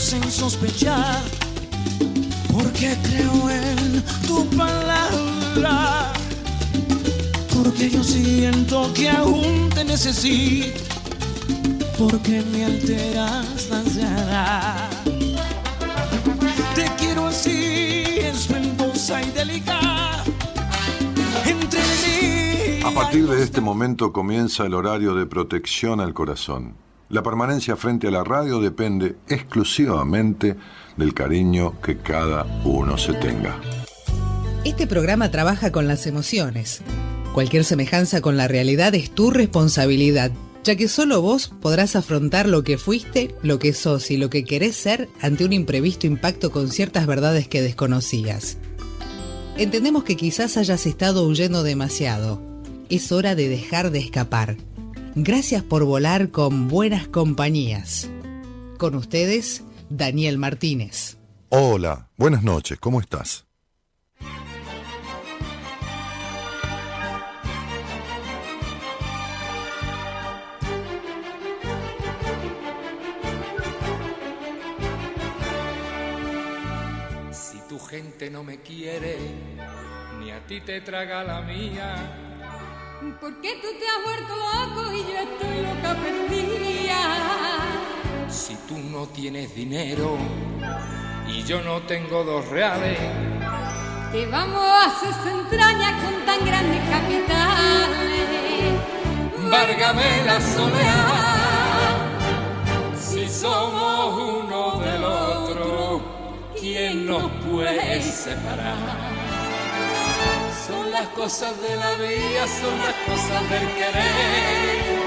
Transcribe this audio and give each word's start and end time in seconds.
En 0.00 0.30
sospechar, 0.30 1.20
porque 2.50 2.96
creo 3.02 3.50
en 3.50 4.02
tu 4.26 4.44
palabra, 4.56 6.10
porque 7.54 7.90
yo 7.90 8.02
siento 8.02 8.92
que 8.94 9.10
aún 9.10 9.68
te 9.68 9.84
necesito, 9.84 10.80
porque 11.98 12.42
me 12.50 12.64
alteras 12.64 13.68
la 13.68 13.78
ansiedad. 13.78 14.90
Te 16.74 16.90
quiero 16.98 17.26
así, 17.26 18.02
espantosa 18.20 19.22
y 19.22 19.30
delicada, 19.30 20.24
entre 21.44 21.80
mí. 21.80 22.82
A 22.84 22.90
partir 22.90 23.28
de 23.28 23.44
este 23.44 23.60
momento 23.60 24.12
comienza 24.12 24.64
el 24.64 24.74
horario 24.74 25.14
de 25.14 25.26
protección 25.26 26.00
al 26.00 26.14
corazón. 26.14 26.89
La 27.10 27.24
permanencia 27.24 27.76
frente 27.76 28.06
a 28.06 28.12
la 28.12 28.22
radio 28.22 28.60
depende 28.60 29.16
exclusivamente 29.28 30.56
del 30.96 31.12
cariño 31.12 31.80
que 31.80 31.98
cada 31.98 32.44
uno 32.64 32.96
se 32.96 33.14
tenga. 33.14 33.60
Este 34.64 34.86
programa 34.86 35.28
trabaja 35.32 35.72
con 35.72 35.88
las 35.88 36.06
emociones. 36.06 36.82
Cualquier 37.34 37.64
semejanza 37.64 38.20
con 38.20 38.36
la 38.36 38.46
realidad 38.46 38.94
es 38.94 39.10
tu 39.10 39.32
responsabilidad, 39.32 40.30
ya 40.62 40.76
que 40.76 40.86
solo 40.86 41.20
vos 41.20 41.52
podrás 41.60 41.96
afrontar 41.96 42.48
lo 42.48 42.62
que 42.62 42.78
fuiste, 42.78 43.34
lo 43.42 43.58
que 43.58 43.72
sos 43.72 44.12
y 44.12 44.16
lo 44.16 44.30
que 44.30 44.44
querés 44.44 44.76
ser 44.76 45.08
ante 45.20 45.44
un 45.44 45.52
imprevisto 45.52 46.06
impacto 46.06 46.52
con 46.52 46.68
ciertas 46.68 47.08
verdades 47.08 47.48
que 47.48 47.60
desconocías. 47.60 48.56
Entendemos 49.56 50.04
que 50.04 50.16
quizás 50.16 50.56
hayas 50.56 50.86
estado 50.86 51.26
huyendo 51.26 51.64
demasiado. 51.64 52.40
Es 52.88 53.10
hora 53.10 53.34
de 53.34 53.48
dejar 53.48 53.90
de 53.90 53.98
escapar. 53.98 54.56
Gracias 55.22 55.62
por 55.62 55.84
volar 55.84 56.30
con 56.30 56.66
buenas 56.66 57.06
compañías. 57.06 58.10
Con 58.78 58.94
ustedes, 58.94 59.62
Daniel 59.90 60.38
Martínez. 60.38 61.18
Hola, 61.50 62.08
buenas 62.16 62.42
noches, 62.42 62.78
¿cómo 62.78 63.02
estás? 63.02 63.44
Si 77.30 77.58
tu 77.68 77.78
gente 77.78 78.30
no 78.30 78.42
me 78.42 78.62
quiere, 78.62 79.18
ni 80.18 80.30
a 80.30 80.46
ti 80.46 80.62
te 80.62 80.80
traga 80.80 81.22
la 81.22 81.42
mía. 81.42 82.29
¿Por 83.00 83.40
qué 83.40 83.54
tú 83.62 83.68
te 83.78 83.86
has 83.88 84.04
vuelto 84.04 84.36
loco 84.36 84.92
y 84.92 84.98
yo 84.98 85.20
estoy 85.20 85.62
loca 85.62 85.96
perdida? 86.02 87.00
Si 88.28 88.54
tú 88.68 88.76
no 88.76 89.06
tienes 89.06 89.54
dinero 89.54 90.18
y 91.26 91.42
yo 91.44 91.62
no 91.62 91.80
tengo 91.82 92.22
dos 92.24 92.46
reales, 92.48 92.98
¿Qué 94.12 94.26
vamos 94.26 94.60
a 94.60 94.84
hacer 94.86 95.08
esa 95.08 95.30
entraña 95.30 95.98
con 96.02 96.26
tan 96.26 96.44
grandes 96.44 96.82
capitales? 96.90 98.20
Várgame 99.50 100.24
la 100.26 100.38
soledad. 100.40 101.96
Si 102.98 103.26
somos 103.26 104.44
uno 104.44 104.78
del 104.80 105.04
otro, 105.04 106.02
¿quién 106.58 107.06
nos 107.06 107.30
puede 107.48 108.02
separar? 108.02 109.19
Son 110.70 110.90
las 110.92 111.08
cosas 111.08 111.60
de 111.60 111.74
la 111.74 111.94
vida, 111.94 112.46
son 112.46 112.78
las 112.78 112.94
cosas 113.08 113.50
del 113.50 113.66
querer. 113.74 115.00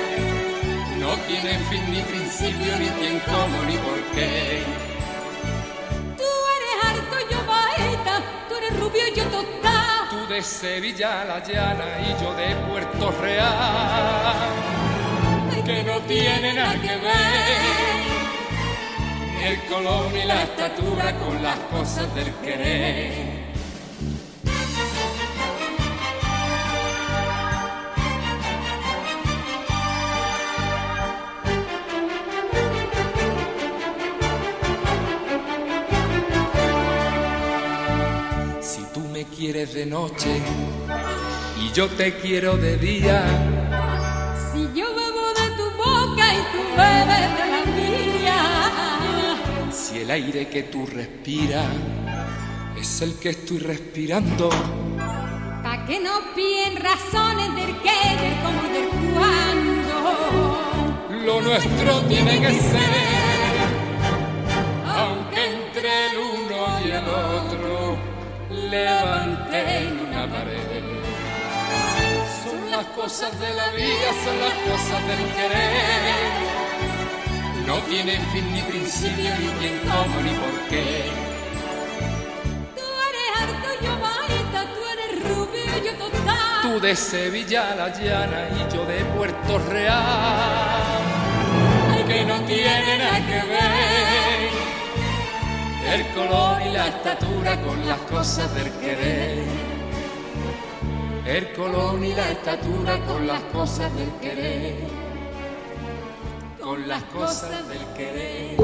No 1.00 1.16
tienen 1.28 1.59
fin 1.68 1.84
ni 1.90 2.01
principio, 2.01 2.75
ni 2.79 2.88
quién, 3.00 3.22
cómo, 3.25 3.63
ni 3.63 3.78
por 3.78 4.01
qué. 4.13 4.62
Tú 6.18 6.31
eres 6.56 6.75
harto, 6.84 7.16
yo 7.31 7.40
baeta, 7.47 8.22
tú 8.50 8.56
eres 8.57 8.78
rubio, 8.78 9.07
yo 9.16 9.24
tostado. 9.24 10.09
Tú 10.09 10.28
de 10.34 10.41
Sevilla 10.44 11.24
la 11.24 11.40
llana 11.40 11.85
y 12.01 12.22
yo 12.22 12.34
de 12.34 12.56
Puerto 12.68 13.12
Real. 13.22 14.35
Que 15.66 15.81
no 15.84 15.97
tiene 16.01 16.53
nada 16.56 16.74
que 16.74 16.97
ver 16.97 18.03
el 19.45 19.62
color 19.69 20.12
ni 20.12 20.25
la 20.25 20.44
estatura 20.44 21.18
con 21.19 21.41
las 21.41 21.57
cosas 21.72 22.13
del 22.16 22.34
querer. 22.44 23.43
Me 39.23 39.35
quieres 39.35 39.73
de 39.73 39.85
noche 39.85 40.41
y 41.61 41.72
yo 41.72 41.88
te 41.88 42.16
quiero 42.17 42.57
de 42.57 42.78
día, 42.78 43.23
Si 44.51 44.59
yo 44.78 44.88
bebo 44.95 45.28
de 45.39 45.47
tu 45.56 45.66
boca 45.78 46.25
y 46.34 46.41
tú 46.51 46.61
bebes 46.75 47.28
de 47.38 47.45
la 47.51 47.62
mía. 47.78 48.39
si 49.72 50.00
el 50.00 50.12
aire 50.12 50.47
que 50.50 50.63
tú 50.63 50.85
respiras 50.85 51.66
es 52.78 53.01
el 53.01 53.16
que 53.19 53.29
estoy 53.29 53.59
respirando, 53.59 54.50
Pa' 54.50 55.85
que 55.85 56.00
no 56.01 56.19
piden 56.35 56.75
razones 56.83 57.56
del 57.56 57.75
qué, 57.81 58.01
del 58.22 58.35
cómo, 58.44 58.63
del 58.73 58.89
cuándo. 59.13 60.00
lo 61.25 61.41
nuestro 61.41 62.01
tiene 62.07 62.41
que 62.41 62.53
ser, 62.59 63.62
aunque 64.85 65.45
entre 65.45 66.07
el 66.07 66.17
uno 66.17 66.79
y 66.85 66.91
el 66.91 67.07
otro 67.07 67.72
levanten 68.73 70.00
una 70.07 70.28
pared. 70.28 70.84
Son 72.44 72.72
las 72.72 72.85
cosas 73.00 73.31
de 73.39 73.53
la 73.53 73.67
vida, 73.69 74.09
son 74.25 74.38
las 74.45 74.57
cosas 74.69 75.01
del 75.09 75.23
querer. 75.38 76.31
No 77.67 77.75
tienen 77.89 78.22
fin 78.31 78.45
ni 78.53 78.62
principio, 78.62 79.31
ni 79.41 79.50
quién, 79.59 79.79
cómo, 79.89 80.16
ni 80.22 80.33
por 80.41 80.56
qué. 80.69 81.12
Tú 82.78 82.88
eres 83.09 83.28
harto, 83.39 83.69
yo 83.85 83.94
baeta, 84.07 84.62
tú 84.73 84.81
eres 84.94 85.12
rubio, 85.29 85.73
yo 85.85 85.94
tostado. 86.01 86.62
Tú 86.63 86.79
de 86.79 86.95
Sevilla 86.95 87.75
la 87.75 87.89
llana 87.89 88.41
y 88.57 88.73
yo 88.73 88.85
de 88.85 89.00
Puerto 89.16 89.59
Real. 89.69 91.03
Que 92.07 92.25
no 92.25 92.41
tiene 92.41 92.97
nada 92.97 93.19
que 93.25 93.39
ver 93.47 94.82
el 95.85 96.07
color 96.13 96.61
y 96.61 96.71
la 96.71 96.88
estatura 96.88 97.61
con 97.61 97.88
las 97.88 97.99
cosas 98.01 98.55
del 98.55 98.71
querer. 98.79 99.44
El 101.25 101.53
color 101.53 102.03
y 102.03 102.13
la 102.13 102.31
estatura 102.31 102.99
con 103.05 103.27
las 103.27 103.41
cosas 103.44 103.95
del 103.95 104.09
querer. 104.21 104.75
Con 106.61 106.88
las 106.88 107.03
cosas 107.05 107.67
del 107.67 107.85
querer. 107.95 108.57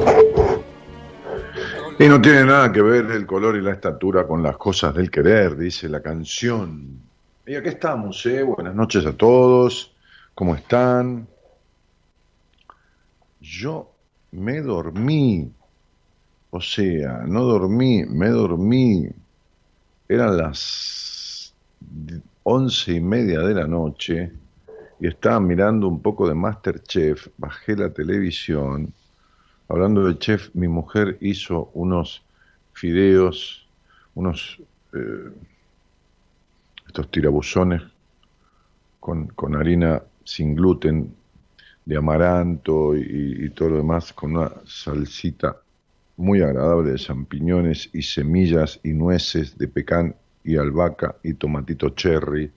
Y 1.98 2.08
no 2.08 2.20
tiene 2.20 2.44
nada 2.44 2.72
que 2.72 2.82
ver 2.82 3.10
el 3.10 3.26
color 3.26 3.56
y 3.56 3.60
la 3.60 3.72
estatura 3.72 4.26
con 4.26 4.42
las 4.42 4.56
cosas 4.56 4.94
del 4.94 5.10
querer, 5.10 5.56
dice 5.56 5.88
la 5.88 6.00
canción. 6.00 7.00
Y 7.46 7.54
aquí 7.54 7.68
estamos, 7.68 8.24
¿eh? 8.26 8.42
Buenas 8.42 8.74
noches 8.74 9.04
a 9.06 9.12
todos. 9.12 9.94
¿Cómo 10.34 10.54
están? 10.54 11.28
Yo 13.40 13.92
me 14.32 14.60
dormí. 14.60 15.52
O 16.50 16.60
sea, 16.60 17.22
no 17.26 17.44
dormí, 17.44 18.04
me 18.04 18.28
dormí. 18.28 19.08
Eran 20.08 20.36
las 20.36 21.54
once 22.42 22.92
y 22.92 23.00
media 23.00 23.40
de 23.40 23.54
la 23.54 23.66
noche 23.66 24.32
y 24.98 25.06
estaba 25.06 25.38
mirando 25.38 25.86
un 25.86 26.02
poco 26.02 26.28
de 26.28 26.34
Masterchef. 26.34 27.28
Bajé 27.38 27.76
la 27.76 27.90
televisión. 27.90 28.92
Hablando 29.68 30.04
de 30.04 30.18
chef, 30.18 30.50
mi 30.54 30.66
mujer 30.66 31.16
hizo 31.20 31.70
unos 31.74 32.24
fideos, 32.72 33.68
unos 34.16 34.60
eh, 34.92 35.32
estos 36.84 37.08
tirabuzones 37.12 37.82
con, 38.98 39.28
con 39.28 39.54
harina 39.54 40.02
sin 40.24 40.56
gluten 40.56 41.14
de 41.84 41.96
amaranto 41.96 42.96
y, 42.96 43.44
y 43.44 43.50
todo 43.50 43.70
lo 43.70 43.76
demás, 43.76 44.12
con 44.12 44.36
una 44.36 44.50
salsita 44.66 45.56
muy 46.20 46.42
agradable 46.42 46.92
de 46.92 46.98
champiñones 46.98 47.88
y 47.94 48.02
semillas 48.02 48.78
y 48.82 48.92
nueces 48.92 49.56
de 49.56 49.68
pecan 49.68 50.14
y 50.44 50.58
albahaca 50.58 51.16
y 51.22 51.32
tomatito 51.32 51.88
cherry, 51.90 52.52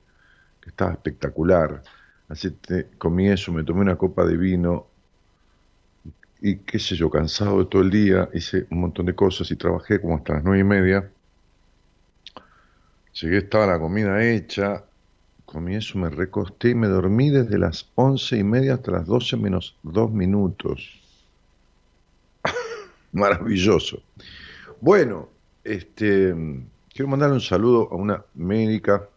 que 0.59 0.69
estaba 0.69 0.91
espectacular. 0.91 1.81
Así 2.27 2.51
te, 2.51 2.87
comí 2.97 3.29
eso, 3.29 3.53
me 3.53 3.63
tomé 3.63 3.81
una 3.81 3.95
copa 3.95 4.25
de 4.25 4.35
vino 4.35 4.87
y 6.41 6.57
qué 6.57 6.77
sé 6.77 6.97
yo, 6.97 7.09
cansado 7.09 7.59
de 7.59 7.65
todo 7.65 7.81
el 7.83 7.89
día, 7.89 8.29
hice 8.33 8.67
un 8.69 8.81
montón 8.81 9.05
de 9.05 9.15
cosas 9.15 9.49
y 9.49 9.55
trabajé 9.55 10.01
como 10.01 10.17
hasta 10.17 10.33
las 10.33 10.43
nueve 10.43 10.59
y 10.59 10.65
media. 10.65 11.09
Llegué, 13.13 13.37
estaba 13.37 13.65
la 13.65 13.79
comida 13.79 14.21
hecha, 14.21 14.83
comí 15.45 15.75
eso, 15.75 15.97
me 15.97 16.09
recosté 16.09 16.71
y 16.71 16.75
me 16.75 16.87
dormí 16.87 17.29
desde 17.29 17.57
las 17.57 17.89
once 17.95 18.37
y 18.37 18.43
media 18.43 18.73
hasta 18.73 18.91
las 18.91 19.05
doce 19.05 19.37
menos 19.37 19.77
dos 19.83 20.11
minutos. 20.11 21.02
Maravilloso. 23.13 24.01
Bueno, 24.81 25.29
este, 25.63 26.33
quiero 26.93 27.09
mandarle 27.09 27.35
un 27.35 27.41
saludo 27.41 27.87
a 27.91 27.95
una 27.95 28.23
médica 28.33 29.07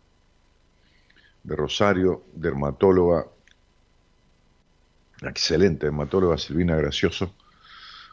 de 1.43 1.56
Rosario, 1.56 2.25
dermatóloga, 2.34 3.26
excelente 5.22 5.87
dermatóloga, 5.87 6.37
Silvina 6.37 6.76
Gracioso, 6.76 7.34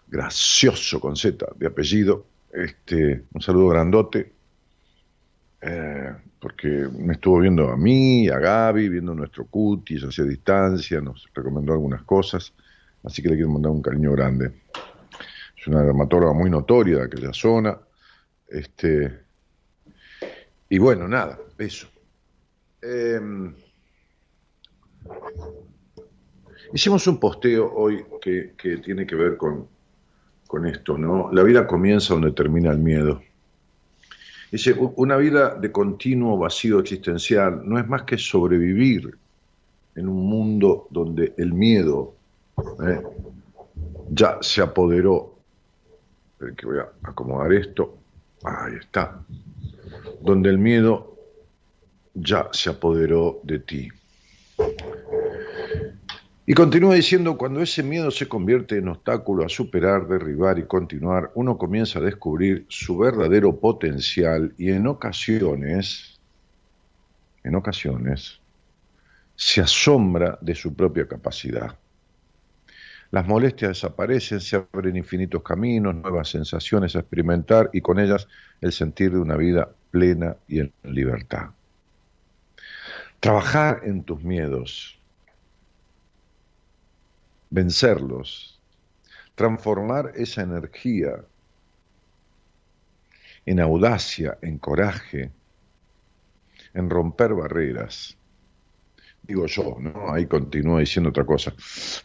gracioso 0.08 1.00
con 1.00 1.16
Z 1.16 1.46
de 1.56 1.68
apellido. 1.68 2.26
Este, 2.52 3.24
un 3.34 3.42
saludo 3.42 3.70
grandote, 3.70 4.32
eh, 5.62 6.14
porque 6.40 6.68
me 6.68 7.14
estuvo 7.14 7.40
viendo 7.40 7.70
a 7.70 7.78
mí, 7.78 8.30
a 8.30 8.40
Gaby, 8.40 8.90
viendo 8.90 9.14
nuestro 9.14 9.46
cutis 9.48 10.04
hacia 10.04 10.24
distancia, 10.24 11.02
nos 11.02 11.28
recomendó 11.34 11.74
algunas 11.74 12.04
cosas, 12.04 12.54
así 13.04 13.22
que 13.22 13.30
le 13.30 13.36
quiero 13.36 13.50
mandar 13.50 13.72
un 13.72 13.82
cariño 13.82 14.12
grande. 14.12 14.64
Es 15.64 15.68
una 15.68 15.82
dermatóloga 15.82 16.34
muy 16.34 16.50
notoria 16.50 16.98
de 16.98 17.04
aquella 17.06 17.32
zona. 17.32 17.80
Este, 18.50 19.18
y 20.68 20.78
bueno, 20.78 21.08
nada, 21.08 21.40
eso. 21.58 21.88
Em, 22.82 23.56
hicimos 26.74 27.08
un 27.08 27.18
posteo 27.18 27.74
hoy 27.74 28.04
que, 28.22 28.56
que 28.58 28.80
tiene 28.80 29.08
que 29.08 29.16
ver 29.16 29.38
con, 29.38 29.70
con 30.48 30.66
esto, 30.66 30.98
¿no? 30.98 31.32
La 31.32 31.44
vida 31.44 31.66
comienza 31.66 32.14
donde 32.14 32.34
termina 32.34 32.70
el 32.72 32.80
miedo. 32.80 33.22
Dice, 34.52 34.76
una 34.98 35.16
vida 35.16 35.56
de 35.56 35.72
continuo 35.72 36.38
vacío 36.38 36.80
existencial 36.80 37.62
no 37.64 37.80
es 37.80 37.88
más 37.88 38.04
que 38.04 38.18
sobrevivir 38.18 39.18
en 39.96 40.10
un 40.10 40.26
mundo 40.26 40.88
donde 40.90 41.34
el 41.38 41.54
miedo 41.54 42.16
¿eh? 42.86 43.02
ya 44.10 44.40
se 44.42 44.62
apoderó. 44.62 45.33
Que 46.40 46.66
voy 46.66 46.80
a 46.80 46.90
acomodar 47.04 47.54
esto. 47.54 47.98
Ahí 48.44 48.76
está. 48.80 49.24
Donde 50.22 50.50
el 50.50 50.58
miedo 50.58 51.18
ya 52.14 52.50
se 52.52 52.70
apoderó 52.70 53.40
de 53.44 53.60
ti. 53.60 53.90
Y 56.46 56.54
continúa 56.56 56.96
diciendo, 56.96 57.38
cuando 57.38 57.62
ese 57.62 57.84
miedo 57.84 58.12
se 58.12 58.28
convierte 58.28 58.78
en 58.78 58.90
obstáculo 58.90 59.46
a 59.46 59.50
superar, 59.50 60.08
derribar 60.08 60.60
y 60.60 60.64
continuar, 60.64 61.32
uno 61.36 61.58
comienza 61.58 62.00
a 62.00 62.02
descubrir 62.02 62.66
su 62.68 62.98
verdadero 62.98 63.58
potencial 63.58 64.54
y 64.58 64.72
en 64.72 64.88
ocasiones, 64.88 66.20
en 67.46 67.56
ocasiones, 67.56 68.42
se 69.36 69.62
asombra 69.62 70.38
de 70.42 70.54
su 70.54 70.74
propia 70.74 71.08
capacidad. 71.08 71.78
Las 73.14 73.28
molestias 73.28 73.70
desaparecen, 73.70 74.42
se 74.42 74.56
abren 74.56 74.98
infinitos 74.98 75.44
caminos, 75.44 75.94
nuevas 75.94 76.30
sensaciones 76.30 76.96
a 76.96 77.02
experimentar 77.02 77.70
y 77.72 77.80
con 77.80 78.00
ellas 78.00 78.28
el 78.60 78.72
sentir 78.72 79.12
de 79.12 79.20
una 79.20 79.38
vida 79.38 79.70
plena 79.92 80.36
y 80.48 80.62
en 80.62 80.74
libertad. 80.82 81.52
Trabajar 83.20 83.82
en 83.84 84.04
tus 84.04 84.24
miedos, 84.24 85.00
vencerlos, 87.52 88.60
transformar 89.36 90.14
esa 90.16 90.42
energía 90.42 91.24
en 93.46 93.60
audacia, 93.60 94.40
en 94.42 94.58
coraje, 94.58 95.30
en 96.74 96.90
romper 96.90 97.36
barreras. 97.36 98.18
Digo 99.24 99.46
yo, 99.46 99.78
¿no? 99.80 100.14
Ahí 100.14 100.26
continúo 100.26 100.80
diciendo 100.80 101.10
otra 101.10 101.26
cosa. 101.26 101.54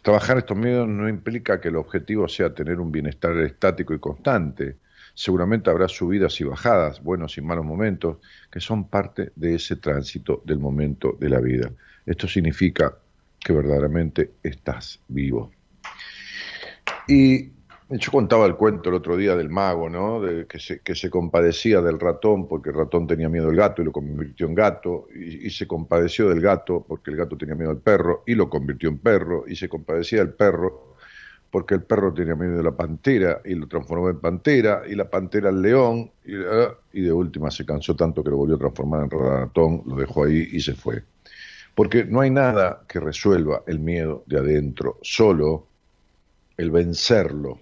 Trabajar 0.01 0.37
estos 0.37 0.57
miedos 0.57 0.87
no 0.87 1.09
implica 1.09 1.59
que 1.59 1.67
el 1.67 1.75
objetivo 1.75 2.29
sea 2.29 2.53
tener 2.53 2.79
un 2.79 2.91
bienestar 2.91 3.37
estático 3.39 3.93
y 3.93 3.99
constante. 3.99 4.77
Seguramente 5.13 5.69
habrá 5.69 5.89
subidas 5.89 6.39
y 6.39 6.45
bajadas, 6.45 7.03
buenos 7.03 7.37
y 7.37 7.41
malos 7.41 7.65
momentos, 7.65 8.17
que 8.49 8.61
son 8.61 8.87
parte 8.87 9.33
de 9.35 9.55
ese 9.55 9.75
tránsito 9.75 10.41
del 10.45 10.59
momento 10.59 11.17
de 11.19 11.29
la 11.29 11.41
vida. 11.41 11.69
Esto 12.05 12.25
significa 12.25 12.97
que 13.37 13.51
verdaderamente 13.51 14.31
estás 14.41 15.01
vivo. 15.09 15.51
Y 17.05 17.51
yo 17.89 18.11
contaba 18.11 18.45
el 18.45 18.55
cuento 18.55 18.89
el 18.89 18.95
otro 18.95 19.17
día 19.17 19.35
del 19.35 19.49
mago, 19.49 19.89
¿no? 19.89 20.21
De 20.21 20.45
que, 20.45 20.59
se, 20.59 20.79
que 20.81 20.93
se 20.93 21.09
compadecía 21.09 21.81
del 21.81 21.99
ratón 21.99 22.47
porque 22.47 22.69
el 22.69 22.75
ratón 22.75 23.07
tenía 23.07 23.29
miedo 23.29 23.47
del 23.47 23.55
gato 23.55 23.81
y 23.81 23.85
lo 23.85 23.91
convirtió 23.91 24.45
en 24.45 24.53
gato, 24.53 25.07
y, 25.15 25.49
se 25.49 25.65
compadeció 25.65 26.29
del 26.29 26.39
gato 26.39 26.85
porque 26.87 27.09
el 27.09 27.17
gato 27.17 27.35
tenía 27.35 27.55
miedo 27.55 27.71
al 27.71 27.79
perro 27.79 28.23
y 28.27 28.35
lo 28.35 28.47
convirtió 28.47 28.89
en 28.89 28.99
perro, 28.99 29.45
y 29.47 29.55
se 29.55 29.67
compadecía 29.67 30.19
del 30.19 30.33
perro 30.33 30.95
porque 31.49 31.73
el 31.73 31.81
perro 31.81 32.13
tenía 32.13 32.35
miedo 32.35 32.57
de 32.57 32.63
la 32.63 32.73
pantera 32.73 33.41
y 33.43 33.55
lo 33.55 33.67
transformó 33.67 34.07
en 34.09 34.19
pantera, 34.19 34.83
y 34.87 34.93
la 34.93 35.09
pantera 35.09 35.49
al 35.49 35.59
león, 35.59 36.11
y, 36.23 36.33
y 36.93 37.01
de 37.01 37.11
última 37.11 37.49
se 37.49 37.65
cansó 37.65 37.95
tanto 37.95 38.23
que 38.23 38.29
lo 38.29 38.37
volvió 38.37 38.55
a 38.55 38.59
transformar 38.59 39.03
en 39.05 39.09
ratón, 39.09 39.81
lo 39.87 39.95
dejó 39.95 40.25
ahí 40.25 40.47
y 40.51 40.59
se 40.59 40.75
fue. 40.75 41.03
Porque 41.73 42.05
no 42.05 42.21
hay 42.21 42.29
nada 42.29 42.83
que 42.87 42.99
resuelva 42.99 43.63
el 43.65 43.79
miedo 43.79 44.23
de 44.27 44.37
adentro, 44.37 44.99
solo 45.01 45.65
el 46.55 46.69
vencerlo. 46.69 47.57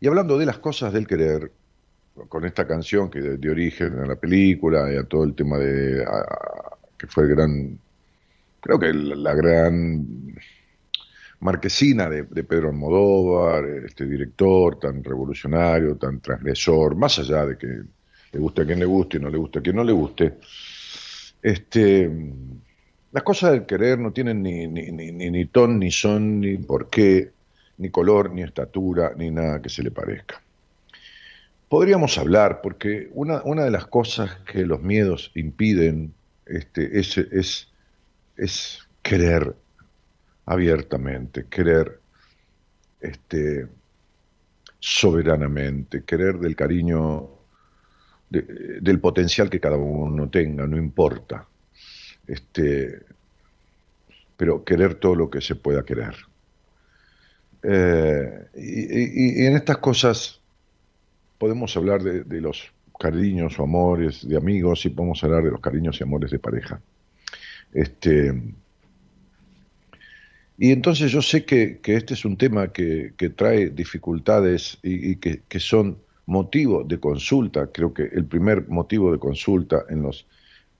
Y 0.00 0.06
hablando 0.06 0.38
de 0.38 0.46
las 0.46 0.58
cosas 0.58 0.92
del 0.92 1.06
querer, 1.06 1.50
con 2.28 2.44
esta 2.44 2.66
canción 2.66 3.10
que 3.10 3.36
dio 3.38 3.52
origen 3.52 3.98
a 4.00 4.06
la 4.06 4.16
película 4.16 4.92
y 4.92 4.96
a 4.96 5.04
todo 5.04 5.24
el 5.24 5.34
tema 5.34 5.58
de 5.58 6.04
que 6.96 7.06
fue 7.06 7.24
el 7.24 7.30
gran, 7.30 7.78
creo 8.60 8.78
que 8.78 8.92
la, 8.92 9.34
gran 9.34 10.34
marquesina 11.40 12.08
de, 12.08 12.24
de, 12.24 12.44
Pedro 12.44 12.68
Almodóvar, 12.68 13.64
este 13.86 14.04
director 14.04 14.80
tan 14.80 15.04
revolucionario, 15.04 15.96
tan 15.96 16.20
transgresor, 16.20 16.96
más 16.96 17.18
allá 17.20 17.46
de 17.46 17.56
que 17.56 17.68
le 18.32 18.38
guste 18.38 18.62
a 18.62 18.66
quien 18.66 18.80
le 18.80 18.84
guste 18.84 19.18
y 19.18 19.20
no 19.20 19.30
le 19.30 19.38
guste 19.38 19.60
a 19.60 19.62
quien 19.62 19.76
no 19.76 19.84
le 19.84 19.92
guste, 19.92 20.38
este 21.40 22.10
las 23.10 23.22
cosas 23.22 23.52
del 23.52 23.66
querer 23.66 23.98
no 23.98 24.12
tienen 24.12 24.42
ni, 24.42 24.66
ni, 24.66 24.90
ni, 24.92 25.12
ni, 25.12 25.46
ton, 25.46 25.78
ni 25.78 25.90
son, 25.90 26.40
ni 26.40 26.58
por 26.58 26.90
qué, 26.90 27.30
ni 27.78 27.90
color, 27.90 28.32
ni 28.32 28.42
estatura, 28.42 29.12
ni 29.16 29.30
nada 29.30 29.62
que 29.62 29.68
se 29.68 29.82
le 29.82 29.90
parezca. 29.90 30.42
Podríamos 31.68 32.18
hablar, 32.18 32.60
porque 32.62 33.08
una, 33.12 33.42
una 33.42 33.64
de 33.64 33.70
las 33.70 33.86
cosas 33.86 34.36
que 34.50 34.64
los 34.64 34.82
miedos 34.82 35.30
impiden 35.34 36.14
este, 36.46 36.98
es, 36.98 37.18
es, 37.18 37.68
es 38.36 38.88
querer 39.02 39.54
abiertamente, 40.46 41.46
querer 41.48 42.00
este, 43.00 43.66
soberanamente, 44.80 46.04
querer 46.04 46.38
del 46.38 46.56
cariño, 46.56 47.28
de, 48.30 48.80
del 48.80 48.98
potencial 49.00 49.50
que 49.50 49.60
cada 49.60 49.76
uno 49.76 50.28
tenga, 50.30 50.66
no 50.66 50.76
importa 50.76 51.46
este, 52.28 53.00
pero 54.36 54.62
querer 54.62 54.94
todo 54.94 55.16
lo 55.16 55.30
que 55.30 55.40
se 55.40 55.56
pueda 55.56 55.84
querer. 55.84 56.14
Eh, 57.62 58.46
y, 58.56 59.44
en 59.44 59.56
estas 59.56 59.78
cosas 59.78 60.40
podemos 61.38 61.76
hablar 61.76 62.02
de, 62.02 62.24
de, 62.24 62.40
los 62.40 62.72
cariños 62.98 63.58
o 63.58 63.64
amores 63.64 64.26
de 64.28 64.36
amigos 64.36 64.84
y 64.86 64.90
podemos 64.90 65.22
hablar 65.24 65.42
de 65.44 65.50
los 65.50 65.60
cariños 65.60 66.00
y 66.00 66.04
amores 66.04 66.30
de 66.30 66.38
pareja. 66.38 66.80
Este, 67.72 68.32
y 70.56 70.72
entonces 70.72 71.12
yo 71.12 71.22
sé 71.22 71.44
que, 71.44 71.78
que 71.80 71.96
este 71.96 72.14
es 72.14 72.24
un 72.24 72.36
tema 72.36 72.72
que, 72.72 73.12
que 73.16 73.30
trae 73.30 73.70
dificultades 73.70 74.78
y, 74.82 75.12
y 75.12 75.16
que, 75.16 75.42
que, 75.48 75.60
son 75.60 75.98
motivo 76.26 76.82
de 76.84 76.98
consulta. 76.98 77.68
Creo 77.68 77.94
que 77.94 78.04
el 78.04 78.24
primer 78.24 78.68
motivo 78.68 79.12
de 79.12 79.18
consulta 79.18 79.84
en 79.88 80.02
los 80.02 80.26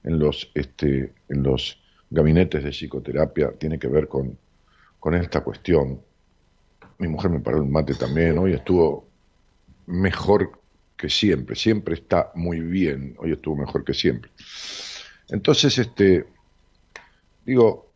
en 0.04 0.18
los, 0.18 0.50
este, 0.54 1.12
en 1.28 1.42
los 1.42 1.78
gabinetes 2.10 2.64
de 2.64 2.70
psicoterapia 2.70 3.52
tiene 3.58 3.78
que 3.78 3.88
ver 3.88 4.08
con, 4.08 4.38
con 4.98 5.14
esta 5.14 5.42
cuestión. 5.42 6.00
Mi 6.98 7.08
mujer 7.08 7.30
me 7.30 7.40
paró 7.40 7.58
el 7.58 7.68
mate 7.68 7.94
también, 7.94 8.38
hoy 8.38 8.54
estuvo 8.54 9.06
mejor 9.86 10.60
que 10.96 11.08
siempre, 11.08 11.54
siempre 11.54 11.94
está 11.94 12.32
muy 12.34 12.60
bien, 12.60 13.14
hoy 13.18 13.32
estuvo 13.32 13.56
mejor 13.56 13.84
que 13.84 13.94
siempre. 13.94 14.30
Entonces, 15.28 15.78
este, 15.78 16.26
digo, 17.46 17.88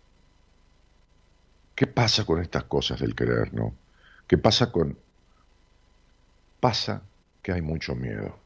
¿qué 1.74 1.86
pasa 1.86 2.24
con 2.24 2.40
estas 2.40 2.64
cosas 2.64 3.00
del 3.00 3.14
querer, 3.14 3.52
no? 3.52 3.74
¿Qué 4.26 4.38
pasa 4.38 4.70
con... 4.70 4.96
Pasa 6.60 7.02
que 7.42 7.52
hay 7.52 7.60
mucho 7.60 7.96
miedo. 7.96 8.41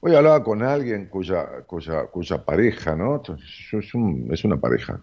Hoy 0.00 0.14
hablaba 0.14 0.44
con 0.44 0.62
alguien 0.62 1.06
cuya, 1.06 1.46
pareja, 2.44 2.94
¿no? 2.94 3.22
Es 4.30 4.44
una 4.44 4.56
pareja. 4.56 5.00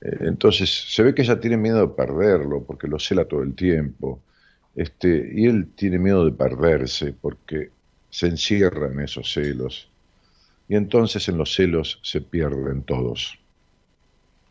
Eh, 0.00 0.16
entonces 0.22 0.70
se 0.70 1.02
ve 1.02 1.14
que 1.14 1.22
ella 1.22 1.38
tiene 1.38 1.56
miedo 1.56 1.80
de 1.80 1.94
perderlo 1.94 2.64
porque 2.64 2.88
lo 2.88 2.98
cela 2.98 3.26
todo 3.26 3.42
el 3.42 3.54
tiempo. 3.54 4.20
Este, 4.74 5.30
y 5.34 5.46
él 5.46 5.68
tiene 5.74 5.98
miedo 5.98 6.24
de 6.24 6.32
perderse 6.32 7.12
porque 7.12 7.70
se 8.10 8.26
encierra 8.26 8.90
en 8.92 9.00
esos 9.00 9.32
celos. 9.32 9.88
Y 10.68 10.74
entonces 10.74 11.28
en 11.28 11.38
los 11.38 11.54
celos 11.54 12.00
se 12.02 12.20
pierden 12.20 12.82
todos. 12.82 13.38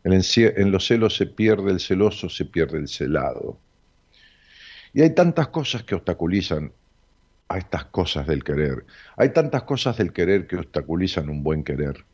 en 0.04 0.72
los 0.72 0.86
celos 0.86 1.16
se 1.16 1.26
pierde 1.26 1.70
el 1.72 1.80
celoso, 1.80 2.30
se 2.30 2.46
pierde 2.46 2.78
el 2.78 2.88
celado. 2.88 3.58
Y 4.94 5.02
hay 5.02 5.14
tantas 5.14 5.48
cosas 5.48 5.82
que 5.82 5.94
obstaculizan 5.94 6.72
a 7.48 7.58
estas 7.58 7.86
cosas 7.86 8.26
del 8.26 8.44
querer. 8.44 8.84
Hay 9.16 9.30
tantas 9.30 9.62
cosas 9.62 9.96
del 9.96 10.12
querer 10.12 10.46
que 10.46 10.56
obstaculizan 10.56 11.28
un 11.28 11.42
buen 11.42 11.64
querer. 11.64 12.04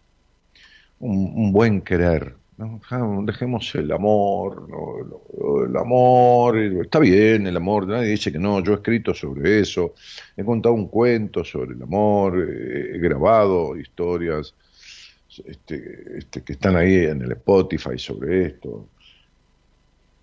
Un, 1.01 1.53
buen 1.53 1.83
querer. 1.83 2.37
Dejemos 2.57 3.75
el 3.75 3.91
amor, 3.91 4.69
el 5.69 5.77
amor, 5.77 6.57
está 6.57 7.01
bien 7.01 7.49
el 7.49 7.57
amor, 7.57 7.89
nadie 7.89 8.11
dice 8.11 8.31
que 8.31 8.39
no, 8.39 8.63
yo 8.63 8.73
he 8.73 8.77
escrito 8.77 9.13
sobre 9.13 9.59
eso, 9.59 9.95
he 10.37 10.45
contado 10.45 10.73
un 10.73 10.87
cuento 10.87 11.43
sobre 11.45 11.75
el 11.75 11.83
amor, 11.83 12.39
he 12.49 12.97
grabado 13.01 13.77
historias 13.77 14.55
este, 15.45 16.19
este, 16.19 16.43
que 16.43 16.53
están 16.53 16.77
ahí 16.77 16.95
en 16.95 17.23
el 17.23 17.33
Spotify 17.33 17.99
sobre 17.99 18.47
esto. 18.47 18.89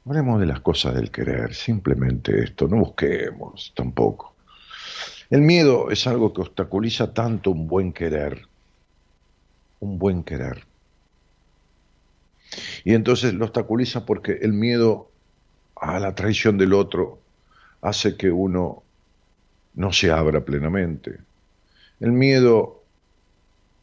Hablemos 0.05 0.39
de 0.39 0.45
las 0.45 0.61
cosas 0.61 0.95
del 0.95 1.11
querer, 1.11 1.53
simplemente 1.53 2.43
esto, 2.43 2.67
no 2.69 2.77
busquemos 2.77 3.73
tampoco. 3.75 4.35
El 5.31 5.41
miedo 5.41 5.89
es 5.89 6.05
algo 6.05 6.33
que 6.33 6.41
obstaculiza 6.41 7.13
tanto 7.13 7.49
un 7.49 7.67
buen 7.67 7.93
querer, 7.93 8.47
un 9.79 9.97
buen 9.97 10.23
querer. 10.23 10.65
Y 12.83 12.93
entonces 12.93 13.33
lo 13.33 13.45
obstaculiza 13.45 14.05
porque 14.05 14.33
el 14.41 14.53
miedo 14.53 15.09
a 15.75 15.99
la 15.99 16.13
traición 16.13 16.59
del 16.59 16.73
otro 16.73 17.19
hace 17.81 18.15
que 18.15 18.29
uno 18.29 18.83
no 19.73 19.91
se 19.91 20.11
abra 20.11 20.41
plenamente. 20.41 21.17
El 21.99 22.11
miedo 22.11 22.83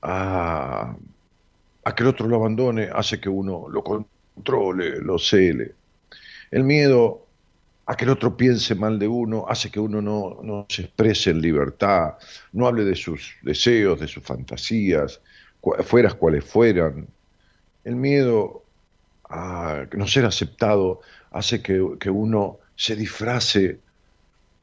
a 0.02 0.94
a 1.88 1.94
que 1.94 2.02
el 2.02 2.10
otro 2.10 2.28
lo 2.28 2.36
abandone 2.36 2.90
hace 2.92 3.18
que 3.18 3.30
uno 3.30 3.66
lo 3.70 3.82
controle, 3.82 5.00
lo 5.00 5.18
cele. 5.18 5.72
El 6.50 6.64
miedo 6.64 7.26
a 7.88 7.96
que 7.96 8.04
el 8.04 8.10
otro 8.10 8.36
piense 8.36 8.74
mal 8.74 8.98
de 8.98 9.08
uno 9.08 9.46
hace 9.48 9.70
que 9.70 9.80
uno 9.80 10.02
no, 10.02 10.40
no 10.42 10.66
se 10.68 10.82
exprese 10.82 11.30
en 11.30 11.40
libertad, 11.40 12.16
no 12.52 12.66
hable 12.66 12.84
de 12.84 12.94
sus 12.94 13.32
deseos, 13.42 13.98
de 13.98 14.06
sus 14.06 14.22
fantasías, 14.22 15.22
fueras 15.84 16.14
cuales 16.14 16.44
fueran. 16.44 17.08
El 17.84 17.96
miedo 17.96 18.62
a 19.30 19.86
no 19.96 20.06
ser 20.06 20.26
aceptado 20.26 21.00
hace 21.30 21.62
que, 21.62 22.10
uno 22.10 22.58
se 22.76 22.94
disfrace 22.94 23.78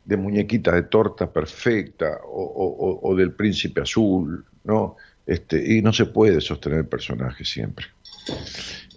de 0.06 0.18
muñequita 0.18 0.74
de 0.74 0.84
torta 0.84 1.34
perfecta 1.34 2.20
o, 2.26 3.00
o, 3.02 3.16
del 3.16 3.32
príncipe 3.32 3.82
azul, 3.82 4.46
¿no? 4.66 4.98
Este, 5.26 5.74
y 5.74 5.82
no 5.82 5.92
se 5.94 6.06
puede 6.06 6.42
sostener 6.42 6.78
el 6.78 6.88
personaje 6.88 7.44
siempre. 7.44 7.88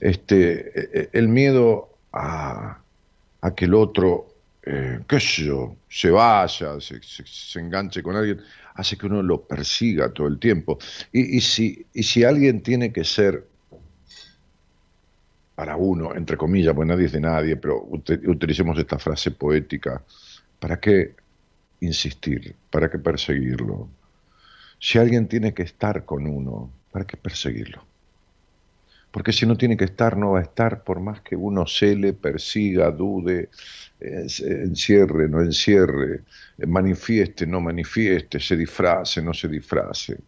Este, 0.00 0.68
e, 0.78 1.00
e, 1.00 1.08
el 1.14 1.28
miedo 1.28 1.96
a, 2.12 2.82
que 3.54 3.64
el 3.64 3.74
otro, 3.74 4.28
eh, 4.62 5.00
qué 5.08 5.20
sé 5.20 5.44
yo, 5.44 5.76
se 5.88 6.10
vaya, 6.10 6.78
se, 6.80 7.58
enganche 7.58 8.02
con 8.02 8.16
alguien, 8.16 8.40
hace 8.74 8.96
que 8.96 9.06
uno 9.06 9.22
lo 9.22 9.42
persiga 9.42 10.12
todo 10.12 10.26
el 10.26 10.38
tiempo. 10.38 10.78
Y, 11.12 11.40
si, 11.40 11.86
y 11.92 12.02
si 12.02 12.24
alguien 12.24 12.62
tiene 12.62 12.92
que 12.92 13.04
ser 13.04 13.46
para 15.54 15.76
uno, 15.76 16.14
entre 16.14 16.36
comillas, 16.36 16.74
pues 16.74 16.86
nadie 16.86 17.06
es 17.06 17.12
de 17.12 17.20
nadie, 17.20 17.56
pero 17.56 17.84
utilicemos 17.84 18.78
esta 18.78 18.98
frase 18.98 19.32
poética, 19.32 20.04
¿para 20.60 20.78
qué 20.78 21.16
insistir? 21.80 22.54
¿Para 22.70 22.88
qué 22.88 22.98
perseguirlo? 22.98 23.88
Si 24.78 24.98
alguien 24.98 25.26
tiene 25.26 25.54
que 25.54 25.64
estar 25.64 26.04
con 26.04 26.26
uno, 26.26 26.70
¿para 26.92 27.04
qué 27.04 27.16
perseguirlo? 27.16 27.84
Porque 29.10 29.32
si 29.32 29.46
no 29.46 29.56
tiene 29.56 29.76
que 29.76 29.84
estar, 29.84 30.16
no 30.16 30.32
va 30.32 30.40
a 30.40 30.42
estar 30.42 30.84
por 30.84 31.00
más 31.00 31.22
que 31.22 31.34
uno 31.34 31.66
cele, 31.66 32.12
persiga, 32.12 32.90
dude, 32.90 33.48
encierre, 34.00 35.28
no 35.28 35.40
encierre, 35.40 36.24
manifieste, 36.66 37.46
no 37.46 37.60
manifieste, 37.60 38.38
se 38.38 38.56
disfrace, 38.56 39.22
no 39.22 39.32
se 39.32 39.48
disfrace. 39.48 40.18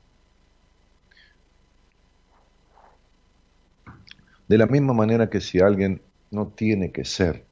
De 4.49 4.59
la 4.59 4.67
misma 4.67 4.93
manera 4.93 5.31
que 5.31 5.41
si 5.41 5.61
alguien 5.61 6.03
no 6.33 6.49
tiene 6.49 6.91
que 6.91 7.05
ser 7.05 7.45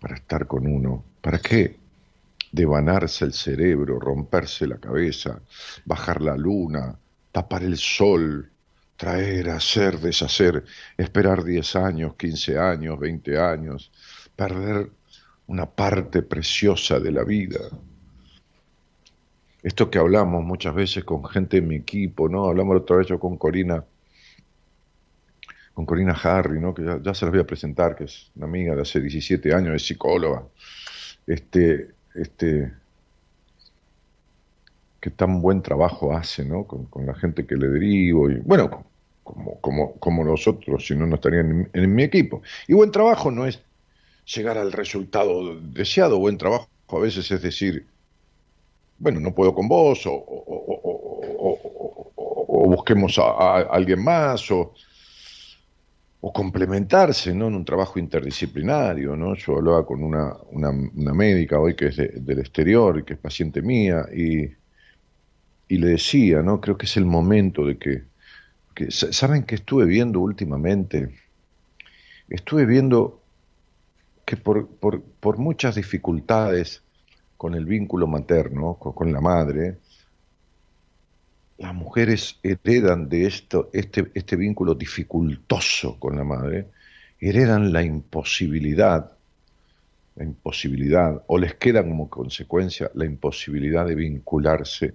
para 0.00 0.14
estar 0.14 0.46
con 0.46 0.66
uno, 0.66 1.04
¿para 1.20 1.38
qué 1.38 1.76
devanarse 2.52 3.24
el 3.24 3.32
cerebro, 3.32 3.98
romperse 3.98 4.66
la 4.66 4.76
cabeza, 4.76 5.40
bajar 5.84 6.20
la 6.20 6.36
luna, 6.36 6.96
tapar 7.32 7.64
el 7.64 7.76
sol, 7.78 8.51
traer, 9.02 9.50
hacer, 9.50 9.98
deshacer, 9.98 10.64
esperar 10.96 11.42
10 11.42 11.74
años, 11.74 12.14
15 12.14 12.56
años, 12.56 13.00
20 13.00 13.36
años, 13.36 13.90
perder 14.36 14.90
una 15.48 15.66
parte 15.66 16.22
preciosa 16.22 17.00
de 17.00 17.10
la 17.10 17.24
vida. 17.24 17.58
Esto 19.60 19.90
que 19.90 19.98
hablamos 19.98 20.44
muchas 20.44 20.72
veces 20.72 21.02
con 21.02 21.24
gente 21.24 21.60
de 21.60 21.66
mi 21.66 21.74
equipo, 21.74 22.28
¿no? 22.28 22.44
Hablamos 22.44 22.76
otra 22.76 22.98
vez 22.98 23.08
yo 23.08 23.18
con 23.18 23.36
Corina, 23.36 23.84
con 25.74 25.84
Corina 25.84 26.12
Harry, 26.12 26.60
¿no? 26.60 26.72
Que 26.72 26.84
ya, 26.84 27.02
ya 27.02 27.12
se 27.12 27.24
las 27.24 27.32
voy 27.32 27.40
a 27.40 27.46
presentar, 27.46 27.96
que 27.96 28.04
es 28.04 28.30
una 28.36 28.46
amiga 28.46 28.76
de 28.76 28.82
hace 28.82 29.00
17 29.00 29.52
años, 29.52 29.74
es 29.74 29.84
psicóloga. 29.84 30.44
Este, 31.26 31.88
este, 32.14 32.72
que 35.00 35.10
tan 35.10 35.42
buen 35.42 35.60
trabajo 35.60 36.16
hace, 36.16 36.44
¿no? 36.44 36.68
Con, 36.68 37.04
la 37.04 37.16
gente 37.16 37.44
que 37.44 37.56
le 37.56 37.66
derivo 37.66 38.30
y, 38.30 38.36
bueno, 38.36 38.91
como, 39.32 39.60
como, 39.60 39.94
como 39.94 40.24
nosotros, 40.24 40.86
si 40.86 40.94
no, 40.94 41.06
no 41.06 41.14
estarían 41.16 41.70
en, 41.72 41.94
mi 41.94 42.02
equipo. 42.02 42.42
Y 42.68 42.74
buen 42.74 42.90
trabajo 42.90 43.30
no 43.30 43.46
es 43.46 43.60
llegar 44.26 44.58
al 44.58 44.72
resultado 44.72 45.58
deseado, 45.60 46.18
buen 46.18 46.38
trabajo 46.38 46.68
a 46.88 46.98
veces 47.00 47.30
es 47.30 47.42
decir, 47.42 47.86
bueno, 48.98 49.20
no 49.20 49.34
puedo 49.34 49.54
con 49.54 49.68
vos, 49.68 50.06
o, 50.06 50.12
o, 50.14 50.42
busquemos 52.68 53.18
a, 53.18 53.60
alguien 53.60 54.04
más, 54.04 54.50
o, 54.50 54.74
o 56.20 56.32
complementarse 56.32 57.34
¿no? 57.34 57.48
en 57.48 57.54
un 57.54 57.64
trabajo 57.64 57.98
interdisciplinario. 57.98 59.16
¿no? 59.16 59.34
Yo 59.34 59.56
hablaba 59.56 59.84
con 59.86 60.04
una, 60.04 60.36
una, 60.50 60.72
médica 61.14 61.58
hoy 61.58 61.74
que 61.74 61.86
es 61.86 61.96
del 61.96 62.38
exterior 62.38 63.04
que 63.04 63.14
es 63.14 63.18
paciente 63.18 63.62
mía 63.62 64.06
y, 64.14 64.44
y, 65.68 65.78
le 65.78 65.88
decía, 65.88 66.42
¿no? 66.42 66.60
creo 66.60 66.76
que 66.76 66.86
es 66.86 66.96
el 66.96 67.06
momento 67.06 67.66
de 67.66 67.78
que, 67.78 68.11
que, 68.74 68.90
¿saben 68.90 69.44
que 69.44 69.56
estuve 69.56 69.84
viendo 69.84 70.20
últimamente? 70.20 71.14
Estuve 72.28 72.66
viendo 72.66 73.22
que 74.24 74.36
por, 74.36 74.68
por, 74.68 75.02
por 75.02 75.38
muchas 75.38 75.74
dificultades 75.74 76.82
con 77.36 77.54
el 77.54 77.64
vínculo 77.64 78.06
materno, 78.06 78.74
con 78.74 79.12
la 79.12 79.20
madre, 79.20 79.78
las 81.58 81.74
mujeres 81.74 82.38
heredan 82.42 83.08
de 83.08 83.26
esto, 83.26 83.70
este, 83.72 84.10
este 84.14 84.36
vínculo 84.36 84.74
dificultoso 84.74 85.98
con 85.98 86.16
la 86.16 86.24
madre, 86.24 86.66
heredan 87.20 87.72
la 87.72 87.82
imposibilidad, 87.84 89.12
la 90.16 90.24
imposibilidad, 90.24 91.22
o 91.28 91.38
les 91.38 91.54
queda 91.54 91.82
como 91.84 92.10
consecuencia 92.10 92.90
la 92.94 93.04
imposibilidad 93.04 93.86
de 93.86 93.94
vincularse. 93.94 94.94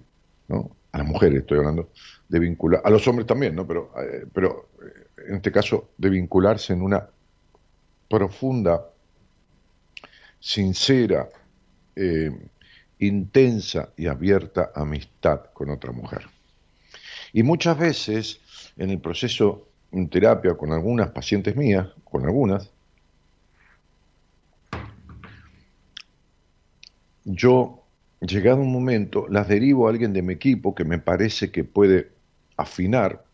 A 0.92 0.98
las 0.98 1.06
mujeres 1.06 1.40
estoy 1.40 1.58
hablando, 1.58 1.90
de 2.28 2.38
vincular, 2.38 2.82
a 2.84 2.90
los 2.90 3.06
hombres 3.08 3.26
también, 3.26 3.54
¿no? 3.54 3.66
Pero, 3.66 3.92
eh, 4.00 4.26
pero 4.32 4.68
eh, 4.82 5.24
en 5.28 5.36
este 5.36 5.50
caso, 5.50 5.90
de 5.96 6.10
vincularse 6.10 6.72
en 6.72 6.82
una 6.82 7.08
profunda, 8.08 8.86
sincera, 10.40 11.28
eh, 11.96 12.30
intensa 13.00 13.90
y 13.96 14.06
abierta 14.06 14.72
amistad 14.74 15.46
con 15.52 15.70
otra 15.70 15.92
mujer. 15.92 16.26
Y 17.32 17.42
muchas 17.42 17.78
veces 17.78 18.40
en 18.76 18.90
el 18.90 19.00
proceso 19.00 19.68
en 19.92 20.08
terapia 20.08 20.54
con 20.54 20.72
algunas 20.72 21.10
pacientes 21.10 21.56
mías, 21.56 21.88
con 22.04 22.24
algunas, 22.24 22.70
yo, 27.24 27.84
llegado 28.20 28.60
un 28.60 28.72
momento, 28.72 29.26
las 29.28 29.48
derivo 29.48 29.86
a 29.86 29.90
alguien 29.90 30.12
de 30.12 30.22
mi 30.22 30.34
equipo 30.34 30.74
que 30.74 30.84
me 30.84 30.98
parece 30.98 31.50
que 31.50 31.64
puede 31.64 32.17
afinar 32.58 33.24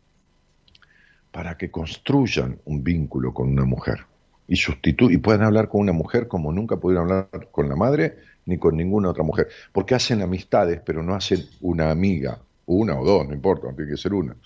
para 1.32 1.56
que 1.58 1.70
construyan 1.70 2.60
un 2.64 2.84
vínculo 2.84 3.34
con 3.34 3.48
una 3.48 3.64
mujer 3.64 4.06
y 4.46 4.56
y 4.56 5.18
puedan 5.18 5.42
hablar 5.42 5.68
con 5.68 5.80
una 5.80 5.92
mujer 5.92 6.28
como 6.28 6.52
nunca 6.52 6.76
pudieron 6.76 7.10
hablar 7.10 7.48
con 7.50 7.68
la 7.68 7.76
madre 7.76 8.18
ni 8.46 8.58
con 8.58 8.76
ninguna 8.76 9.10
otra 9.10 9.24
mujer, 9.24 9.48
porque 9.72 9.94
hacen 9.94 10.20
amistades, 10.20 10.80
pero 10.84 11.02
no 11.02 11.14
hacen 11.14 11.46
una 11.62 11.90
amiga, 11.90 12.40
una 12.66 12.98
o 12.98 13.04
dos, 13.04 13.26
no 13.26 13.32
importa, 13.32 13.74
tiene 13.74 13.92
que 13.92 13.96
ser 13.96 14.12
una, 14.12 14.36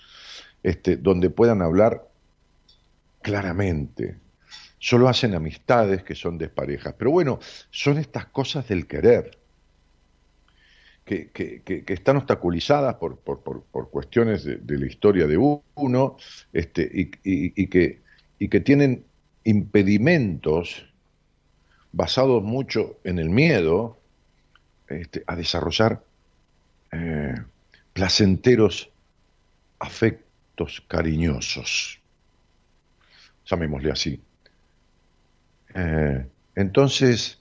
este, 0.63 0.95
donde 0.95 1.29
puedan 1.29 1.61
hablar 1.61 2.07
claramente. 3.21 4.17
Solo 4.77 5.09
hacen 5.09 5.35
amistades 5.35 6.03
que 6.03 6.15
son 6.15 6.37
desparejas. 6.37 6.95
Pero 6.97 7.11
bueno, 7.11 7.39
son 7.69 7.97
estas 7.97 8.27
cosas 8.27 8.69
del 8.69 8.87
querer, 8.87 9.37
que, 11.09 11.83
están 11.87 12.17
obstaculizadas 12.17 12.95
por, 12.95 13.17
por, 13.17 13.41
por, 13.41 13.89
cuestiones 13.89 14.43
de, 14.43 14.77
la 14.77 14.85
historia 14.85 15.25
de 15.25 15.37
uno, 15.37 16.17
este, 16.53 16.83
y, 16.83 17.11
y, 17.23 17.67
que, 17.67 18.01
y 18.37 18.47
que 18.47 18.59
tienen 18.59 19.03
impedimentos 19.43 20.85
basados 21.91 22.43
mucho 22.43 22.99
en 23.03 23.17
el 23.17 23.29
miedo 23.29 23.97
este, 24.87 25.23
a 25.25 25.35
desarrollar 25.35 26.03
eh, 26.91 27.35
placenteros 27.93 28.91
afectos 29.79 30.83
cariñosos, 30.87 31.99
llamémosle 33.45 33.91
así. 33.91 34.21
Eh, 35.73 36.27
entonces, 36.55 37.39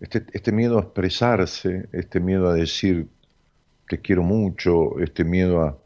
este, 0.00 0.24
este, 0.32 0.52
miedo 0.52 0.78
a 0.78 0.82
expresarse, 0.82 1.88
este 1.92 2.20
miedo 2.20 2.48
a 2.48 2.54
decir 2.54 3.06
que 3.86 4.00
quiero 4.00 4.22
mucho, 4.22 4.98
este 5.00 5.24
miedo 5.24 5.62
a, 5.62 5.78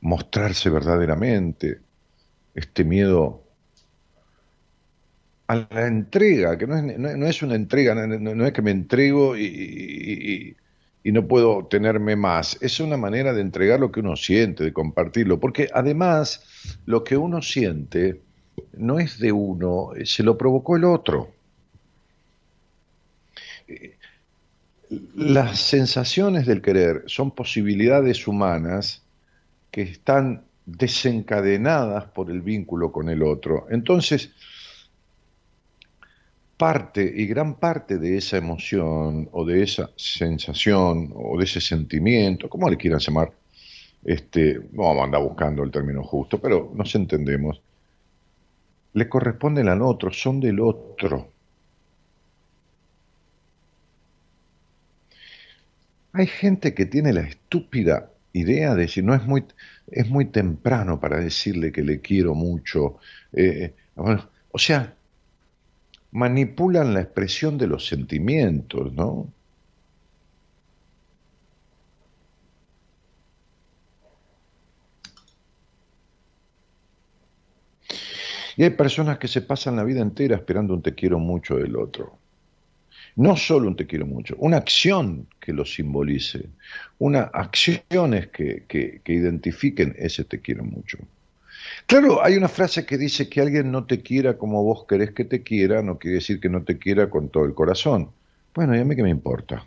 mostrarse 0.00 0.70
verdaderamente, 0.70 1.78
este 2.54 2.82
miedo 2.82 3.44
a 5.46 5.54
la 5.70 5.86
entrega, 5.86 6.58
que 6.58 6.66
no 6.66 6.76
es, 6.76 6.98
no, 6.98 7.26
es 7.26 7.42
una 7.42 7.54
entrega, 7.54 7.94
no, 7.94 8.46
es 8.46 8.52
que 8.52 8.62
me 8.62 8.72
entrego 8.72 9.36
y, 9.36 10.56
y, 11.04 11.12
no 11.12 11.28
puedo 11.28 11.66
tenerme 11.66 12.16
más, 12.16 12.58
es 12.60 12.80
una 12.80 12.96
manera 12.96 13.32
de 13.32 13.40
entregar 13.40 13.78
lo 13.78 13.92
que 13.92 14.00
uno 14.00 14.16
siente, 14.16 14.64
de 14.64 14.72
compartirlo, 14.72 15.38
porque 15.38 15.68
además 15.72 16.44
lo 16.84 17.04
que 17.04 17.16
uno 17.16 17.40
siente 17.40 18.20
no 18.72 18.98
es 18.98 19.18
de 19.18 19.30
uno, 19.30 19.90
se 20.04 20.22
lo 20.22 20.36
provocó 20.36 20.76
el 20.76 20.84
otro. 20.84 21.30
Las 25.14 25.58
sensaciones 25.58 26.46
del 26.46 26.60
querer 26.60 27.04
son 27.06 27.30
posibilidades 27.30 28.26
humanas 28.26 29.02
que 29.70 29.82
están 29.82 30.44
desencadenadas 30.66 32.04
por 32.06 32.30
el 32.30 32.42
vínculo 32.42 32.92
con 32.92 33.08
el 33.08 33.22
otro. 33.22 33.66
Entonces, 33.70 34.32
parte 36.56 37.12
y 37.16 37.26
gran 37.26 37.54
parte 37.54 37.98
de 37.98 38.18
esa 38.18 38.36
emoción 38.36 39.28
o 39.32 39.44
de 39.44 39.62
esa 39.62 39.90
sensación 39.96 41.12
o 41.14 41.36
de 41.38 41.44
ese 41.44 41.60
sentimiento, 41.60 42.48
como 42.48 42.70
le 42.70 42.76
quieran 42.76 43.00
llamar, 43.00 43.32
este, 44.04 44.60
vamos 44.72 45.00
a 45.00 45.04
andar 45.04 45.22
buscando 45.22 45.62
el 45.62 45.70
término 45.70 46.02
justo, 46.02 46.40
pero 46.40 46.70
nos 46.74 46.94
entendemos, 46.94 47.60
le 48.92 49.08
corresponden 49.08 49.68
al 49.68 49.82
otro, 49.82 50.12
son 50.12 50.38
del 50.38 50.60
otro. 50.60 51.32
Hay 56.12 56.26
gente 56.26 56.74
que 56.74 56.86
tiene 56.86 57.12
la 57.12 57.22
estúpida 57.22 58.10
idea 58.32 58.74
de 58.74 58.82
decir, 58.82 59.04
no 59.04 59.14
es 59.14 59.24
muy, 59.26 59.44
es 59.90 60.08
muy 60.08 60.26
temprano 60.26 61.00
para 61.00 61.18
decirle 61.18 61.72
que 61.72 61.82
le 61.82 62.00
quiero 62.00 62.34
mucho. 62.34 62.98
Eh, 63.32 63.74
o 63.96 64.58
sea, 64.58 64.94
manipulan 66.12 66.94
la 66.94 67.00
expresión 67.02 67.58
de 67.58 67.66
los 67.66 67.86
sentimientos, 67.86 68.92
¿no? 68.94 69.32
Y 78.56 78.64
hay 78.64 78.70
personas 78.70 79.18
que 79.18 79.28
se 79.28 79.42
pasan 79.42 79.76
la 79.76 79.84
vida 79.84 80.00
entera 80.00 80.36
esperando 80.36 80.74
un 80.74 80.82
te 80.82 80.94
quiero 80.94 81.18
mucho 81.18 81.56
del 81.56 81.76
otro. 81.76 82.21
No 83.16 83.36
solo 83.36 83.68
un 83.68 83.76
te 83.76 83.86
quiero 83.86 84.06
mucho, 84.06 84.34
una 84.38 84.56
acción 84.56 85.28
que 85.38 85.52
lo 85.52 85.64
simbolice, 85.64 86.48
una 86.98 87.22
acciones 87.22 88.28
que, 88.28 88.64
que, 88.66 89.00
que 89.04 89.12
identifiquen 89.12 89.94
ese 89.98 90.24
te 90.24 90.40
quiero 90.40 90.64
mucho. 90.64 90.98
Claro, 91.86 92.24
hay 92.24 92.36
una 92.36 92.48
frase 92.48 92.86
que 92.86 92.96
dice 92.96 93.28
que 93.28 93.40
alguien 93.40 93.70
no 93.70 93.84
te 93.84 94.02
quiera 94.02 94.38
como 94.38 94.64
vos 94.64 94.86
querés 94.88 95.12
que 95.12 95.24
te 95.24 95.42
quiera, 95.42 95.82
no 95.82 95.98
quiere 95.98 96.16
decir 96.16 96.40
que 96.40 96.48
no 96.48 96.62
te 96.62 96.78
quiera 96.78 97.10
con 97.10 97.28
todo 97.28 97.44
el 97.44 97.54
corazón. 97.54 98.10
Bueno, 98.54 98.76
¿y 98.76 98.80
a 98.80 98.84
mí 98.84 98.96
qué 98.96 99.02
me 99.02 99.10
importa? 99.10 99.66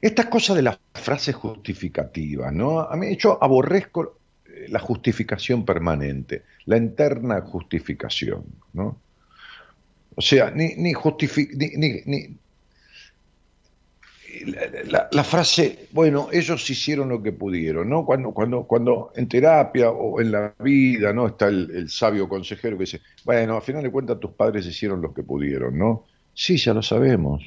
Esta 0.00 0.28
cosa 0.28 0.54
de 0.54 0.62
las 0.62 0.78
frases 0.94 1.34
justificativas, 1.34 2.52
¿no? 2.52 2.80
A 2.80 2.96
mí 2.96 3.16
yo 3.16 3.42
aborrezco 3.42 4.18
la 4.68 4.78
justificación 4.78 5.64
permanente, 5.64 6.42
la 6.66 6.76
interna 6.76 7.40
justificación, 7.42 8.44
¿no? 8.72 8.98
O 10.14 10.22
sea, 10.22 10.50
ni, 10.50 10.74
ni, 10.76 10.92
ni, 10.94 12.02
ni, 12.06 12.36
la, 14.84 15.24
frase, 15.24 15.88
bueno, 15.92 16.28
ellos 16.32 16.68
hicieron 16.68 17.08
lo 17.08 17.22
que 17.22 17.32
pudieron, 17.32 17.88
¿no? 17.88 18.04
Cuando, 18.04 18.32
cuando, 18.32 18.64
cuando 18.64 19.12
en 19.14 19.28
terapia 19.28 19.90
o 19.90 20.20
en 20.20 20.32
la 20.32 20.54
vida, 20.58 21.12
¿no? 21.12 21.26
Está 21.26 21.48
el, 21.48 21.70
el 21.70 21.88
sabio 21.90 22.28
consejero 22.28 22.76
que 22.76 22.84
dice, 22.84 23.00
bueno, 23.24 23.56
al 23.56 23.62
final 23.62 23.82
de 23.82 23.90
cuentas 23.90 24.20
tus 24.20 24.32
padres 24.32 24.66
hicieron 24.66 25.02
lo 25.02 25.12
que 25.12 25.22
pudieron, 25.22 25.78
¿no? 25.78 26.04
Sí, 26.34 26.56
ya 26.56 26.74
lo 26.74 26.82
sabemos, 26.82 27.42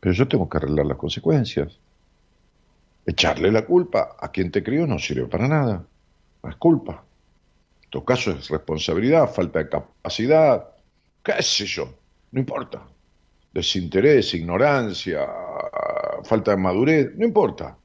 pero 0.00 0.14
yo 0.14 0.26
tengo 0.28 0.48
que 0.48 0.58
arreglar 0.58 0.86
las 0.86 0.98
consecuencias. 0.98 1.78
Echarle 3.04 3.52
la 3.52 3.64
culpa 3.64 4.16
a 4.18 4.30
quien 4.32 4.50
te 4.50 4.62
crió 4.62 4.86
no 4.86 4.98
sirve 4.98 5.26
para 5.26 5.46
nada, 5.46 5.84
es 6.48 6.56
culpa. 6.56 7.04
En 7.84 7.90
tu 7.90 8.04
caso 8.04 8.32
es 8.32 8.48
responsabilidad, 8.48 9.32
falta 9.32 9.60
de 9.60 9.68
capacidad, 9.68 10.68
qué 11.22 11.42
sé 11.42 11.66
yo, 11.66 11.92
no 12.32 12.40
importa. 12.40 12.82
Desinterés, 13.52 14.34
ignorancia, 14.34 15.26
falta 16.24 16.50
de 16.50 16.56
madurez, 16.56 17.14
no 17.16 17.24
importa. 17.24 17.76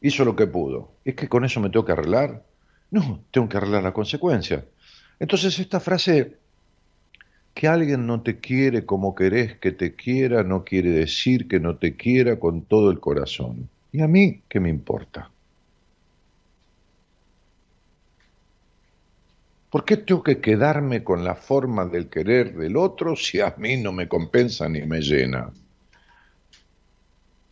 Hizo 0.00 0.24
lo 0.24 0.36
que 0.36 0.46
pudo. 0.46 0.92
¿Es 1.04 1.14
que 1.14 1.28
con 1.28 1.44
eso 1.44 1.60
me 1.60 1.70
tengo 1.70 1.84
que 1.84 1.92
arreglar? 1.92 2.44
No, 2.90 3.20
tengo 3.30 3.48
que 3.48 3.56
arreglar 3.56 3.82
la 3.82 3.92
consecuencia. 3.92 4.64
Entonces 5.18 5.58
esta 5.58 5.80
frase, 5.80 6.36
que 7.54 7.66
alguien 7.66 8.06
no 8.06 8.20
te 8.20 8.38
quiere 8.38 8.84
como 8.84 9.14
querés 9.14 9.56
que 9.58 9.72
te 9.72 9.94
quiera, 9.94 10.42
no 10.42 10.62
quiere 10.62 10.90
decir 10.90 11.48
que 11.48 11.58
no 11.58 11.76
te 11.76 11.96
quiera 11.96 12.38
con 12.38 12.62
todo 12.62 12.90
el 12.90 13.00
corazón. 13.00 13.68
¿Y 13.92 14.02
a 14.02 14.06
mí 14.06 14.42
qué 14.48 14.60
me 14.60 14.68
importa? 14.68 15.30
¿Por 19.76 19.84
qué 19.84 19.98
tengo 19.98 20.22
que 20.22 20.40
quedarme 20.40 21.04
con 21.04 21.22
la 21.22 21.34
forma 21.34 21.84
del 21.84 22.08
querer 22.08 22.56
del 22.56 22.78
otro 22.78 23.14
si 23.14 23.40
a 23.42 23.54
mí 23.58 23.76
no 23.76 23.92
me 23.92 24.08
compensa 24.08 24.70
ni 24.70 24.80
me 24.86 25.02
llena? 25.02 25.52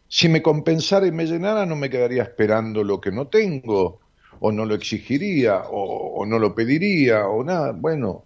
Si 0.09 0.31
me 0.31 0.41
compensara 0.41 1.07
y 1.07 1.13
me 1.13 1.27
llenara, 1.27 1.67
no 1.67 1.77
me 1.77 1.91
quedaría 1.91 2.23
esperando 2.23 2.83
lo 2.83 2.99
que 2.99 3.13
no 3.13 3.27
tengo, 3.27 4.01
o 4.41 4.51
no 4.51 4.65
lo 4.65 4.75
exigiría, 4.75 5.65
o, 5.71 6.25
no 6.25 6.39
lo 6.39 6.55
pediría, 6.55 7.27
o 7.27 7.45
nada. 7.45 7.73
Bueno, 7.73 8.25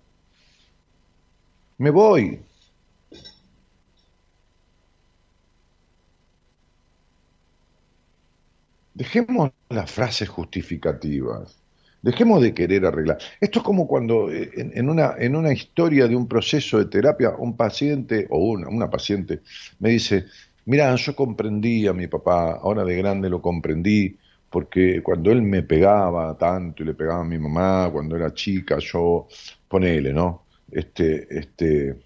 me 1.78 1.90
voy. 1.90 2.40
Dejemos 8.94 9.50
las 9.70 9.90
frases 9.90 10.28
justificativas. 10.28 11.67
Dejemos 12.10 12.40
de 12.40 12.54
querer 12.54 12.86
arreglar. 12.86 13.18
Esto 13.38 13.58
es 13.58 13.64
como 13.64 13.86
cuando 13.86 14.32
eh, 14.32 14.50
en, 14.54 14.88
una, 14.88 15.14
en 15.18 15.36
una 15.36 15.52
historia 15.52 16.08
de 16.08 16.16
un 16.16 16.26
proceso 16.26 16.78
de 16.78 16.86
terapia, 16.86 17.30
un 17.38 17.56
paciente 17.56 18.26
o 18.30 18.38
una, 18.38 18.68
una 18.68 18.88
paciente 18.88 19.40
me 19.78 19.90
dice, 19.90 20.24
Mira, 20.68 20.94
yo 20.96 21.16
comprendí 21.16 21.86
a 21.86 21.94
mi 21.94 22.08
papá, 22.08 22.58
ahora 22.62 22.84
de 22.84 22.94
grande 22.94 23.30
lo 23.30 23.40
comprendí, 23.40 24.18
porque 24.50 25.02
cuando 25.02 25.32
él 25.32 25.40
me 25.40 25.62
pegaba 25.62 26.36
tanto 26.36 26.82
y 26.82 26.86
le 26.86 26.92
pegaba 26.92 27.22
a 27.22 27.24
mi 27.24 27.38
mamá 27.38 27.88
cuando 27.90 28.16
era 28.16 28.34
chica, 28.34 28.76
yo, 28.78 29.28
ponele, 29.66 30.12
¿no? 30.12 30.44
Este, 30.70 31.26
este, 31.30 31.96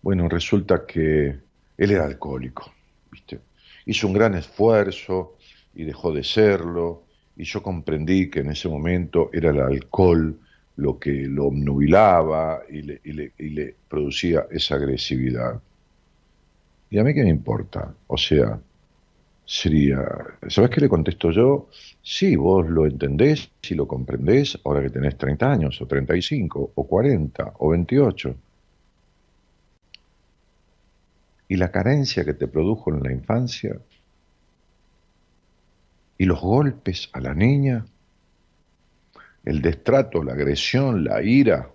bueno, 0.00 0.26
resulta 0.26 0.86
que 0.86 1.38
él 1.76 1.90
era 1.90 2.06
alcohólico, 2.06 2.72
¿viste? 3.10 3.40
Hizo 3.84 4.06
un 4.06 4.14
gran 4.14 4.36
esfuerzo 4.36 5.36
y 5.74 5.84
dejó 5.84 6.12
de 6.12 6.24
serlo, 6.24 7.04
y 7.36 7.44
yo 7.44 7.62
comprendí 7.62 8.30
que 8.30 8.40
en 8.40 8.50
ese 8.50 8.68
momento 8.68 9.30
era 9.32 9.50
el 9.50 9.60
alcohol 9.60 10.38
lo 10.76 10.98
que 10.98 11.26
lo 11.26 11.46
obnubilaba 11.46 12.62
y 12.68 12.82
le, 12.82 13.00
y 13.04 13.12
le, 13.12 13.32
y 13.38 13.50
le 13.50 13.74
producía 13.88 14.46
esa 14.50 14.76
agresividad. 14.76 15.60
¿Y 16.90 16.98
a 16.98 17.04
mí 17.04 17.14
qué 17.14 17.22
me 17.22 17.30
importa? 17.30 17.94
O 18.06 18.16
sea, 18.16 18.60
sería, 19.44 20.02
¿sabes 20.48 20.70
qué 20.70 20.80
le 20.80 20.88
contesto 20.88 21.30
yo? 21.30 21.68
Sí, 22.02 22.36
vos 22.36 22.68
lo 22.68 22.86
entendés, 22.86 23.50
si 23.62 23.74
lo 23.74 23.86
comprendés, 23.86 24.58
ahora 24.64 24.82
que 24.82 24.90
tenés 24.90 25.16
30 25.16 25.50
años, 25.52 25.80
o 25.80 25.86
35, 25.86 26.72
o 26.74 26.86
40, 26.86 27.54
o 27.58 27.68
28. 27.70 28.34
Y 31.48 31.56
la 31.56 31.70
carencia 31.70 32.24
que 32.24 32.34
te 32.34 32.48
produjo 32.48 32.92
en 32.92 33.02
la 33.02 33.12
infancia, 33.12 33.76
y 36.18 36.24
los 36.24 36.40
golpes 36.40 37.08
a 37.12 37.20
la 37.20 37.34
niña, 37.34 37.84
el 39.44 39.60
destrato, 39.60 40.22
la 40.22 40.32
agresión, 40.32 41.04
la 41.04 41.22
ira 41.22 41.70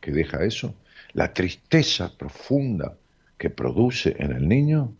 que 0.00 0.10
deja 0.10 0.44
eso, 0.44 0.74
la 1.12 1.32
tristeza 1.32 2.12
profunda 2.16 2.96
que 3.38 3.50
produce 3.50 4.16
en 4.18 4.32
el 4.32 4.48
niño, 4.48 4.92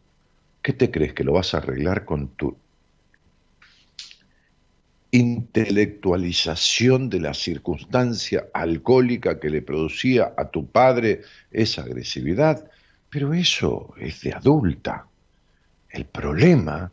¿qué 0.62 0.72
te 0.72 0.90
crees 0.90 1.12
que 1.12 1.24
lo 1.24 1.32
vas 1.32 1.54
a 1.54 1.58
arreglar 1.58 2.04
con 2.04 2.28
tu 2.28 2.56
intelectualización 5.10 7.08
de 7.08 7.20
la 7.20 7.34
circunstancia 7.34 8.46
alcohólica 8.52 9.40
que 9.40 9.50
le 9.50 9.62
producía 9.62 10.34
a 10.36 10.50
tu 10.50 10.66
padre 10.66 11.22
esa 11.50 11.82
agresividad, 11.82 12.70
pero 13.08 13.32
eso 13.32 13.94
es 13.98 14.20
de 14.20 14.32
adulta. 14.34 15.06
El 15.88 16.04
problema 16.04 16.92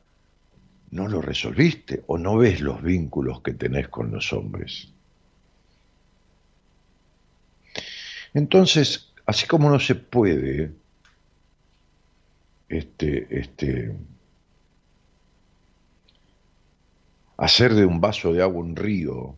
no 0.96 1.10
lo 1.10 1.22
resolviste 1.22 2.04
o 2.08 2.18
no 2.18 2.38
ves 2.38 2.62
los 2.62 2.82
vínculos 2.82 3.42
que 3.42 3.54
tenés 3.54 3.90
con 3.90 4.12
los 4.12 4.32
hombres. 4.32 4.94
Entonces, 8.34 9.14
así 9.26 9.46
como 9.46 9.70
no 9.70 9.80
se 9.80 9.96
puede 9.96 10.72
este, 12.70 13.28
este, 13.30 13.94
hacer 17.38 17.74
de 17.74 17.86
un 17.86 18.00
vaso 18.00 18.32
de 18.32 18.42
agua 18.42 18.64
un 18.64 18.78
río, 18.78 19.36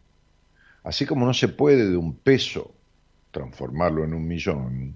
así 0.83 1.07
como 1.07 1.25
no 1.25 1.33
se 1.33 1.47
puede 1.47 1.89
de 1.89 1.97
un 1.97 2.15
peso 2.15 2.75
transformarlo 3.31 4.03
en 4.03 4.13
un 4.13 4.27
millón, 4.27 4.95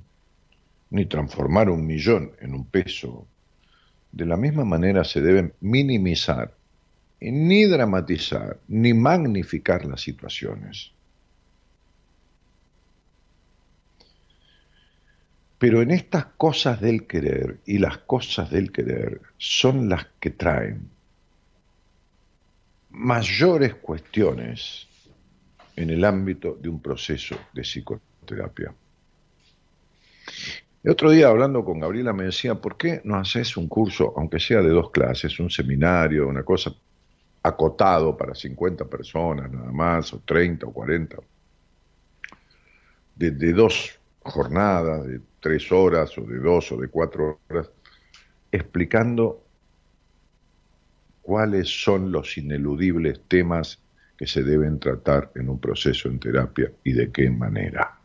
ni 0.91 1.07
transformar 1.07 1.71
un 1.71 1.87
millón 1.87 2.33
en 2.39 2.53
un 2.53 2.65
peso, 2.65 3.27
de 4.11 4.25
la 4.25 4.37
misma 4.37 4.65
manera 4.65 5.03
se 5.03 5.21
deben 5.21 5.53
minimizar, 5.61 6.53
ni 7.19 7.65
dramatizar, 7.65 8.59
ni 8.67 8.93
magnificar 8.93 9.85
las 9.85 10.01
situaciones. 10.01 10.91
Pero 15.57 15.81
en 15.81 15.91
estas 15.91 16.25
cosas 16.37 16.81
del 16.81 17.05
querer 17.05 17.59
y 17.65 17.77
las 17.77 17.99
cosas 17.99 18.49
del 18.49 18.71
querer 18.71 19.21
son 19.37 19.89
las 19.89 20.07
que 20.19 20.31
traen 20.31 20.89
mayores 22.89 23.75
cuestiones 23.75 24.87
en 25.75 25.91
el 25.91 26.03
ámbito 26.03 26.57
de 26.59 26.67
un 26.67 26.81
proceso 26.81 27.37
de 27.53 27.61
psicoterapia. 27.61 28.73
El 30.83 30.91
otro 30.91 31.11
día 31.11 31.27
hablando 31.27 31.63
con 31.63 31.79
Gabriela 31.79 32.11
me 32.11 32.23
decía, 32.23 32.55
¿por 32.55 32.75
qué 32.75 33.01
no 33.03 33.15
haces 33.15 33.55
un 33.55 33.67
curso, 33.67 34.13
aunque 34.17 34.39
sea 34.39 34.61
de 34.61 34.69
dos 34.69 34.89
clases, 34.89 35.39
un 35.39 35.51
seminario, 35.51 36.27
una 36.27 36.43
cosa 36.43 36.73
acotado 37.43 38.17
para 38.17 38.33
50 38.33 38.85
personas 38.85 39.51
nada 39.51 39.71
más, 39.71 40.11
o 40.13 40.21
30 40.25 40.65
o 40.65 40.73
40, 40.73 41.17
de, 43.15 43.31
de 43.31 43.53
dos 43.53 43.99
jornadas, 44.23 45.05
de 45.05 45.21
tres 45.39 45.71
horas 45.71 46.17
o 46.17 46.21
de 46.21 46.39
dos 46.39 46.71
o 46.71 46.77
de 46.77 46.87
cuatro 46.87 47.39
horas, 47.47 47.69
explicando 48.51 49.43
cuáles 51.21 51.69
son 51.83 52.11
los 52.11 52.37
ineludibles 52.37 53.21
temas 53.27 53.79
que 54.17 54.25
se 54.25 54.43
deben 54.43 54.79
tratar 54.79 55.31
en 55.35 55.49
un 55.49 55.59
proceso 55.59 56.09
en 56.09 56.19
terapia 56.19 56.71
y 56.83 56.93
de 56.93 57.11
qué 57.11 57.29
manera. 57.29 58.00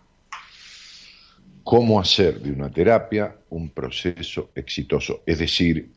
Cómo 1.67 1.99
hacer 1.99 2.39
de 2.41 2.53
una 2.53 2.71
terapia 2.71 3.35
un 3.51 3.71
proceso 3.71 4.51
exitoso, 4.55 5.25
es 5.27 5.41
decir, 5.41 5.91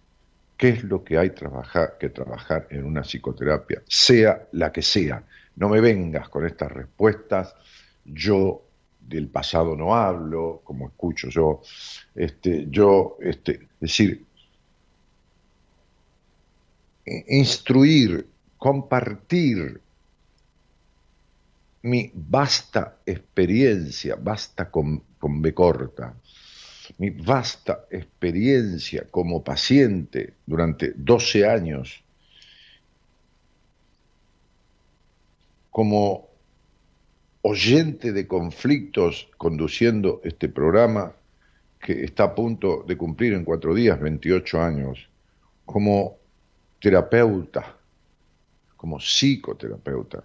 qué 0.57 0.69
es 0.69 0.83
lo 0.83 1.03
que 1.03 1.15
hay 1.19 1.29
que 1.29 2.09
trabajar 2.09 2.65
en 2.71 2.85
una 2.85 3.03
psicoterapia, 3.03 3.83
sea 3.87 4.47
la 4.53 4.71
que 4.71 4.81
sea. 4.81 5.23
No 5.57 5.69
me 5.69 5.79
vengas 5.79 6.27
con 6.29 6.47
estas 6.47 6.71
respuestas, 6.71 7.53
yo 8.03 8.63
del 8.99 9.27
pasado 9.27 9.75
no 9.75 9.95
hablo, 9.95 10.61
como 10.63 10.87
escucho 10.87 11.29
yo, 11.29 11.61
este, 12.15 12.65
yo, 12.71 13.17
este, 13.21 13.51
es 13.53 13.79
decir, 13.79 14.25
instruir, 17.27 18.27
compartir 18.57 19.79
mi 21.83 22.11
vasta 22.15 22.97
experiencia, 23.05 24.17
vasta 24.19 24.71
con, 24.71 25.03
con 25.19 25.41
B 25.41 25.53
corta, 25.53 26.15
mi 26.97 27.11
vasta 27.11 27.85
experiencia 27.91 29.05
como 29.11 29.43
paciente 29.43 30.33
durante 30.45 30.93
12 30.95 31.47
años, 31.47 32.03
como 35.69 36.29
oyente 37.41 38.11
de 38.11 38.27
conflictos 38.27 39.29
conduciendo 39.37 40.19
este 40.23 40.49
programa 40.49 41.13
que 41.79 42.03
está 42.03 42.23
a 42.25 42.35
punto 42.35 42.83
de 42.85 42.97
cumplir 42.97 43.33
en 43.33 43.45
cuatro 43.45 43.73
días 43.73 43.99
28 43.99 44.61
años, 44.61 45.09
como 45.65 46.17
terapeuta, 46.81 47.77
como 48.75 48.99
psicoterapeuta, 48.99 50.23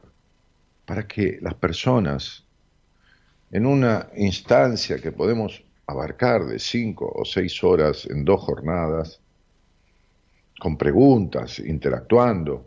para 0.84 1.06
que 1.06 1.38
las 1.40 1.54
personas, 1.54 2.43
en 3.54 3.66
una 3.66 4.08
instancia 4.16 4.98
que 4.98 5.12
podemos 5.12 5.62
abarcar 5.86 6.44
de 6.44 6.58
cinco 6.58 7.10
o 7.14 7.24
seis 7.24 7.62
horas 7.62 8.04
en 8.10 8.24
dos 8.24 8.40
jornadas, 8.40 9.20
con 10.58 10.76
preguntas, 10.76 11.60
interactuando, 11.60 12.66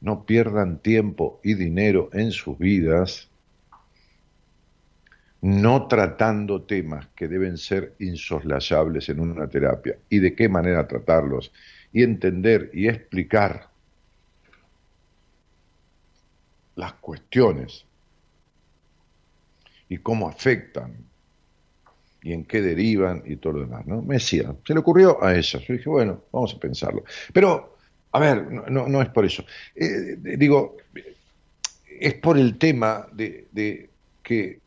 no 0.00 0.26
pierdan 0.26 0.80
tiempo 0.80 1.40
y 1.44 1.54
dinero 1.54 2.10
en 2.12 2.32
sus 2.32 2.58
vidas 2.58 3.28
no 5.42 5.86
tratando 5.86 6.62
temas 6.62 7.06
que 7.14 7.28
deben 7.28 7.56
ser 7.56 7.94
insoslayables 8.00 9.08
en 9.08 9.20
una 9.20 9.48
terapia 9.48 9.96
y 10.08 10.18
de 10.18 10.34
qué 10.34 10.48
manera 10.48 10.88
tratarlos 10.88 11.52
y 11.92 12.02
entender 12.02 12.70
y 12.72 12.88
explicar 12.88 13.68
las 16.74 16.94
cuestiones 16.94 17.84
y 19.92 19.98
cómo 19.98 20.26
afectan 20.26 20.96
y 22.22 22.32
en 22.32 22.44
qué 22.44 22.62
derivan 22.62 23.22
y 23.26 23.36
todo 23.36 23.54
lo 23.54 23.60
demás, 23.60 23.86
¿no? 23.86 24.00
Me 24.00 24.14
decía, 24.14 24.54
se 24.66 24.72
le 24.72 24.80
ocurrió 24.80 25.22
a 25.22 25.34
ella, 25.36 25.60
yo 25.60 25.74
dije, 25.74 25.90
bueno, 25.90 26.24
vamos 26.32 26.54
a 26.54 26.58
pensarlo. 26.58 27.04
Pero, 27.32 27.76
a 28.12 28.18
ver, 28.18 28.50
no, 28.50 28.88
no, 28.88 29.02
es 29.02 29.08
por 29.10 29.26
eso. 29.26 29.44
Eh, 29.74 30.16
digo, 30.38 30.78
es 32.00 32.14
por 32.14 32.38
el 32.38 32.56
tema 32.56 33.06
de, 33.12 33.48
de 33.52 33.90
que 34.22 34.60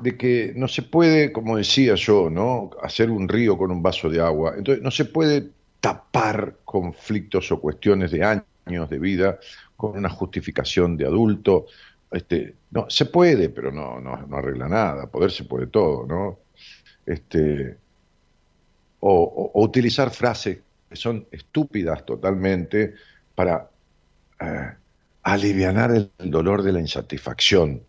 de 0.00 0.16
que 0.16 0.52
no 0.54 0.68
se 0.68 0.82
puede, 0.82 1.32
como 1.32 1.56
decía 1.56 1.94
yo, 1.94 2.28
¿no? 2.30 2.70
hacer 2.82 3.10
un 3.10 3.28
río 3.28 3.56
con 3.56 3.70
un 3.70 3.82
vaso 3.82 4.10
de 4.10 4.20
agua. 4.20 4.54
Entonces, 4.56 4.82
no 4.82 4.90
se 4.90 5.06
puede 5.06 5.50
tapar 5.80 6.58
conflictos 6.64 7.50
o 7.50 7.60
cuestiones 7.60 8.10
de 8.10 8.22
años 8.22 8.90
de 8.90 8.98
vida 8.98 9.38
con 9.74 9.96
una 9.96 10.10
justificación 10.10 10.96
de 10.96 11.06
adulto. 11.06 11.66
Este, 12.10 12.54
no, 12.70 12.88
se 12.88 13.06
puede, 13.06 13.48
pero 13.48 13.72
no, 13.72 14.00
no, 14.00 14.36
arregla 14.36 14.68
nada. 14.68 15.06
Poder 15.06 15.30
se 15.30 15.44
puede 15.44 15.66
todo, 15.66 16.06
¿no? 16.06 16.38
Este, 17.04 17.76
o, 19.00 19.50
utilizar 19.54 20.10
frases 20.10 20.58
que 20.88 20.96
son 20.96 21.26
estúpidas 21.30 22.04
totalmente 22.06 22.94
para 23.34 23.68
eh, 24.40 24.72
aliviar 25.22 25.90
el 25.90 26.30
dolor 26.30 26.62
de 26.62 26.72
la 26.72 26.80
insatisfacción 26.80 27.82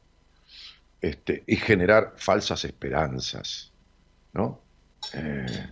este, 1.02 1.44
y 1.46 1.56
generar 1.58 2.14
falsas 2.18 2.66
esperanzas, 2.66 3.72
¿no? 4.34 4.60
Eh, 5.14 5.70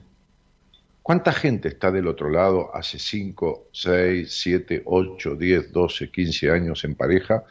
¿Cuánta 1.05 1.33
gente 1.33 1.67
está 1.67 1.91
del 1.91 2.07
otro 2.07 2.31
lado 2.31 2.75
hace 2.75 2.97
5, 2.97 3.67
6, 3.71 4.27
7, 4.27 4.81
8, 4.85 5.35
10, 5.35 5.71
12, 5.71 6.09
15 6.09 6.49
años 6.49 6.83
en 6.83 6.95
pareja, 6.95 7.43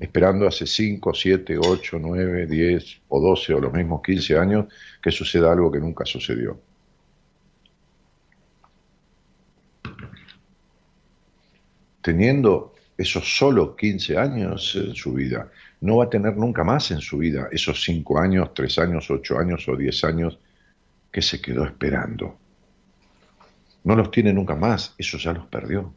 esperando 0.00 0.46
hace 0.46 0.66
5, 0.66 1.12
7, 1.12 1.58
8, 1.58 1.98
9, 2.00 2.46
10 2.46 3.02
o 3.08 3.20
12 3.20 3.52
o 3.52 3.60
los 3.60 3.70
mismos 3.70 4.00
15 4.00 4.38
años 4.38 4.64
que 5.02 5.10
suceda 5.10 5.52
algo 5.52 5.70
que 5.70 5.78
nunca 5.78 6.06
sucedió? 6.06 6.58
Teniendo 12.00 12.72
esos 12.96 13.36
solo 13.36 13.76
15 13.76 14.16
años 14.16 14.74
en 14.74 14.94
su 14.94 15.12
vida 15.12 15.50
no 15.82 15.98
va 15.98 16.04
a 16.04 16.08
tener 16.08 16.34
nunca 16.38 16.64
más 16.64 16.90
en 16.90 17.00
su 17.02 17.18
vida 17.18 17.50
esos 17.52 17.84
cinco 17.84 18.18
años, 18.18 18.54
tres 18.54 18.78
años, 18.78 19.10
ocho 19.10 19.38
años 19.38 19.68
o 19.68 19.76
diez 19.76 20.02
años 20.02 20.38
que 21.12 21.20
se 21.20 21.42
quedó 21.42 21.66
esperando. 21.66 22.38
No 23.84 23.96
los 23.96 24.10
tiene 24.10 24.32
nunca 24.32 24.54
más, 24.54 24.94
eso 24.98 25.18
ya 25.18 25.32
los 25.32 25.46
perdió. 25.46 25.92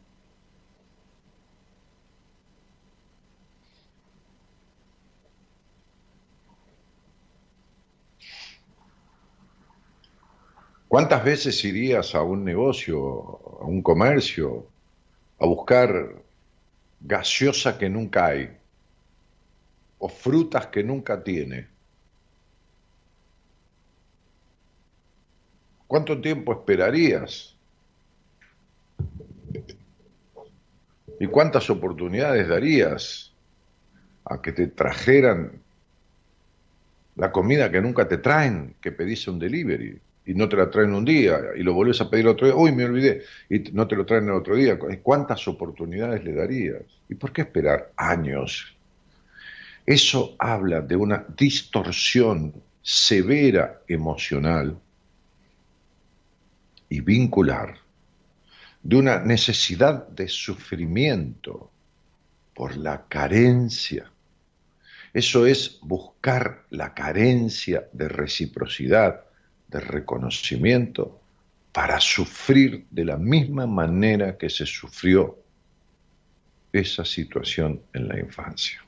¿Cuántas 10.88 11.24
veces 11.24 11.64
irías 11.64 12.14
a 12.14 12.22
un 12.22 12.44
negocio, 12.44 13.00
a 13.60 13.64
un 13.64 13.82
comercio, 13.82 14.66
a 15.38 15.46
buscar 15.46 16.22
gaseosa 17.00 17.76
que 17.76 17.88
nunca 17.90 18.26
hay? 18.26 18.56
o 19.98 20.08
frutas 20.08 20.66
que 20.66 20.82
nunca 20.82 21.22
tiene. 21.22 21.68
¿Cuánto 25.86 26.20
tiempo 26.20 26.52
esperarías? 26.52 27.55
¿Y 31.18 31.26
cuántas 31.26 31.70
oportunidades 31.70 32.48
darías 32.48 33.32
a 34.24 34.42
que 34.42 34.52
te 34.52 34.66
trajeran 34.66 35.62
la 37.16 37.32
comida 37.32 37.70
que 37.70 37.80
nunca 37.80 38.06
te 38.06 38.18
traen, 38.18 38.74
que 38.80 38.92
pedís 38.92 39.26
un 39.26 39.38
delivery 39.38 39.98
y 40.26 40.34
no 40.34 40.48
te 40.48 40.56
la 40.56 40.70
traen 40.70 40.92
un 40.92 41.04
día 41.04 41.38
y 41.56 41.62
lo 41.62 41.72
volvés 41.72 42.00
a 42.00 42.10
pedir 42.10 42.26
otro 42.26 42.46
día, 42.46 42.56
uy, 42.56 42.72
me 42.72 42.84
olvidé, 42.84 43.22
y 43.48 43.60
no 43.72 43.86
te 43.88 43.96
lo 43.96 44.04
traen 44.04 44.24
el 44.24 44.32
otro 44.32 44.56
día? 44.56 44.78
¿Cuántas 45.02 45.46
oportunidades 45.48 46.22
le 46.24 46.34
darías? 46.34 46.82
¿Y 47.08 47.14
por 47.14 47.32
qué 47.32 47.42
esperar 47.42 47.92
años? 47.96 48.76
Eso 49.86 50.34
habla 50.38 50.80
de 50.80 50.96
una 50.96 51.24
distorsión 51.36 52.52
severa 52.82 53.80
emocional 53.86 54.78
y 56.88 57.00
vincular 57.00 57.85
de 58.86 58.94
una 58.94 59.18
necesidad 59.18 60.06
de 60.06 60.28
sufrimiento 60.28 61.72
por 62.54 62.76
la 62.76 63.08
carencia. 63.08 64.12
Eso 65.12 65.44
es 65.44 65.80
buscar 65.82 66.66
la 66.70 66.94
carencia 66.94 67.88
de 67.92 68.08
reciprocidad, 68.08 69.24
de 69.66 69.80
reconocimiento, 69.80 71.20
para 71.72 71.98
sufrir 71.98 72.86
de 72.88 73.04
la 73.04 73.16
misma 73.16 73.66
manera 73.66 74.38
que 74.38 74.48
se 74.48 74.64
sufrió 74.64 75.36
esa 76.72 77.04
situación 77.04 77.82
en 77.92 78.06
la 78.06 78.20
infancia. 78.20 78.84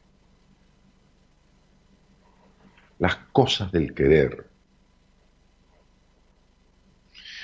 Las 3.01 3.17
cosas 3.33 3.73
del 3.73 3.93
querer. 3.93 4.47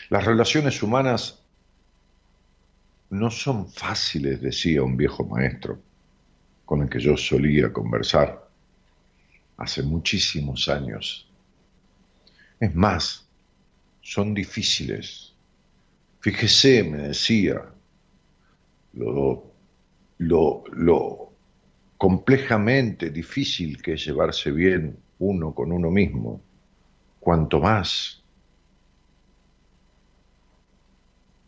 Las 0.08 0.24
relaciones 0.24 0.80
humanas 0.80 1.43
no 3.14 3.30
son 3.30 3.68
fáciles, 3.68 4.40
decía 4.40 4.82
un 4.82 4.96
viejo 4.96 5.24
maestro 5.24 5.80
con 6.64 6.82
el 6.82 6.88
que 6.88 6.98
yo 6.98 7.16
solía 7.16 7.72
conversar 7.72 8.48
hace 9.56 9.84
muchísimos 9.84 10.68
años. 10.68 11.28
Es 12.58 12.74
más, 12.74 13.28
son 14.00 14.34
difíciles. 14.34 15.32
Fíjese, 16.18 16.82
me 16.82 16.98
decía, 16.98 17.62
lo, 18.94 19.52
lo, 20.18 20.64
lo 20.72 21.32
complejamente 21.96 23.10
difícil 23.10 23.80
que 23.80 23.92
es 23.92 24.04
llevarse 24.04 24.50
bien 24.50 24.98
uno 25.20 25.54
con 25.54 25.70
uno 25.70 25.88
mismo, 25.88 26.40
cuanto 27.20 27.60
más 27.60 28.23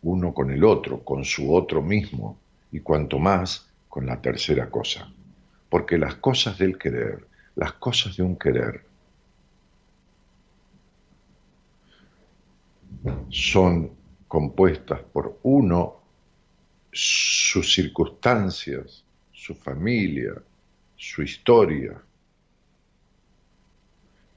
uno 0.03 0.33
con 0.33 0.51
el 0.51 0.63
otro, 0.63 1.03
con 1.03 1.25
su 1.25 1.53
otro 1.53 1.81
mismo, 1.81 2.39
y 2.71 2.79
cuanto 2.81 3.19
más 3.19 3.69
con 3.87 4.05
la 4.05 4.21
tercera 4.21 4.69
cosa. 4.69 5.11
Porque 5.69 5.97
las 5.97 6.15
cosas 6.15 6.57
del 6.57 6.77
querer, 6.77 7.27
las 7.55 7.73
cosas 7.73 8.15
de 8.17 8.23
un 8.23 8.35
querer, 8.37 8.85
son 13.29 13.91
compuestas 14.27 15.01
por 15.01 15.39
uno, 15.43 16.01
sus 16.91 17.73
circunstancias, 17.73 19.03
su 19.31 19.55
familia, 19.55 20.33
su 20.95 21.21
historia, 21.21 22.01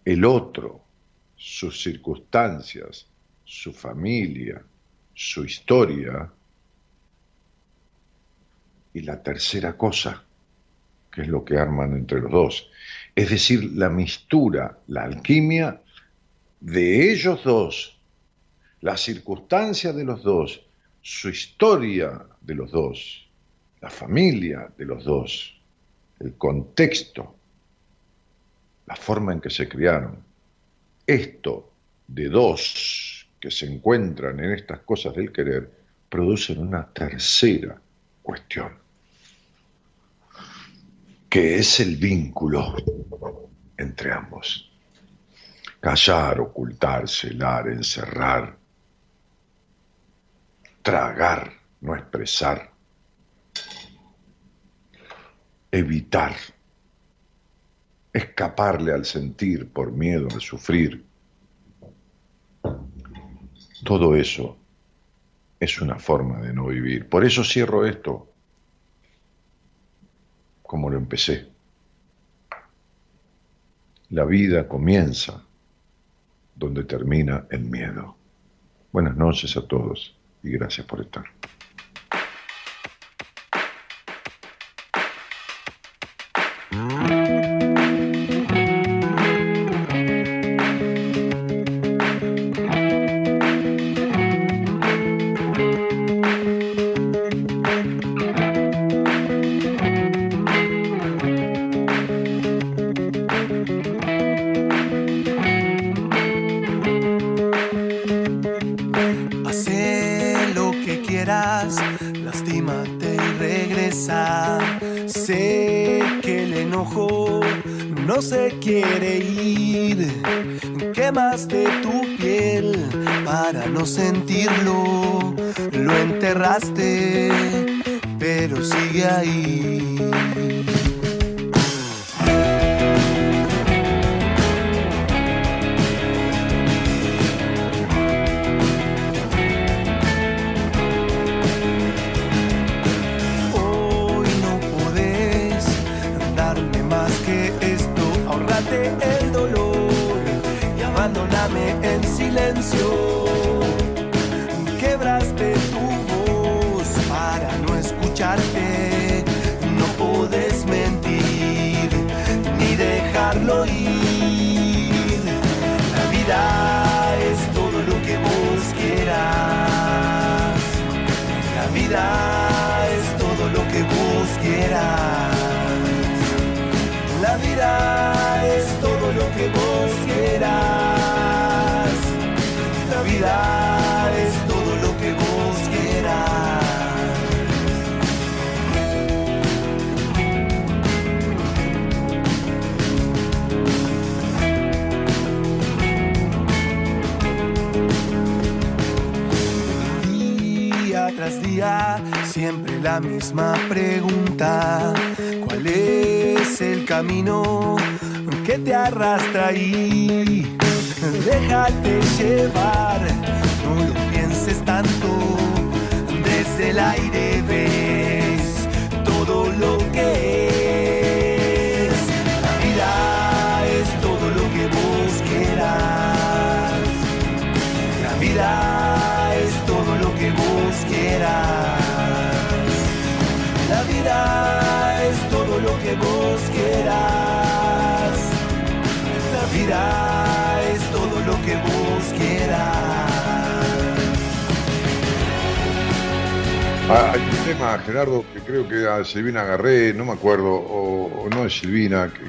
el 0.04 0.24
otro, 0.24 0.84
sus 1.36 1.82
circunstancias, 1.82 3.06
su 3.44 3.72
familia, 3.72 4.62
su 5.14 5.44
historia, 5.44 6.30
y 8.92 9.00
la 9.02 9.22
tercera 9.22 9.76
cosa, 9.76 10.24
que 11.10 11.22
es 11.22 11.28
lo 11.28 11.44
que 11.44 11.58
arman 11.58 11.94
entre 11.94 12.20
los 12.20 12.30
dos, 12.30 12.70
es 13.14 13.30
decir, 13.30 13.72
la 13.74 13.88
mistura, 13.88 14.78
la 14.88 15.04
alquimia 15.04 15.80
de 16.60 17.12
ellos 17.12 17.42
dos, 17.44 17.98
la 18.80 18.96
circunstancia 18.96 19.92
de 19.92 20.04
los 20.04 20.22
dos, 20.22 20.62
su 21.02 21.28
historia 21.28 22.26
de 22.40 22.54
los 22.54 22.70
dos, 22.70 23.28
la 23.80 23.90
familia 23.90 24.70
de 24.76 24.84
los 24.84 25.04
dos, 25.04 25.60
el 26.18 26.34
contexto, 26.34 27.34
la 28.86 28.96
forma 28.96 29.32
en 29.32 29.40
que 29.40 29.50
se 29.50 29.68
criaron. 29.68 30.22
Esto 31.06 31.72
de 32.06 32.28
dos 32.28 33.09
que 33.40 33.50
se 33.50 33.66
encuentran 33.66 34.38
en 34.38 34.52
estas 34.52 34.80
cosas 34.80 35.14
del 35.14 35.32
querer 35.32 35.70
producen 36.10 36.58
una 36.58 36.86
tercera 36.86 37.80
cuestión, 38.22 38.76
que 41.28 41.56
es 41.56 41.80
el 41.80 41.96
vínculo 41.96 42.74
entre 43.76 44.12
ambos. 44.12 44.70
Callar, 45.80 46.40
ocultar, 46.40 47.08
celar, 47.08 47.68
encerrar, 47.68 48.58
tragar, 50.82 51.50
no 51.80 51.96
expresar, 51.96 52.70
evitar, 55.70 56.36
escaparle 58.12 58.92
al 58.92 59.06
sentir 59.06 59.72
por 59.72 59.92
miedo 59.92 60.28
al 60.30 60.40
sufrir, 60.42 61.09
todo 63.84 64.16
eso 64.16 64.56
es 65.58 65.80
una 65.80 65.98
forma 65.98 66.40
de 66.40 66.52
no 66.52 66.66
vivir. 66.66 67.08
Por 67.08 67.24
eso 67.24 67.44
cierro 67.44 67.86
esto 67.86 68.28
como 70.62 70.88
lo 70.88 70.98
empecé. 70.98 71.48
La 74.10 74.24
vida 74.24 74.68
comienza 74.68 75.44
donde 76.54 76.84
termina 76.84 77.46
el 77.50 77.64
miedo. 77.64 78.16
Buenas 78.92 79.16
noches 79.16 79.56
a 79.56 79.66
todos 79.66 80.16
y 80.42 80.50
gracias 80.50 80.86
por 80.86 81.00
estar. 81.00 81.24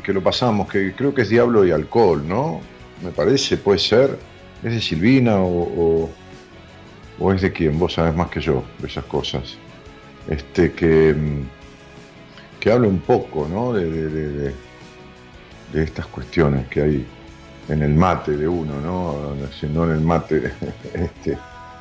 Que, 0.03 0.13
lo 0.13 0.21
pasamos, 0.21 0.69
que 0.69 0.93
creo 0.95 1.13
que 1.13 1.21
es 1.23 1.29
Diablo 1.29 1.65
y 1.65 1.71
Alcohol, 1.71 2.27
¿no? 2.27 2.61
Me 3.03 3.11
parece, 3.11 3.57
puede 3.57 3.79
ser. 3.79 4.17
¿Es 4.63 4.73
de 4.73 4.81
Silvina 4.81 5.37
o, 5.39 6.09
o, 7.19 7.33
es 7.33 7.41
de 7.41 7.51
quién? 7.51 7.79
Vos 7.79 7.93
sabés 7.93 8.15
más 8.15 8.29
que 8.29 8.39
yo 8.41 8.63
de 8.79 8.87
esas 8.87 9.05
cosas. 9.05 9.55
Este, 10.27 10.71
que, 10.73 11.13
mm, 11.13 12.59
que 12.59 12.71
un 12.87 12.99
poco, 12.99 13.47
¿no? 13.47 13.73
De- 13.73 13.89
de- 13.89 14.53
de 15.73 15.83
estas 15.83 16.05
cuestiones 16.07 16.67
que 16.67 16.81
hay 16.81 17.05
en 17.69 17.81
el 17.81 17.93
mate 17.95 18.35
de 18.35 18.47
uno, 18.47 18.79
¿no? 18.81 19.35
Si 19.57 19.65
no 19.67 19.85
en 19.85 19.91
el 19.91 20.01
mate, 20.01 20.51
este, 20.93 21.37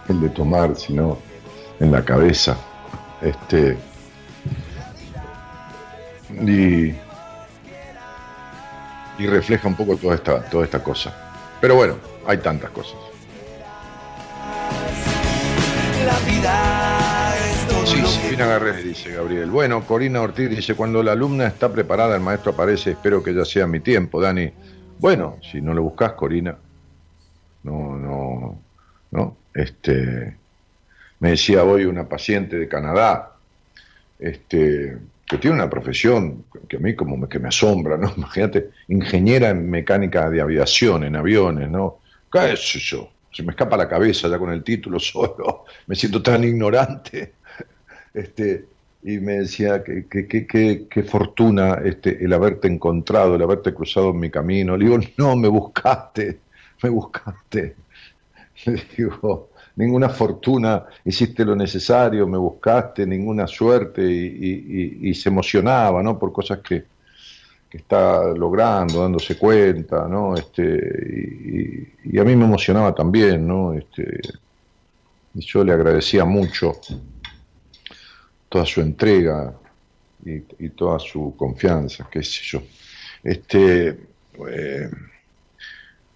el 0.09 0.21
de 0.21 0.29
tomar, 0.31 0.77
sino 0.77 1.19
en 1.81 1.91
la 1.93 2.05
cabeza. 2.05 2.57
Este, 3.21 3.77
y, 6.47 6.95
y 9.21 9.27
refleja 9.27 9.69
un 9.69 9.77
poco 9.77 9.97
toda 9.97 10.15
esta, 10.15 10.43
toda 10.43 10.65
esta 10.65 10.83
cosa. 10.83 11.15
Pero 11.61 11.75
bueno, 11.75 11.97
hay 12.27 12.39
tantas 12.39 12.71
cosas. 12.71 12.97
La 16.07 16.19
vida 16.21 17.35
es 17.37 17.89
Sí, 17.91 18.07
Silvina 18.07 18.47
Garrés, 18.47 18.83
dice 18.83 19.13
Gabriel. 19.13 19.51
Bueno, 19.51 19.85
Corina 19.87 20.23
Ortiz 20.23 20.49
dice, 20.49 20.75
cuando 20.75 21.03
la 21.03 21.13
alumna 21.13 21.47
está 21.47 21.71
preparada, 21.71 22.15
el 22.17 22.23
maestro 22.23 22.53
aparece, 22.53 22.93
espero 22.93 23.23
que 23.23 23.35
ya 23.35 23.45
sea 23.45 23.67
mi 23.67 23.81
tiempo, 23.81 24.21
Dani. 24.21 24.51
Bueno, 24.99 25.37
si 25.43 25.61
no 25.61 25.75
lo 25.75 25.83
buscas, 25.83 26.13
Corina, 26.13 26.57
no, 27.63 27.97
no, 27.97 28.59
no. 29.11 29.37
Este, 29.53 30.37
me 31.19 31.31
decía 31.31 31.65
hoy 31.65 31.85
una 31.85 32.09
paciente 32.09 32.57
de 32.57 32.69
Canadá, 32.69 33.33
este, 34.19 34.99
que 35.31 35.39
tiene 35.39 35.57
una 35.57 35.71
profesión 35.71 36.47
que 36.69 36.77
a 36.77 36.81
mí 36.81 36.97
como 36.97 37.17
me, 37.17 37.29
que 37.29 37.39
me 37.39 37.49
asombra, 37.49 37.97
¿no? 37.97 38.13
Imagínate, 38.17 38.71
ingeniera 38.89 39.51
en 39.51 39.71
mecánica 39.71 40.29
de 40.31 40.41
aviación, 40.41 41.05
en 41.05 41.17
aviones, 41.17 41.71
¿no? 41.71 42.01
¿Qué 42.33 42.57
sé 42.57 42.79
yo? 42.81 43.11
Se 43.33 43.43
me 43.45 43.51
escapa 43.53 43.77
la 43.77 43.89
cabeza 43.89 44.29
ya 44.29 44.39
con 44.39 44.51
el 44.53 44.65
título 44.65 44.99
solo, 45.01 45.65
me 45.87 45.95
siento 45.97 46.23
tan 46.23 46.45
ignorante. 46.45 47.37
Este, 48.15 48.71
y 49.03 49.19
me 49.19 49.35
decía 49.41 49.83
que, 49.85 50.07
que, 50.09 50.27
que, 50.29 50.47
que- 50.47 50.89
qué 50.91 51.03
fortuna 51.05 51.81
este, 51.85 52.25
el 52.25 52.33
haberte 52.33 52.69
encontrado, 52.69 53.35
el 53.37 53.43
haberte 53.43 53.75
cruzado 53.75 54.11
en 54.11 54.21
mi 54.21 54.31
camino. 54.31 54.77
Le 54.77 54.85
digo, 54.87 54.99
no, 55.19 55.37
me 55.37 55.49
buscaste, 55.49 56.43
me 56.83 56.91
buscaste. 56.91 57.77
Le 58.67 58.83
digo, 58.97 59.50
ninguna 59.77 60.09
fortuna, 60.09 60.85
hiciste 61.05 61.45
lo 61.45 61.55
necesario, 61.57 62.27
me 62.27 62.39
buscaste, 62.39 63.07
ninguna 63.07 63.47
suerte, 63.47 64.03
y, 64.03 65.15
se 65.15 65.29
emocionaba, 65.29 66.03
¿no? 66.03 66.19
Por 66.19 66.33
cosas 66.33 66.59
que, 66.59 66.85
está 67.71 68.25
logrando, 68.35 69.03
dándose 69.03 69.39
cuenta, 69.39 70.09
¿no? 70.09 70.35
Este, 70.35 71.93
y, 72.05 72.19
a 72.19 72.25
mí 72.25 72.35
me 72.35 72.45
emocionaba 72.45 72.95
también, 72.95 73.47
¿no? 73.47 73.75
Este, 73.75 74.21
y 75.35 75.41
yo 75.41 75.63
le 75.63 75.73
agradecía 75.73 76.25
mucho 76.25 76.73
toda 78.49 78.67
su 78.67 78.81
entrega 78.81 79.55
y, 80.25 80.43
y 80.59 80.71
toda 80.71 80.99
su 80.99 81.37
confianza, 81.37 82.09
qué 82.11 82.25
sé 82.25 82.41
yo. 82.43 82.63
Este, 83.23 83.99
eh, 84.49 84.91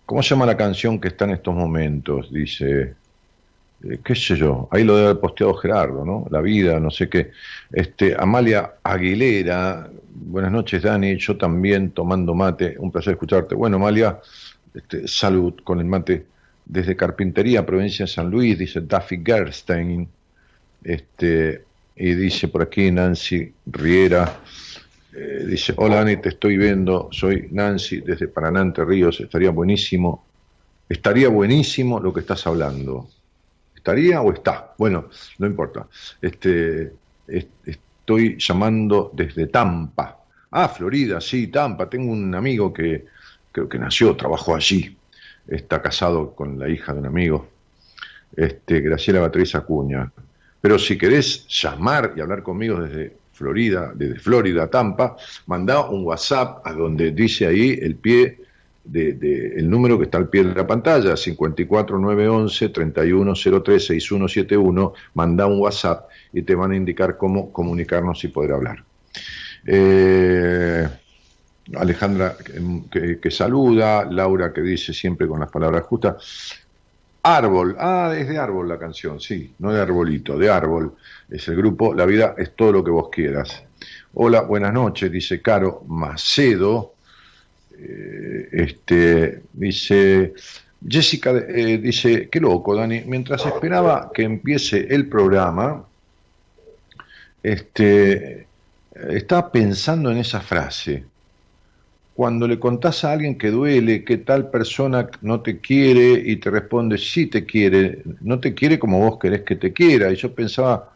¿Cómo 0.07 0.23
se 0.23 0.31
llama 0.31 0.47
la 0.47 0.57
canción 0.57 1.01
que 1.01 1.09
está 1.09 1.25
en 1.25 1.33
estos 1.33 1.55
momentos? 1.55 2.33
Dice, 2.33 2.95
eh, 3.91 3.99
qué 4.05 4.15
sé 4.15 4.37
yo, 4.37 4.69
ahí 4.71 4.85
lo 4.85 4.97
debe 4.97 5.11
haber 5.11 5.21
posteado 5.21 5.55
Gerardo, 5.55 6.05
¿no? 6.05 6.27
La 6.31 6.41
vida, 6.41 6.81
no 6.81 6.91
sé 6.91 7.09
qué. 7.09 7.33
Este, 7.73 8.15
Amalia 8.19 8.75
Aguilera, 8.83 9.91
buenas 10.15 10.53
noches 10.53 10.83
Dani, 10.83 11.17
yo 11.19 11.37
también 11.37 11.91
tomando 11.91 12.35
mate, 12.35 12.77
un 12.79 12.91
placer 12.91 13.15
escucharte. 13.15 13.55
Bueno, 13.55 13.77
Amalia, 13.77 14.21
este, 14.75 15.07
salud 15.07 15.55
con 15.63 15.81
el 15.81 15.87
mate 15.87 16.27
desde 16.65 16.97
Carpintería, 16.97 17.67
provincia 17.67 18.07
de 18.07 18.11
San 18.11 18.31
Luis, 18.31 18.59
dice 18.59 18.81
Duffy 18.81 19.23
Gerstein. 19.25 20.09
Este, 20.83 21.65
y 21.97 22.15
dice 22.15 22.49
por 22.49 22.63
aquí 22.63 22.91
Nancy 22.91 23.53
Riera, 23.67 24.41
eh, 25.17 25.45
dice, 25.47 25.75
hola 25.77 25.97
Dani, 25.97 26.17
te 26.17 26.31
estoy 26.31 26.57
viendo, 26.57 27.09
soy 27.13 27.49
Nancy 27.53 28.01
desde 28.01 28.29
Paraná, 28.29 28.73
Ríos, 28.77 29.21
estaría 29.21 29.51
buenísimo, 29.51 30.25
estaría 30.89 31.29
buenísimo 31.29 32.01
lo 32.01 32.13
que 32.13 32.21
estás 32.21 32.47
hablando. 32.47 33.09
¿Estaría 33.85 34.23
o 34.23 34.33
está? 34.33 34.73
Bueno, 34.79 35.11
no 35.39 35.47
importa. 35.47 35.87
Este, 36.23 36.91
es- 37.29 37.47
estoy 37.67 38.39
llamando 38.39 39.11
desde 39.13 39.47
Tampa. 39.49 40.21
Ah, 40.53 40.71
Florida, 40.71 41.21
sí, 41.21 41.49
Tampa. 41.49 41.91
Tengo 41.91 42.11
un 42.11 42.35
amigo 42.35 42.73
que 42.73 43.05
creo 43.53 43.69
que 43.69 43.79
nació, 43.79 44.17
trabajó 44.17 44.57
allí. 44.57 44.97
Está 45.47 45.83
casado 45.83 46.35
con 46.35 46.59
la 46.59 46.67
hija 46.71 46.95
de 46.95 47.01
un 47.01 47.07
amigo, 47.07 47.47
este, 48.35 48.81
Graciela 48.81 49.21
Beatriz 49.21 49.55
Acuña. 49.55 50.11
Pero 50.63 50.79
si 50.79 50.97
querés 50.97 51.47
llamar 51.47 52.15
y 52.17 52.23
hablar 52.23 52.43
conmigo 52.43 52.81
desde 52.81 53.15
Florida, 53.35 53.93
desde 53.95 54.19
Florida, 54.19 54.71
Tampa, 54.71 55.15
mandá 55.45 55.83
un 55.91 56.05
WhatsApp 56.07 56.67
a 56.67 56.73
donde 56.73 57.11
dice 57.11 57.47
ahí 57.47 57.79
el 57.83 57.97
pie 57.97 58.39
de, 58.85 59.55
el 59.57 59.69
número 59.69 59.99
que 59.99 60.05
está 60.05 60.19
al 60.19 60.29
pie 60.29 60.45
de 60.45 60.55
la 60.55 60.67
pantalla, 60.67 61.17
54911 61.17 62.69
3103 62.69 63.87
6171, 63.87 64.93
mandá 65.15 65.47
un 65.47 65.61
WhatsApp 65.61 66.09
y 66.33 66.43
te 66.43 66.55
van 66.55 66.73
a 66.73 66.77
indicar 66.77 67.17
cómo 67.17 67.53
comunicarnos 67.53 68.23
y 68.25 68.29
poder 68.29 68.53
hablar. 68.53 68.85
Eh, 69.67 70.89
Alejandra 71.77 72.37
que- 72.91 73.19
que 73.21 73.31
saluda, 73.31 74.05
Laura 74.05 74.53
que 74.53 74.61
dice 74.61 74.93
siempre 74.93 75.27
con 75.27 75.41
las 75.41 75.51
palabras 75.51 75.85
justas. 75.85 76.53
Árbol, 77.23 77.75
ah, 77.79 78.15
es 78.15 78.29
de 78.29 78.37
árbol 78.37 78.69
la 78.69 78.79
canción, 78.79 79.19
sí, 79.19 79.55
no 79.61 79.73
de 79.73 79.81
arbolito, 79.81 80.37
de 80.37 80.51
árbol. 80.51 80.95
Es 81.31 81.49
el 81.49 81.57
grupo 81.57 81.95
La 81.95 82.05
vida 82.05 82.35
es 82.37 82.55
todo 82.55 82.71
lo 82.71 82.85
que 82.85 82.91
vos 82.91 83.09
quieras. 83.11 83.65
Hola, 84.13 84.43
buenas 84.43 84.75
noches, 84.75 85.11
dice 85.11 85.41
Caro 85.41 85.83
Macedo. 85.89 86.94
Eh, 87.87 88.49
este, 88.53 89.43
dice 89.53 90.33
Jessica, 90.87 91.31
eh, 91.31 91.79
dice, 91.79 92.29
qué 92.31 92.41
loco, 92.41 92.75
Dani, 92.75 93.03
mientras 93.07 93.45
esperaba 93.45 94.11
que 94.13 94.23
empiece 94.23 94.87
el 94.91 95.09
programa, 95.09 95.85
este, 97.43 98.47
estaba 99.11 99.51
pensando 99.51 100.11
en 100.11 100.19
esa 100.19 100.41
frase. 100.41 101.05
Cuando 102.15 102.47
le 102.47 102.59
contás 102.59 103.05
a 103.05 103.13
alguien 103.13 103.37
que 103.37 103.51
duele, 103.51 104.05
que 104.05 104.19
tal 104.19 104.51
persona 104.51 105.09
no 105.21 105.41
te 105.41 105.59
quiere 105.59 106.23
y 106.25 106.37
te 106.37 106.51
responde, 106.51 106.97
sí 106.97 107.27
te 107.27 107.45
quiere, 107.45 108.03
no 108.21 108.39
te 108.39 108.55
quiere 108.55 108.79
como 108.79 109.01
vos 109.01 109.19
querés 109.19 109.43
que 109.43 109.57
te 109.57 109.73
quiera. 109.73 110.13
Y 110.13 110.17
yo 110.17 110.33
pensaba, 110.33 110.94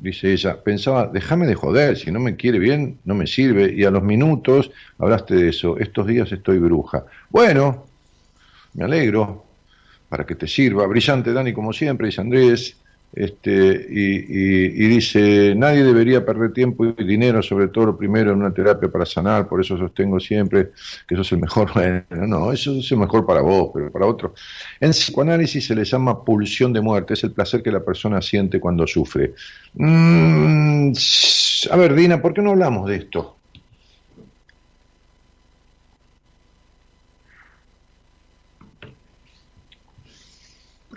dice 0.00 0.32
ella, 0.32 0.62
pensaba, 0.62 1.06
déjame 1.06 1.46
de 1.46 1.54
joder, 1.54 1.96
si 1.96 2.10
no 2.10 2.20
me 2.20 2.36
quiere 2.36 2.58
bien, 2.58 2.98
no 3.04 3.14
me 3.14 3.26
sirve. 3.26 3.72
Y 3.72 3.84
a 3.84 3.90
los 3.90 4.02
minutos 4.02 4.70
hablaste 4.98 5.34
de 5.34 5.48
eso, 5.50 5.78
estos 5.78 6.06
días 6.06 6.32
estoy 6.32 6.58
bruja. 6.58 7.04
Bueno, 7.28 7.86
me 8.74 8.84
alegro, 8.84 9.44
para 10.08 10.26
que 10.26 10.34
te 10.34 10.46
sirva. 10.46 10.86
Brillante, 10.86 11.32
Dani, 11.32 11.52
como 11.52 11.72
siempre, 11.72 12.08
dice 12.08 12.20
Andrés. 12.20 12.76
Este, 13.12 13.86
y, 13.90 14.16
y- 14.18 14.84
y 14.84 14.88
dice, 14.88 15.54
nadie 15.56 15.82
debería 15.82 16.24
perder 16.24 16.52
tiempo 16.52 16.84
y 16.86 17.04
dinero, 17.04 17.42
sobre 17.42 17.68
todo 17.68 17.86
lo 17.86 17.96
primero 17.98 18.30
en 18.32 18.38
una 18.38 18.54
terapia 18.54 18.88
para 18.90 19.04
sanar, 19.04 19.48
por 19.48 19.60
eso 19.60 19.76
sostengo 19.76 20.20
siempre 20.20 20.70
que 21.08 21.14
eso 21.14 21.22
es 21.22 21.32
el 21.32 21.40
mejor. 21.40 21.70
Bueno, 21.80 22.26
no, 22.26 22.52
eso 22.52 22.72
es 22.78 22.90
el 22.92 22.98
mejor 22.98 23.26
para 23.26 23.40
vos, 23.40 23.70
pero 23.74 23.90
para 23.90 24.06
otro. 24.06 24.34
En 24.80 24.90
psicoanálisis 24.90 25.66
se 25.66 25.74
le 25.74 25.84
llama 25.84 26.24
pulsión 26.24 26.72
de 26.72 26.80
muerte, 26.80 27.14
es 27.14 27.24
el 27.24 27.32
placer 27.32 27.62
que 27.62 27.72
la 27.72 27.84
persona 27.84 28.20
siente 28.22 28.60
cuando 28.60 28.86
sufre. 28.86 29.34
Mm, 29.74 30.92
a 31.70 31.76
ver, 31.76 31.94
Dina, 31.94 32.20
¿por 32.22 32.32
qué 32.34 32.42
no 32.42 32.50
hablamos 32.50 32.88
de 32.88 32.96
esto? 32.96 33.39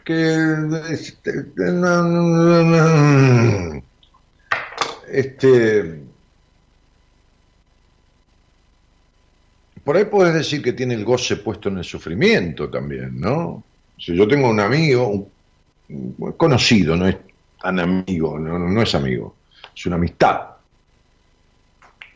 Porque 0.03 0.91
este, 0.91 1.31
este 5.07 6.01
por 9.85 9.95
ahí 9.95 10.05
puedes 10.05 10.33
decir 10.33 10.61
que 10.61 10.73
tiene 10.73 10.93
el 10.95 11.05
goce 11.05 11.37
puesto 11.37 11.69
en 11.69 11.77
el 11.77 11.83
sufrimiento 11.85 12.69
también, 12.69 13.19
¿no? 13.19 13.63
Si 13.97 14.15
yo 14.15 14.27
tengo 14.27 14.49
un 14.49 14.59
amigo, 14.59 15.07
un, 15.87 16.33
conocido, 16.35 16.97
no 16.97 17.07
es 17.07 17.17
tan 17.61 17.79
amigo, 17.79 18.37
no, 18.37 18.59
no 18.59 18.81
es 18.81 18.95
amigo, 18.95 19.35
es 19.73 19.85
una 19.85 19.95
amistad. 19.95 20.49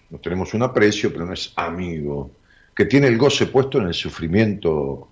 Nos 0.10 0.22
tenemos 0.22 0.54
un 0.54 0.64
aprecio, 0.64 1.12
pero 1.14 1.26
no 1.26 1.34
es 1.34 1.54
amigo, 1.56 2.32
que 2.76 2.86
tiene 2.86 3.08
el 3.08 3.18
goce 3.18 3.48
puesto 3.48 3.80
en 3.80 3.88
el 3.88 3.94
sufrimiento 3.94 5.08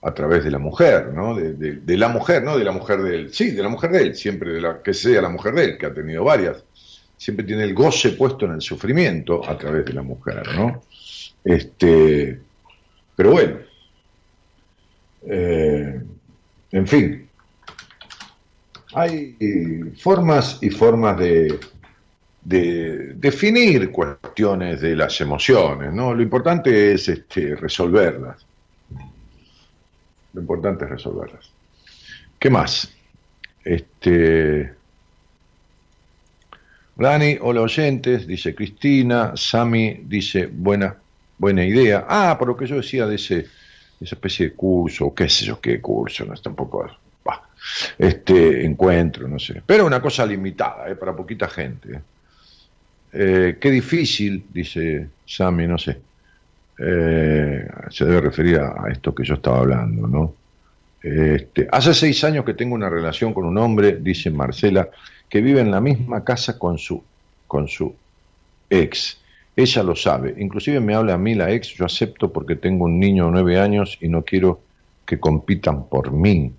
a 0.00 0.14
través 0.14 0.44
de 0.44 0.50
la 0.50 0.58
mujer, 0.58 1.12
¿no? 1.12 1.34
De, 1.34 1.96
la 1.96 2.08
mujer, 2.08 2.44
¿no? 2.44 2.56
De 2.56 2.64
la 2.64 2.72
mujer 2.72 3.02
de 3.02 3.14
él. 3.14 3.34
Sí, 3.34 3.50
de 3.50 3.62
la 3.62 3.68
mujer 3.68 3.90
de 3.90 4.02
él, 4.02 4.14
siempre 4.14 4.52
de 4.52 4.60
la 4.60 4.82
que 4.82 4.94
sea 4.94 5.20
la 5.20 5.28
mujer 5.28 5.54
de 5.54 5.64
él, 5.64 5.78
que 5.78 5.86
ha 5.86 5.94
tenido 5.94 6.24
varias. 6.24 6.64
Siempre 7.16 7.44
tiene 7.44 7.64
el 7.64 7.74
goce 7.74 8.10
puesto 8.10 8.46
en 8.46 8.52
el 8.52 8.62
sufrimiento 8.62 9.48
a 9.48 9.58
través 9.58 9.84
de 9.86 9.92
la 9.92 10.02
mujer, 10.02 10.42
¿no? 10.54 10.82
Este, 11.44 12.38
pero 13.16 13.32
bueno, 13.32 13.56
eh, 15.26 16.00
en 16.70 16.86
fin, 16.86 17.28
hay 18.94 19.36
formas 19.98 20.58
y 20.60 20.70
formas 20.70 21.18
de, 21.18 21.58
de 22.44 23.14
definir 23.14 23.90
cuestiones 23.90 24.80
de 24.80 24.94
las 24.94 25.20
emociones, 25.20 25.92
¿no? 25.92 26.14
Lo 26.14 26.22
importante 26.22 26.92
es 26.92 27.08
este, 27.08 27.56
resolverlas. 27.56 28.47
Lo 30.32 30.40
importante 30.40 30.84
es 30.84 30.90
resolverlas. 30.90 31.50
¿Qué 32.38 32.50
más? 32.50 32.92
Este. 33.64 34.72
Dani, 36.96 37.38
hola 37.40 37.60
oyentes, 37.62 38.26
dice 38.26 38.54
Cristina, 38.54 39.32
Sami 39.36 40.00
dice 40.04 40.46
buena, 40.46 40.96
buena 41.38 41.64
idea. 41.64 42.06
Ah, 42.08 42.36
por 42.38 42.48
lo 42.48 42.56
que 42.56 42.66
yo 42.66 42.76
decía 42.76 43.06
de 43.06 43.14
ese, 43.14 43.46
esa 44.00 44.14
especie 44.16 44.48
de 44.48 44.54
curso, 44.54 45.14
qué 45.14 45.28
sé 45.28 45.44
yo, 45.44 45.60
qué 45.60 45.80
curso, 45.80 46.24
no 46.24 46.34
es 46.34 46.42
tampoco, 46.42 46.90
bah, 47.24 47.48
este 47.98 48.64
encuentro, 48.64 49.28
no 49.28 49.38
sé. 49.38 49.62
Pero 49.64 49.86
una 49.86 50.02
cosa 50.02 50.26
limitada, 50.26 50.88
¿eh? 50.90 50.96
para 50.96 51.14
poquita 51.14 51.48
gente. 51.48 51.96
¿eh? 51.96 52.00
Eh, 53.12 53.58
qué 53.60 53.70
difícil, 53.70 54.46
dice 54.52 55.08
Sami, 55.24 55.66
no 55.68 55.78
sé. 55.78 56.07
Eh, 56.78 57.66
se 57.90 58.04
debe 58.04 58.20
referir 58.20 58.58
a, 58.58 58.88
esto 58.90 59.14
que 59.14 59.24
yo 59.24 59.34
estaba 59.34 59.58
hablando, 59.58 60.06
¿no? 60.06 60.34
Este, 61.02 61.68
hace 61.70 61.94
seis 61.94 62.22
años 62.24 62.44
que 62.44 62.54
tengo 62.54 62.74
una 62.74 62.88
relación 62.88 63.32
con 63.32 63.44
un 63.44 63.58
hombre, 63.58 63.96
dice 64.00 64.30
Marcela, 64.30 64.88
que 65.28 65.40
vive 65.40 65.60
en 65.60 65.70
la 65.70 65.80
misma 65.80 66.24
casa 66.24 66.58
con 66.58 66.78
su, 66.78 67.02
con 67.46 67.68
su 67.68 67.94
ex. 68.70 69.18
Ella 69.56 69.82
lo 69.82 69.96
sabe. 69.96 70.34
Inclusive 70.38 70.80
me 70.80 70.94
habla 70.94 71.14
a 71.14 71.18
mí 71.18 71.34
la 71.34 71.50
ex, 71.50 71.68
yo 71.74 71.84
acepto 71.84 72.32
porque 72.32 72.56
tengo 72.56 72.84
un 72.84 73.00
niño 73.00 73.26
de 73.26 73.32
nueve 73.32 73.58
años 73.58 73.98
y 74.00 74.08
no 74.08 74.22
quiero 74.22 74.60
que 75.04 75.18
compitan 75.18 75.88
por 75.88 76.12
mí. 76.12 76.52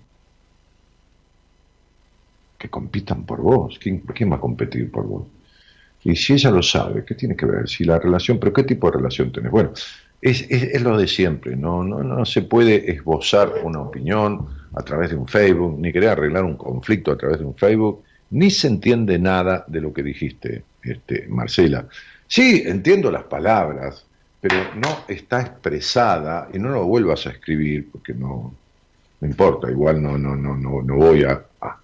Que 2.58 2.68
compitan 2.68 3.24
por 3.24 3.40
vos. 3.40 3.78
¿Quién, 3.78 4.00
quién 4.00 4.30
va 4.30 4.36
a 4.36 4.40
competir 4.40 4.90
por 4.90 5.06
vos? 5.06 5.26
Y 6.02 6.16
si 6.16 6.34
ella 6.34 6.50
lo 6.50 6.62
sabe, 6.62 7.04
¿qué 7.04 7.14
tiene 7.14 7.36
que 7.36 7.46
ver? 7.46 7.68
Si 7.68 7.84
la 7.84 7.98
relación, 7.98 8.38
pero 8.38 8.52
¿qué 8.52 8.64
tipo 8.64 8.90
de 8.90 8.98
relación 8.98 9.32
tenés? 9.32 9.50
Bueno, 9.50 9.72
es, 10.20 10.46
es, 10.50 10.82
lo 10.82 10.98
de 10.98 11.06
siempre, 11.06 11.56
¿no? 11.56 11.82
No, 11.82 12.02
no 12.02 12.24
se 12.24 12.42
puede 12.42 12.90
esbozar 12.90 13.52
una 13.62 13.80
opinión 13.80 14.46
a 14.74 14.82
través 14.82 15.10
de 15.10 15.16
un 15.16 15.26
Facebook, 15.26 15.78
ni 15.78 15.92
querer 15.92 16.10
arreglar 16.10 16.44
un 16.44 16.56
conflicto 16.56 17.10
a 17.10 17.16
través 17.16 17.38
de 17.38 17.44
un 17.44 17.56
Facebook, 17.56 18.02
ni 18.30 18.50
se 18.50 18.68
entiende 18.68 19.18
nada 19.18 19.64
de 19.66 19.80
lo 19.80 19.92
que 19.92 20.02
dijiste, 20.02 20.62
este, 20.82 21.26
Marcela. 21.28 21.86
Sí, 22.26 22.62
entiendo 22.64 23.10
las 23.10 23.24
palabras, 23.24 24.06
pero 24.40 24.56
no 24.76 25.04
está 25.08 25.40
expresada 25.40 26.48
y 26.52 26.58
no 26.58 26.68
lo 26.68 26.84
vuelvas 26.84 27.26
a 27.26 27.30
escribir 27.30 27.88
porque 27.90 28.14
no, 28.14 28.54
no 29.20 29.26
importa, 29.26 29.70
igual 29.70 30.02
no, 30.02 30.16
no, 30.16 30.36
no, 30.36 30.56
no, 30.56 30.82
no 30.82 30.96
voy 30.96 31.24
a, 31.24 31.42
a, 31.60 31.80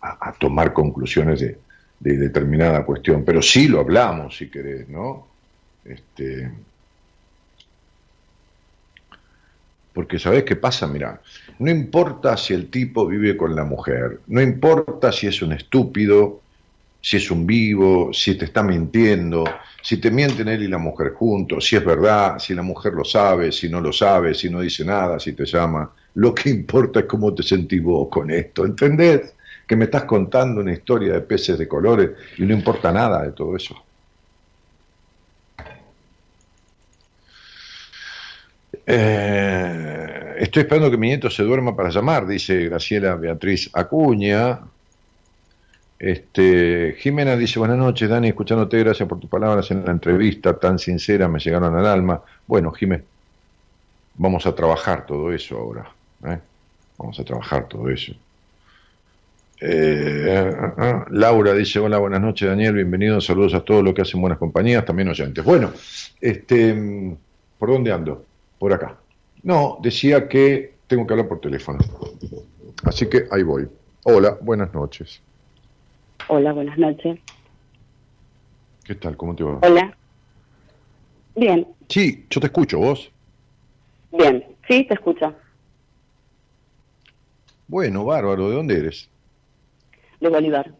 a 0.00 0.32
tomar 0.38 0.72
conclusiones 0.72 1.40
de, 1.40 1.58
de 2.00 2.16
determinada 2.16 2.84
cuestión, 2.84 3.24
pero 3.24 3.42
sí 3.42 3.68
lo 3.68 3.80
hablamos 3.80 4.36
si 4.36 4.48
querés, 4.48 4.88
¿no? 4.88 5.26
Este, 5.84 6.50
porque 9.98 10.20
¿sabés 10.20 10.44
qué 10.44 10.54
pasa? 10.54 10.86
Mirá, 10.86 11.20
no 11.58 11.68
importa 11.68 12.36
si 12.36 12.54
el 12.54 12.70
tipo 12.70 13.04
vive 13.04 13.36
con 13.36 13.56
la 13.56 13.64
mujer, 13.64 14.20
no 14.28 14.40
importa 14.40 15.10
si 15.10 15.26
es 15.26 15.42
un 15.42 15.52
estúpido, 15.52 16.40
si 17.00 17.16
es 17.16 17.28
un 17.32 17.44
vivo, 17.44 18.12
si 18.12 18.36
te 18.36 18.44
está 18.44 18.62
mintiendo, 18.62 19.42
si 19.82 19.96
te 19.96 20.12
mienten 20.12 20.46
él 20.46 20.62
y 20.62 20.68
la 20.68 20.78
mujer 20.78 21.14
juntos, 21.14 21.66
si 21.66 21.74
es 21.74 21.84
verdad, 21.84 22.38
si 22.38 22.54
la 22.54 22.62
mujer 22.62 22.92
lo 22.92 23.04
sabe, 23.04 23.50
si 23.50 23.68
no 23.68 23.80
lo 23.80 23.92
sabe, 23.92 24.34
si 24.34 24.48
no 24.48 24.60
dice 24.60 24.84
nada, 24.84 25.18
si 25.18 25.32
te 25.32 25.44
llama. 25.44 25.90
Lo 26.14 26.32
que 26.32 26.50
importa 26.50 27.00
es 27.00 27.06
cómo 27.06 27.34
te 27.34 27.42
sentís 27.42 27.82
vos 27.82 28.06
con 28.08 28.30
esto, 28.30 28.64
¿entendés? 28.64 29.34
Que 29.66 29.74
me 29.74 29.86
estás 29.86 30.04
contando 30.04 30.60
una 30.60 30.74
historia 30.74 31.12
de 31.14 31.22
peces 31.22 31.58
de 31.58 31.66
colores 31.66 32.10
y 32.36 32.42
no 32.42 32.54
importa 32.54 32.92
nada 32.92 33.24
de 33.24 33.32
todo 33.32 33.56
eso. 33.56 33.74
Eh, 38.90 40.36
estoy 40.38 40.62
esperando 40.62 40.90
que 40.90 40.96
mi 40.96 41.08
nieto 41.08 41.28
se 41.28 41.42
duerma 41.42 41.76
para 41.76 41.90
llamar, 41.90 42.26
dice 42.26 42.64
Graciela 42.64 43.16
Beatriz 43.16 43.68
Acuña. 43.74 44.60
Este, 45.98 46.96
Jimena 46.98 47.36
dice, 47.36 47.58
buenas 47.58 47.76
noches, 47.76 48.08
Dani, 48.08 48.28
escuchándote, 48.28 48.78
gracias 48.78 49.06
por 49.06 49.20
tus 49.20 49.28
palabras 49.28 49.70
en 49.72 49.84
la 49.84 49.90
entrevista 49.90 50.58
tan 50.58 50.78
sincera, 50.78 51.28
me 51.28 51.38
llegaron 51.38 51.76
al 51.76 51.84
alma. 51.84 52.22
Bueno, 52.46 52.72
Jimé, 52.72 53.02
vamos 54.14 54.46
a 54.46 54.54
trabajar 54.54 55.04
todo 55.04 55.32
eso 55.34 55.58
ahora. 55.58 55.90
¿eh? 56.24 56.38
Vamos 56.96 57.20
a 57.20 57.24
trabajar 57.24 57.68
todo 57.68 57.90
eso. 57.90 58.14
Eh, 59.60 60.54
ah, 60.56 60.74
ah, 60.78 61.06
Laura 61.10 61.52
dice, 61.52 61.78
hola, 61.78 61.98
buenas 61.98 62.22
noches, 62.22 62.48
Daniel, 62.48 62.72
bienvenido, 62.72 63.20
saludos 63.20 63.52
a 63.52 63.60
todos 63.60 63.84
los 63.84 63.92
que 63.92 64.00
hacen 64.00 64.20
buenas 64.22 64.38
compañías, 64.38 64.86
también 64.86 65.08
oyentes. 65.08 65.44
Bueno, 65.44 65.72
este, 66.22 67.14
¿por 67.58 67.68
dónde 67.68 67.92
ando? 67.92 68.27
Por 68.58 68.72
acá. 68.72 68.98
No, 69.42 69.78
decía 69.82 70.28
que 70.28 70.78
tengo 70.86 71.06
que 71.06 71.12
hablar 71.14 71.28
por 71.28 71.40
teléfono. 71.40 71.78
Así 72.84 73.08
que 73.08 73.26
ahí 73.30 73.42
voy. 73.42 73.68
Hola, 74.04 74.38
buenas 74.40 74.72
noches. 74.74 75.22
Hola, 76.28 76.52
buenas 76.52 76.76
noches. 76.78 77.20
¿Qué 78.84 78.94
tal? 78.94 79.16
¿Cómo 79.16 79.34
te 79.36 79.44
va? 79.44 79.60
Hola. 79.62 79.96
Bien, 81.34 81.66
Sí, 81.88 82.26
yo 82.28 82.40
te 82.40 82.48
escucho, 82.48 82.78
¿vos? 82.78 83.12
bien. 84.10 84.44
Sí, 84.66 84.84
te 84.88 84.94
escucho. 84.94 85.34
Bueno, 87.68 88.04
bárbaro, 88.04 88.48
¿de 88.50 88.56
dónde 88.56 88.78
eres? 88.78 89.08
De 90.20 90.28
Bolívar. 90.28 90.74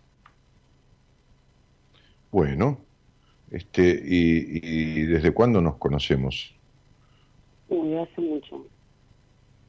Bueno, 2.33 2.81
este, 3.51 3.83
y, 4.05 4.61
y 4.63 5.03
desde 5.07 5.33
cuándo 5.33 5.61
nos 5.61 5.77
conocemos? 5.77 6.58
Uy, 7.69 7.97
hace 7.97 8.21
mucho. 8.21 8.67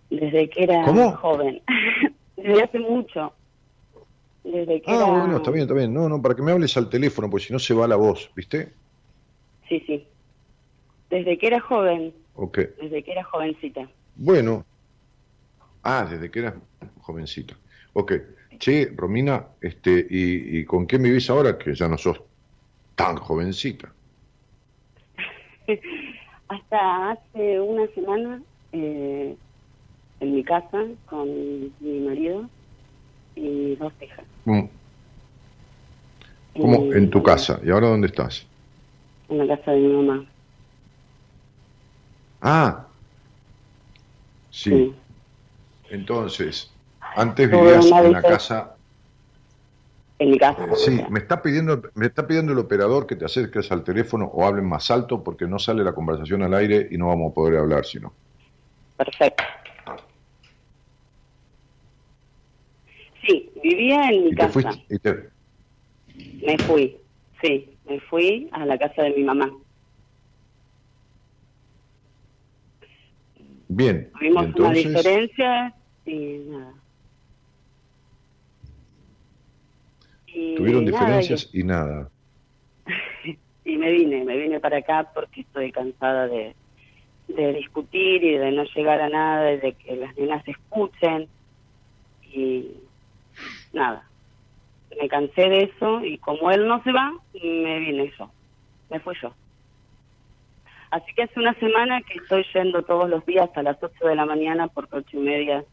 Desde 0.09 0.49
que 0.49 0.63
era 0.63 0.83
¿Cómo? 0.85 1.11
joven. 1.17 1.61
Desde 2.37 2.63
hace 2.63 2.79
mucho. 2.79 3.33
Desde 4.43 4.81
que 4.81 4.91
Ah, 4.91 4.95
era... 4.95 5.05
bueno, 5.19 5.37
está 5.37 5.51
bien, 5.51 5.63
está 5.63 5.73
bien. 5.75 5.93
No, 5.93 6.07
no, 6.09 6.21
para 6.21 6.35
que 6.35 6.41
me 6.41 6.51
hables 6.51 6.75
al 6.77 6.89
teléfono, 6.89 7.29
porque 7.29 7.45
si 7.47 7.53
no 7.53 7.59
se 7.59 7.73
va 7.73 7.87
la 7.87 7.97
voz, 7.97 8.31
¿viste? 8.35 8.71
Sí, 9.67 9.83
sí. 9.85 10.07
Desde 11.09 11.37
que 11.37 11.47
era 11.47 11.59
joven. 11.59 12.13
Ok. 12.35 12.57
Desde 12.81 13.03
que 13.03 13.11
era 13.11 13.23
jovencita. 13.23 13.89
Bueno. 14.15 14.65
Ah, 15.83 16.07
desde 16.09 16.31
que 16.31 16.39
eras 16.39 16.55
jovencita. 17.01 17.55
Ok. 17.93 18.13
Che, 18.57 18.91
Romina, 18.95 19.47
este, 19.61 20.05
¿y, 20.09 20.59
y 20.59 20.65
con 20.65 20.85
quién 20.85 21.03
vivís 21.03 21.29
ahora 21.29 21.57
que 21.57 21.73
ya 21.75 21.87
no 21.87 21.97
sos 21.97 22.21
tan 22.95 23.15
jovencita? 23.17 23.91
Hasta 26.49 27.11
hace 27.11 27.59
una 27.61 27.87
semana 27.93 28.41
eh, 28.71 29.35
en 30.19 30.35
mi 30.35 30.43
casa 30.43 30.83
con 31.05 31.27
mi 31.79 31.99
marido 31.99 32.49
y 33.35 33.75
dos 33.75 33.93
hijas. 34.01 34.25
Mm. 34.45 34.61
¿Cómo? 36.59 36.85
Y- 36.85 36.91
En 36.93 37.09
tu 37.11 37.21
casa. 37.23 37.59
¿Y 37.63 37.69
ahora 37.69 37.89
dónde 37.89 38.07
estás? 38.07 38.45
En 39.29 39.37
la 39.37 39.55
casa 39.55 39.71
de 39.71 39.79
mi 39.79 39.93
mamá. 39.93 40.25
Ah. 42.41 42.85
Sí. 44.49 44.71
Sí. 44.71 44.93
Entonces, 45.91 46.71
antes 46.99 47.49
vivías 47.49 47.85
en 47.85 48.11
la 48.11 48.21
casa. 48.21 48.75
En 50.19 50.31
mi 50.31 50.37
casa. 50.37 50.63
eh, 50.65 50.75
sí, 50.75 51.01
me 51.09 51.19
está 51.19 51.41
pidiendo, 51.41 51.81
me 51.95 52.07
está 52.07 52.27
pidiendo 52.27 52.51
el 52.51 52.59
operador 52.59 53.07
que 53.07 53.15
te 53.15 53.25
acerques 53.25 53.71
al 53.71 53.83
teléfono 53.83 54.25
o 54.25 54.45
hablen 54.45 54.67
más 54.67 54.91
alto 54.91 55.23
porque 55.23 55.47
no 55.47 55.57
sale 55.59 55.83
la 55.83 55.93
conversación 55.93 56.43
al 56.43 56.53
aire 56.53 56.87
y 56.91 56.97
no 56.97 57.07
vamos 57.07 57.31
a 57.31 57.33
poder 57.33 57.57
hablar 57.59 57.85
sino. 57.85 58.13
Perfecto. 58.97 59.43
Sí, 63.25 63.51
vivía 63.63 64.09
en 64.09 64.23
mi 64.25 64.31
Y 64.31 64.35
te 64.35 64.35
casa. 64.35 64.49
fuiste. 64.49 64.85
y 64.95 64.99
te- 64.99 65.29
Me 66.41 66.57
fui, 66.59 66.97
sí, 67.41 67.79
me 67.85 67.99
fui 68.01 68.49
a 68.51 68.65
la 68.65 68.77
casa 68.77 69.03
de 69.03 69.11
mi 69.11 69.23
mamá. 69.23 69.49
Bien. 73.67 74.11
Tuvimos 74.17 74.45
entonces, 74.47 74.85
una 74.85 74.99
diferencia 74.99 75.75
y 76.05 76.37
nada. 76.49 76.78
Y 80.39 80.55
Tuvieron 80.55 80.85
nada, 80.85 80.97
diferencias 80.97 81.49
y 81.53 81.63
nada. 81.63 82.09
y, 83.25 83.37
y 83.65 83.77
me 83.77 83.91
vine, 83.91 84.23
me 84.23 84.37
vine 84.37 84.59
para 84.61 84.77
acá 84.77 85.11
porque 85.13 85.41
estoy 85.41 85.69
cansada 85.73 86.27
de, 86.27 86.55
de 87.27 87.53
discutir 87.53 88.23
y 88.23 88.37
de 88.37 88.51
no 88.51 88.63
llegar 88.63 89.01
a 89.01 89.09
nada 89.09 89.51
y 89.51 89.57
de 89.57 89.73
que 89.73 89.97
las 89.97 90.17
nenas 90.17 90.47
escuchen 90.47 91.27
y 92.31 92.71
nada. 93.73 94.07
Me 94.97 95.09
cansé 95.09 95.49
de 95.49 95.63
eso 95.63 96.05
y 96.05 96.17
como 96.19 96.51
él 96.51 96.67
no 96.67 96.81
se 96.83 96.93
va, 96.93 97.11
me 97.33 97.79
vine 97.79 98.11
yo, 98.17 98.31
me 98.89 99.01
fui 99.01 99.15
yo. 99.21 99.33
Así 100.91 101.13
que 101.15 101.23
hace 101.23 101.37
una 101.37 101.53
semana 101.55 102.01
que 102.01 102.17
estoy 102.17 102.45
yendo 102.53 102.81
todos 102.83 103.09
los 103.09 103.25
días 103.25 103.49
a 103.55 103.61
las 103.61 103.77
8 103.83 104.07
de 104.07 104.15
la 104.15 104.25
mañana 104.25 104.69
porque 104.69 104.95
ocho 104.95 105.17
y 105.17 105.19
media 105.19 105.65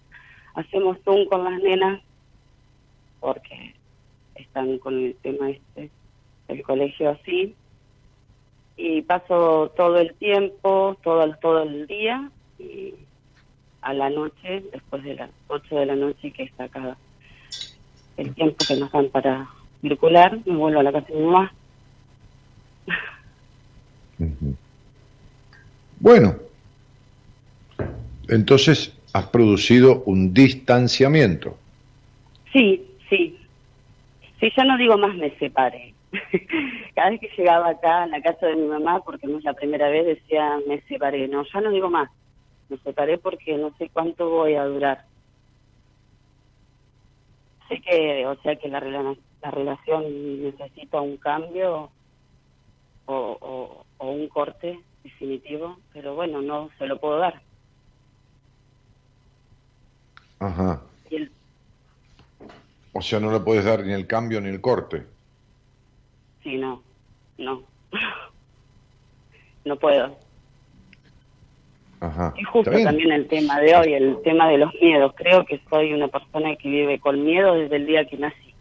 hacemos 0.56 0.98
Zoom 1.04 1.26
con 1.26 1.44
las 1.44 1.62
nenas 1.62 2.02
porque 3.20 3.75
están 4.38 4.78
con 4.78 4.94
el 4.94 5.14
tema 5.16 5.50
este 5.50 5.90
del 6.48 6.62
colegio 6.62 7.10
así 7.10 7.54
y 8.76 9.02
paso 9.02 9.72
todo 9.76 9.98
el 9.98 10.14
tiempo, 10.14 10.96
todo 11.02 11.24
el, 11.24 11.38
todo 11.38 11.62
el 11.62 11.86
día 11.86 12.30
y 12.58 12.94
a 13.82 13.94
la 13.94 14.10
noche, 14.10 14.64
después 14.72 15.02
de 15.04 15.14
las 15.14 15.30
8 15.48 15.76
de 15.76 15.86
la 15.86 15.96
noche 15.96 16.32
que 16.32 16.42
está 16.42 16.64
acá 16.64 16.96
el 18.16 18.34
tiempo 18.34 18.56
que 18.66 18.76
nos 18.76 18.90
dan 18.90 19.08
para 19.10 19.48
circular, 19.80 20.38
me 20.44 20.56
vuelvo 20.56 20.80
a 20.80 20.82
la 20.82 20.92
casa 20.92 21.06
de 21.08 21.14
mi 21.14 21.26
mamá. 21.26 21.52
Bueno, 26.00 26.36
entonces 28.28 28.92
has 29.12 29.26
producido 29.26 30.02
un 30.06 30.32
distanciamiento. 30.34 31.56
Sí, 32.52 32.82
sí. 33.08 33.35
Sí, 34.40 34.52
ya 34.56 34.64
no 34.64 34.76
digo 34.76 34.98
más 34.98 35.14
me 35.14 35.36
separé. 35.38 35.94
Cada 36.94 37.10
vez 37.10 37.20
que 37.20 37.30
llegaba 37.36 37.70
acá 37.70 38.02
a 38.02 38.06
la 38.06 38.20
casa 38.20 38.46
de 38.46 38.56
mi 38.56 38.66
mamá, 38.66 39.00
porque 39.00 39.26
no 39.26 39.38
es 39.38 39.44
la 39.44 39.54
primera 39.54 39.88
vez, 39.88 40.06
decía 40.06 40.58
me 40.66 40.80
separé. 40.82 41.28
No, 41.28 41.44
ya 41.44 41.60
no 41.60 41.70
digo 41.70 41.90
más. 41.90 42.10
Me 42.68 42.76
separé 42.78 43.18
porque 43.18 43.56
no 43.56 43.74
sé 43.78 43.88
cuánto 43.92 44.28
voy 44.28 44.54
a 44.54 44.64
durar. 44.64 45.04
Sé 47.68 47.80
que, 47.80 48.26
o 48.26 48.36
sea, 48.42 48.56
que 48.56 48.68
la, 48.68 48.80
la 48.80 49.50
relación 49.50 50.42
necesita 50.42 51.00
un 51.00 51.16
cambio 51.16 51.90
o, 53.06 53.38
o, 53.40 53.84
o 53.98 54.10
un 54.10 54.28
corte 54.28 54.78
definitivo, 55.02 55.78
pero 55.92 56.14
bueno, 56.14 56.42
no 56.42 56.70
se 56.78 56.86
lo 56.86 56.98
puedo 56.98 57.18
dar. 57.18 57.40
Ajá. 60.38 60.82
Y 61.10 61.16
el, 61.16 61.32
O 62.96 63.02
sea, 63.02 63.20
no 63.20 63.30
le 63.32 63.40
puedes 63.40 63.64
dar 63.64 63.84
ni 63.84 63.92
el 63.92 64.06
cambio 64.06 64.40
ni 64.40 64.48
el 64.48 64.60
corte. 64.60 65.04
Sí, 66.42 66.56
no, 66.56 66.82
no. 67.38 67.62
No 69.64 69.76
puedo. 69.76 70.16
Ajá. 72.00 72.32
Y 72.38 72.44
justo 72.44 72.70
también 72.70 73.10
el 73.12 73.26
tema 73.26 73.58
de 73.60 73.74
hoy, 73.74 73.94
el 73.94 74.16
tema 74.22 74.48
de 74.48 74.58
los 74.58 74.72
miedos. 74.80 75.12
Creo 75.16 75.44
que 75.44 75.60
soy 75.68 75.92
una 75.92 76.08
persona 76.08 76.54
que 76.56 76.68
vive 76.68 77.00
con 77.00 77.24
miedo 77.24 77.54
desde 77.54 77.76
el 77.76 77.86
día 77.86 78.04
que 78.06 78.16
nací. 78.16 78.54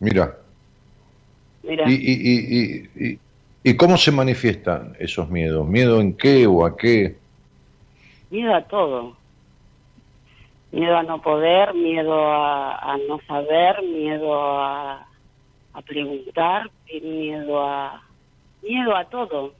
Mira, 0.00 0.36
Mira, 1.62 1.88
¿y, 1.88 1.94
y, 1.94 2.12
y, 2.12 2.58
y, 2.58 3.08
y- 3.12 3.18
y 3.66 3.76
cómo 3.76 3.96
se 3.96 4.10
manifiestan 4.12 4.94
esos 4.98 5.30
miedos? 5.30 5.66
¿Miedo 5.66 6.00
en 6.00 6.14
qué 6.16 6.46
o 6.46 6.66
a 6.66 6.76
qué? 6.76 7.16
miedo 8.30 8.54
a 8.54 8.62
todo. 8.64 9.16
Miedo 10.74 10.96
a 10.96 11.02
no 11.04 11.22
poder, 11.22 11.72
miedo 11.74 12.14
a, 12.14 12.76
a 12.94 12.98
no 13.08 13.20
saber, 13.28 13.80
miedo 13.82 14.34
a, 14.60 15.06
a 15.72 15.82
preguntar, 15.82 16.70
miedo 17.02 17.62
a 17.62 18.02
miedo 18.62 18.96
a 18.96 19.04
todo. 19.08 19.54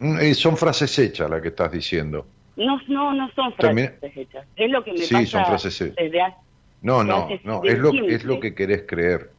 Mm, 0.00 0.32
Son 0.34 0.56
frases 0.56 0.98
hechas 0.98 1.30
las 1.30 1.42
que 1.42 1.48
estás 1.48 1.70
diciendo. 1.72 2.26
No, 2.56 2.80
no, 2.88 3.12
no 3.14 3.30
son 3.36 3.52
frases 3.54 4.00
hechas. 4.16 4.46
Es 4.56 4.70
lo 4.70 4.82
que 4.82 4.92
me 4.92 4.98
Sí, 4.98 5.14
pasa 5.14 5.28
son 5.28 5.44
frases 5.44 5.80
hechas. 5.80 5.96
desde 5.96 6.20
hace, 6.22 6.36
No, 6.80 7.04
¿Qué 7.28 7.40
no, 7.44 7.60
no, 7.60 7.64
es 7.64 7.78
lo, 7.78 7.90
es 8.08 8.24
lo 8.24 8.40
que 8.40 8.54
querés 8.54 8.84
creer. 8.86 9.32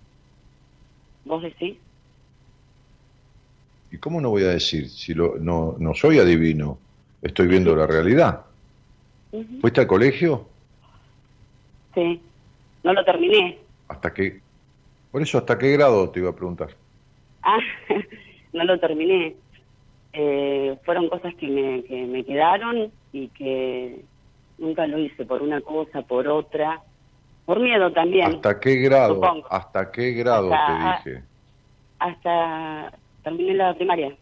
vos 1.25 1.41
decís. 1.43 1.77
¿Y 3.91 3.97
cómo 3.97 4.21
no 4.21 4.29
voy 4.29 4.43
a 4.43 4.49
decir 4.49 4.89
si 4.89 5.13
lo, 5.13 5.37
no, 5.39 5.75
no 5.79 5.93
soy 5.93 6.19
adivino? 6.19 6.79
Estoy 7.21 7.47
viendo 7.47 7.75
la 7.75 7.87
realidad. 7.87 8.45
Ujú. 9.31 9.59
¿Fuiste 9.61 9.81
al 9.81 9.87
colegio? 9.87 10.49
Sí, 11.93 12.21
no 12.83 12.93
lo 12.93 13.03
terminé. 13.03 13.59
¿Hasta 13.87 14.13
qué? 14.13 14.41
Por 15.11 15.21
eso, 15.21 15.37
¿hasta 15.37 15.57
qué 15.57 15.71
grado 15.71 16.09
te 16.11 16.19
iba 16.19 16.29
a 16.29 16.35
preguntar? 16.35 16.75
Ah, 17.41 17.59
no 18.53 18.63
lo 18.63 18.79
terminé. 18.79 19.35
Eh, 20.13 20.77
fueron 20.85 21.09
cosas 21.09 21.33
que 21.35 21.47
me, 21.47 21.83
que 21.83 22.05
me 22.05 22.23
quedaron 22.25 22.91
y 23.11 23.29
que 23.29 24.05
nunca 24.57 24.87
lo 24.87 24.97
hice 24.99 25.25
por 25.25 25.41
una 25.41 25.61
cosa, 25.61 26.01
por 26.03 26.27
otra. 26.27 26.81
Por 27.45 27.59
miedo 27.59 27.91
también. 27.91 28.35
¿Hasta 28.35 28.59
qué 28.59 28.75
grado? 28.75 29.15
supongo. 29.15 29.47
¿Hasta 29.49 29.91
qué 29.91 30.11
grado 30.11 30.53
Hasta- 30.53 31.03
te 31.03 31.09
dije? 31.09 31.25
Hasta 31.99 32.99
terminé 33.23 33.53
la 33.55 33.75
primaria. 33.75 34.15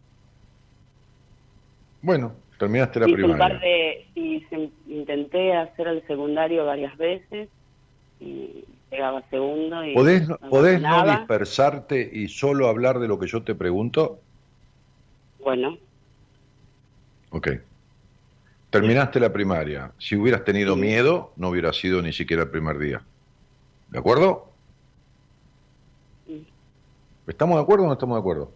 Bueno, 2.01 2.35
terminaste 2.57 2.99
la 2.99 3.07
Hice 3.07 3.23
un 3.23 3.37
par 3.37 3.59
primaria. 3.59 3.59
de... 3.59 4.05
y 4.15 4.41
se- 4.49 4.71
intenté 4.87 5.53
hacer 5.53 5.87
el 5.87 6.05
secundario 6.07 6.65
varias 6.65 6.97
veces 6.97 7.49
y 8.19 8.65
llegaba 8.91 9.23
segundo 9.29 9.83
y... 9.85 9.93
¿Podés, 9.93 10.27
no- 10.27 10.37
¿Podés 10.37 10.81
no 10.81 11.03
dispersarte 11.03 12.09
y 12.11 12.27
solo 12.29 12.67
hablar 12.67 12.99
de 12.99 13.07
lo 13.07 13.19
que 13.19 13.27
yo 13.27 13.43
te 13.43 13.55
pregunto? 13.55 14.21
Bueno, 15.39 15.77
Ok. 17.29 17.47
Terminaste 18.69 19.19
la 19.19 19.31
primaria. 19.31 19.93
Si 19.97 20.15
hubieras 20.15 20.43
tenido 20.43 20.75
Sí. 20.75 20.81
miedo, 20.81 21.33
no 21.37 21.49
hubiera 21.49 21.71
sido 21.73 22.01
ni 22.01 22.11
siquiera 22.13 22.43
el 22.43 22.49
primer 22.49 22.77
día. 22.77 23.05
¿De 23.87 23.99
acuerdo? 23.99 24.53
¿Estamos 27.25 27.57
de 27.57 27.63
acuerdo 27.63 27.83
o 27.85 27.87
no 27.87 27.93
estamos 27.93 28.15
de 28.17 28.19
acuerdo? 28.19 28.53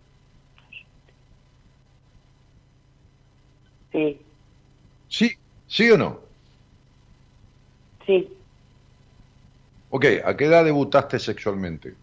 Sí, 3.92 4.20
¿Sí? 5.10 5.32
¿Sí 5.68 5.92
o 5.92 5.98
no? 5.98 6.20
sí. 8.06 8.28
Ok, 9.90 10.06
¿a 10.24 10.38
qué 10.38 10.46
edad 10.46 10.64
debutaste 10.64 11.20
sexualmente? 11.20 11.94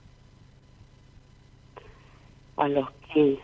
A 2.59 2.69
los 2.69 2.91
15, 3.15 3.41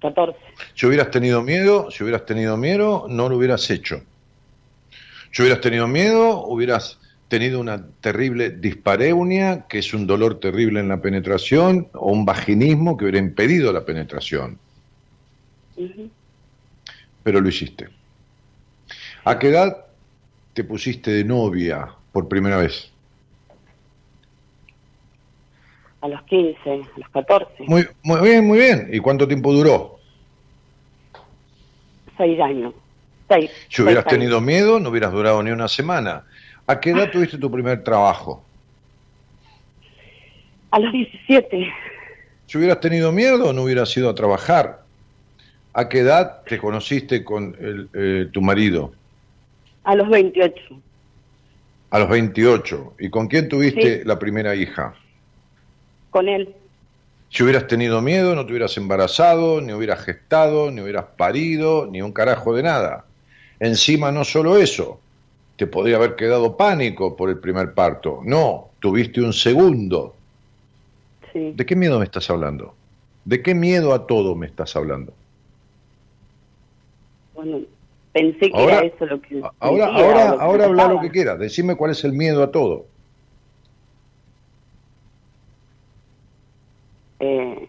14. 0.00 0.38
Si 0.74 0.86
hubieras 0.86 1.10
tenido 1.10 1.42
miedo, 1.42 1.90
si 1.90 2.04
hubieras 2.04 2.24
tenido 2.24 2.56
miedo, 2.56 3.06
no 3.08 3.28
lo 3.28 3.36
hubieras 3.36 3.68
hecho. 3.70 4.00
Si 5.32 5.42
hubieras 5.42 5.60
tenido 5.60 5.88
miedo, 5.88 6.44
hubieras 6.46 7.00
tenido 7.28 7.58
una 7.58 7.84
terrible 8.00 8.50
dispareunia, 8.50 9.66
que 9.66 9.78
es 9.78 9.94
un 9.94 10.06
dolor 10.06 10.38
terrible 10.38 10.80
en 10.80 10.88
la 10.88 11.00
penetración, 11.00 11.88
o 11.94 12.12
un 12.12 12.24
vaginismo 12.24 12.96
que 12.96 13.06
hubiera 13.06 13.18
impedido 13.18 13.72
la 13.72 13.84
penetración. 13.84 14.58
Pero 17.22 17.40
lo 17.40 17.48
hiciste. 17.48 17.88
¿A 19.24 19.38
qué 19.38 19.48
edad 19.48 19.86
te 20.52 20.64
pusiste 20.64 21.10
de 21.12 21.24
novia 21.24 21.88
por 22.12 22.28
primera 22.28 22.56
vez? 22.56 22.90
A 26.00 26.08
los 26.08 26.22
15, 26.24 26.58
a 26.70 26.76
los 26.76 27.08
14. 27.12 27.64
Muy, 27.66 27.86
muy 28.02 28.20
bien, 28.20 28.46
muy 28.46 28.58
bien. 28.58 28.88
¿Y 28.92 28.98
cuánto 28.98 29.28
tiempo 29.28 29.52
duró? 29.52 30.00
Seis 32.16 32.40
años. 32.40 32.74
Seis. 33.28 33.50
Si 33.68 33.82
hubieras 33.82 34.04
seis 34.04 34.12
años. 34.14 34.20
tenido 34.20 34.40
miedo, 34.40 34.80
no 34.80 34.90
hubieras 34.90 35.12
durado 35.12 35.42
ni 35.42 35.52
una 35.52 35.68
semana. 35.68 36.24
¿A 36.66 36.80
qué 36.80 36.90
edad 36.90 37.10
tuviste 37.10 37.38
tu 37.38 37.50
primer 37.50 37.84
trabajo? 37.84 38.44
A 40.72 40.78
los 40.78 40.92
17, 40.92 41.72
Si 42.46 42.58
hubieras 42.58 42.80
tenido 42.80 43.12
miedo, 43.12 43.52
no 43.52 43.62
hubieras 43.62 43.96
ido 43.96 44.08
a 44.08 44.14
trabajar. 44.14 44.81
¿A 45.74 45.88
qué 45.88 46.00
edad 46.00 46.42
te 46.46 46.58
conociste 46.58 47.24
con 47.24 47.56
el, 47.60 47.88
eh, 47.94 48.28
tu 48.32 48.40
marido? 48.42 48.92
a 49.84 49.96
los 49.96 50.08
28, 50.10 50.62
A 51.90 51.98
los 51.98 52.08
28. 52.08 52.94
¿Y 53.00 53.10
con 53.10 53.26
quién 53.26 53.48
tuviste 53.48 53.98
Sí. 54.00 54.04
la 54.04 54.18
primera 54.18 54.54
hija? 54.54 54.94
con 56.10 56.28
él. 56.28 56.54
Si 57.30 57.42
hubieras 57.42 57.66
tenido 57.66 58.02
miedo, 58.02 58.34
no 58.34 58.44
te 58.44 58.52
hubieras 58.52 58.76
embarazado, 58.76 59.62
ni 59.62 59.72
hubieras 59.72 60.04
gestado, 60.04 60.70
ni 60.70 60.82
hubieras 60.82 61.06
parido, 61.16 61.86
ni 61.90 62.02
un 62.02 62.12
carajo 62.12 62.54
de 62.54 62.62
nada. 62.62 63.06
Encima 63.58 64.12
no 64.12 64.22
solo 64.24 64.58
eso, 64.58 65.00
te 65.56 65.66
podría 65.66 65.96
haber 65.96 66.14
quedado 66.14 66.54
pánico 66.56 67.16
por 67.16 67.30
el 67.30 67.38
primer 67.38 67.72
parto. 67.72 68.20
No, 68.24 68.68
tuviste 68.80 69.22
un 69.22 69.32
segundo. 69.32 70.14
Sí. 71.32 71.52
¿De 71.56 71.64
qué 71.64 71.74
miedo 71.74 71.98
me 71.98 72.04
estás 72.04 72.28
hablando? 72.28 72.74
¿De 73.24 73.42
qué 73.42 73.54
miedo 73.54 73.94
a 73.94 74.06
todo 74.06 74.34
me 74.34 74.46
estás 74.46 74.76
hablando? 74.76 75.14
Pensé 78.12 78.50
que 78.50 78.52
Ahora- 78.54 78.78
era 78.78 78.86
eso 78.86 79.06
lo 79.06 79.20
que. 79.22 79.42
Ahora, 79.60 79.86
sentía, 79.86 80.04
ahora, 80.04 80.24
lo 80.30 80.36
que 80.36 80.42
ahora 80.42 80.64
habla 80.66 80.88
lo 80.88 81.00
que 81.00 81.10
quieras. 81.10 81.38
Decime 81.38 81.76
cuál 81.76 81.92
es 81.92 82.04
el 82.04 82.12
miedo 82.12 82.42
a 82.42 82.50
todo. 82.50 82.86
Eh, 87.20 87.68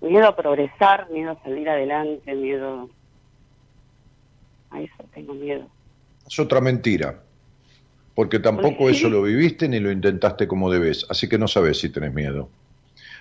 miedo 0.00 0.26
a 0.28 0.36
progresar, 0.36 1.08
miedo 1.10 1.32
a 1.32 1.42
salir 1.42 1.68
adelante, 1.68 2.34
miedo. 2.34 2.90
A 4.70 4.80
eso 4.80 4.94
tengo 5.14 5.34
miedo. 5.34 5.66
Es 6.26 6.38
otra 6.38 6.60
mentira. 6.60 7.20
Porque 8.14 8.38
tampoco 8.40 8.76
Pues 8.78 8.96
sí. 8.96 9.02
eso 9.02 9.10
lo 9.10 9.22
viviste 9.22 9.68
ni 9.68 9.78
lo 9.80 9.90
intentaste 9.90 10.46
como 10.46 10.70
debes. 10.70 11.06
Así 11.08 11.28
que 11.28 11.38
no 11.38 11.48
sabes 11.48 11.78
si 11.78 11.88
tenés 11.88 12.12
miedo. 12.12 12.48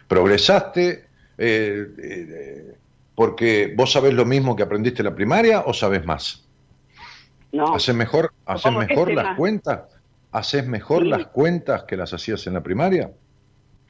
Progresaste 0.07 1.05
eh, 1.37 1.87
eh, 2.03 2.73
porque 3.19 3.73
vos 3.75 3.91
sabés 3.91 4.13
lo 4.13 4.23
mismo 4.23 4.55
que 4.55 4.63
aprendiste 4.63 5.01
en 5.01 5.07
la 5.07 5.13
primaria 5.13 5.63
o 5.65 5.73
sabés 5.73 6.05
más. 6.05 6.47
No, 7.51 7.75
¿Haces 7.75 7.93
mejor, 7.93 8.31
haces 8.45 8.63
¿Cómo 8.63 8.79
que 8.79 8.85
mejor 8.85 9.13
las 9.13 9.25
más? 9.25 9.37
cuentas? 9.37 9.81
¿Haces 10.31 10.65
mejor 10.65 11.03
Sí. 11.03 11.09
las 11.09 11.27
cuentas 11.27 11.83
que 11.83 11.97
las 11.97 12.13
hacías 12.13 12.47
en 12.47 12.53
la 12.53 12.63
primaria? 12.63 13.11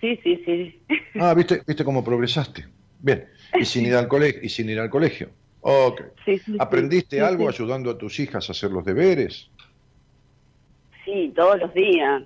sí, 0.01 0.19
sí, 0.23 0.41
sí. 0.43 0.81
Ah, 1.21 1.35
¿viste, 1.35 1.61
viste 1.67 1.83
cómo 1.83 2.03
progresaste? 2.03 2.65
Bien. 2.97 3.27
Y 3.53 3.65
sin 3.65 3.85
ir 3.85 3.93
al 3.93 4.07
colegio. 4.07 4.41
Y 4.41 4.49
sin 4.49 4.67
ir 4.67 4.79
al 4.79 4.89
colegio. 4.89 5.29
Ok. 5.61 6.01
sí. 6.25 6.41
¿Aprendiste 6.57 7.21
algo 7.21 7.47
ayudando 7.47 7.91
a 7.91 7.99
tus 7.99 8.19
hijas 8.19 8.49
a 8.49 8.53
hacer 8.53 8.71
los 8.71 8.83
deberes? 8.83 9.51
Sí, 11.05 11.31
todos 11.35 11.59
los 11.59 11.71
días. 11.75 12.23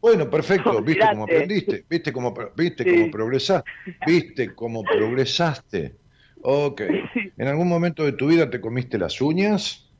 Bueno, 0.00 0.28
perfecto. 0.28 0.82
¿Viste 0.82 1.06
cómo 1.10 1.22
aprendiste? 1.22 1.84
¿Viste 1.88 2.12
cómo, 2.12 2.34
viste 2.56 2.84
cómo 2.84 3.08
progresaste? 3.08 3.70
¿Viste 4.04 4.52
cómo 4.52 4.82
progresaste? 4.82 6.00
Ok. 6.42 6.80
¿En 7.36 7.48
algún 7.48 7.68
momento 7.68 8.04
de 8.04 8.12
tu 8.12 8.28
vida 8.28 8.50
te 8.50 8.60
comiste 8.60 8.98
las 8.98 9.20
uñas? 9.20 9.90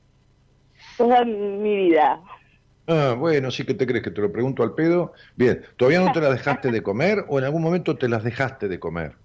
Toda 0.97 1.25
mi 1.25 1.77
vida. 1.77 2.23
Ah, 2.87 3.15
bueno, 3.17 3.51
sí 3.51 3.65
que 3.65 3.75
te 3.75 3.87
crees 3.87 4.03
que 4.03 4.11
te 4.11 4.21
lo 4.21 4.33
pregunto 4.33 4.63
al 4.63 4.75
pedo. 4.75 5.13
Bien, 5.37 5.63
¿todavía 5.77 6.01
no 6.01 6.13
te 6.13 6.21
las 6.21 6.33
dejaste 6.33 6.71
de 6.71 6.83
comer 6.83 7.25
o 7.29 7.39
en 7.39 7.45
algún 7.45 7.63
momento 7.63 7.97
te 7.97 8.09
las 8.09 8.25
dejaste 8.25 8.69
de 8.69 8.81
comer? 8.81 9.17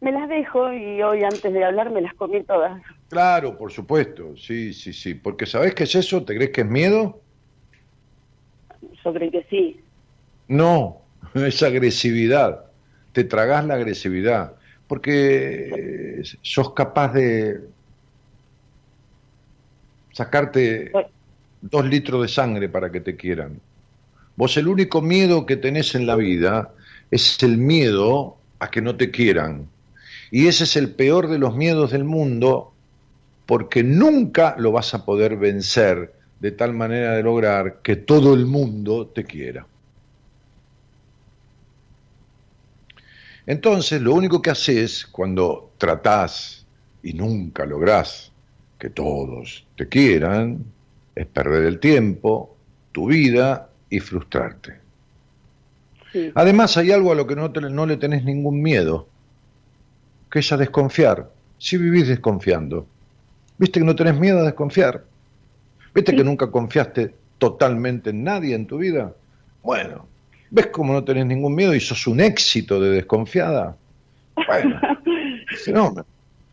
Me 0.00 0.12
las 0.12 0.28
dejo 0.28 0.72
y 0.72 1.00
hoy 1.02 1.22
antes 1.24 1.52
de 1.52 1.64
hablar 1.64 1.90
me 1.90 2.02
las 2.02 2.12
comí 2.14 2.42
todas. 2.44 2.82
Claro, 3.08 3.56
por 3.56 3.72
supuesto, 3.72 4.36
sí, 4.36 4.72
sí, 4.74 4.92
sí. 4.92 5.14
Porque 5.14 5.46
¿sabés 5.46 5.74
qué 5.74 5.84
es 5.84 5.94
eso? 5.94 6.24
¿Te 6.24 6.34
crees 6.34 6.50
que 6.50 6.62
es 6.62 6.66
miedo? 6.66 7.22
Yo 9.04 9.12
creo 9.12 9.30
que 9.30 9.46
sí. 9.48 9.80
No, 10.48 11.08
es 11.34 11.62
agresividad. 11.62 12.66
Te 13.12 13.24
tragás 13.24 13.64
la 13.64 13.74
agresividad. 13.74 14.56
Porque 14.92 16.20
sos 16.42 16.74
capaz 16.74 17.14
de 17.14 17.62
sacarte 20.12 20.92
dos 21.62 21.86
litros 21.86 22.20
de 22.20 22.28
sangre 22.28 22.68
para 22.68 22.92
que 22.92 23.00
te 23.00 23.16
quieran. 23.16 23.58
Vos 24.36 24.54
el 24.58 24.68
único 24.68 25.00
miedo 25.00 25.46
que 25.46 25.56
tenés 25.56 25.94
en 25.94 26.06
la 26.06 26.14
vida 26.14 26.74
es 27.10 27.42
el 27.42 27.56
miedo 27.56 28.36
a 28.58 28.70
que 28.70 28.82
no 28.82 28.94
te 28.96 29.10
quieran. 29.10 29.66
Y 30.30 30.46
ese 30.46 30.64
es 30.64 30.76
el 30.76 30.90
peor 30.90 31.28
de 31.28 31.38
los 31.38 31.56
miedos 31.56 31.92
del 31.92 32.04
mundo 32.04 32.74
porque 33.46 33.82
nunca 33.82 34.56
lo 34.58 34.72
vas 34.72 34.92
a 34.92 35.06
poder 35.06 35.38
vencer 35.38 36.12
de 36.38 36.50
tal 36.50 36.74
manera 36.74 37.14
de 37.14 37.22
lograr 37.22 37.80
que 37.82 37.96
todo 37.96 38.34
el 38.34 38.44
mundo 38.44 39.06
te 39.06 39.24
quiera. 39.24 39.66
Entonces, 43.46 44.00
lo 44.00 44.14
único 44.14 44.40
que 44.40 44.50
haces 44.50 45.06
cuando 45.06 45.72
tratás 45.78 46.64
y 47.02 47.12
nunca 47.14 47.66
lográs 47.66 48.32
que 48.78 48.90
todos 48.90 49.66
te 49.76 49.88
quieran 49.88 50.64
es 51.14 51.26
perder 51.26 51.64
el 51.64 51.80
tiempo, 51.80 52.56
tu 52.92 53.06
vida 53.08 53.68
y 53.90 54.00
frustrarte. 54.00 54.80
Sí. 56.12 56.30
Además, 56.34 56.76
hay 56.76 56.90
algo 56.92 57.12
a 57.12 57.14
lo 57.14 57.26
que 57.26 57.36
no, 57.36 57.50
te- 57.52 57.60
no 57.60 57.86
le 57.86 57.96
tenés 57.96 58.24
ningún 58.24 58.60
miedo, 58.62 59.08
que 60.30 60.38
es 60.40 60.52
a 60.52 60.56
desconfiar. 60.56 61.30
Si 61.58 61.76
vivís 61.76 62.08
desconfiando, 62.08 62.86
viste 63.58 63.80
que 63.80 63.86
no 63.86 63.94
tenés 63.96 64.18
miedo 64.18 64.40
a 64.40 64.44
desconfiar, 64.44 65.04
viste 65.94 66.14
que 66.14 66.24
nunca 66.24 66.50
confiaste 66.50 67.14
totalmente 67.38 68.10
en 68.10 68.24
nadie 68.24 68.54
en 68.54 68.66
tu 68.66 68.78
vida. 68.78 69.14
Bueno, 69.62 70.06
¿ves 70.52 70.66
cómo 70.68 70.92
no 70.92 71.02
tenés 71.02 71.26
ningún 71.26 71.54
miedo 71.54 71.74
y 71.74 71.80
sos 71.80 72.06
un 72.06 72.20
éxito 72.20 72.78
de 72.80 72.90
desconfiada? 72.90 73.76
Bueno, 74.46 74.80
fenómeno. 75.64 76.06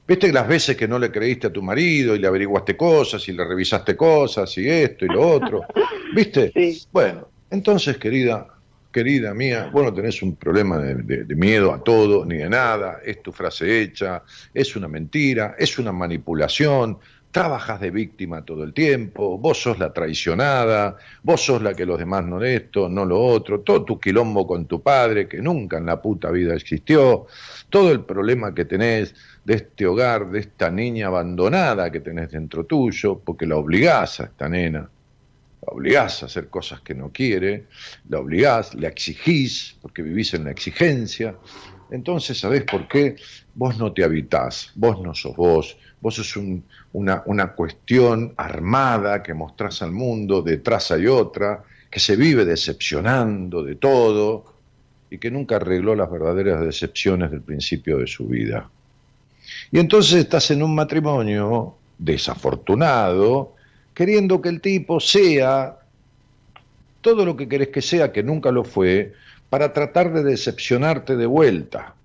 Viste 0.07 0.31
las 0.33 0.47
veces 0.47 0.75
que 0.75 0.87
no 0.87 0.97
le 0.97 1.11
creíste 1.11 1.47
a 1.47 1.53
tu 1.53 1.61
marido 1.61 2.15
y 2.15 2.19
le 2.19 2.27
averiguaste 2.27 2.75
cosas 2.75 3.27
y 3.27 3.33
le 3.33 3.45
revisaste 3.45 3.95
cosas 3.95 4.57
y 4.57 4.67
esto 4.67 5.05
y 5.05 5.09
lo 5.09 5.21
otro. 5.27 5.61
¿Viste? 6.15 6.51
Sí. 6.55 6.81
Bueno, 6.91 7.29
entonces, 7.51 7.97
querida, 7.97 8.47
querida 8.91 9.35
mía, 9.35 9.69
vos 9.71 9.83
no 9.83 9.93
tenés 9.93 10.23
un 10.23 10.35
problema 10.35 10.79
de, 10.79 10.95
de- 10.95 11.23
de 11.25 11.35
miedo 11.35 11.71
a 11.71 11.83
todo 11.83 12.25
ni 12.25 12.37
de 12.37 12.49
nada, 12.49 12.99
es 13.05 13.21
tu 13.21 13.31
frase 13.31 13.81
hecha, 13.81 14.23
es 14.51 14.75
una 14.75 14.87
mentira, 14.87 15.55
es 15.59 15.77
una 15.77 15.91
manipulación, 15.91 16.97
trabajas 17.31 17.79
de 17.79 17.91
víctima 17.91 18.43
todo 18.43 18.63
el 18.63 18.73
tiempo, 18.73 19.37
vos 19.37 19.61
sos 19.61 19.77
la 19.77 19.93
traicionada, 19.93 20.97
vos 21.21 21.45
sos 21.45 21.61
la 21.61 21.73
que 21.73 21.85
los 21.85 21.99
demás 21.99 22.25
no 22.25 22.43
esto, 22.43 22.89
no 22.89 23.05
lo 23.05 23.19
otro, 23.21 23.59
todo 23.61 23.85
tu 23.85 23.99
quilombo 23.99 24.47
con 24.47 24.65
tu 24.65 24.81
padre 24.81 25.27
que 25.27 25.37
nunca 25.37 25.77
en 25.77 25.85
la 25.85 26.01
puta 26.01 26.31
vida 26.31 26.55
existió, 26.55 27.27
todo 27.69 27.91
el 27.91 28.01
problema 28.01 28.53
que 28.55 28.65
tenés 28.65 29.13
de 29.45 29.55
este 29.55 29.85
hogar, 29.85 30.29
de 30.31 30.39
esta 30.39 30.71
niña 30.71 31.07
abandonada 31.07 31.91
que 31.91 31.99
tenés 31.99 32.31
dentro 32.31 32.65
tuyo, 32.65 33.19
porque 33.19 33.45
la 33.45 33.57
obligás 33.57 34.19
a 34.21 34.23
esta 34.25 34.49
nena, 34.49 34.79
la 34.79 35.67
obligás 35.67 36.23
a 36.23 36.25
hacer 36.25 36.49
cosas 36.49 36.81
que 36.81 36.95
no 36.95 37.11
quiere, 37.11 37.65
la 38.09 38.19
obligás, 38.19 38.73
la 38.73 38.87
exigís, 38.87 39.77
porque 39.81 40.01
vivís 40.01 40.33
en 40.33 40.45
la 40.45 40.51
exigencia. 40.51 41.35
Entonces, 41.91 42.39
¿sabés 42.39 42.63
por 42.63 42.87
qué? 42.87 43.15
Vos 43.55 43.77
no 43.77 43.91
te 43.91 44.03
habitás, 44.03 44.71
vos 44.75 45.01
no 45.01 45.13
sos 45.13 45.35
vos, 45.35 45.77
vos 46.01 46.15
sos 46.15 46.35
un- 46.37 46.63
una, 46.93 47.23
una 47.25 47.53
cuestión 47.53 48.33
armada 48.37 49.21
que 49.21 49.33
mostrás 49.33 49.81
al 49.81 49.91
mundo, 49.91 50.41
detrás 50.41 50.91
hay 50.91 51.07
otra, 51.07 51.63
que 51.89 51.99
se 51.99 52.15
vive 52.15 52.45
decepcionando 52.45 53.63
de 53.63 53.75
todo 53.75 54.45
y 55.09 55.17
que 55.17 55.31
nunca 55.31 55.55
arregló 55.57 55.95
las 55.95 56.09
verdaderas 56.09 56.61
decepciones 56.61 57.31
del 57.31 57.41
principio 57.41 57.97
de 57.97 58.07
su 58.07 58.27
vida. 58.27 58.69
Y 59.71 59.79
entonces 59.79 60.13
estás 60.19 60.51
en 60.51 60.61
un 60.63 60.75
matrimonio 60.75 61.75
desafortunado, 61.97 63.55
queriendo 63.93 64.41
que 64.41 64.49
el 64.49 64.61
tipo 64.61 64.99
sea 64.99 65.77
todo 67.01 67.25
lo 67.25 67.35
que 67.35 67.47
querés 67.47 67.69
que 67.69 67.81
sea, 67.81 68.11
que 68.11 68.23
nunca 68.23 68.51
lo 68.51 68.63
fue, 68.63 69.13
para 69.49 69.73
tratar 69.73 70.13
de 70.13 70.23
decepcionarte 70.23 71.15
de 71.15 71.25
vuelta, 71.25 71.95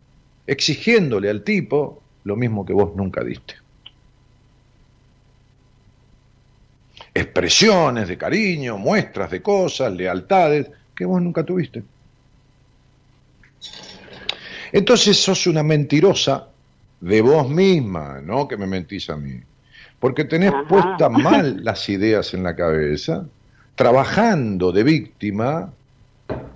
exigiéndole 0.46 1.28
al 1.28 1.42
tipo 1.42 2.00
lo 2.24 2.36
mismo 2.36 2.64
que 2.64 2.72
vos 2.72 2.94
nunca 2.96 3.22
diste. 3.22 3.54
Expresiones 7.14 8.08
de 8.08 8.18
cariño, 8.18 8.76
muestras 8.76 9.30
de 9.30 9.40
cosas, 9.40 9.92
lealtades 9.92 10.68
que 10.94 11.04
vos 11.04 11.22
nunca 11.22 11.44
tuviste. 11.44 11.82
Entonces 14.72 15.16
sos 15.16 15.46
una 15.46 15.62
mentirosa 15.62 16.48
de 17.00 17.20
vos 17.20 17.48
misma, 17.48 18.20
no 18.20 18.48
que 18.48 18.56
me 18.56 18.66
mentís 18.66 19.08
a 19.08 19.16
mí. 19.16 19.40
Porque 20.00 20.24
tenés 20.24 20.52
Ajá. 20.52 20.66
puestas 20.66 21.10
mal 21.10 21.62
las 21.62 21.88
ideas 21.88 22.34
en 22.34 22.42
la 22.42 22.56
cabeza, 22.56 23.24
trabajando 23.76 24.72
de 24.72 24.82
víctima 24.82 25.72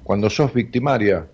cuando 0.03 0.29
sos 0.29 0.53
victimaria, 0.53 1.27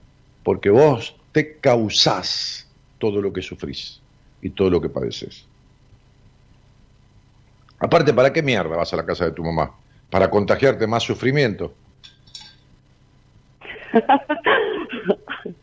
porque 0.43 0.68
vos 0.68 1.16
te 1.33 1.59
causás 1.59 2.66
todo 2.99 3.22
lo 3.22 3.33
que 3.33 3.41
sufrís 3.41 4.01
y 4.43 4.51
todo 4.51 4.68
lo 4.68 4.81
que 4.81 4.89
padeces. 4.89 5.47
Aparte, 7.85 8.14
¿para 8.14 8.32
qué 8.32 8.43
mierda 8.43 8.76
vas 8.76 8.93
a 8.93 8.97
la 8.97 9.05
casa 9.05 9.26
de 9.26 9.32
tu 9.32 9.45
mamá? 9.45 9.74
para 10.14 10.30
contagiarte 10.30 10.87
más 10.87 11.03
sufrimiento. 11.03 11.74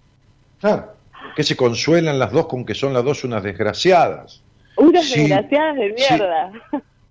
Claro, 0.59 0.93
que 1.35 1.43
se 1.43 1.55
consuelan 1.55 2.19
las 2.19 2.31
dos 2.33 2.47
con 2.47 2.65
que 2.65 2.75
son 2.75 2.93
las 2.93 3.03
dos 3.03 3.23
unas 3.23 3.41
desgraciadas. 3.41 4.43
Unas 4.77 5.05
Sí, 5.05 5.21
desgraciadas 5.21 5.75
de 5.77 5.87
sí. 5.87 5.93
mierda. 5.93 6.51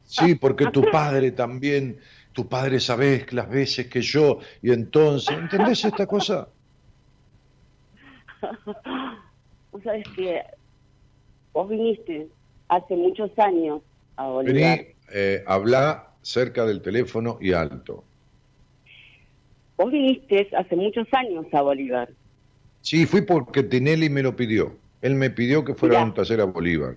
Sí, 0.05 0.35
porque 0.35 0.67
tu 0.67 0.83
padre 0.83 1.33
también, 1.33 1.99
tu 2.33 2.47
padre 2.47 2.79
sabes 2.79 3.33
las 3.33 3.49
veces 3.49 3.89
que 3.89 4.03
yo, 4.03 4.39
y 4.61 4.71
entonces, 4.73 5.35
¿entendés 5.37 5.85
esta 5.85 6.07
cosa? 6.07 6.49
Vos 9.73 9.83
sabés 9.83 10.07
que 10.15 10.43
vos 11.55 11.69
viniste 11.69 12.29
hace 12.69 12.97
muchos 12.97 13.31
años 13.39 13.83
a 14.17 14.27
Bolívar. 14.29 14.79
Vení, 14.79 14.90
eh, 15.13 15.43
habla 15.47 16.09
cerca 16.23 16.65
del 16.67 16.83
teléfono 16.83 17.39
y 17.41 17.53
alto. 17.53 18.05
Vos 19.77 19.91
viniste 19.91 20.49
hace 20.57 20.77
muchos 20.77 21.07
años 21.13 21.47
a 21.53 21.63
Bolívar. 21.63 22.11
Sí, 22.83 23.07
fui 23.07 23.23
porque 23.23 23.63
Tinelli 23.63 24.11
me 24.11 24.23
lo 24.23 24.37
pidió. 24.37 24.77
Él 25.03 25.15
me 25.15 25.31
pidió 25.31 25.65
que 25.65 25.75
fuera 25.75 26.01
a 26.01 26.05
un 26.05 26.15
taller 26.15 26.41
a 26.41 26.45
Bolívar. 26.45 26.97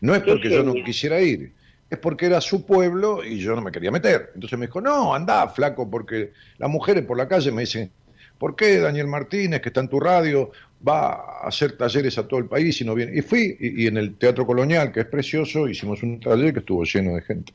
No 0.00 0.14
es 0.14 0.22
Qué 0.22 0.32
porque 0.32 0.50
yo 0.50 0.62
no 0.62 0.74
quisiera 0.74 1.20
ir, 1.20 1.52
es 1.88 1.98
porque 1.98 2.26
era 2.26 2.40
su 2.40 2.66
pueblo 2.66 3.24
y 3.24 3.38
yo 3.38 3.54
no 3.54 3.62
me 3.62 3.70
quería 3.70 3.90
meter. 3.90 4.32
Entonces 4.34 4.58
me 4.58 4.66
dijo, 4.66 4.80
no, 4.80 5.14
anda, 5.14 5.48
flaco, 5.48 5.88
porque 5.90 6.32
las 6.58 6.68
mujeres 6.68 7.04
por 7.04 7.16
la 7.16 7.28
calle 7.28 7.52
me 7.52 7.62
dicen, 7.62 7.90
¿por 8.38 8.56
qué 8.56 8.78
Daniel 8.78 9.06
Martínez, 9.06 9.60
que 9.60 9.68
está 9.68 9.80
en 9.80 9.88
tu 9.88 10.00
radio, 10.00 10.50
va 10.86 11.12
a 11.14 11.48
hacer 11.48 11.76
talleres 11.76 12.18
a 12.18 12.26
todo 12.28 12.40
el 12.40 12.46
país 12.48 12.80
y 12.80 12.84
no 12.84 12.94
viene? 12.94 13.16
Y 13.18 13.22
fui, 13.22 13.56
y, 13.60 13.84
y 13.84 13.86
en 13.86 13.96
el 13.98 14.16
Teatro 14.18 14.46
Colonial, 14.46 14.92
que 14.92 15.00
es 15.00 15.06
precioso, 15.06 15.68
hicimos 15.68 16.02
un 16.02 16.20
taller 16.20 16.52
que 16.52 16.60
estuvo 16.60 16.84
lleno 16.84 17.14
de 17.14 17.22
gente. 17.22 17.52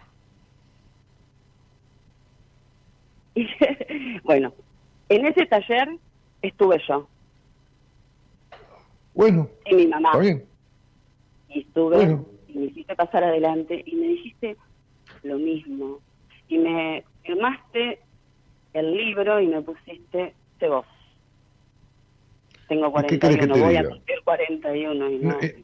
bueno, 4.24 4.54
en 5.10 5.26
ese 5.26 5.46
taller 5.46 5.88
estuve 6.42 6.82
yo 6.88 7.08
Bueno, 9.14 9.50
y 9.66 9.76
mi 9.76 9.88
mamá. 9.88 10.10
está 10.10 10.20
bien. 10.20 10.46
Y 11.50 11.62
estuve 11.62 11.96
Bueno. 11.98 12.26
y 12.48 12.58
me 12.58 12.66
hiciste 12.66 12.96
pasar 12.96 13.24
adelante 13.24 13.84
y 13.86 13.96
me 13.96 14.08
dijiste 14.08 14.58
lo 15.24 15.38
mismo. 15.38 16.00
Y 16.48 16.58
me 16.58 17.04
firmaste 17.24 18.00
el 18.74 18.92
libro 18.94 19.40
y 19.42 19.48
me 19.48 19.62
pusiste 19.62 20.34
de 20.60 20.70
vos. 20.70 20.86
Tengo 22.72 22.88
¿Y 22.88 23.06
qué 23.06 23.20
querés 23.20 23.38
que 23.38 23.48
41, 23.48 23.54
te 23.54 23.60
voy 23.60 23.76
a 23.76 23.80
diga? 23.80 23.90
cumplir 23.90 24.18
41 24.24 25.12
y 25.12 25.18
no, 25.18 25.32
No, 25.34 25.42
eh. 25.42 25.62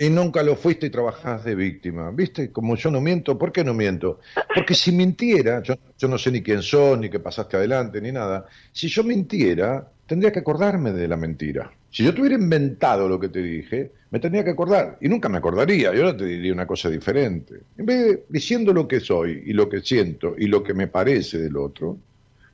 Y 0.00 0.08
nunca 0.10 0.42
lo 0.42 0.56
fuiste 0.56 0.86
y 0.86 0.90
trabajás 0.90 1.44
de 1.44 1.54
víctima. 1.54 2.10
¿Viste? 2.10 2.50
Como 2.50 2.74
yo 2.74 2.90
no 2.90 3.00
miento, 3.00 3.38
¿por 3.38 3.52
qué 3.52 3.62
no 3.62 3.72
miento? 3.72 4.18
Porque 4.52 4.74
si 4.74 4.90
mintiera, 4.90 5.62
yo, 5.62 5.74
yo 5.96 6.08
no 6.08 6.18
sé 6.18 6.32
ni 6.32 6.42
quién 6.42 6.60
sos, 6.62 6.98
ni 6.98 7.08
que 7.08 7.20
pasaste 7.20 7.56
adelante, 7.56 8.00
ni 8.00 8.10
nada. 8.10 8.46
Si 8.72 8.88
yo 8.88 9.04
mintiera, 9.04 9.86
tendría 10.06 10.32
que 10.32 10.40
acordarme 10.40 10.90
de 10.90 11.06
la 11.06 11.16
mentira. 11.16 11.70
Si 11.88 12.02
yo 12.02 12.12
te 12.12 12.20
hubiera 12.20 12.36
inventado 12.36 13.08
lo 13.08 13.20
que 13.20 13.28
te 13.28 13.40
dije, 13.42 13.92
me 14.10 14.18
tendría 14.18 14.42
que 14.42 14.50
acordar. 14.50 14.98
Y 15.00 15.08
nunca 15.08 15.28
me 15.28 15.38
acordaría. 15.38 15.94
Yo 15.94 16.04
ahora 16.04 16.16
te 16.16 16.24
diría 16.24 16.52
una 16.52 16.66
cosa 16.66 16.90
diferente. 16.90 17.60
En 17.78 17.86
vez 17.86 18.04
de 18.06 18.24
diciendo 18.28 18.72
lo 18.72 18.88
que 18.88 18.98
soy, 18.98 19.44
y 19.46 19.52
lo 19.52 19.68
que 19.68 19.82
siento, 19.82 20.34
y 20.36 20.48
lo 20.48 20.64
que 20.64 20.74
me 20.74 20.88
parece 20.88 21.38
del 21.38 21.56
otro, 21.56 21.96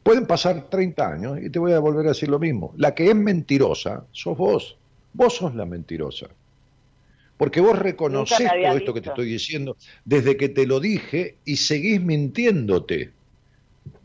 pueden 0.06 0.24
pasar 0.24 0.70
30 0.70 1.12
años 1.12 1.38
y 1.42 1.50
te 1.50 1.58
voy 1.58 1.72
a 1.72 1.80
volver 1.80 2.06
a 2.06 2.10
decir 2.10 2.28
lo 2.28 2.38
mismo. 2.38 2.72
La 2.76 2.94
que 2.94 3.08
es 3.10 3.16
mentirosa 3.16 4.04
sos 4.12 4.38
vos. 4.38 4.76
Vos 5.12 5.34
sos 5.34 5.52
la 5.56 5.66
mentirosa. 5.66 6.28
Porque 7.36 7.60
vos 7.60 7.76
reconocés 7.76 8.48
todo 8.48 8.76
esto 8.76 8.94
que 8.94 9.00
te 9.00 9.08
estoy 9.08 9.26
diciendo 9.26 9.76
desde 10.04 10.36
que 10.36 10.48
te 10.48 10.64
lo 10.64 10.78
dije 10.78 11.38
y 11.44 11.56
seguís 11.56 12.00
mintiéndote. 12.00 13.10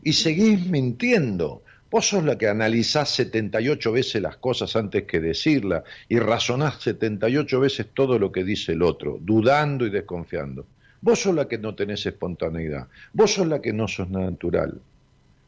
Y 0.02 0.14
seguís 0.14 0.66
mintiendo. 0.66 1.62
Vos 1.88 2.08
sos 2.08 2.24
la 2.24 2.36
que 2.36 2.48
analizás 2.48 3.10
78 3.10 3.92
veces 3.92 4.20
las 4.20 4.38
cosas 4.38 4.74
antes 4.74 5.04
que 5.04 5.20
decirlas 5.20 5.84
y 6.08 6.18
razonás 6.18 6.82
78 6.82 7.60
veces 7.60 7.86
todo 7.94 8.18
lo 8.18 8.32
que 8.32 8.42
dice 8.42 8.72
el 8.72 8.82
otro, 8.82 9.18
dudando 9.20 9.86
y 9.86 9.90
desconfiando. 9.90 10.66
Vos 11.00 11.20
sos 11.20 11.34
la 11.36 11.46
que 11.46 11.58
no 11.58 11.76
tenés 11.76 12.04
espontaneidad. 12.06 12.88
Vos 13.12 13.34
sos 13.34 13.46
la 13.46 13.62
que 13.62 13.72
no 13.72 13.86
sos 13.86 14.10
natural. 14.10 14.80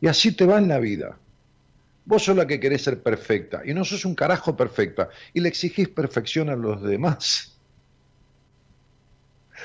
Y 0.05 0.07
así 0.07 0.33
te 0.33 0.45
va 0.45 0.59
en 0.59 0.69
la 0.69 0.79
vida. 0.81 1.17
Vos 2.05 2.25
sos 2.25 2.37
la 2.37 2.47
que 2.47 2.61
querés 2.61 2.83
ser 2.83 3.03
perfecta 3.03 3.63
y 3.65 3.73
no 3.73 3.87
sos 3.87 4.05
un 4.05 4.15
carajo 4.15 4.55
perfecta 4.55 5.09
y 5.33 5.41
le 5.41 5.49
exigís 5.49 5.89
perfección 5.89 6.51
a 6.51 6.57
los 6.57 6.83
demás. 6.83 7.57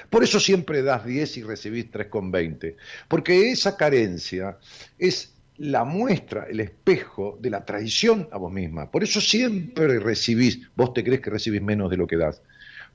Por 0.10 0.24
eso 0.24 0.40
siempre 0.40 0.82
das 0.82 1.04
10 1.04 1.36
y 1.36 1.44
recibís 1.44 1.92
3,20. 1.92 2.78
Porque 3.10 3.52
esa 3.52 3.76
carencia 3.76 4.58
es 4.98 5.34
la 5.58 5.84
muestra, 5.84 6.46
el 6.46 6.62
espejo 6.62 7.38
de 7.42 7.50
la 7.50 7.66
traición 7.66 8.30
a 8.32 8.38
vos 8.38 8.54
misma. 8.54 8.90
Por 8.90 9.04
eso 9.04 9.20
siempre 9.20 10.00
recibís, 10.00 10.62
vos 10.74 10.94
te 10.94 11.04
crees 11.04 11.20
que 11.20 11.32
recibís 11.32 11.62
menos 11.62 11.90
de 11.90 11.98
lo 11.98 12.08
que 12.08 12.16
das. 12.16 12.42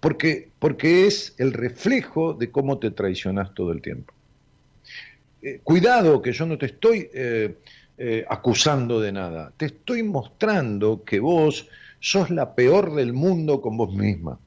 Porque, 0.01 0.49
porque 0.59 1.07
es 1.07 1.35
el 1.37 1.53
reflejo 1.53 2.33
de 2.33 2.51
cómo 2.51 2.79
te 2.79 2.91
traicionás 2.91 3.53
todo 3.53 3.71
el 3.73 3.83
tiempo. 3.83 4.15
Eh, 5.47 5.61
cuidado, 5.63 6.23
que 6.23 6.33
yo 6.33 6.47
no 6.47 6.57
te 6.57 6.65
estoy 6.65 7.11
eh, 7.13 7.59
eh, 7.99 8.25
acusando 8.27 8.99
de 8.99 9.13
nada. 9.13 9.53
Te 9.55 9.67
estoy 9.67 10.03
mostrando 10.03 11.05
que 11.05 11.21
vos 11.21 11.69
sos 12.01 12.31
la 12.31 12.55
peor 12.55 12.95
del 12.95 13.13
mundo 13.13 13.61
con 13.61 13.77
vos 13.77 13.95
misma. 13.95 14.39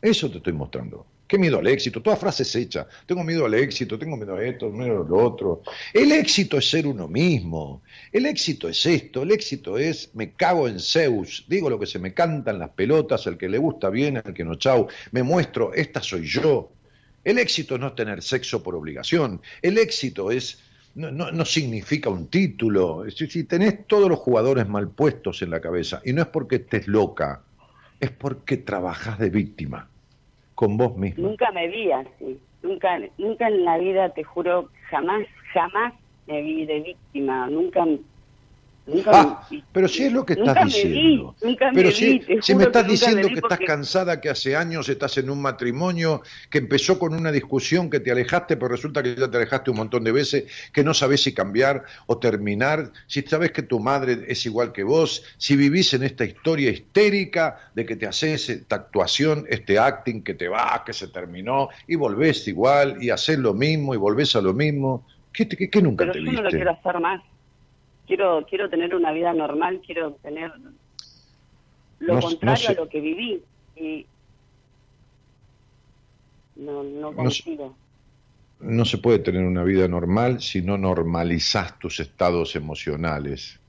Eso 0.00 0.30
te 0.30 0.36
estoy 0.36 0.52
mostrando. 0.52 1.04
Qué 1.26 1.36
miedo 1.36 1.58
al 1.58 1.66
éxito, 1.66 2.00
toda 2.00 2.16
frase 2.16 2.44
es 2.44 2.54
hecha. 2.54 2.86
Tengo 3.06 3.24
miedo 3.24 3.44
al 3.44 3.54
éxito, 3.54 3.98
tengo 3.98 4.16
miedo 4.16 4.36
a 4.36 4.44
esto, 4.44 4.70
miedo 4.70 5.02
a 5.02 5.08
lo 5.08 5.16
otro. 5.16 5.62
El 5.92 6.12
éxito 6.12 6.56
es 6.56 6.70
ser 6.70 6.86
uno 6.86 7.08
mismo. 7.08 7.82
El 8.12 8.24
éxito 8.24 8.68
es 8.68 8.86
esto, 8.86 9.24
el 9.24 9.32
éxito 9.32 9.78
es 9.78 10.14
me 10.14 10.30
cago 10.34 10.68
en 10.68 10.78
Zeus, 10.78 11.44
digo 11.48 11.68
lo 11.68 11.78
que 11.80 11.86
se 11.86 11.98
me 11.98 12.14
cantan 12.14 12.60
las 12.60 12.70
pelotas, 12.70 13.26
al 13.26 13.36
que 13.36 13.48
le 13.48 13.58
gusta 13.58 13.90
bien, 13.90 14.18
al 14.18 14.32
que 14.32 14.44
no 14.44 14.54
chau, 14.54 14.86
me 15.10 15.24
muestro, 15.24 15.74
esta 15.74 16.00
soy 16.00 16.24
yo. 16.24 16.70
El 17.28 17.38
éxito 17.38 17.74
es 17.74 17.80
no 17.82 17.92
tener 17.92 18.22
sexo 18.22 18.62
por 18.62 18.74
obligación. 18.74 19.42
El 19.60 19.76
éxito 19.76 20.30
es 20.30 20.64
no, 20.94 21.10
no, 21.10 21.30
no 21.30 21.44
significa 21.44 22.08
un 22.08 22.28
título. 22.28 23.04
Si, 23.10 23.26
si 23.26 23.44
tenés 23.44 23.86
todos 23.86 24.08
los 24.08 24.18
jugadores 24.18 24.66
mal 24.66 24.88
puestos 24.88 25.42
en 25.42 25.50
la 25.50 25.60
cabeza, 25.60 26.00
y 26.06 26.14
no 26.14 26.22
es 26.22 26.28
porque 26.28 26.56
estés 26.56 26.88
loca, 26.88 27.42
es 28.00 28.10
porque 28.12 28.56
trabajás 28.56 29.18
de 29.18 29.28
víctima 29.28 29.90
con 30.54 30.78
vos 30.78 30.96
misma. 30.96 31.28
Nunca 31.28 31.52
me 31.52 31.68
vi 31.68 31.92
así. 31.92 32.40
Nunca, 32.62 32.98
nunca 33.18 33.48
en 33.48 33.62
la 33.62 33.76
vida, 33.76 34.08
te 34.14 34.24
juro, 34.24 34.70
jamás, 34.90 35.26
jamás 35.52 35.92
me 36.28 36.40
vi 36.40 36.64
de 36.64 36.80
víctima. 36.80 37.50
Nunca, 37.50 37.84
nunca 38.88 39.12
Ah, 39.12 39.46
me 39.50 39.64
pero 39.72 39.88
si 39.88 40.04
es 40.04 40.12
lo 40.12 40.24
que 40.24 40.34
Nunca 40.34 40.44
estás 40.50 40.58
me 40.64 40.86
vi, 40.86 41.04
diciendo. 41.04 41.36
nunca 41.40 41.72
Pero 41.72 41.90
me 41.90 41.92
si, 41.92 42.06
vi, 42.06 42.26
me 42.56 42.64
estás 42.64 42.82
que 42.82 42.88
nunca 42.88 43.10
me 43.10 43.14
diciendo 43.14 43.32
que 43.32 43.40
estás 43.40 43.60
cansada, 43.60 44.20
que 44.20 44.30
hace 44.30 44.56
años 44.56 44.88
estás 44.88 45.18
en 45.18 45.30
un 45.30 45.40
matrimonio, 45.42 46.22
que 46.50 46.58
empezó 46.58 46.98
con 46.98 47.14
una 47.14 47.30
discusión, 47.32 47.90
que 47.90 48.00
te 48.00 48.10
alejaste, 48.10 48.56
pero 48.56 48.68
resulta 48.68 49.02
que 49.02 49.14
ya 49.14 49.30
te 49.30 49.36
alejaste 49.36 49.70
un 49.70 49.76
montón 49.78 50.04
de 50.04 50.12
veces, 50.12 50.44
que 50.72 50.84
no 50.84 50.94
sabes 50.94 51.22
si 51.22 51.34
cambiar 51.34 51.84
o 52.06 52.18
terminar, 52.18 52.92
si 53.06 53.22
sabes 53.22 53.52
que 53.52 53.62
tu 53.62 53.80
madre 53.80 54.24
es 54.28 54.44
igual 54.46 54.72
que 54.72 54.82
vos, 54.84 55.24
si 55.38 55.56
vivís 55.56 55.94
en 55.94 56.02
esta 56.02 56.24
historia 56.24 56.70
histérica 56.70 57.70
de 57.74 57.86
que 57.86 57.96
te 57.96 58.06
haces 58.06 58.48
esta 58.48 58.76
actuación, 58.76 59.44
este 59.48 59.78
acting 59.78 60.22
que 60.24 60.34
te 60.34 60.48
va, 60.48 60.82
que 60.84 60.92
se 60.92 61.08
terminó, 61.08 61.68
y 61.86 61.96
volvés 61.96 62.46
igual, 62.48 63.02
y 63.02 63.10
haces 63.10 63.38
lo 63.38 63.54
mismo, 63.54 63.94
y 63.94 63.98
volvés 63.98 64.34
a 64.36 64.40
lo 64.40 64.52
mismo. 64.54 65.06
¿Qué, 65.32 65.44
te- 65.46 65.56
qué- 65.56 65.70
qué 65.70 65.82
nunca 65.82 66.04
Pero 66.04 66.12
te 66.12 66.18
yo 66.18 66.24
viste? 66.24 66.36
no 66.36 66.42
lo 66.42 66.50
quiero 66.50 66.70
hacer 66.72 67.00
más. 67.00 67.20
Quiero, 68.08 68.44
quiero 68.48 68.70
tener 68.70 68.94
una 68.94 69.12
vida 69.12 69.32
normal, 69.34 69.82
quiero 69.84 70.14
tener 70.22 70.50
lo 72.00 72.14
No- 72.14 72.20
contrario 72.20 72.62
no 72.62 72.66
sé. 72.66 72.72
a 72.72 72.82
lo 72.82 72.88
que 72.88 73.00
viví. 73.00 73.44
Y 73.76 74.06
no, 76.56 76.82
no 76.82 77.10
No 77.10 77.14
consigo. 77.14 77.76
no 78.60 78.84
se 78.86 78.98
puede 78.98 79.18
tener 79.20 79.44
una 79.44 79.62
vida 79.62 79.86
normal 79.86 80.40
si 80.40 80.62
no 80.62 80.78
normalizás 80.78 81.78
tus 81.78 82.00
estados 82.00 82.56
emocionales, 82.56 83.60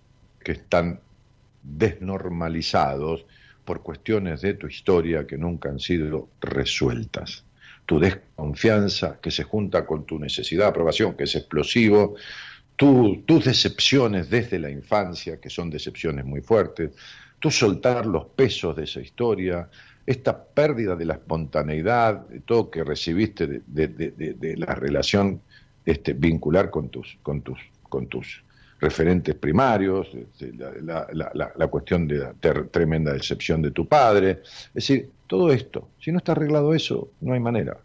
que 0.43 0.53
están 0.53 0.99
desnormalizados 1.61 3.25
por 3.65 3.83
cuestiones 3.83 4.41
de 4.41 4.53
tu 4.55 4.67
historia 4.67 5.27
que 5.27 5.37
nunca 5.37 5.69
han 5.69 5.79
sido 5.79 6.29
resueltas. 6.41 7.45
Tu 7.85 7.99
desconfianza 7.99 9.19
que 9.21 9.31
se 9.31 9.43
junta 9.43 9.85
con 9.85 10.05
tu 10.05 10.17
necesidad 10.17 10.63
de 10.65 10.69
aprobación, 10.69 11.15
que 11.15 11.25
es 11.25 11.35
explosivo, 11.35 12.15
tu- 12.79 13.23
tus 13.25 13.43
decepciones 13.43 14.29
desde 14.29 14.57
la 14.57 14.69
infancia, 14.69 15.37
que 15.41 15.49
son 15.49 15.69
decepciones 15.69 16.23
muy 16.23 16.39
fuertes, 16.39 16.91
tu 17.37 17.51
soltar 17.51 18.05
los 18.05 18.25
pesos 18.27 18.73
de 18.77 18.85
esa 18.85 19.01
historia, 19.01 19.69
esta 20.05 20.33
pérdida 20.59 20.95
de 20.95 21.03
la 21.05 21.15
espontaneidad, 21.15 22.25
de 22.29 22.39
todo 22.39 22.71
que 22.71 22.85
recibiste 22.85 23.47
de, 23.47 23.87
de- 23.89 24.33
de- 24.33 24.55
la 24.57 24.73
relación 24.75 25.41
este, 25.85 26.13
vincular 26.13 26.69
con 26.69 26.87
tus, 26.87 27.17
con 27.21 27.41
tus, 27.41 27.59
con 27.83 28.07
tus 28.07 28.43
referentes 28.79 29.35
primarios, 29.35 30.07
la, 30.81 31.05
la- 31.11 31.51
la- 31.55 31.67
cuestión 31.67 32.07
de 32.07 32.19
la 32.19 32.33
tremenda 32.71 33.11
decepción 33.11 33.61
de 33.61 33.71
tu 33.71 33.85
padre. 33.89 34.39
Es 34.69 34.73
decir, 34.73 35.09
todo 35.27 35.51
esto, 35.51 35.89
si 35.99 36.11
no 36.13 36.19
está 36.19 36.31
arreglado 36.31 36.73
eso, 36.73 37.09
no 37.19 37.33
hay 37.33 37.41
manera. 37.41 37.77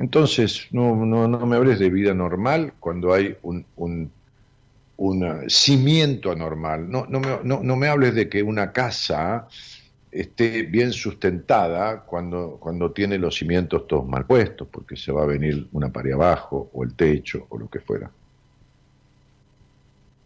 Entonces, 0.00 0.66
no, 0.70 0.96
no, 1.04 1.28
no 1.28 1.46
me 1.46 1.56
hables 1.56 1.78
de 1.78 1.90
vida 1.90 2.14
normal 2.14 2.72
cuando 2.80 3.12
hay 3.12 3.36
un, 3.42 3.66
un, 3.76 4.10
un 4.96 5.24
eh, 5.24 5.50
cimiento 5.50 6.32
anormal. 6.32 6.90
No, 6.90 7.04
no, 7.06 7.20
me, 7.20 7.28
no, 7.44 7.60
no 7.62 7.76
me 7.76 7.86
hables 7.86 8.14
de 8.14 8.26
que 8.26 8.42
una 8.42 8.72
casa 8.72 9.46
esté 10.10 10.62
bien 10.62 10.94
sustentada 10.94 12.00
cuando, 12.00 12.56
cuando 12.58 12.92
tiene 12.92 13.18
los 13.18 13.36
cimientos 13.36 13.86
todos 13.86 14.08
mal 14.08 14.24
puestos, 14.24 14.68
porque 14.68 14.96
se 14.96 15.12
va 15.12 15.24
a 15.24 15.26
venir 15.26 15.68
una 15.72 15.92
pared 15.92 16.12
abajo, 16.12 16.70
o 16.72 16.82
el 16.82 16.94
techo, 16.94 17.46
o 17.50 17.58
lo 17.58 17.68
que 17.68 17.80
fuera. 17.80 18.10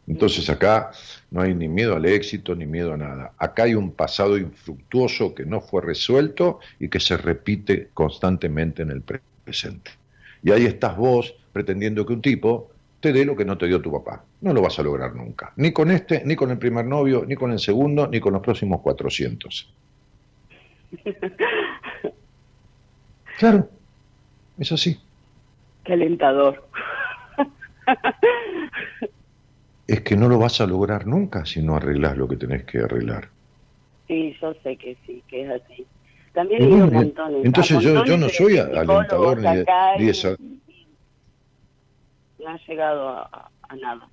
Entonces 0.06 0.48
acá 0.50 0.92
no 1.32 1.40
hay 1.40 1.52
ni 1.52 1.66
miedo 1.66 1.96
al 1.96 2.04
éxito 2.04 2.54
ni 2.54 2.64
miedo 2.64 2.92
a 2.92 2.96
nada. 2.96 3.32
Acá 3.38 3.64
hay 3.64 3.74
un 3.74 3.90
pasado 3.90 4.38
infructuoso 4.38 5.34
que 5.34 5.44
no 5.44 5.60
fue 5.60 5.82
resuelto 5.82 6.60
y 6.78 6.88
que 6.88 7.00
se 7.00 7.16
repite 7.16 7.88
constantemente 7.92 8.82
en 8.82 8.92
el 8.92 9.02
presente. 9.02 9.33
Y 10.42 10.50
ahí 10.50 10.66
estás 10.66 10.96
vos 10.96 11.34
pretendiendo 11.52 12.04
que 12.04 12.12
un 12.12 12.22
tipo 12.22 12.70
te 13.00 13.12
dé 13.12 13.24
lo 13.24 13.36
que 13.36 13.44
no 13.44 13.58
te 13.58 13.66
dio 13.66 13.80
tu 13.80 13.92
papá. 13.92 14.24
No 14.40 14.52
lo 14.52 14.62
vas 14.62 14.78
a 14.78 14.82
lograr 14.82 15.14
nunca. 15.14 15.52
Ni 15.56 15.72
con 15.72 15.90
este, 15.90 16.22
ni 16.24 16.36
con 16.36 16.50
el 16.50 16.58
primer 16.58 16.86
novio, 16.86 17.24
ni 17.26 17.34
con 17.34 17.52
el 17.52 17.58
segundo, 17.58 18.06
ni 18.06 18.20
con 18.20 18.32
los 18.32 18.42
próximos 18.42 18.80
400. 18.80 19.74
Claro, 23.36 23.68
es 24.58 24.70
así. 24.70 24.96
Qué 25.82 25.94
alentador. 25.94 26.68
Es 29.86 30.00
que 30.00 30.16
no 30.16 30.28
lo 30.28 30.38
vas 30.38 30.60
a 30.60 30.66
lograr 30.66 31.06
nunca 31.06 31.44
si 31.44 31.60
no 31.60 31.76
arreglas 31.76 32.16
lo 32.16 32.26
que 32.28 32.36
tenés 32.36 32.64
que 32.64 32.78
arreglar. 32.78 33.28
Sí, 34.06 34.34
yo 34.40 34.54
sé 34.62 34.76
que 34.76 34.96
sí, 35.04 35.22
que 35.28 35.42
es 35.42 35.50
así. 35.50 35.86
También 36.34 36.62
Y 36.62 36.64
he 36.64 36.68
bueno, 36.68 36.86
ido 36.86 36.94
montones. 36.94 37.44
entonces 37.46 37.80
yo- 37.80 38.04
yo 38.04 38.16
no 38.18 38.28
soy 38.28 38.58
alentador 38.58 39.38
ni 39.38 39.56
de- 39.56 39.66
ni 39.98 40.08
esa- 40.10 40.36
No 42.38 42.48
ha 42.50 42.58
llegado 42.68 43.08
a, 43.08 43.50
a 43.62 43.76
nada. 43.76 44.08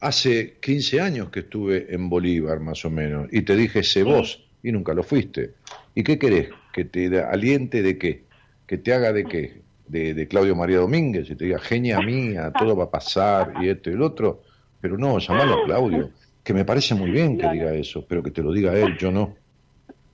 Hace 0.00 0.58
15 0.60 1.00
años 1.00 1.30
que 1.30 1.40
estuve 1.40 1.92
en 1.92 2.08
Bolívar, 2.08 2.60
más 2.60 2.84
o 2.84 2.90
menos, 2.90 3.26
y 3.32 3.42
te 3.42 3.56
dije, 3.56 3.82
sé 3.82 4.04
vos, 4.04 4.44
y 4.62 4.70
nunca 4.70 4.94
lo 4.94 5.02
fuiste. 5.02 5.54
¿Y 5.94 6.04
qué 6.04 6.18
querés? 6.18 6.50
¿Que 6.72 6.84
te 6.84 7.20
aliente 7.20 7.82
de 7.82 7.98
qué? 7.98 8.22
¿Que 8.66 8.78
te 8.78 8.92
haga 8.94 9.12
de 9.12 9.24
qué? 9.24 9.62
De, 9.88 10.14
de 10.14 10.28
Claudio 10.28 10.54
María 10.54 10.76
Domínguez, 10.78 11.28
y 11.30 11.34
te 11.34 11.46
diga, 11.46 11.58
genia 11.58 11.98
mía, 12.00 12.52
todo 12.56 12.76
va 12.76 12.84
a 12.84 12.90
pasar, 12.90 13.54
y 13.60 13.68
esto 13.70 13.90
y 13.90 13.94
el 13.94 14.02
otro. 14.02 14.42
Pero 14.80 14.96
no, 14.98 15.18
llamalo 15.18 15.54
a 15.62 15.64
Claudio, 15.64 16.10
que 16.44 16.54
me 16.54 16.64
parece 16.64 16.94
muy 16.94 17.10
bien 17.10 17.36
que 17.38 17.48
diga 17.48 17.72
eso, 17.74 18.04
pero 18.06 18.22
que 18.22 18.30
te 18.30 18.42
lo 18.42 18.52
diga 18.52 18.74
él, 18.78 18.96
yo 18.98 19.10
no. 19.10 19.34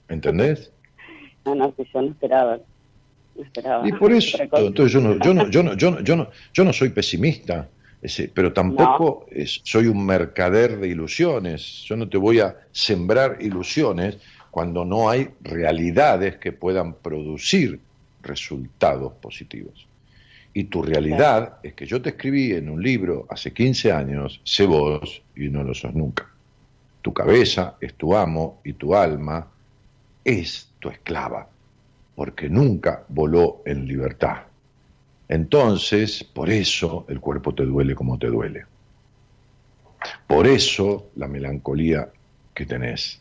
¿Entendés? 0.08 0.70
No, 1.44 1.54
no, 1.54 1.74
que 1.74 1.84
yo 1.92 2.02
no 2.02 2.10
esperaba. 2.10 2.58
No 3.36 3.42
esperaba. 3.42 3.88
Y 3.88 3.92
por 3.92 4.12
eso, 4.12 4.38
entonces 4.40 4.92
yo 4.92 5.00
no, 5.00 5.18
yo 5.18 5.34
no, 5.34 5.48
yo 5.48 5.62
no, 5.62 5.74
yo 5.74 5.90
no, 5.90 6.00
yo 6.00 6.16
no, 6.16 6.28
yo 6.52 6.64
no 6.64 6.72
soy 6.72 6.90
pesimista, 6.90 7.68
ese, 8.00 8.30
pero 8.32 8.52
tampoco 8.52 9.26
soy 9.62 9.86
un 9.86 10.04
mercader 10.04 10.78
de 10.78 10.88
ilusiones. 10.88 11.82
Yo 11.86 11.96
no 11.96 12.08
te 12.08 12.18
voy 12.18 12.40
a 12.40 12.56
sembrar 12.70 13.38
ilusiones 13.40 14.18
cuando 14.50 14.84
no 14.84 15.08
hay 15.08 15.30
realidades 15.40 16.36
que 16.36 16.52
puedan 16.52 16.94
producir 16.94 17.80
resultados 18.22 19.12
positivos. 19.14 19.88
Y 20.52 20.64
tu 20.64 20.82
realidad 20.82 21.56
es 21.62 21.74
que 21.74 21.86
yo 21.86 22.00
te 22.00 22.10
escribí 22.10 22.52
en 22.52 22.68
un 22.68 22.80
libro 22.80 23.26
hace 23.28 23.52
15 23.52 23.90
años, 23.90 24.40
sé 24.44 24.66
vos 24.66 25.22
y 25.34 25.48
no 25.48 25.64
lo 25.64 25.74
sos 25.74 25.92
nunca. 25.94 26.30
Tu 27.02 27.12
cabeza 27.12 27.76
es 27.80 27.94
tu 27.94 28.14
amo 28.14 28.60
y 28.64 28.74
tu 28.74 28.94
alma 28.94 29.48
es 30.24 30.70
tu 30.78 30.88
esclava 30.88 31.48
porque 32.14 32.48
nunca 32.48 33.04
voló 33.08 33.62
en 33.66 33.86
libertad. 33.86 34.44
Entonces, 35.28 36.22
por 36.22 36.50
eso 36.50 37.06
el 37.08 37.20
cuerpo 37.20 37.54
te 37.54 37.64
duele 37.64 37.94
como 37.94 38.18
te 38.18 38.28
duele. 38.28 38.64
Por 40.26 40.46
eso 40.46 41.10
la 41.16 41.28
melancolía 41.28 42.08
que 42.54 42.66
tenés. 42.66 43.20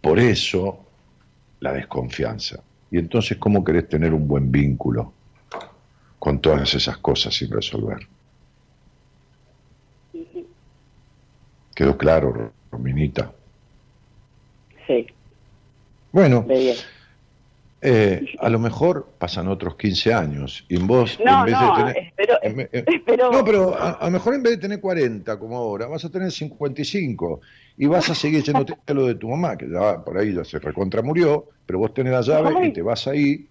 Por 0.00 0.18
eso 0.18 0.84
la 1.60 1.72
desconfianza. 1.72 2.62
Y 2.90 2.98
entonces, 2.98 3.38
¿cómo 3.38 3.64
querés 3.64 3.88
tener 3.88 4.12
un 4.12 4.28
buen 4.28 4.50
vínculo 4.50 5.12
con 6.18 6.40
todas 6.40 6.74
esas 6.74 6.98
cosas 6.98 7.34
sin 7.34 7.50
resolver? 7.50 8.06
¿Quedó 11.74 11.96
claro, 11.96 12.52
Rominita? 12.70 13.32
Sí, 14.86 15.06
Bueno. 16.16 16.46
Eh, 17.82 18.24
a 18.38 18.48
lo 18.48 18.58
mejor 18.58 19.06
pasan 19.18 19.48
otros 19.48 19.76
15 19.76 20.14
años 20.14 20.64
y 20.66 20.76
en 20.76 20.86
vos, 20.86 21.20
No, 21.22 21.40
en 21.40 21.44
vez 21.44 21.54
no, 21.60 21.66
de 21.66 21.76
tener... 21.76 21.96
espero, 21.98 22.38
en 22.42 22.60
espero- 22.72 23.30
no, 23.30 23.44
pero 23.44 23.76
a, 23.78 23.98
lo 24.06 24.10
mejor 24.10 24.34
en 24.34 24.42
vez 24.42 24.52
de 24.52 24.58
tener 24.58 24.80
40 24.80 25.38
como 25.38 25.58
ahora, 25.58 25.86
vas 25.86 26.06
a 26.06 26.10
tener 26.10 26.32
55 26.32 27.42
y 27.76 27.84
vas 27.84 28.08
a 28.08 28.14
seguir 28.14 28.42
yéndote 28.42 28.78
lo 28.94 29.06
de 29.06 29.16
tu 29.16 29.28
mamá, 29.28 29.58
que 29.58 29.68
ya 29.68 30.02
por 30.02 30.16
ahí 30.16 30.32
ya 30.32 30.42
se 30.42 30.58
recontra 30.58 31.02
murió, 31.02 31.50
pero 31.66 31.80
vos 31.80 31.92
tenés 31.92 32.14
la 32.14 32.22
llave 32.22 32.54
Ay. 32.62 32.68
y 32.68 32.72
te 32.72 32.80
vas 32.80 33.06
ahí 33.08 33.46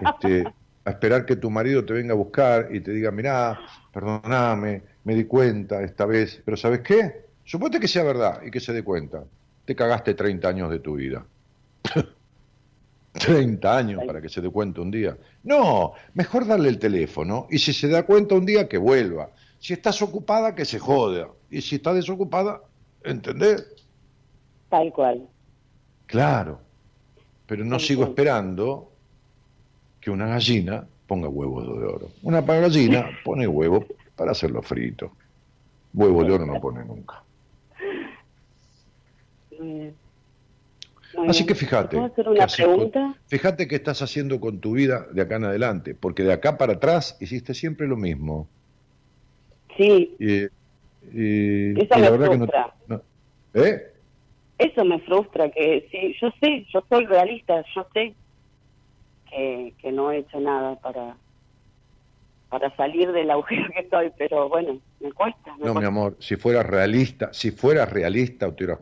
este, 0.00 0.44
a 0.84 0.90
esperar 0.90 1.24
que 1.24 1.36
tu 1.36 1.48
marido 1.48 1.84
te 1.84 1.92
venga 1.92 2.12
a 2.12 2.16
buscar 2.16 2.74
y 2.74 2.80
te 2.80 2.90
diga, 2.90 3.12
mirá, 3.12 3.56
perdoname, 3.94 4.82
me 5.04 5.14
di 5.14 5.26
cuenta 5.26 5.80
esta 5.84 6.06
vez, 6.06 6.42
pero 6.44 6.56
¿sabes 6.56 6.80
qué? 6.80 7.26
Suponte 7.44 7.78
que 7.78 7.86
sea 7.86 8.02
verdad 8.02 8.40
y 8.44 8.50
que 8.50 8.58
se 8.58 8.72
dé 8.72 8.82
cuenta. 8.82 9.22
Te 9.64 9.76
cagaste 9.76 10.14
30 10.14 10.48
años 10.48 10.70
de 10.72 10.80
tu 10.80 10.96
vida. 10.96 11.24
30 13.12 13.76
años 13.76 14.02
para 14.06 14.20
que 14.20 14.28
se 14.28 14.40
dé 14.40 14.50
cuenta 14.50 14.80
un 14.80 14.90
día. 14.90 15.16
No, 15.42 15.92
mejor 16.14 16.46
darle 16.46 16.68
el 16.68 16.78
teléfono 16.78 17.46
y 17.50 17.58
si 17.58 17.72
se 17.72 17.88
da 17.88 18.04
cuenta 18.04 18.34
un 18.34 18.46
día 18.46 18.68
que 18.68 18.78
vuelva. 18.78 19.30
Si 19.58 19.72
estás 19.72 20.00
ocupada, 20.02 20.54
que 20.54 20.64
se 20.64 20.78
joda. 20.78 21.28
Y 21.50 21.60
si 21.60 21.76
está 21.76 21.92
desocupada, 21.92 22.62
¿entendés? 23.04 23.66
Tal 24.68 24.92
cual. 24.92 25.28
Claro. 26.06 26.60
Pero 27.46 27.64
no 27.64 27.76
Tal 27.76 27.80
sigo 27.80 28.02
cual. 28.02 28.10
esperando 28.10 28.92
que 30.00 30.10
una 30.10 30.26
gallina 30.26 30.86
ponga 31.06 31.28
huevos 31.28 31.66
de 31.66 31.84
oro. 31.84 32.08
Una 32.22 32.40
gallina 32.40 33.10
pone 33.24 33.46
huevo 33.46 33.84
para 34.16 34.32
hacerlo 34.32 34.62
frito. 34.62 35.12
Huevo 35.92 36.24
de 36.24 36.32
oro 36.32 36.46
no 36.46 36.60
pone 36.60 36.84
nunca. 36.84 37.22
Así 41.28 41.44
que 41.46 41.54
fíjate. 41.54 41.96
¿Puedo 41.96 42.06
hacer 42.12 42.24
qué 42.24 42.30
una 42.30 42.44
haces 42.44 42.66
con- 42.66 42.74
pregunta? 42.74 43.14
fíjate 43.26 43.68
qué 43.68 43.76
estás 43.76 44.00
haciendo 44.02 44.40
con 44.40 44.60
tu 44.60 44.72
vida 44.72 45.06
de 45.12 45.22
acá 45.22 45.36
en 45.36 45.44
adelante, 45.44 45.94
porque 45.94 46.22
de 46.22 46.32
acá 46.32 46.56
para 46.58 46.74
atrás 46.74 47.16
hiciste 47.20 47.54
siempre 47.54 47.86
lo 47.88 47.96
mismo. 47.96 48.48
Sí, 49.76 50.14
Y, 50.18 50.44
y- 51.12 51.74
me 51.74 51.86
la 52.00 52.10
verdad 52.10 52.30
que 52.30 52.38
no- 52.38 53.02
¿Eh? 53.54 53.82
eso 54.58 54.84
me 54.84 55.00
frustra, 55.00 55.50
que 55.50 55.88
sí, 55.90 56.14
yo 56.20 56.30
sé, 56.40 56.66
yo 56.72 56.84
soy 56.88 57.06
realista, 57.06 57.64
yo 57.74 57.86
sé 57.94 58.14
que, 59.30 59.74
que 59.80 59.90
no 59.92 60.12
he 60.12 60.18
hecho 60.18 60.38
nada 60.38 60.76
para 60.76 61.16
para 62.50 62.74
salir 62.76 63.12
del 63.12 63.30
agujero 63.30 63.70
que 63.72 63.80
estoy, 63.80 64.12
pero 64.18 64.48
bueno, 64.48 64.82
me 64.98 65.12
cuesta. 65.12 65.56
Me 65.56 65.66
No, 65.66 65.74
mi 65.74 65.84
amor, 65.84 66.16
si 66.20 66.36
fueras 66.36 66.66
realista, 66.66 67.32
si 67.32 67.52
fueras 67.52 67.90
realista 67.90 68.48
o 68.48 68.54
te 68.54 68.64
hubieras 68.64 68.80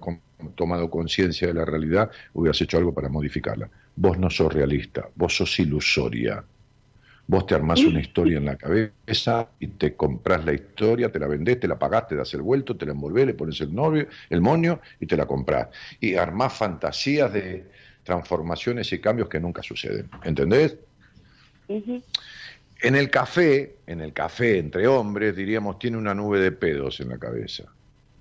tomado 0.56 0.88
conciencia 0.88 1.48
de 1.48 1.54
la 1.54 1.66
realidad, 1.66 2.10
hubieras 2.32 2.60
hecho 2.62 2.78
algo 2.78 2.94
para 2.94 3.10
modificarla. 3.10 3.70
Vos 3.94 4.18
no 4.18 4.30
sos 4.30 4.52
realista, 4.52 5.10
vos 5.14 5.36
sos 5.36 5.58
ilusoria. 5.60 6.42
Vos 7.26 7.44
te 7.44 7.54
armás 7.54 7.84
una 7.84 8.00
historia 8.00 8.38
en 8.38 8.46
la 8.46 8.56
cabeza 8.56 9.50
y 9.58 9.66
te 9.66 9.94
compras 9.94 10.46
la 10.46 10.54
historia, 10.54 11.12
te 11.12 11.18
la 11.18 11.26
vendés, 11.26 11.60
te 11.60 11.68
la 11.68 11.78
pagás, 11.78 12.08
te 12.08 12.16
das 12.16 12.32
el 12.32 12.40
vuelto, 12.40 12.74
te 12.74 12.86
la 12.86 12.92
envolvés, 12.92 13.26
le 13.26 13.34
pones 13.34 13.60
el 13.60 13.74
novio, 13.74 14.06
el 14.30 14.40
moño 14.40 14.80
y 14.98 15.06
te 15.06 15.14
la 15.14 15.26
comprás. 15.26 15.68
Y 16.00 16.14
armás 16.14 16.54
fantasías 16.54 17.30
de 17.30 17.70
transformaciones 18.02 18.90
y 18.94 18.98
cambios 18.98 19.28
que 19.28 19.40
nunca 19.40 19.62
suceden. 19.62 20.08
¿Entendés? 20.24 20.78
Ujú. 21.68 22.02
En 22.80 22.94
el 22.94 23.10
café, 23.10 23.76
en 23.86 24.00
el 24.00 24.12
café 24.12 24.58
entre 24.58 24.86
hombres, 24.86 25.34
diríamos, 25.34 25.78
tiene 25.78 25.96
una 25.96 26.14
nube 26.14 26.38
de 26.40 26.52
pedos 26.52 27.00
en 27.00 27.08
la 27.08 27.18
cabeza. 27.18 27.64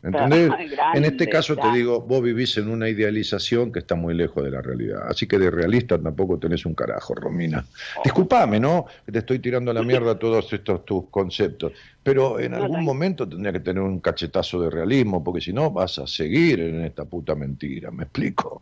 ¿Entendés? 0.03 0.47
Grande, 0.71 0.97
en 0.97 1.05
este 1.05 1.27
caso 1.27 1.55
te 1.55 1.71
digo, 1.71 2.01
vos 2.01 2.21
vivís 2.21 2.57
en 2.57 2.69
una 2.69 2.87
idealización 2.89 3.71
que 3.71 3.79
está 3.79 3.95
muy 3.95 4.13
lejos 4.13 4.43
de 4.43 4.51
la 4.51 4.61
realidad. 4.61 5.03
Así 5.07 5.27
que 5.27 5.37
de 5.37 5.51
realista 5.51 6.01
tampoco 6.01 6.37
tenés 6.39 6.65
un 6.65 6.73
carajo, 6.73 7.13
Romina. 7.15 7.65
Oh. 7.97 8.01
Disculpame, 8.03 8.59
¿no? 8.59 8.85
Te 9.11 9.19
estoy 9.19 9.39
tirando 9.39 9.71
a 9.71 9.73
la 9.73 9.83
mierda 9.83 10.17
todos 10.17 10.51
estos 10.53 10.85
tus 10.85 11.09
conceptos. 11.09 11.73
Pero 12.01 12.39
en 12.39 12.51
No, 12.51 12.57
algún 12.57 12.83
momento 12.83 13.27
tendría 13.27 13.51
que 13.51 13.59
tener 13.59 13.81
un 13.83 13.99
cachetazo 13.99 14.61
de 14.61 14.69
realismo, 14.69 15.23
porque 15.23 15.41
si 15.41 15.51
no 15.53 15.71
vas 15.71 15.99
a 15.99 16.07
seguir 16.07 16.59
en 16.61 16.83
esta 16.83 17.05
puta 17.05 17.35
mentira. 17.35 17.91
¿Me 17.91 18.03
explico? 18.03 18.61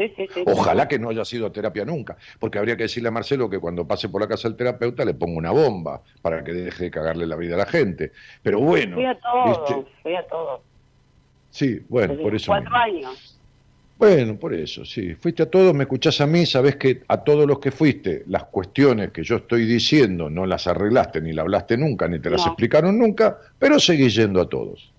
Sí, 0.00 0.14
sí, 0.16 0.26
sí. 0.32 0.42
Ojalá 0.46 0.88
que 0.88 0.98
no 0.98 1.10
haya 1.10 1.26
sido 1.26 1.46
a 1.46 1.52
terapia 1.52 1.84
nunca, 1.84 2.16
porque 2.38 2.58
habría 2.58 2.74
que 2.74 2.84
decirle 2.84 3.10
a 3.10 3.12
Marcelo 3.12 3.50
que 3.50 3.58
cuando 3.58 3.86
pase 3.86 4.08
por 4.08 4.22
la 4.22 4.28
casa 4.28 4.48
del 4.48 4.56
terapeuta 4.56 5.04
le 5.04 5.12
ponga 5.12 5.36
una 5.36 5.50
bomba 5.50 6.02
para 6.22 6.42
que 6.42 6.52
deje 6.54 6.84
de 6.84 6.90
cagarle 6.90 7.26
la 7.26 7.36
vida 7.36 7.54
a 7.56 7.58
la 7.58 7.66
gente. 7.66 8.12
Pero 8.42 8.60
bueno, 8.60 8.96
Fui 8.96 9.04
a 9.04 9.18
todo, 9.20 9.44
¿viste? 9.44 9.92
fui 10.02 10.14
a 10.16 10.26
todo. 10.26 10.64
sí, 11.50 11.80
bueno, 11.88 12.14
Desde 12.14 12.22
por 12.24 12.34
eso. 12.34 12.46
cuatro 12.46 12.70
mismo. 12.70 13.08
años. 13.08 13.36
Bueno, 13.98 14.38
por 14.38 14.54
eso, 14.54 14.86
sí. 14.86 15.14
Fuiste 15.16 15.42
a 15.42 15.50
todos, 15.50 15.74
me 15.74 15.82
escuchás 15.84 16.18
a 16.22 16.26
mí, 16.26 16.46
sabés 16.46 16.76
que 16.76 17.02
a 17.06 17.22
todos 17.22 17.46
los 17.46 17.58
que 17.58 17.70
fuiste, 17.70 18.22
las 18.28 18.44
cuestiones 18.44 19.10
que 19.12 19.22
yo 19.22 19.36
estoy 19.36 19.66
diciendo 19.66 20.30
no 20.30 20.46
las 20.46 20.66
arreglaste, 20.66 21.20
ni 21.20 21.34
las 21.34 21.42
hablaste 21.42 21.76
nunca, 21.76 22.08
ni 22.08 22.18
te 22.18 22.30
las 22.30 22.40
No. 22.40 22.46
explicaron 22.52 22.98
nunca, 22.98 23.36
pero 23.58 23.78
seguís 23.78 24.14
yendo 24.14 24.40
a 24.40 24.48
todos. 24.48 24.94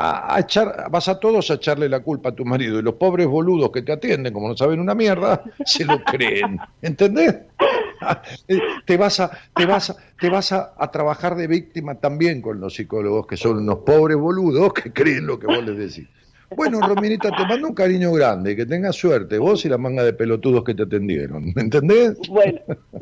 A, 0.00 0.38
echar, 0.38 0.88
vas 0.90 1.08
a 1.08 1.18
todos 1.18 1.50
a 1.50 1.54
echarle 1.54 1.88
la 1.88 2.00
culpa 2.00 2.28
a 2.28 2.32
tu 2.32 2.44
marido 2.44 2.78
y 2.78 2.82
los 2.82 2.94
pobres 2.94 3.26
boludos 3.26 3.72
que 3.72 3.82
te 3.82 3.90
atienden, 3.90 4.32
como 4.32 4.48
no 4.48 4.56
saben 4.56 4.78
una 4.78 4.94
mierda, 4.94 5.42
se 5.64 5.84
lo 5.84 6.02
creen. 6.04 6.56
¿Entendés? 6.80 7.34
te 8.86 8.96
vas 8.96 9.18
a, 9.18 9.30
te 9.56 9.66
vas 9.66 9.90
a, 9.90 9.96
te 10.20 10.28
vas 10.28 10.52
a, 10.52 10.72
a 10.78 10.90
trabajar 10.92 11.34
de 11.34 11.48
víctima 11.48 11.96
también 11.96 12.40
con 12.40 12.60
los 12.60 12.74
psicólogos, 12.74 13.26
que 13.26 13.36
son 13.36 13.58
unos 13.58 13.78
pobres 13.78 14.16
boludos 14.16 14.72
que 14.72 14.92
creen 14.92 15.26
lo 15.26 15.36
que 15.38 15.48
vos 15.48 15.64
les 15.64 15.76
decís. 15.76 16.08
Bueno, 16.56 16.80
Rominita, 16.80 17.30
te 17.30 17.46
mando 17.46 17.68
un 17.68 17.74
cariño 17.74 18.12
grande, 18.12 18.56
que 18.56 18.64
tengas 18.64 18.96
suerte, 18.96 19.38
vos 19.38 19.64
y 19.64 19.68
la 19.68 19.78
manga 19.78 20.02
de 20.02 20.12
pelotudos 20.12 20.64
que 20.64 20.74
te 20.74 20.84
atendieron. 20.84 21.52
¿Me 21.54 21.62
entendés? 21.62 22.16
Bueno, 22.28 22.60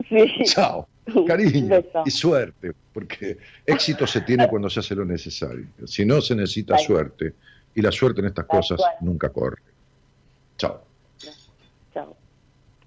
sí. 0.09 0.27
Chao. 0.45 0.89
Cariño 1.27 1.69
beso. 1.69 2.03
y 2.05 2.11
suerte, 2.11 2.73
porque 2.93 3.39
éxito 3.65 4.07
se 4.07 4.23
tiene 4.23 4.49
cuando 4.49 4.69
se 4.69 4.81
hace 4.81 4.97
lo 4.97 5.05
necesario. 5.05 5.67
Si 5.85 6.05
no, 6.05 6.21
se 6.21 6.35
necesita 6.35 6.77
suerte. 6.79 7.35
Y 7.77 7.83
la 7.83 7.93
suerte 7.93 8.21
en 8.21 8.29
estas 8.29 8.47
cosas 8.47 8.81
nunca 9.01 9.29
corre. 9.29 9.63
Chao. 10.57 10.81
Chao. 11.93 12.17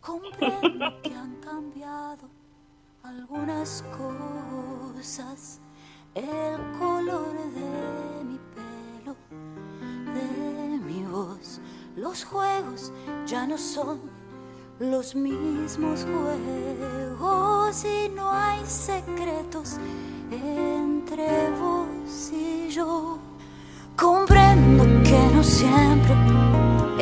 Comprendo 0.02 1.02
que 1.04 1.14
han 1.14 1.36
cambiado 1.36 2.30
algunas 3.04 3.84
cosas, 3.98 5.62
el 6.16 6.58
color 6.78 7.36
de 7.54 8.24
mi 8.26 8.40
pelo, 8.56 9.16
de 10.14 10.78
mi 10.80 11.04
voz. 11.06 11.60
Los 11.96 12.24
juegos 12.24 12.92
ya 13.26 13.46
no 13.46 13.58
son 13.58 14.00
los 14.80 15.14
mismos 15.14 16.06
juegos 16.06 17.86
y 17.86 18.10
no 18.10 18.32
hay 18.32 18.66
secretos 18.66 19.78
entre 20.32 21.52
vos 21.60 22.32
y 22.32 22.70
yo. 22.70 23.20
Comprendo 23.98 24.86
que 25.04 25.20
no 25.36 25.44
siempre 25.44 26.16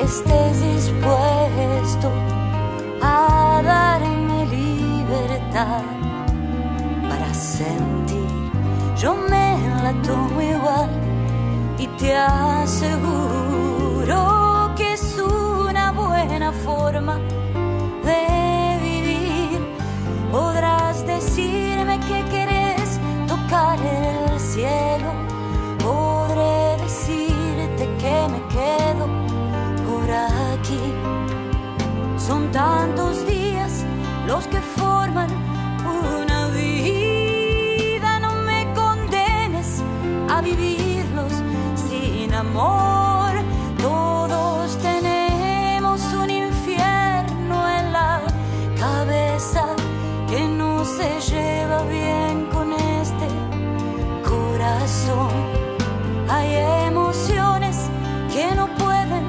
estés 0.01 0.61
dispuesto 0.73 2.11
a 3.01 3.61
darme 3.63 4.45
libertad 4.47 5.83
para 7.07 7.33
sentir. 7.33 8.51
Yo 8.97 9.15
me 9.15 9.59
la 9.83 9.93
tomo 10.01 10.41
igual 10.41 11.06
y 11.79 11.87
te 11.99 12.15
aseguro 12.15 13.73
que 14.75 14.93
es 14.93 15.17
una 15.19 15.91
buena 15.91 16.51
forma 16.51 17.19
de 18.03 18.79
vivir. 18.81 19.59
Podrás 20.31 21.05
decirme 21.05 21.99
que 21.99 22.25
querés 22.31 22.99
tocar 23.27 23.77
el 23.79 24.39
cielo. 24.39 25.13
Podré 25.79 26.77
decirte 26.83 27.87
que 28.01 28.27
me 28.33 28.41
quedo 28.47 29.07
por 29.87 30.09
aquí. 30.09 30.81
Son 32.17 32.51
tantos 32.51 33.25
días 33.27 33.85
los 34.25 34.47
que 34.47 34.59
forman 34.59 35.29
una 35.85 36.47
vida. 36.47 38.19
No 38.19 38.33
me 38.41 38.65
condenes 38.73 39.83
a 40.29 40.41
sin 40.41 40.86
amor. 42.37 43.31
Todos 43.81 44.77
tenemos 44.77 46.01
un 46.13 46.29
infierno 46.29 47.55
en 47.77 47.91
la 47.91 48.21
cabeza 48.79 49.65
que 50.29 50.47
no 50.47 50.85
se 50.85 51.09
lleva 51.31 51.83
bien 51.83 52.47
con 52.53 52.73
este 52.73 53.27
corazón. 54.23 55.31
Hay 56.29 56.49
emociones 56.87 57.75
que 58.33 58.55
no 58.55 58.67
pueden 58.75 59.25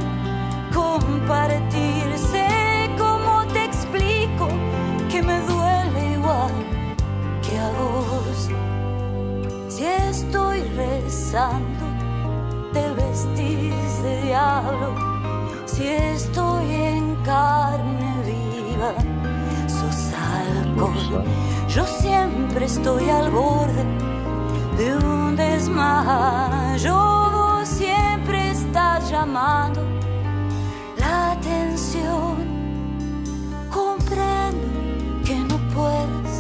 compartirse. 0.74 2.46
¿Cómo 2.98 3.46
te 3.54 3.64
explico 3.64 4.48
que 5.10 5.22
me 5.22 5.38
duele 5.40 6.12
igual 6.12 6.52
que 7.42 7.58
a 7.58 7.70
vos? 7.78 8.50
Si 9.68 9.84
estoy 9.84 10.60
rezando, 10.76 11.77
de 13.26 14.22
diablo. 14.22 14.94
Si 15.66 15.88
estoy 15.88 16.70
en 16.72 17.16
carne 17.24 18.22
viva, 18.24 18.92
sos 19.66 20.12
alcohol. 20.12 21.24
Yo 21.68 21.84
siempre 21.84 22.66
estoy 22.66 23.10
al 23.10 23.30
borde 23.30 23.84
de 24.76 24.96
un 24.96 25.36
desmayo. 25.36 26.96
Vos 27.32 27.68
siempre 27.68 28.50
estás 28.50 29.10
llamando 29.10 29.80
la 30.96 31.32
atención. 31.32 32.36
Comprendo 33.70 34.66
que 35.24 35.36
no 35.36 35.58
puedes 35.74 36.36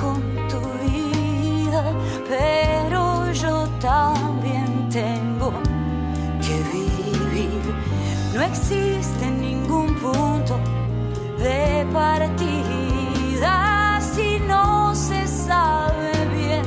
con 0.00 0.22
tu 0.48 0.60
vida, 0.84 1.82
pero 2.28 2.61
No 8.42 8.48
existe 8.48 9.30
ningún 9.30 9.94
punto 10.00 10.58
de 11.38 11.86
partida 11.92 13.50
si 14.00 14.40
no 14.40 14.92
se 14.96 15.28
sabe 15.28 16.10
bien 16.34 16.64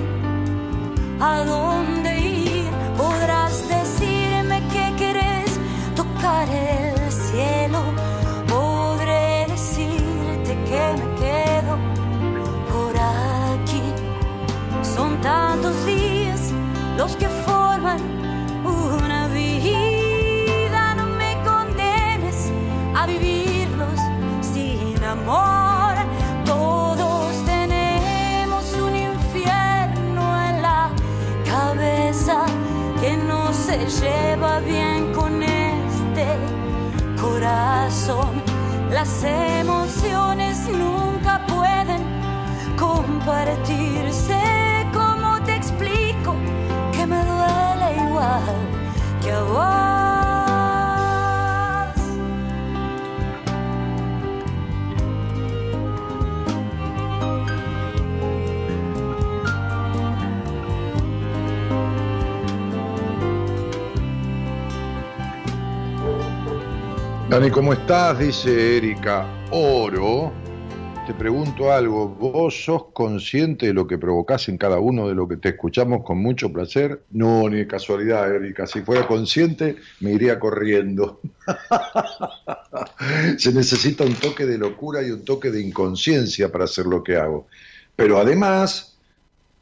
a 1.19 1.43
dónde 1.43 1.64
lleva 34.01 34.59
bien 34.59 35.11
con 35.13 35.43
este 35.43 36.25
corazón. 37.19 38.41
Las 38.89 39.23
emociones 39.23 40.67
nunca 40.69 41.45
pueden 41.47 42.03
compartirse. 42.77 44.39
¿Cómo 44.93 45.41
te 45.43 45.55
explico 45.55 46.35
que 46.91 47.05
me 47.05 47.23
duele 47.23 48.07
igual 48.07 48.55
que 49.21 49.31
a 49.31 49.41
vos? 49.43 50.04
Dani, 67.35 67.51
¿cómo 67.51 67.73
estás? 67.73 68.17
Dice 68.17 68.77
Erika 68.77 69.27
Oro. 69.51 70.31
Te 71.05 71.13
pregunto 71.13 71.69
algo, 71.69 72.07
¿vos 72.07 72.63
sos 72.63 72.85
consciente 72.93 73.65
de 73.65 73.73
lo 73.73 73.85
que 73.85 73.97
provocás 73.97 74.47
en 74.47 74.57
cada 74.57 74.79
uno 74.79 75.09
de 75.09 75.15
lo 75.15 75.27
que 75.27 75.35
te 75.35 75.49
escuchamos 75.49 76.05
con 76.05 76.19
mucho 76.19 76.53
placer? 76.53 77.01
No, 77.11 77.49
ni 77.49 77.57
de 77.57 77.67
casualidad, 77.67 78.33
Erika. 78.33 78.65
Si 78.65 78.83
fuera 78.83 79.05
consciente, 79.05 79.75
me 79.99 80.13
iría 80.13 80.39
corriendo. 80.39 81.19
Se 83.37 83.51
necesita 83.51 84.05
un 84.05 84.13
toque 84.13 84.45
de 84.45 84.57
locura 84.57 85.03
y 85.05 85.11
un 85.11 85.25
toque 85.25 85.51
de 85.51 85.61
inconsciencia 85.61 86.49
para 86.49 86.63
hacer 86.63 86.85
lo 86.85 87.03
que 87.03 87.17
hago. 87.17 87.47
Pero 87.97 88.17
además, 88.17 88.97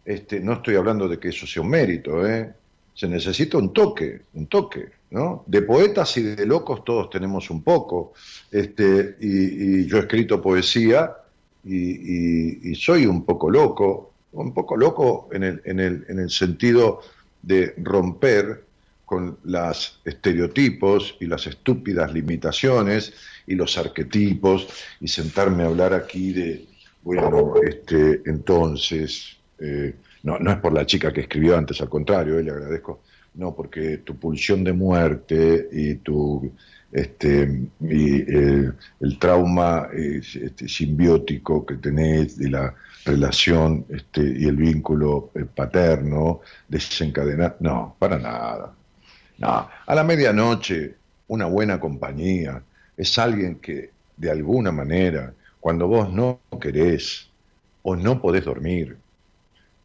este, 0.05 0.39
no 0.41 0.53
estoy 0.53 0.75
hablando 0.75 1.07
de 1.07 1.17
que 1.17 1.29
eso 1.29 1.47
sea 1.47 1.63
un 1.63 1.69
mérito, 1.69 2.23
¿eh? 2.23 2.53
Se 2.93 3.07
necesita 3.07 3.57
un 3.57 3.73
toque, 3.73 4.21
un 4.35 4.45
toque, 4.45 4.91
¿no? 5.13 5.43
De 5.45 5.61
poetas 5.61 6.17
y 6.17 6.23
de 6.23 6.45
locos 6.45 6.83
todos 6.83 7.09
tenemos 7.09 7.49
un 7.51 7.61
poco. 7.61 8.13
Este, 8.51 9.15
y, 9.21 9.85
yo 9.85 9.97
he 9.97 10.01
escrito 10.01 10.41
poesía 10.41 11.15
y, 11.63 12.73
soy 12.75 13.05
un 13.05 13.23
poco 13.23 13.49
loco, 13.49 14.13
un 14.31 14.53
poco 14.53 14.75
loco 14.75 15.29
en 15.31 15.43
el, 15.43 15.61
en 15.65 15.79
el, 15.79 16.05
en 16.09 16.19
el 16.19 16.29
sentido 16.31 17.01
de 17.41 17.75
romper 17.77 18.65
con 19.05 19.37
las 19.43 19.99
estereotipos 20.03 21.15
y 21.19 21.27
las 21.27 21.45
estúpidas 21.45 22.11
limitaciones 22.11 23.13
y 23.45 23.53
los 23.53 23.77
arquetipos 23.77 24.67
y 24.99 25.07
sentarme 25.07 25.63
a 25.63 25.67
hablar 25.67 25.93
aquí 25.93 26.33
de, 26.33 26.65
bueno, 27.03 27.53
este, 27.61 28.21
entonces, 28.25 29.37
eh, 29.59 29.93
no, 30.23 30.39
no 30.39 30.51
es 30.51 30.57
por 30.57 30.73
la 30.73 30.87
chica 30.87 31.13
que 31.13 31.21
escribió 31.21 31.55
antes, 31.55 31.79
al 31.81 31.89
contrario, 31.89 32.39
eh, 32.39 32.43
le 32.43 32.51
agradezco, 32.51 33.01
no, 33.35 33.55
porque 33.55 33.97
tu 33.99 34.17
pulsión 34.17 34.63
de 34.63 34.73
muerte 34.73 35.67
y 35.71 35.95
tu 35.95 36.51
este, 36.93 37.69
y 37.81 38.21
eh, 38.21 38.71
el 38.99 39.17
trauma 39.17 39.89
este, 39.91 40.67
simbiótico 40.67 41.65
que 41.65 41.75
tenés 41.75 42.37
de 42.37 42.51
la 42.51 42.75
relación 43.03 43.85
este, 43.89 44.21
y 44.21 44.45
el 44.45 44.55
vínculo 44.55 45.31
eh, 45.33 45.45
paterno 45.45 46.41
desencadenar. 46.67 47.57
No, 47.59 47.95
para 47.97 48.19
nada. 48.19 48.75
A 49.41 49.95
la 49.95 50.03
medianoche, 50.03 50.95
una 51.27 51.45
buena 51.47 51.79
compañía 51.79 52.61
es 52.95 53.17
alguien 53.17 53.55
que, 53.55 53.89
de 54.15 54.31
alguna 54.31 54.71
manera, 54.71 55.33
cuando 55.59 55.87
vos 55.87 56.13
no 56.13 56.39
querés 56.61 57.29
o 57.81 57.95
no 57.95 58.21
podés 58.21 58.45
dormir, 58.45 58.95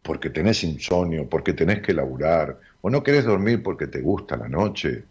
porque 0.03 0.31
tenés 0.31 0.63
insomnio, 0.63 1.29
porque 1.29 1.55
tenés 1.55 1.81
que 1.81 1.95
laburar, 1.95 2.59
o 2.81 2.91
no 2.91 3.03
querés 3.03 3.25
dormir 3.25 3.63
porque 3.63 3.87
te 3.87 4.01
gusta 4.01 4.37
la 4.37 4.49
noche, 4.49 5.05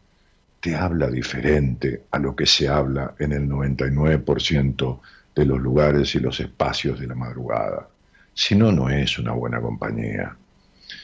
te 0.60 0.76
habla 0.76 1.10
diferente 1.10 2.04
a 2.12 2.20
lo 2.20 2.36
que 2.36 2.46
se 2.46 2.68
habla 2.68 3.16
en 3.20 3.34
el 3.34 3.48
99% 3.48 5.00
de 5.36 5.46
los 5.46 5.60
lugares 5.60 6.16
y 6.16 6.20
los 6.20 6.40
espacios 6.40 7.00
de 7.00 7.08
la 7.08 7.16
madrugada. 7.16 7.88
Si 8.34 8.56
no, 8.56 8.72
no 8.72 8.90
es 8.90 9.20
una 9.20 9.34
buena 9.34 9.62
compañía. 9.62 10.36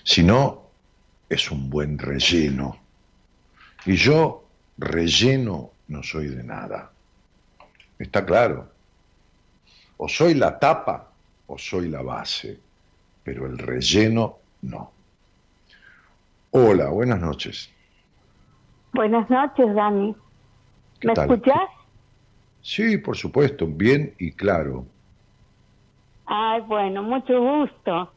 Si 0.04 0.24
no, 0.24 0.70
es 1.30 1.52
un 1.52 1.70
buen 1.70 1.98
relleno. 1.98 2.78
Y 3.86 3.96
yo, 3.96 4.48
relleno, 4.78 5.72
no 5.88 6.02
soy 6.02 6.28
de 6.28 6.44
nada. 6.44 6.92
Está 8.00 8.26
claro. 8.26 8.72
O 9.98 10.08
soy 10.08 10.34
la 10.34 10.58
tapa 10.58 11.12
o 11.48 11.58
soy 11.58 11.90
la 11.90 12.02
base, 12.02 12.58
pero 13.24 13.46
el 13.46 13.58
relleno 13.58 14.40
no. 14.64 14.93
Hola, 16.56 16.90
buenas 16.90 17.20
noches. 17.20 17.74
Buenas 18.94 19.28
noches, 19.28 19.74
Dani. 19.74 20.16
¿Me 21.02 21.14
escuchás? 21.14 21.68
Sí, 22.62 23.00
por 23.00 23.18
supuesto, 23.18 23.66
bien 23.66 24.14
y 24.20 24.32
claro. 24.34 24.86
Ay, 26.28 26.62
bueno, 26.62 27.02
mucho 27.02 27.42
gusto. 27.42 28.14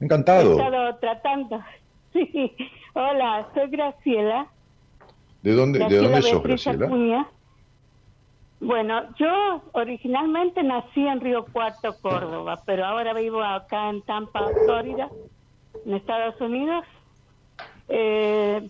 Encantado. 0.00 0.58
He 0.58 0.62
estado 0.62 0.96
tratando. 0.96 1.62
Sí. 2.14 2.56
Hola, 2.94 3.46
soy 3.52 3.68
Graciela. 3.68 4.46
¿De 5.42 5.52
dónde, 5.52 5.80
¿de 5.80 5.98
dónde 5.98 6.22
sos, 6.22 6.42
Graciela? 6.42 6.88
Bueno, 8.58 9.14
yo 9.18 9.62
originalmente 9.72 10.62
nací 10.62 11.06
en 11.06 11.20
Río 11.20 11.44
Cuarto, 11.52 11.94
Córdoba, 12.00 12.62
pero 12.64 12.86
ahora 12.86 13.12
vivo 13.12 13.42
acá 13.42 13.90
en 13.90 14.00
Tampa, 14.00 14.48
Florida, 14.64 15.10
en 15.84 15.92
Estados 15.92 16.40
Unidos. 16.40 16.86
Eh, 17.88 18.68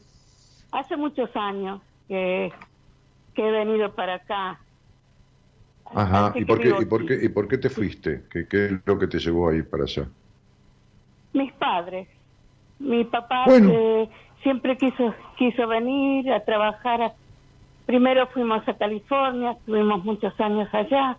hace 0.73 0.97
muchos 0.97 1.31
años 1.35 1.81
que, 2.09 2.53
he 3.37 3.51
venido 3.51 3.93
para 3.95 4.15
acá. 4.15 4.61
Ajá, 5.95 6.33
¿Y 6.35 6.45
por, 6.45 6.61
qué, 6.61 6.75
¿y, 6.81 6.85
por 6.85 7.07
qué, 7.07 7.19
¿y 7.23 7.29
por 7.29 7.49
qué 7.49 7.59
te 7.59 7.71
fuiste? 7.71 8.25
¿Qué, 8.31 8.47
¿Qué, 8.49 8.67
es 8.67 8.73
lo 8.87 8.99
que 8.99 9.07
te 9.07 9.19
llevó 9.19 9.51
ahí 9.51 9.63
para 9.63 9.85
allá? 9.85 10.09
Mis 11.33 11.53
padres. 11.53 12.09
Mi 12.79 13.05
papá 13.05 13.45
eh, 13.49 14.09
siempre 14.43 14.77
quiso, 14.77 15.15
quiso 15.37 15.67
venir 15.67 16.31
a 16.33 16.45
trabajar. 16.45 17.15
Primero 17.87 18.27
fuimos 18.29 18.67
a 18.69 18.75
California, 18.75 19.53
estuvimos 19.53 20.05
muchos 20.05 20.39
años 20.41 20.69
allá. 20.73 21.17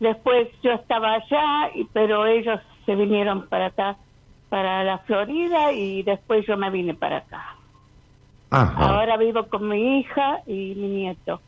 Después 0.00 0.48
yo 0.62 0.72
estaba 0.72 1.14
allá, 1.14 1.70
y, 1.74 1.84
pero 1.92 2.26
ellos 2.26 2.60
se 2.86 2.96
vinieron 2.96 3.46
para 3.48 3.66
acá, 3.66 3.96
para 4.52 4.84
la 4.84 4.98
Florida, 4.98 5.72
y 5.72 6.02
después 6.02 6.44
yo 6.46 6.58
me 6.58 6.68
vine 6.68 6.92
para 6.92 7.16
acá. 7.16 7.56
Ahora 8.50 9.16
vivo 9.16 9.48
con 9.48 9.66
mi 9.66 10.00
hija 10.00 10.42
y 10.46 10.74
mi 10.76 10.88
nieto. 10.88 11.40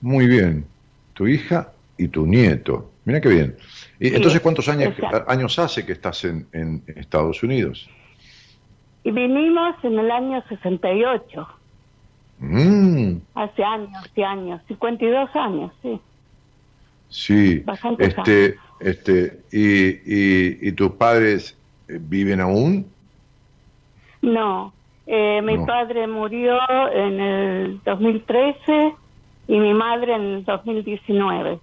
Muy 0.00 0.26
bien. 0.26 0.66
Tu 1.14 1.28
hija 1.28 1.70
y 1.96 2.08
tu 2.08 2.26
nieto. 2.26 2.90
Mira 3.04 3.20
qué 3.20 3.28
bien. 3.28 3.56
Y, 4.00 4.16
entonces, 4.16 4.40
¿cuántos 4.40 4.68
años, 4.68 4.92
años 5.28 5.56
hace 5.60 5.86
que 5.86 5.92
estás 5.92 6.24
en, 6.24 6.82
Estados 6.88 7.40
Unidos? 7.44 7.88
Y 9.04 9.12
vinimos 9.12 9.76
en 9.84 9.96
el 9.96 10.10
año 10.10 10.42
68. 10.48 11.48
Mm. 12.40 13.12
Hace 13.36 13.62
años 13.62 14.10
y 14.16 14.22
años, 14.24 14.60
52 14.66 15.36
años, 15.36 15.70
sí. 15.82 16.00
Sí. 17.10 17.64
este, 17.98 18.56
este, 18.80 19.40
y, 19.50 19.88
y, 19.88 20.68
¿Y 20.68 20.72
tus 20.72 20.92
padres 20.92 21.56
eh, 21.88 21.98
viven 22.00 22.40
aún? 22.40 22.86
No, 24.22 24.72
eh, 25.06 25.40
mi 25.42 25.58
padre 25.64 26.06
murió 26.06 26.58
en 26.92 27.20
el 27.20 27.80
2013 27.84 28.94
y 29.48 29.58
mi 29.58 29.72
madre 29.72 30.14
en 30.14 30.22
el 30.22 30.44
2019. 30.44 31.58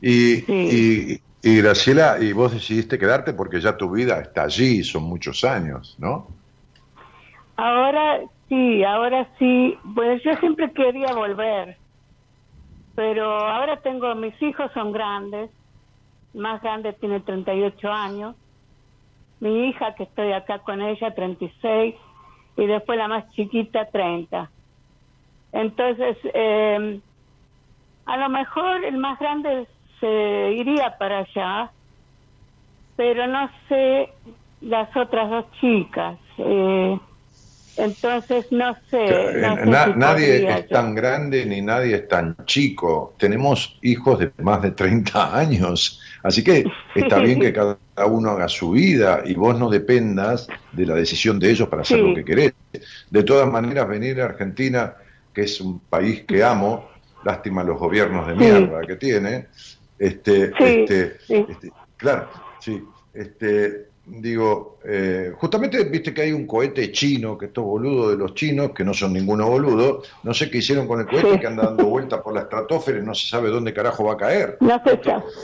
y, 0.00 1.20
y, 1.42 1.56
Graciela, 1.58 2.18
y 2.20 2.32
vos 2.32 2.52
decidiste 2.52 2.98
quedarte 2.98 3.34
porque 3.34 3.60
ya 3.60 3.76
tu 3.76 3.90
vida 3.90 4.20
está 4.20 4.44
allí, 4.44 4.82
son 4.82 5.02
muchos 5.02 5.44
años, 5.44 5.96
¿no? 5.98 6.26
Ahora 7.56 8.20
sí, 8.48 8.82
ahora 8.82 9.28
sí. 9.38 9.76
Pues 9.94 10.22
yo 10.24 10.34
siempre 10.36 10.72
quería 10.72 11.12
volver, 11.12 11.76
pero 12.94 13.24
ahora 13.30 13.78
tengo, 13.78 14.14
mis 14.14 14.40
hijos 14.42 14.70
son 14.72 14.92
grandes, 14.92 15.50
más 16.34 16.62
grande 16.62 16.92
tiene 16.94 17.20
38 17.20 17.92
años 17.92 18.36
mi 19.42 19.66
hija, 19.68 19.96
que 19.96 20.04
estoy 20.04 20.30
acá 20.32 20.60
con 20.60 20.80
ella, 20.80 21.12
36, 21.12 21.96
y 22.56 22.66
después 22.66 22.96
la 22.96 23.08
más 23.08 23.28
chiquita, 23.32 23.86
30. 23.86 24.48
Entonces, 25.50 26.16
eh, 26.32 27.00
a 28.06 28.16
lo 28.18 28.28
mejor 28.28 28.84
el 28.84 28.98
más 28.98 29.18
grande 29.18 29.66
se 29.98 30.52
iría 30.52 30.96
para 30.96 31.18
allá, 31.18 31.72
pero 32.94 33.26
no 33.26 33.50
sé 33.68 34.12
las 34.60 34.96
otras 34.96 35.28
dos 35.28 35.50
chicas. 35.60 36.18
Eh, 36.38 37.00
entonces, 37.76 38.46
no 38.50 38.76
sé. 38.90 39.40
nadie 39.96 40.50
es 40.50 40.68
tan 40.68 40.94
grande 40.94 41.46
ni 41.46 41.62
nadie 41.62 41.96
es 41.96 42.08
tan 42.08 42.36
chico. 42.44 43.14
Tenemos 43.18 43.78
hijos 43.82 44.18
de 44.18 44.32
más 44.42 44.62
de 44.62 44.72
30 44.72 45.36
años. 45.38 46.00
Así 46.22 46.44
que 46.44 46.64
está 46.94 47.18
bien 47.18 47.40
que 47.40 47.52
cada 47.52 47.78
uno 48.06 48.30
haga 48.30 48.48
su 48.48 48.72
vida 48.72 49.22
y 49.24 49.34
vos 49.34 49.58
no 49.58 49.68
dependas 49.70 50.46
de 50.72 50.86
la 50.86 50.94
decisión 50.94 51.38
de 51.38 51.50
ellos 51.50 51.68
para 51.68 51.82
hacer 51.82 51.98
lo 51.98 52.14
que 52.14 52.24
querés. 52.24 52.52
De 53.10 53.22
todas 53.22 53.50
maneras, 53.50 53.88
venir 53.88 54.20
a 54.20 54.26
Argentina, 54.26 54.94
que 55.32 55.42
es 55.42 55.60
un 55.60 55.80
país 55.80 56.22
que 56.22 56.44
amo, 56.44 56.88
lástima 57.24 57.64
los 57.64 57.78
gobiernos 57.78 58.26
de 58.26 58.34
mierda 58.34 58.80
que 58.82 58.96
tiene, 58.96 59.46
este, 59.98 60.52
este, 60.58 61.16
este, 61.28 61.72
claro, 61.96 62.28
sí, 62.60 62.82
este, 63.14 63.91
digo, 64.04 64.78
eh, 64.84 65.32
justamente 65.36 65.84
viste 65.84 66.12
que 66.12 66.22
hay 66.22 66.32
un 66.32 66.46
cohete 66.46 66.90
chino, 66.90 67.38
que 67.38 67.46
estos 67.46 67.64
boludos 67.64 68.10
de 68.10 68.16
los 68.16 68.34
chinos, 68.34 68.72
que 68.72 68.84
no 68.84 68.92
son 68.92 69.12
ninguno 69.12 69.48
boludo, 69.48 70.02
no 70.24 70.34
sé 70.34 70.50
qué 70.50 70.58
hicieron 70.58 70.88
con 70.88 71.00
el 71.00 71.06
cohete 71.06 71.38
que 71.38 71.46
anda 71.46 71.64
dando 71.64 71.86
vueltas 71.86 72.20
por 72.20 72.34
la 72.34 72.40
estratosfera 72.40 72.98
y 72.98 73.02
no 73.02 73.14
se 73.14 73.28
sabe 73.28 73.50
dónde 73.50 73.72
carajo 73.72 74.04
va 74.04 74.14
a 74.14 74.16
caer. 74.16 74.56
No 74.60 74.82
sé, 74.84 75.00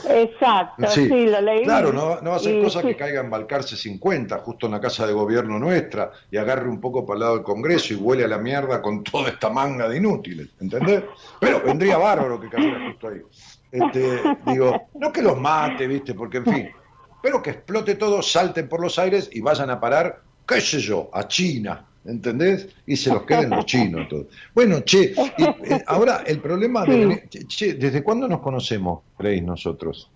exacto, 0.09 0.87
sí, 0.87 1.07
lo 1.07 1.39
leí. 1.41 1.63
Claro, 1.63 1.93
no, 1.93 2.19
no 2.21 2.31
va 2.31 2.35
a 2.35 2.39
ser 2.39 2.61
cosa 2.61 2.81
que 2.81 2.97
caiga 2.97 3.21
en 3.21 3.29
Balcarce 3.29 3.77
50, 3.77 4.39
justo 4.39 4.65
en 4.65 4.73
la 4.73 4.81
casa 4.81 5.07
de 5.07 5.13
gobierno 5.13 5.57
nuestra, 5.57 6.11
y 6.29 6.37
agarre 6.37 6.69
un 6.69 6.81
poco 6.81 7.05
para 7.05 7.15
el 7.15 7.19
lado 7.21 7.35
del 7.35 7.43
Congreso 7.43 7.93
y 7.93 7.97
huele 7.97 8.25
a 8.25 8.27
la 8.27 8.39
mierda 8.39 8.81
con 8.81 9.03
toda 9.03 9.29
esta 9.29 9.49
manga 9.49 9.87
de 9.87 9.97
inútiles, 9.97 10.49
¿entendés? 10.59 11.03
Pero 11.39 11.61
vendría 11.61 11.97
bárbaro 11.97 12.39
que 12.39 12.49
cayera 12.49 12.87
justo 12.87 13.07
ahí. 13.07 13.21
Este, 13.71 14.21
digo, 14.47 14.89
no 14.95 15.13
que 15.13 15.21
los 15.21 15.39
mate, 15.39 15.87
viste, 15.87 16.13
porque 16.13 16.37
en 16.37 16.45
fin 16.45 16.69
pero 17.21 17.41
que 17.41 17.51
explote 17.51 17.95
todo, 17.95 18.21
salten 18.21 18.67
por 18.69 18.81
los 18.81 18.97
aires 18.99 19.29
y 19.33 19.41
vayan 19.41 19.69
a 19.69 19.79
parar, 19.79 20.21
qué 20.47 20.61
sé 20.61 20.79
yo, 20.79 21.09
a 21.13 21.27
China, 21.27 21.85
¿entendés? 22.05 22.69
Y 22.85 22.95
se 22.95 23.11
los 23.11 23.23
queden 23.23 23.49
los 23.49 23.65
chinos 23.65 24.07
todos. 24.07 24.27
Bueno, 24.53 24.81
che, 24.81 25.13
eh, 25.13 25.83
ahora 25.87 26.23
el 26.25 26.39
problema 26.39 26.85
de... 26.85 27.27
Che, 27.47 27.73
¿desde 27.73 28.03
cuándo 28.03 28.27
nos 28.27 28.39
conocemos, 28.39 29.01
Grace, 29.17 29.41
nosotros? 29.41 30.09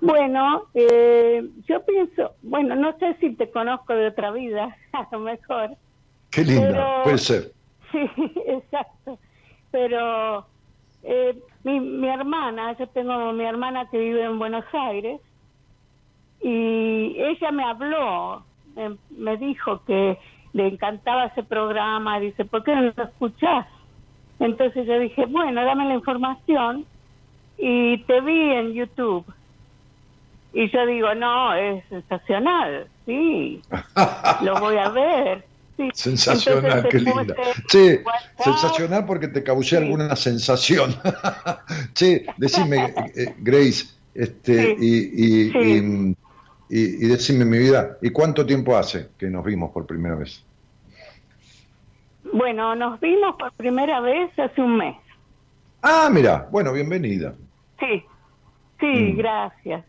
Bueno, 0.00 0.64
eh, 0.74 1.42
yo 1.66 1.84
pienso, 1.84 2.34
bueno, 2.42 2.74
no 2.76 2.96
sé 2.98 3.16
si 3.20 3.30
te 3.34 3.50
conozco 3.50 3.94
de 3.94 4.08
otra 4.08 4.32
vida, 4.32 4.76
a 4.92 5.08
lo 5.12 5.20
mejor. 5.20 5.70
Qué 6.30 6.44
linda, 6.44 7.02
puede 7.04 7.18
ser. 7.18 7.52
Sí, 7.92 8.10
exacto. 8.48 9.20
Pero 9.70 10.44
eh, 11.04 11.38
mi, 11.62 11.78
mi 11.78 12.08
hermana, 12.08 12.76
yo 12.76 12.88
tengo 12.88 13.32
mi 13.32 13.44
hermana 13.44 13.88
que 13.88 13.98
vive 13.98 14.24
en 14.24 14.36
Buenos 14.40 14.64
Aires, 14.72 15.20
y 16.42 17.16
ella 17.18 17.50
me 17.52 17.64
habló 17.64 18.44
me, 18.76 18.96
me 19.16 19.36
dijo 19.36 19.82
que 19.86 20.18
le 20.52 20.68
encantaba 20.68 21.26
ese 21.26 21.42
programa, 21.42 22.20
dice, 22.20 22.44
¿por 22.44 22.62
qué 22.64 22.74
no 22.74 22.82
lo 22.82 23.04
escuchás? 23.04 23.66
Entonces 24.38 24.86
yo 24.86 24.98
dije, 24.98 25.26
bueno, 25.26 25.64
dame 25.64 25.86
la 25.86 25.94
información 25.94 26.84
y 27.58 27.98
te 28.04 28.20
vi 28.20 28.52
en 28.52 28.72
YouTube. 28.72 29.24
Y 30.52 30.70
yo 30.70 30.86
digo, 30.86 31.14
no, 31.14 31.54
es 31.54 31.84
sensacional, 31.88 32.86
sí, 33.06 33.60
lo 34.42 34.60
voy 34.60 34.76
a 34.76 34.88
ver. 34.90 35.44
Sí. 35.76 35.88
Sensacional, 35.94 36.86
qué 36.88 37.00
linda. 37.00 37.34
Che, 37.66 38.02
WhatsApp, 38.04 38.44
sensacional 38.44 39.06
porque 39.06 39.26
te 39.26 39.42
causé 39.42 39.78
alguna 39.78 40.14
sensación. 40.14 40.94
che, 41.94 42.26
decime, 42.36 42.94
eh, 43.16 43.34
Grace, 43.38 43.86
este, 44.14 44.76
Sí. 44.76 45.10
y, 45.16 45.24
y, 45.24 45.50
Sí. 45.50 45.58
y, 45.58 46.23
y- 46.76 47.04
y 47.04 47.08
decime 47.08 47.44
mi 47.44 47.58
vida, 47.58 47.98
¿y 48.02 48.10
cuánto 48.10 48.44
tiempo 48.44 48.76
hace 48.76 49.10
que 49.16 49.26
nos 49.30 49.44
vimos 49.44 49.70
por 49.72 49.86
primera 49.86 50.16
vez? 50.16 50.44
Bueno, 52.32 52.74
nos 52.74 52.98
vimos 53.00 53.36
por 53.38 53.52
primera 53.52 54.00
vez 54.00 54.36
hace 54.38 54.60
un 54.60 54.76
mes. 54.78 54.96
Ah, 55.82 56.08
mira, 56.10 56.48
bueno, 56.50 56.72
bienvenida. 56.72 57.34
Sí, 57.78 58.02
sí, 58.80 58.86
Mm. 58.86 59.16
gracias. 59.18 59.84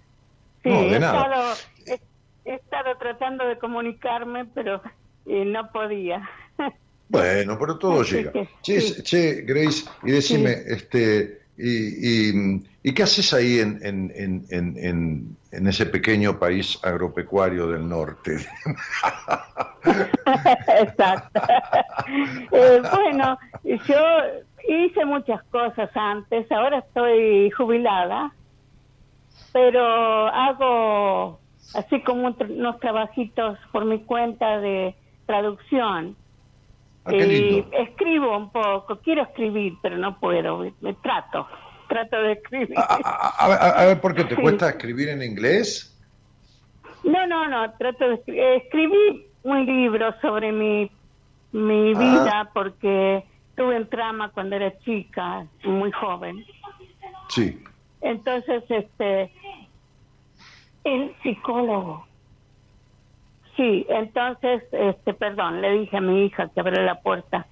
Sí, 0.63 0.69
No, 0.69 0.81
de 0.81 0.95
he, 0.95 0.99
nada. 0.99 1.21
Estado, 1.23 1.53
he, 1.87 2.51
he 2.51 2.55
estado 2.55 2.97
tratando 2.99 3.47
de 3.47 3.57
comunicarme, 3.57 4.45
pero 4.45 4.81
eh, 5.25 5.45
no 5.45 5.71
podía. 5.71 6.29
Bueno, 7.07 7.57
pero 7.59 7.77
todo 7.77 8.01
Así 8.01 8.15
llega. 8.15 8.31
que, 8.31 8.49
Che, 8.63 8.81
sí. 8.81 9.03
che, 9.03 9.41
Grace, 9.43 9.85
y 10.03 10.11
decime, 10.11 10.53
este, 10.67 11.44
y, 11.57 12.31
y, 12.31 12.63
¿y 12.83 12.93
qué 12.93 13.03
haces 13.03 13.33
ahí 13.33 13.59
en, 13.59 13.79
en, 13.83 14.11
en, 14.15 14.45
en, 14.49 15.37
en, 15.51 15.67
ese 15.67 15.85
pequeño 15.85 16.37
país 16.37 16.77
agropecuario 16.83 17.67
del 17.67 17.87
norte? 17.87 18.37
Exacto. 20.81 21.41
Eh, 22.51 22.81
bueno, 22.93 23.37
yo 23.63 23.97
hice 24.67 25.05
muchas 25.05 25.41
cosas 25.45 25.89
antes, 25.95 26.51
ahora 26.51 26.79
estoy 26.79 27.49
jubilada, 27.51 28.33
pero 29.53 30.27
hago 30.27 31.39
así 31.73 32.01
como 32.01 32.35
unos 32.37 32.79
trabajitos 32.79 33.57
por 33.71 33.85
mi 33.85 34.03
cuenta 34.03 34.59
de 34.59 34.95
traducción. 35.25 36.17
Ah, 37.05 37.11
lindo. 37.11 37.67
escribo 37.71 38.35
un 38.35 38.51
poco, 38.51 38.99
quiero 39.01 39.21
escribir, 39.23 39.73
pero 39.81 39.97
no 39.97 40.19
puedo, 40.19 40.57
me, 40.57 40.73
me 40.81 40.93
trato, 40.95 41.47
trato 41.87 42.17
de 42.21 42.33
escribir. 42.33 42.77
A, 42.77 42.99
a- 43.05 43.81
a- 43.81 43.85
ver, 43.85 44.01
¿por 44.01 44.15
qué 44.15 44.23
te 44.23 44.35
cuesta 44.35 44.69
escribir 44.69 45.09
en 45.09 45.21
inglés? 45.21 45.91
No, 47.03 47.27
no, 47.27 47.47
no, 47.47 47.71
trato 47.73 48.09
de 48.09 48.15
escri- 48.25 48.37
eh, 48.39 48.55
escribí 48.57 49.27
un 49.43 49.65
libro 49.65 50.13
sobre 50.21 50.51
mi, 50.51 50.89
mi 51.51 51.93
Ah. 51.93 51.99
vida 51.99 52.49
porque 52.53 53.23
tuve 53.55 53.77
un 53.77 53.87
trama 53.87 54.29
cuando 54.31 54.55
era 54.55 54.75
chica, 54.79 55.45
muy 55.63 55.91
joven. 55.91 56.43
Sí. 57.29 57.63
Entonces, 58.01 58.63
este, 58.69 59.31
el 60.83 61.15
psicólogo. 61.21 62.07
Sí, 63.55 63.85
entonces, 63.89 64.63
este, 64.71 65.13
perdón, 65.13 65.61
le 65.61 65.71
dije 65.71 65.97
a 65.97 66.01
mi 66.01 66.25
hija 66.25 66.49
que 66.53 66.59
abrió 66.59 66.81
la 66.83 66.95
puerta. 67.01 67.47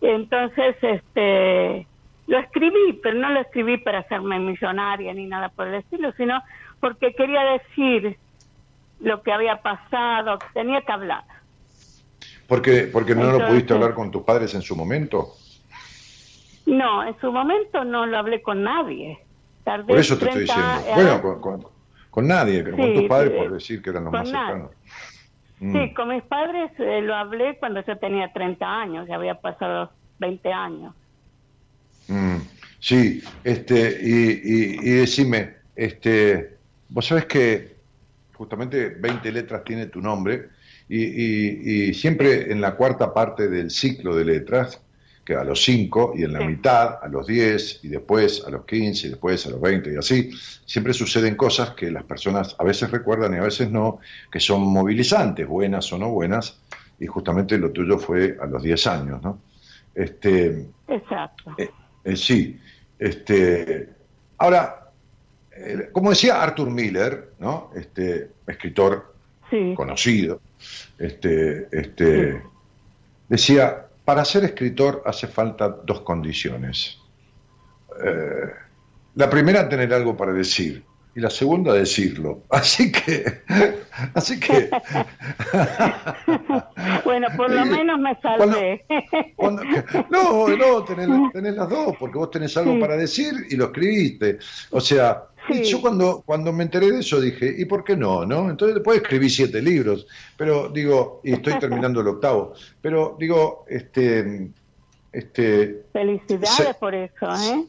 Entonces, 0.00 0.76
este, 0.82 1.88
lo 2.26 2.38
escribí, 2.38 3.00
pero 3.02 3.18
no 3.18 3.30
lo 3.30 3.40
escribí 3.40 3.78
para 3.78 4.00
hacerme 4.00 4.38
millonaria 4.38 5.12
ni 5.14 5.26
nada 5.26 5.48
por 5.48 5.68
el 5.68 5.74
estilo, 5.76 6.12
sino 6.16 6.40
porque 6.80 7.14
quería 7.14 7.42
decir 7.44 8.18
lo 9.00 9.22
que 9.22 9.32
había 9.32 9.56
pasado, 9.56 10.38
que 10.38 10.46
tenía 10.54 10.82
que 10.82 10.92
hablar. 10.92 11.24
Porque, 12.46 12.88
porque 12.92 13.14
no 13.14 13.24
lo 13.32 13.38
pudiste 13.46 13.74
hablar 13.74 13.94
con 13.94 14.10
tus 14.10 14.22
padres 14.22 14.54
en 14.54 14.62
su 14.62 14.76
momento. 14.76 15.32
No, 16.66 17.04
en 17.04 17.18
su 17.20 17.30
momento 17.32 17.84
no 17.84 18.06
lo 18.06 18.18
hablé 18.18 18.42
con 18.42 18.62
nadie. 18.62 19.18
Tardé 19.64 19.86
Por 19.86 19.98
eso 19.98 20.16
te 20.18 20.26
estoy 20.26 20.42
30 20.42 20.54
diciendo. 20.54 20.94
Bueno, 20.94 21.22
con, 21.22 21.40
con- 21.40 21.66
con 22.10 22.28
nadie, 22.28 22.62
con 22.62 22.76
Sí, 22.76 22.92
tus 22.94 23.08
padres 23.08 23.32
por 23.32 23.52
decir 23.52 23.82
que 23.82 23.90
eran 23.90 24.04
los 24.04 24.12
con 24.12 24.20
más 24.22 24.30
nadie. 24.30 24.46
cercanos. 24.54 24.70
Mm. 25.64 25.72
Sí, 25.72 25.94
con 25.94 26.08
mis 26.08 26.22
padres 26.24 26.70
eh, 26.78 27.00
lo 27.00 27.14
hablé 27.14 27.56
cuando 27.58 27.82
yo 27.86 27.96
tenía 27.98 28.30
30 28.32 28.66
años, 28.66 29.08
ya 29.08 29.14
había 29.14 29.34
pasado 29.40 29.92
20 30.18 30.52
años. 30.52 30.94
Mm, 32.08 32.36
sí, 32.80 33.22
este, 33.42 33.98
y, 34.02 34.30
y, 34.44 34.78
y 34.82 34.90
decime, 34.90 35.56
este, 35.74 36.58
vos 36.88 37.06
sabés 37.06 37.24
que 37.24 37.76
justamente 38.34 38.90
20 38.90 39.32
letras 39.32 39.64
tiene 39.64 39.86
tu 39.86 40.02
nombre, 40.02 40.50
y, 40.86 41.02
y- 41.02 41.88
y 41.88 41.94
siempre 41.94 42.52
en 42.52 42.60
la 42.60 42.76
cuarta 42.76 43.14
parte 43.14 43.48
del 43.48 43.70
ciclo 43.70 44.14
de 44.14 44.26
letras, 44.26 44.84
que 45.24 45.34
a 45.34 45.42
los 45.44 45.62
5 45.64 46.12
y 46.16 46.24
en 46.24 46.32
la 46.34 46.40
Sí. 46.40 46.46
mitad, 46.46 46.98
a 47.02 47.08
los 47.08 47.26
10 47.26 47.80
y 47.82 47.88
después 47.88 48.44
a 48.46 48.50
los 48.50 48.64
15 48.66 49.06
y 49.06 49.10
después 49.10 49.46
a 49.46 49.50
los 49.50 49.60
20 49.60 49.92
y 49.92 49.96
así, 49.96 50.30
siempre 50.66 50.92
suceden 50.92 51.34
cosas 51.34 51.70
que 51.70 51.90
las 51.90 52.04
personas 52.04 52.54
a 52.58 52.64
veces 52.64 52.90
recuerdan 52.90 53.32
y 53.34 53.38
a 53.38 53.42
veces 53.42 53.70
no, 53.70 54.00
que 54.30 54.38
son 54.40 54.62
movilizantes, 54.62 55.46
buenas 55.46 55.90
o 55.92 55.98
no 55.98 56.10
buenas, 56.10 56.58
y 57.00 57.06
justamente 57.06 57.56
lo 57.58 57.70
tuyo 57.70 57.98
fue 57.98 58.36
a 58.40 58.46
los 58.46 58.62
10 58.62 58.86
años, 58.86 59.22
¿no? 59.22 59.38
Este, 59.94 60.66
Exacto. 60.88 61.54
eh, 61.58 61.70
eh, 62.04 62.16
sí, 62.16 62.60
este, 62.98 63.88
ahora, 64.38 64.90
eh, 65.56 65.88
como 65.92 66.10
decía 66.10 66.42
Arthur 66.42 66.70
Miller, 66.70 67.30
¿no? 67.38 67.70
Este 67.74 68.30
escritor 68.46 69.14
Sí, 69.50 69.74
conocido, 69.76 70.40
este, 70.98 71.68
este, 71.70 72.42
decía, 73.28 73.83
para 74.04 74.24
ser 74.24 74.44
escritor 74.44 75.02
hace 75.06 75.26
falta 75.26 75.68
dos 75.68 76.00
condiciones. 76.00 76.98
Eh, 78.04 78.50
la 79.14 79.30
primera, 79.30 79.68
tener 79.68 79.92
algo 79.94 80.16
para 80.16 80.32
decir, 80.32 80.82
y 81.14 81.20
la 81.20 81.30
segunda, 81.30 81.72
decirlo. 81.72 82.42
Así 82.50 82.90
que, 82.90 83.42
así 84.14 84.40
que, 84.40 84.68
bueno, 87.04 87.28
por 87.36 87.50
lo 87.50 87.64
menos 87.66 87.98
me 88.00 88.14
salvé. 88.20 88.84
Cuando- 89.36 89.62
no, 90.10 90.48
no, 90.48 90.84
tenés, 90.84 91.08
tenés 91.32 91.54
las 91.54 91.68
dos, 91.68 91.96
porque 91.98 92.18
vos 92.18 92.30
tenés 92.30 92.56
algo 92.56 92.74
Sí. 92.74 92.80
para 92.80 92.96
decir 92.96 93.32
y 93.50 93.56
lo 93.56 93.66
escribiste. 93.66 94.38
O 94.70 94.80
sea, 94.80 95.24
y 95.48 95.54
Sí. 95.56 95.64
yo 95.64 95.80
cuando, 95.80 96.22
cuando 96.24 96.52
me 96.52 96.64
enteré 96.64 96.90
de 96.90 97.00
eso 97.00 97.20
dije, 97.20 97.54
¿y 97.58 97.64
por 97.66 97.84
qué 97.84 97.96
no? 97.96 98.24
no? 98.24 98.50
Entonces 98.50 98.74
después 98.76 98.98
escribí 99.02 99.28
siete 99.28 99.60
libros, 99.60 100.06
pero 100.36 100.68
digo, 100.68 101.20
y 101.24 101.32
estoy 101.34 101.58
terminando 101.58 102.00
el 102.00 102.08
octavo, 102.08 102.54
pero 102.80 103.16
digo, 103.18 103.64
este, 103.68 104.50
este, 105.12 105.86
Felicidades 105.92 106.76
por 106.76 106.94
eso, 106.94 107.26
¿eh? 107.26 107.64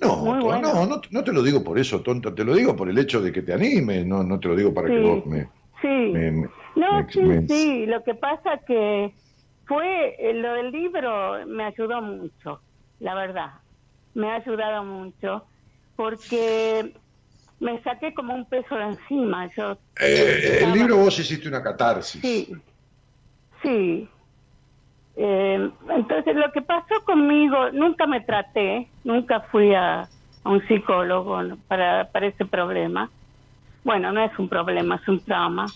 no, 0.00 0.16
bueno. 0.42 0.60
no, 0.60 0.86
no, 0.86 1.00
no 1.10 1.24
te 1.24 1.32
lo 1.32 1.42
digo 1.42 1.64
por 1.64 1.78
eso, 1.78 2.00
tonto, 2.02 2.32
te 2.34 2.44
lo 2.44 2.54
digo 2.54 2.76
por 2.76 2.88
el 2.88 2.98
hecho 2.98 3.20
de 3.20 3.32
que 3.32 3.42
te 3.42 3.52
anime, 3.52 4.04
no, 4.04 4.22
no 4.22 4.38
te 4.38 4.48
lo 4.48 4.56
digo 4.56 4.72
para 4.72 4.88
que 4.88 5.00
vos 5.00 5.26
me... 5.26 5.48
Sí. 5.82 5.88
me- 5.88 6.30
me- 6.32 6.48
No, 6.76 7.02
me- 7.02 7.12
sí, 7.12 7.46
sí, 7.48 7.86
lo 7.86 8.02
que 8.04 8.14
pasa 8.14 8.60
que 8.66 9.14
fue, 9.66 10.14
eh, 10.18 10.34
lo 10.34 10.52
del 10.54 10.70
libro 10.70 11.46
me 11.46 11.64
ayudó 11.64 12.00
mucho, 12.00 12.62
la 13.00 13.14
verdad, 13.14 13.50
me 14.14 14.30
ha 14.30 14.36
ayudado 14.36 14.84
mucho, 14.84 15.46
porque 15.96 16.94
me 17.60 17.82
saqué 17.82 18.14
como 18.14 18.34
un 18.34 18.44
peso 18.44 18.74
de 18.76 18.84
encima, 18.84 19.48
yo... 19.56 19.78
Eh, 20.00 20.60
el 20.62 20.72
libro 20.72 20.96
vos 20.96 21.18
hiciste 21.18 21.48
una 21.48 21.62
catarsis. 21.62 22.20
Sí, 22.20 22.52
sí. 23.62 24.08
Eh, 25.16 25.70
entonces 25.90 26.36
lo 26.36 26.52
que 26.52 26.62
pasó 26.62 27.02
conmigo, 27.04 27.70
nunca 27.72 28.06
me 28.06 28.20
traté, 28.20 28.88
nunca 29.02 29.40
fui 29.40 29.74
a, 29.74 30.02
a 30.02 30.48
un 30.48 30.66
psicólogo 30.68 31.40
para, 31.66 32.08
para 32.12 32.26
ese 32.26 32.44
problema. 32.44 33.10
Bueno, 33.82 34.12
no 34.12 34.22
es 34.22 34.38
un 34.38 34.48
problema, 34.48 34.96
es 34.96 35.08
un 35.08 35.20
trauma. 35.20 35.66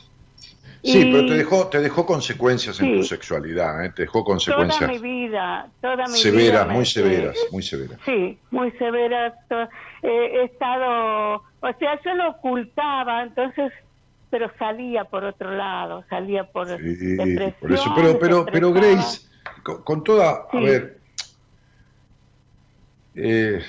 Sí, 0.84 1.02
Y 1.02 1.12
pero 1.12 1.26
te 1.26 1.34
dejó, 1.34 1.68
te 1.68 1.78
dejó 1.78 2.04
consecuencias 2.04 2.80
en 2.80 2.92
tu 2.96 3.02
sexualidad, 3.04 3.84
¿eh? 3.84 3.92
te 3.94 4.02
dejó 4.02 4.24
Toda 4.24 4.34
consecuencias 4.34 4.90
mi 4.90 4.98
vida, 4.98 5.70
toda 5.80 5.94
mi 5.96 6.02
vida. 6.02 6.16
severas, 6.16 6.66
me- 6.66 6.74
muy 6.74 6.86
severas, 6.86 7.38
muy 7.52 7.62
severas. 7.62 8.00
Sí, 8.04 8.40
muy 8.50 8.72
severas. 8.72 9.32
eh, 9.50 9.68
he 10.02 10.44
estado, 10.46 11.36
o 11.36 11.72
sea, 11.78 12.00
yo 12.04 12.14
lo 12.14 12.30
ocultaba, 12.30 13.22
entonces, 13.22 13.72
pero 14.28 14.50
salía 14.58 15.04
por 15.04 15.22
otro 15.22 15.52
lado, 15.52 16.04
salía 16.10 16.44
por 16.50 16.66
Sí, 16.66 16.74
depresión. 17.16 17.54
por 17.60 17.72
eso, 17.72 17.92
pero, 17.94 18.18
pero, 18.18 18.46
pero. 18.50 18.72
Grace, 18.72 19.20
con, 19.62 19.84
con 19.84 20.02
toda, 20.02 20.46
a 20.50 20.58
ver, 20.60 21.00
eh, 23.14 23.62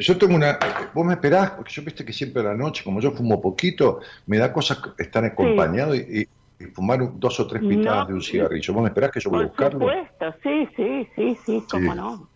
yo 0.00 0.18
tengo 0.18 0.34
una, 0.34 0.58
vos 0.94 1.06
me 1.06 1.14
esperás, 1.14 1.52
porque 1.52 1.72
yo 1.72 1.82
viste 1.82 2.04
que 2.04 2.12
siempre 2.12 2.42
a 2.42 2.46
la 2.46 2.54
noche, 2.54 2.82
como 2.84 3.00
yo 3.00 3.12
fumo 3.12 3.40
poquito, 3.40 4.00
me 4.26 4.38
da 4.38 4.52
cosas 4.52 4.78
estar 4.98 5.24
acompañado 5.24 5.94
y, 5.94 5.98
y- 5.98 6.28
y 6.58 6.64
fumar 6.72 6.98
dos 7.18 7.38
o 7.38 7.46
tres 7.46 7.62
pitadas 7.62 8.04
No, 8.04 8.06
de 8.08 8.14
un 8.14 8.22
cigarrillo. 8.22 8.72
¿Vos 8.72 8.82
me 8.82 8.88
esperás 8.88 9.10
que 9.10 9.20
yo 9.20 9.30
voy 9.30 9.40
a 9.40 9.42
Por 9.42 9.48
buscarlo? 9.50 9.78
supuesto, 9.78 10.34
sí, 10.42 10.68
sí, 10.76 11.08
sí, 11.14 11.38
sí, 11.44 11.62
cómo 11.70 11.92
Sí. 11.92 11.98
no. 11.98 12.30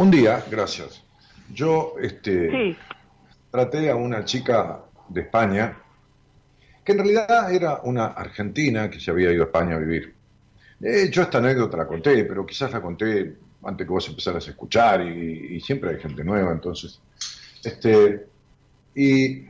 Un 0.00 0.10
día, 0.10 0.42
gracias, 0.50 1.02
yo 1.52 1.96
este, 2.00 2.50
Sí, 2.50 2.76
traté 3.50 3.90
a 3.90 3.96
una 3.96 4.24
chica 4.24 4.80
de 5.06 5.20
España, 5.20 5.76
que 6.82 6.92
en 6.92 6.98
realidad 7.00 7.52
era 7.52 7.82
una 7.84 8.06
argentina 8.06 8.88
que 8.88 8.98
se 8.98 9.10
había 9.10 9.30
ido 9.30 9.42
a 9.42 9.46
España 9.48 9.76
a 9.76 9.78
vivir. 9.78 10.14
Eh, 10.80 11.10
yo 11.12 11.20
esta 11.20 11.36
anécdota 11.36 11.76
la 11.76 11.86
conté, 11.86 12.24
pero 12.24 12.46
quizás 12.46 12.72
la 12.72 12.80
conté 12.80 13.36
antes 13.62 13.86
que 13.86 13.92
vos 13.92 14.08
empezaras 14.08 14.46
a 14.46 14.50
escuchar 14.52 15.02
y, 15.02 15.56
y 15.56 15.60
siempre 15.60 15.90
hay 15.90 16.00
gente 16.00 16.24
nueva, 16.24 16.50
entonces. 16.50 16.98
Este, 17.62 18.26
y 18.94 19.44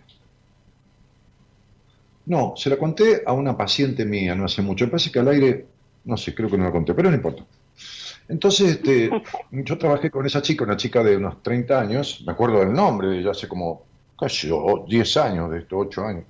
no, 2.27 2.55
se 2.57 2.71
la 2.71 2.77
conté 2.77 3.23
a 3.25 3.33
una 3.35 3.57
paciente 3.57 4.05
mía 4.05 4.35
no 4.35 4.47
hace 4.47 4.63
mucho. 4.63 4.85
Me 4.85 4.91
parece 4.91 5.13
que 5.13 5.21
al 5.21 5.29
aire, 5.29 5.67
no 6.07 6.17
sé, 6.17 6.35
creo 6.35 6.51
que 6.51 6.59
no 6.59 6.65
la 6.65 6.73
conté, 6.73 6.93
pero 6.93 7.09
no 7.09 7.15
importa. 7.15 7.45
Entonces, 8.31 8.77
este, 8.77 9.11
yo 9.51 9.77
trabajé 9.77 10.11
con 10.11 10.25
esa 10.25 10.41
chica, 10.41 10.65
una 10.65 10.77
chica 10.77 11.03
de 11.03 11.17
unos 11.17 11.43
30 11.43 11.81
años, 11.81 12.23
me 12.25 12.33
acuerdo 12.33 12.61
del 12.61 12.73
nombre, 12.73 13.09
de 13.09 13.19
ella 13.19 13.33
hace 13.33 13.49
como, 13.49 13.85
casi 14.19 14.49
10 14.87 15.17
años, 15.17 15.51
de 15.51 15.59
estos 15.59 15.87
8 15.87 16.05
años. 16.05 16.25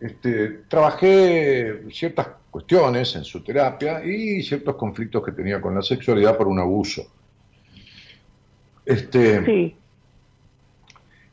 Este, 0.00 0.48
trabajé 0.68 1.82
ciertas 1.90 2.28
cuestiones 2.50 3.16
en 3.16 3.24
su 3.24 3.42
terapia 3.42 4.04
y 4.04 4.42
ciertos 4.42 4.76
conflictos 4.76 5.24
que 5.24 5.32
tenía 5.32 5.60
con 5.60 5.74
la 5.74 5.82
sexualidad 5.82 6.36
por 6.36 6.46
un 6.46 6.60
abuso. 6.60 7.02
Este, 8.86 9.44
sí, 9.44 9.76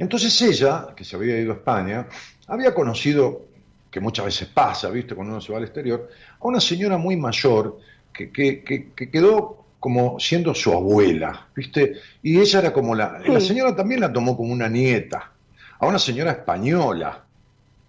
entonces 0.01 0.41
ella, 0.41 0.87
que 0.95 1.03
se 1.03 1.15
había 1.15 1.37
ido 1.37 1.51
a 1.51 1.55
España, 1.57 2.07
había 2.47 2.73
conocido, 2.73 3.45
que 3.91 3.99
muchas 3.99 4.25
veces 4.25 4.47
pasa, 4.47 4.89
¿viste? 4.89 5.13
Cuando 5.13 5.33
uno 5.33 5.41
se 5.41 5.51
va 5.51 5.59
al 5.59 5.65
exterior, 5.65 6.09
a 6.39 6.47
una 6.47 6.59
señora 6.59 6.97
muy 6.97 7.15
mayor 7.17 7.77
que, 8.13 8.29
que- 8.31 8.63
que- 8.63 8.91
que 8.93 9.09
quedó 9.09 9.57
como 9.79 10.19
siendo 10.19 10.53
su 10.53 10.71
abuela, 10.71 11.47
¿viste? 11.55 11.95
Y 12.21 12.39
ella 12.39 12.59
era 12.59 12.73
como 12.73 12.93
la... 12.93 13.19
La 13.25 13.39
señora 13.39 13.75
también 13.75 14.01
la 14.01 14.13
tomó 14.13 14.37
como 14.37 14.53
una 14.53 14.67
nieta, 14.69 15.31
a 15.79 15.87
una 15.87 15.97
señora 15.97 16.31
española, 16.31 17.23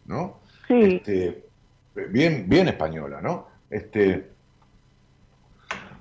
¿no? 0.06 0.40
sí, 0.66 0.74
Este, 1.04 1.44
bien, 2.10 2.46
bien 2.48 2.68
española, 2.68 3.20
¿no? 3.20 3.48
Este, 3.68 4.30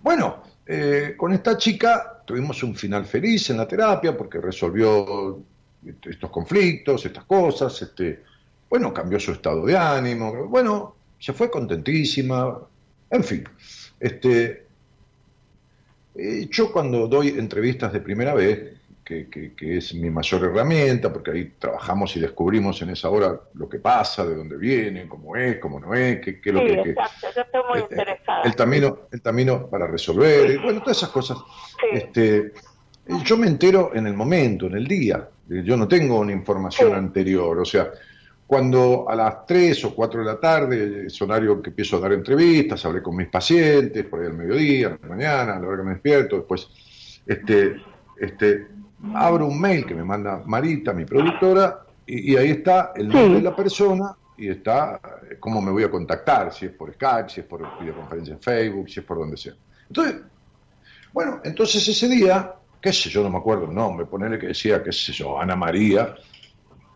bueno, 0.01 0.43
eh, 0.65 1.13
con 1.17 1.33
esta 1.33 1.57
chica 1.57 2.21
tuvimos 2.25 2.63
un 2.63 2.75
final 2.75 3.05
feliz 3.05 3.49
en 3.49 3.57
la 3.57 3.67
terapia 3.67 4.15
porque 4.17 4.39
resolvió 4.39 5.39
estos 6.03 6.29
conflictos, 6.29 7.05
estas 7.05 7.25
cosas, 7.25 7.81
este, 7.81 8.23
bueno, 8.69 8.93
cambió 8.93 9.19
su 9.19 9.31
estado 9.33 9.65
de 9.65 9.77
ánimo, 9.77 10.47
bueno, 10.47 10.95
se 11.19 11.33
fue 11.33 11.49
contentísima, 11.51 12.57
en 13.09 13.23
fin, 13.23 13.43
este, 14.01 14.65
eh, 16.15 16.47
yo 16.49 16.71
cuando 16.71 17.07
doy 17.07 17.29
entrevistas 17.29 17.93
de 17.93 18.01
primera 18.01 18.33
vez, 18.33 18.73
que, 19.03 19.27
que- 19.29 19.53
que 19.55 19.77
es 19.77 19.93
mi 19.93 20.09
mayor 20.09 20.43
herramienta, 20.45 21.11
porque 21.11 21.31
ahí 21.31 21.53
trabajamos 21.59 22.15
y 22.15 22.19
descubrimos 22.19 22.81
en 22.81 22.89
esa 22.91 23.09
hora 23.09 23.39
lo 23.55 23.67
que 23.67 23.79
pasa, 23.79 24.25
de 24.25 24.35
dónde 24.35 24.57
viene, 24.57 25.07
cómo 25.07 25.35
es, 25.35 25.57
cómo 25.59 25.79
no 25.79 25.93
es, 25.93 26.19
qué, 26.21 26.39
qué 26.39 26.49
es 26.49 26.55
lo 26.55 26.61
sí, 26.61 26.67
que, 26.67 26.83
que- 26.83 26.89
exacto, 26.91 27.27
yo 27.35 27.41
estoy 27.41 27.61
muy 27.69 27.79
eh, 27.79 27.85
interesada. 27.89 28.43
el 28.43 28.55
camino, 28.55 28.99
el 29.11 29.21
camino 29.21 29.67
para 29.67 29.87
resolver, 29.87 30.51
y 30.51 30.57
bueno, 30.57 30.81
todas 30.81 30.97
esas 30.97 31.09
cosas. 31.09 31.37
Sí. 31.79 31.87
Este, 31.97 32.51
yo 33.25 33.35
me 33.37 33.47
entero 33.47 33.91
en 33.93 34.07
el 34.07 34.13
momento, 34.13 34.67
en 34.67 34.75
el 34.75 34.87
día. 34.87 35.27
Yo 35.47 35.75
no 35.75 35.87
tengo 35.87 36.19
una 36.19 36.31
información 36.31 36.91
Sí. 36.91 36.95
anterior. 36.95 37.59
O 37.59 37.65
sea, 37.65 37.89
cuando 38.51 39.09
a 39.09 39.15
las 39.15 39.45
3 39.45 39.85
o 39.85 39.95
4 39.95 40.19
de 40.19 40.25
la 40.25 40.37
tarde 40.37 41.05
es 41.07 41.21
horario 41.21 41.61
que 41.61 41.69
empiezo 41.69 41.95
a 41.95 41.99
dar 42.01 42.11
entrevistas, 42.11 42.83
hablé 42.83 43.01
con 43.01 43.15
mis 43.15 43.29
pacientes, 43.29 44.03
por 44.03 44.19
ahí 44.19 44.25
al 44.25 44.33
mediodía, 44.33 44.87
a 44.87 44.97
la 45.01 45.07
mañana, 45.07 45.55
a 45.55 45.59
la 45.61 45.67
hora 45.69 45.77
que 45.77 45.83
me 45.83 45.91
despierto, 45.91 46.35
después 46.35 46.67
este, 47.25 47.77
este, 48.19 48.67
abro 49.13 49.45
un 49.47 49.57
mail 49.57 49.85
que 49.85 49.95
me 49.95 50.03
manda 50.03 50.43
Marita, 50.45 50.91
mi 50.91 51.05
productora, 51.05 51.79
y, 52.05 52.33
y 52.33 52.35
ahí 52.35 52.49
está 52.49 52.91
el 52.93 53.07
nombre 53.07 53.27
Sí. 53.27 53.33
de 53.35 53.41
la 53.41 53.55
persona 53.55 54.15
y 54.37 54.49
está 54.49 54.99
eh, 55.31 55.37
cómo 55.39 55.61
me 55.61 55.71
voy 55.71 55.83
a 55.85 55.89
contactar, 55.89 56.53
si 56.53 56.65
es 56.65 56.73
por 56.73 56.91
Skype, 56.93 57.29
si 57.29 57.39
es 57.39 57.45
por 57.45 57.61
videoconferencia 57.79 58.33
en 58.33 58.41
Facebook, 58.41 58.89
si 58.89 58.99
es 58.99 59.05
por 59.05 59.17
donde 59.17 59.37
sea. 59.37 59.53
Entonces, 59.87 60.15
bueno, 61.13 61.39
entonces 61.45 61.87
ese 61.87 62.09
día, 62.09 62.51
qué 62.81 62.91
sé 62.91 63.09
yo, 63.09 63.23
no 63.23 63.29
me 63.29 63.37
acuerdo 63.37 63.63
el 63.63 63.73
nombre, 63.73 64.05
ponerle 64.07 64.37
que 64.37 64.47
decía, 64.47 64.83
qué 64.83 64.91
sé 64.91 65.13
yo, 65.13 65.39
Ana 65.39 65.55
María 65.55 66.15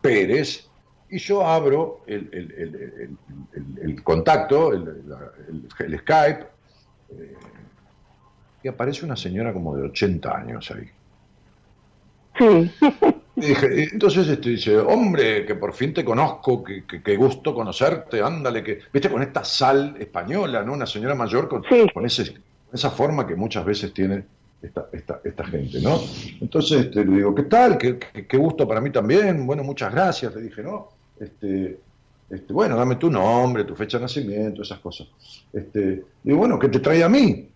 Pérez, 0.02 0.69
y 1.16 1.20
yo 1.20 1.46
abro 1.46 2.02
el, 2.08 2.30
el- 2.32 2.52
el- 2.52 2.76
el- 2.76 3.18
el- 3.54 3.90
el 3.90 4.04
contacto, 4.04 4.74
el, 4.74 5.04
Skype, 6.00 6.46
eh, 7.12 7.36
y 8.64 8.68
aparece 8.68 9.06
una 9.06 9.16
señora 9.16 9.54
como 9.54 9.76
de 9.78 9.84
80 9.84 10.36
años 10.38 10.72
ahí. 10.72 10.90
Sí, 12.38 12.72
Y 13.38 13.42
dije, 13.48 13.68
y 13.82 13.94
entonces 13.94 14.28
este, 14.28 14.50
dice, 14.50 14.78
hombre, 14.78 15.46
que 15.46 15.56
por 15.56 15.74
fin 15.74 15.94
te 15.94 16.04
conozco, 16.04 16.64
que, 16.64 16.86
que- 16.86 17.02
que 17.02 17.16
gusto 17.16 17.54
conocerte, 17.54 18.22
ándale, 18.22 18.64
que, 18.64 18.80
viste, 18.94 19.10
con 19.10 19.22
esta 19.22 19.44
sal 19.44 19.96
española, 20.00 20.64
¿no? 20.64 20.74
Una 20.74 20.86
señora 20.86 21.16
mayor 21.16 21.48
con, 21.48 21.64
Sí. 21.64 21.88
con 21.94 22.06
ese, 22.06 22.34
esa 22.74 22.92
forma 22.92 23.26
que 23.28 23.36
muchas 23.36 23.64
veces 23.66 23.94
tiene 23.94 24.24
esta, 24.62 24.88
esta, 24.92 25.20
esta 25.24 25.46
gente, 25.46 25.80
¿no? 25.82 26.00
Entonces 26.42 26.86
este, 26.88 27.06
le 27.06 27.18
digo, 27.18 27.36
¿qué 27.36 27.44
tal? 27.44 27.78
¿Qué, 27.78 28.00
qué- 28.00 28.26
qué 28.26 28.38
gusto 28.38 28.68
para 28.68 28.82
mí 28.82 28.90
también. 28.90 29.46
Bueno, 29.46 29.64
muchas 29.64 29.94
gracias, 29.94 30.34
le 30.36 30.42
dije, 30.42 30.64
¿no? 30.64 30.90
Este, 31.20 31.80
este, 32.30 32.54
bueno, 32.54 32.76
dame 32.76 32.96
tu 32.96 33.10
nombre, 33.10 33.64
tu 33.64 33.76
fecha 33.76 33.98
de 33.98 34.04
nacimiento, 34.04 34.62
esas 34.64 34.80
cosas. 34.80 35.08
Este, 35.54 36.04
digo, 36.24 36.38
bueno, 36.38 36.58
¿qué 36.60 36.70
te 36.70 36.80
trae 36.80 37.04
a 37.04 37.10
mí? 37.10 37.50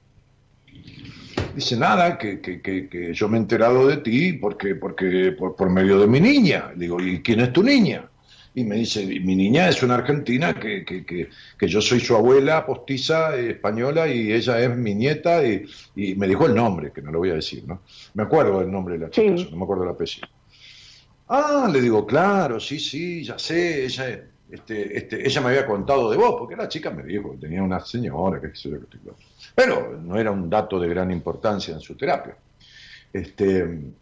Dice 1.56 1.76
nada, 1.78 2.18
que, 2.18 2.40
que, 2.40 2.62
que, 2.62 2.88
que 2.88 3.14
yo 3.14 3.28
me 3.28 3.38
he 3.38 3.42
enterado 3.42 3.88
de 3.88 3.98
ti 3.98 4.34
porque, 4.34 4.76
porque 4.76 5.34
por, 5.38 5.56
por 5.56 5.70
medio 5.70 6.00
de 6.00 6.08
mi 6.08 6.20
niña. 6.22 6.72
Digo, 6.76 7.02
¿y 7.02 7.22
quién 7.22 7.40
es 7.42 7.52
tu 7.52 7.64
niña? 7.64 8.10
Y 8.56 8.64
me 8.64 8.76
dice, 8.78 9.06
mi 9.06 9.36
niña 9.36 9.68
es 9.70 9.82
una 9.84 9.96
argentina 9.96 10.54
que, 10.54 10.84
que, 10.86 11.06
que, 11.06 11.30
que 11.58 11.68
yo 11.68 11.82
soy 11.82 12.00
su 12.00 12.16
abuela 12.16 12.66
postiza 12.66 13.36
eh, 13.38 13.52
española 13.52 14.08
y 14.08 14.32
ella 14.32 14.60
es 14.60 14.76
mi 14.76 14.96
nieta 14.96 15.46
y, 15.46 15.66
y 15.96 16.16
me 16.16 16.28
dijo 16.28 16.46
el 16.46 16.56
nombre, 16.56 16.92
que 16.92 17.02
no 17.02 17.12
lo 17.12 17.20
voy 17.20 17.30
a 17.32 17.36
decir, 17.36 17.64
¿no? 17.68 17.82
Me 18.16 18.24
acuerdo 18.24 18.60
del 18.60 18.72
nombre 18.72 18.96
de 18.98 19.06
la 19.06 19.10
chica, 19.12 19.38
Sí. 19.38 19.48
no 19.52 19.58
me 19.58 19.64
acuerdo 19.64 19.84
el 19.84 19.90
apellido. 19.90 20.28
Ah, 21.32 21.70
le 21.72 21.80
digo, 21.80 22.08
claro, 22.08 22.60
sí, 22.60 22.80
sí, 22.80 23.24
ya 23.24 23.38
sé, 23.38 23.86
ella, 23.86 24.20
este, 24.50 24.98
este, 24.98 25.28
ella 25.28 25.42
me 25.42 25.50
había 25.50 25.66
contado 25.68 26.10
de 26.10 26.18
vos, 26.18 26.36
porque 26.40 26.56
la 26.56 26.68
chica 26.68 26.90
me 26.90 27.04
dijo 27.04 27.32
que 27.32 27.38
tenía 27.38 27.62
una 27.62 27.80
señora, 27.80 28.42
que 28.42 28.56
sé 28.56 28.72
yo, 28.72 28.78
pero 29.54 29.96
no 30.02 30.18
era 30.18 30.32
un 30.32 30.50
dato 30.50 30.80
de 30.80 30.90
gran 30.90 31.12
importancia 31.12 31.76
en 31.76 31.82
su 31.82 31.96
terapia. 31.96 32.36
Este, 33.14 33.94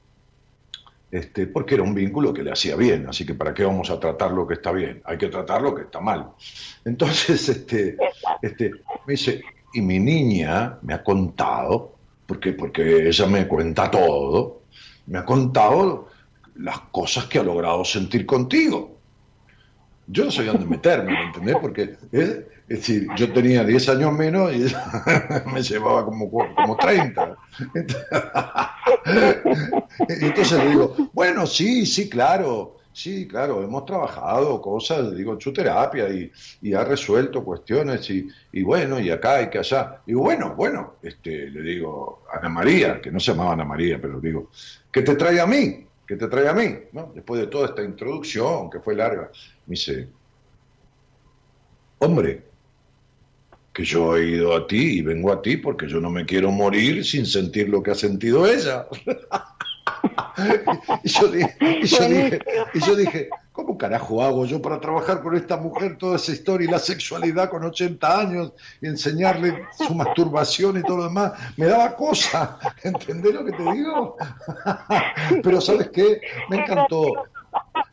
este, 1.12 1.48
porque 1.48 1.76
era 1.76 1.84
un 1.84 1.94
vínculo 1.94 2.34
que 2.34 2.44
le 2.44 2.52
hacía 2.52 2.78
bien, 2.78 3.08
así 3.10 3.26
que 3.26 3.34
¿para 3.34 3.54
qué 3.54 3.66
vamos 3.66 3.90
a 3.90 3.99
tratar 3.99 4.32
lo 4.32 4.48
que 4.48 4.54
está 4.54 4.72
bien? 4.72 5.02
Hay 5.04 5.18
que 5.18 5.28
tratar 5.28 5.62
lo 5.62 5.76
que 5.76 5.84
está 5.84 5.99
mal. 5.99 6.32
Entonces, 6.86 7.49
este, 7.49 7.98
este, 8.41 8.72
me 9.06 9.14
dice, 9.14 9.41
y 9.74 9.82
mi 9.82 9.99
niña 9.99 10.78
me 10.82 10.94
ha 10.94 11.04
contado, 11.04 11.94
porque, 12.26 12.54
porque 12.54 13.08
ella 13.08 13.28
me 13.28 13.45
cuenta 13.48 13.91
todo, 13.91 14.62
me 15.08 15.18
ha 15.20 15.26
contado 15.26 16.07
las 16.60 16.80
cosas 16.92 17.26
que 17.26 17.40
ha 17.40 17.44
logrado 17.44 17.84
sentir 17.86 18.26
contigo. 18.26 18.98
Yo 20.08 20.26
no 20.26 20.32
sabía 20.32 20.54
dónde 20.54 20.68
meterme, 20.68 21.12
¿me 21.12 21.24
entendés? 21.26 21.58
Porque 21.60 21.98
es, 22.12 22.40
decir, 22.68 23.08
yo 23.18 23.32
tenía 23.34 23.64
10 23.64 23.90
años 23.90 24.14
menos 24.14 24.54
y 24.54 24.74
me 25.54 25.62
llevaba 25.62 26.06
como, 26.06 26.30
como 26.30 26.78
30. 26.78 27.36
Entonces 30.08 30.64
le 30.64 30.70
digo, 30.70 30.96
bueno, 31.14 31.46
sí, 31.46 31.86
sí, 31.86 32.10
claro, 32.10 32.78
sí, 32.94 33.28
claro, 33.28 33.62
hemos 33.64 33.86
trabajado 33.86 34.62
cosas, 34.62 35.14
digo, 35.14 35.38
su 35.40 35.52
terapia 35.52 36.10
y, 36.10 36.32
y 36.62 36.74
ha 36.74 36.86
resuelto 36.86 37.44
cuestiones 37.44 38.10
y, 38.10 38.28
y 38.54 38.64
bueno, 38.64 39.00
y 39.02 39.10
acá 39.10 39.42
y 39.42 39.50
que 39.50 39.60
allá. 39.60 40.02
Y 40.06 40.14
bueno, 40.14 40.56
bueno, 40.56 40.96
este, 41.02 41.50
le 41.50 41.62
digo, 41.62 42.24
Ana 42.34 42.48
María, 42.48 43.02
que 43.02 43.12
no 43.12 43.20
se 43.20 43.32
llamaba 43.32 43.54
Ana 43.54 43.66
María, 43.66 44.00
pero 44.02 44.22
digo, 44.22 44.52
¿qué 44.90 45.02
te 45.02 45.16
trae 45.16 45.42
a 45.42 45.46
mí? 45.46 45.87
¿Qué 46.08 46.16
te 46.16 46.28
trae 46.28 46.48
a 46.48 46.54
mí? 46.54 46.74
¿No? 46.94 47.12
Después 47.14 47.42
de 47.42 47.48
toda 47.48 47.68
esta 47.68 47.84
introducción, 47.84 48.70
que 48.70 48.80
fue 48.80 48.96
larga, 48.96 49.30
me 49.66 49.72
dice, 49.74 50.08
hombre, 52.00 52.44
que 53.74 53.84
yo 53.84 54.16
he 54.16 54.30
ido 54.30 54.56
a 54.56 54.66
ti 54.66 55.00
y 55.00 55.02
vengo 55.02 55.32
a 55.32 55.42
ti 55.42 55.58
porque 55.58 55.88
yo 55.88 56.00
no 56.00 56.10
me 56.10 56.26
quiero 56.26 56.50
morir 56.50 57.06
sin 57.06 57.26
sentir 57.26 57.68
lo 57.70 57.84
que 57.84 57.92
ha 57.92 57.96
sentido 57.96 58.48
ella. 58.48 58.88
y, 61.04 61.10
yo 61.10 61.28
dije, 61.28 61.58
y, 61.60 61.86
yo 61.86 62.08
dije, 62.08 62.40
y 62.74 62.80
yo 62.80 62.96
dije, 62.96 63.30
¿cómo 63.58 63.76
carajo 63.76 64.22
hago 64.24 64.46
yo 64.46 64.62
para 64.62 64.80
trabajar 64.80 65.24
con 65.24 65.36
esta 65.36 65.58
mujer 65.58 65.98
toda 65.98 66.18
esa 66.18 66.32
historia 66.32 66.68
y 66.68 66.72
la 66.72 66.78
sexualidad 66.78 67.50
con 67.50 67.64
80 67.66 68.20
años 68.20 68.54
y 68.80 68.86
enseñarle 68.86 69.66
su 69.76 69.96
masturbación 69.96 70.78
y 70.78 70.84
todo 70.84 70.98
lo 70.98 71.04
demás? 71.06 71.34
Me 71.58 71.66
daba 71.66 71.96
cosa, 71.96 72.60
¿entendés 72.84 73.34
lo 73.34 73.44
que 73.44 73.54
te 73.54 73.64
digo? 73.74 74.16
Pero 75.44 75.60
¿sabes 75.60 75.90
qué? 75.90 76.22
Me 76.52 76.58
encantó. 76.58 77.14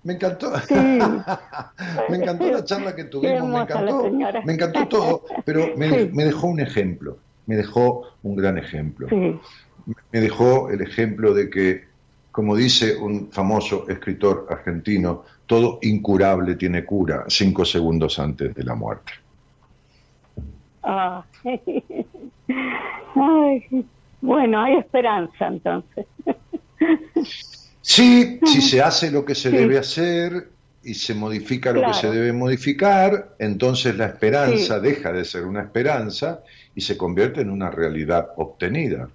Me 0.03 0.13
encantó. 0.13 0.53
me 2.11 2.17
encantó 2.19 2.51
la 2.51 2.63
charla 2.63 2.95
que 2.95 3.05
tuvimos, 3.05 3.49
me 3.49 3.61
encantó, 3.61 4.11
me 4.45 4.53
encantó 4.53 4.87
todo, 4.89 5.25
pero 5.47 5.75
me, 5.79 5.89
Sí. 5.89 6.11
me 6.13 6.25
dejó 6.25 6.49
un 6.49 6.61
ejemplo, 6.61 7.17
me 7.47 7.57
dejó 7.57 8.03
un 8.23 8.37
gran 8.37 8.59
ejemplo. 8.59 9.09
sí, 9.09 9.41
me 10.13 10.21
dejó 10.21 10.69
el 10.69 10.83
ejemplo 10.83 11.33
de 11.33 11.49
que, 11.49 11.85
como 12.33 12.55
dice 12.55 12.97
un 12.97 13.31
famoso 13.33 13.87
escritor 13.89 14.47
argentino, 14.51 15.25
todo 15.47 15.79
incurable 15.83 16.57
tiene 16.57 16.85
cura 16.85 17.25
cinco 17.29 17.65
segundos 17.65 18.19
antes 18.19 18.55
de 18.55 18.65
la 18.65 18.75
muerte. 18.75 19.13
Ah. 20.83 21.25
Ay, 23.17 23.87
bueno, 24.21 24.63
hay 24.63 24.77
esperanza 24.77 25.47
entonces. 25.47 26.07
Sí, 27.81 28.41
si 28.45 28.63
se 28.63 28.83
hace 28.83 29.11
lo 29.11 29.25
que 29.25 29.35
se 29.35 29.51
debe 29.51 29.79
hacer 29.79 30.51
y 30.83 30.95
se 30.95 31.15
modifica 31.15 31.73
lo 31.73 31.83
que 31.87 31.95
se 31.95 32.11
debe 32.11 32.33
modificar, 32.33 33.35
entonces 33.39 33.97
la 33.97 34.07
esperanza 34.07 34.81
deja 34.81 35.13
de 35.13 35.25
ser 35.25 35.45
una 35.45 35.63
esperanza 35.63 36.43
y 36.75 36.81
se 36.81 36.97
convierte 36.97 37.41
en 37.41 37.51
una 37.51 37.71
realidad 37.71 38.31
obtenida. 38.37 39.09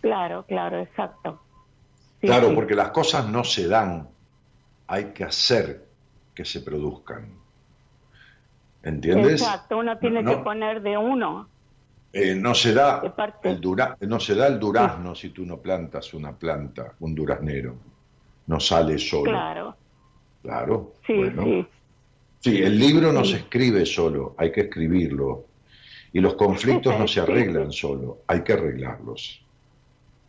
Claro, 0.00 0.44
claro, 0.46 0.80
exacto. 0.80 1.40
claro, 2.20 2.54
porque 2.54 2.74
las 2.74 2.90
cosas 2.90 3.28
no 3.28 3.44
se 3.44 3.68
dan, 3.68 4.08
hay 4.90 5.12
que 5.12 5.22
hacer 5.22 5.86
que 6.34 6.44
se 6.44 6.62
produzcan. 6.62 7.28
¿Entiendes? 8.82 9.40
Exacto, 9.40 9.78
uno 9.78 9.96
tiene 9.98 10.24
que 10.24 10.36
poner 10.38 10.82
de 10.82 10.98
uno. 10.98 11.48
Eh, 12.12 12.34
no, 12.34 12.54
se 12.56 12.74
da 12.74 13.00
el 13.44 13.60
dura, 13.60 13.96
no 14.00 14.18
se 14.18 14.34
da 14.34 14.48
el 14.48 14.58
durazno 14.58 15.14
si 15.14 15.28
tú 15.28 15.46
no 15.46 15.58
plantas 15.58 16.12
una 16.12 16.32
planta, 16.32 16.94
un 16.98 17.14
duraznero. 17.14 17.76
No 18.48 18.58
sale 18.58 18.98
solo. 18.98 19.30
Claro. 19.30 19.76
Claro. 20.42 20.94
Sí, 21.06 21.22
sí. 21.38 21.66
Sí, 22.40 22.62
el 22.62 22.76
libro 22.76 23.12
no 23.12 23.24
se 23.24 23.36
escribe 23.36 23.86
solo, 23.86 24.34
hay 24.38 24.50
que 24.50 24.62
escribirlo. 24.62 25.44
Y 26.12 26.18
los 26.18 26.34
conflictos 26.34 26.98
no 26.98 27.06
se 27.14 27.20
arreglan 27.20 27.70
solo, 27.70 28.22
hay 28.26 28.42
que 28.42 28.54
arreglarlos. 28.54 29.40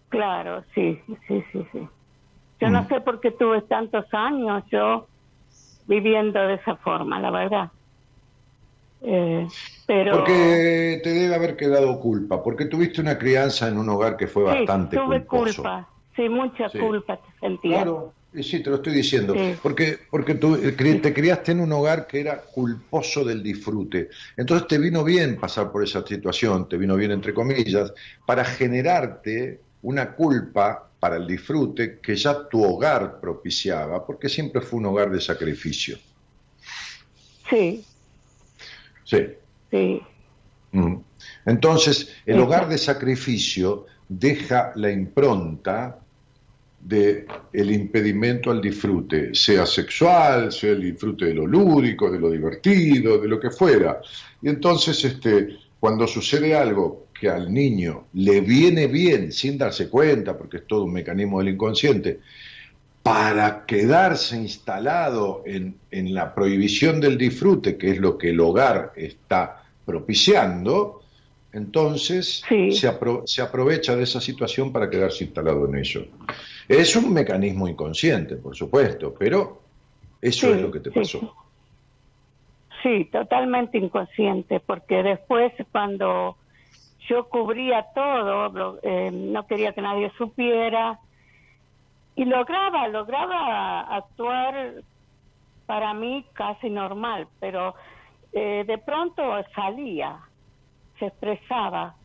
Claro, 0.10 0.64
sí, 0.76 1.02
sí, 1.28 1.44
sí, 1.52 1.66
sí. 1.72 1.88
Yo 2.62 2.70
no 2.70 2.84
mm. 2.84 2.88
sé 2.90 3.02
por 3.02 3.20
qué 3.20 3.32
tuve 3.32 3.64
tantos 3.64 4.06
años 4.14 4.64
yo 4.72 5.08
viviendo 5.88 6.40
de 6.40 6.54
esa 6.54 6.76
forma, 6.76 7.20
la 7.20 7.32
verdad. 7.32 7.72
Eh, 9.02 9.48
pero... 9.88 10.18
Porque 10.18 11.02
te 11.04 11.10
debe 11.10 11.34
haber 11.34 11.58
quedado 11.58 12.00
culpa, 12.00 12.44
porque 12.44 12.66
tuviste 12.66 13.02
una 13.02 13.18
crianza 13.18 13.68
en 13.68 13.80
un 13.80 13.90
hogar 13.90 14.16
que 14.16 14.28
fue 14.28 14.44
bastante 14.44 14.96
tuve 14.96 15.26
culpa, 15.26 15.90
sí, 16.16 16.30
mucha 16.30 16.70
culpa 16.70 17.18
te 17.18 17.40
sentía. 17.40 17.78
Claro, 17.78 18.14
sí, 18.40 18.62
te 18.62 18.70
lo 18.70 18.76
estoy 18.76 18.94
diciendo, 18.94 19.36
porque, 19.64 19.98
porque 20.12 20.36
tú 20.36 20.56
eh, 20.56 20.74
te 21.02 21.14
criaste 21.16 21.54
en 21.54 21.62
un 21.62 21.72
hogar 21.72 22.06
que 22.06 22.22
era 22.22 22.42
culposo 22.42 23.26
del 23.26 23.42
disfrute. 23.42 24.10
Entonces 24.38 24.68
te 24.68 24.78
vino 24.78 25.04
bien 25.04 25.40
pasar 25.40 25.72
por 25.72 25.84
esa 25.84 26.06
situación, 26.06 26.70
te 26.70 26.78
vino 26.78 26.96
bien 26.96 27.10
entre 27.10 27.34
comillas, 27.34 27.92
para 28.28 28.46
generarte 28.46 29.62
una 29.82 30.12
culpa 30.12 30.91
para 31.02 31.18
el 31.18 31.28
disfrute 31.28 32.00
que 32.00 32.16
ya 32.16 32.48
tu 32.48 32.64
hogar 32.64 33.20
propiciaba, 33.20 34.06
porque 34.06 34.30
siempre 34.30 34.62
fue 34.62 34.80
un 34.80 34.86
hogar 34.86 35.12
de 35.12 35.20
sacrificio. 35.20 35.98
Sí, 37.50 37.84
Sí. 39.12 39.28
Sí. 39.70 40.02
Entonces, 41.46 42.16
el 42.26 42.40
hogar 42.40 42.70
de 42.70 42.78
sacrificio 42.78 43.88
deja 44.08 44.72
la 44.76 44.90
impronta 44.90 46.00
de 46.80 47.28
el 47.52 47.72
impedimento 47.72 48.52
al 48.52 48.62
disfrute, 48.62 49.36
sea 49.36 49.66
sexual, 49.66 50.52
sea 50.52 50.72
el 50.72 50.82
disfrute 50.82 51.26
de 51.26 51.34
lo 51.34 51.46
lúdico, 51.46 52.10
de 52.10 52.20
lo 52.20 52.32
divertido, 52.32 53.18
de 53.18 53.28
lo 53.28 53.40
que 53.40 53.50
fuera. 53.50 54.02
Y 54.42 54.48
entonces, 54.48 55.04
este, 55.04 55.58
cuando 55.80 56.08
sucede 56.08 56.56
algo 56.56 57.08
que 57.22 57.30
al 57.30 57.54
niño 57.54 58.06
le 58.14 58.42
viene 58.42 58.88
bien 58.88 59.32
sin 59.32 59.56
darse 59.56 59.90
cuenta, 59.90 60.36
porque 60.36 60.58
es 60.58 60.66
todo 60.66 60.86
un 60.86 60.94
mecanismo 60.94 61.38
del 61.38 61.50
inconsciente, 61.50 62.20
para 63.04 63.64
quedarse 63.68 64.38
instalado 64.38 65.44
en, 65.46 65.76
la 66.16 66.34
prohibición 66.34 67.00
del 67.00 67.20
disfrute, 67.20 67.78
que 67.78 67.92
es 67.92 68.00
lo 68.00 68.18
que 68.18 68.32
el 68.32 68.40
hogar 68.40 68.94
está 68.96 69.62
propiciando, 69.86 71.04
entonces 71.54 72.42
se, 72.50 72.72
se, 73.26 73.42
aprovecha 73.44 73.96
de 73.96 74.02
esa 74.02 74.20
situación 74.20 74.72
para 74.74 74.90
quedarse 74.90 75.26
instalado 75.26 75.68
en 75.68 75.76
eso. 75.76 76.04
Es 76.68 76.96
un 76.96 77.14
mecanismo 77.14 77.68
inconsciente, 77.68 78.36
por 78.38 78.56
supuesto, 78.56 79.14
pero 79.14 79.62
eso 80.20 80.56
es 80.56 80.60
lo 80.60 80.72
que 80.72 80.80
te 80.80 80.90
pasó. 80.90 81.36
Sí. 82.82 83.08
totalmente 83.12 83.78
inconsciente, 83.78 84.60
porque 84.60 85.04
después 85.04 85.54
cuando 85.72 86.36
yo 87.12 87.28
cubría 87.28 87.88
todo, 87.94 88.80
eh, 88.84 89.12
no 89.12 89.46
quería 89.46 89.74
que 89.74 89.82
nadie 89.82 90.10
supiera, 90.18 90.98
y 92.16 92.24
lograba, 92.24 92.88
lograba 92.88 93.82
actuar 93.82 94.76
para 95.66 95.94
mí 95.94 96.26
casi 96.32 96.70
normal, 96.70 97.28
pero 97.42 97.76
eh, 98.32 98.64
de 98.66 98.78
pronto 98.78 99.24
salía, 99.54 100.20
se 101.00 101.08
expresaba 101.08 101.96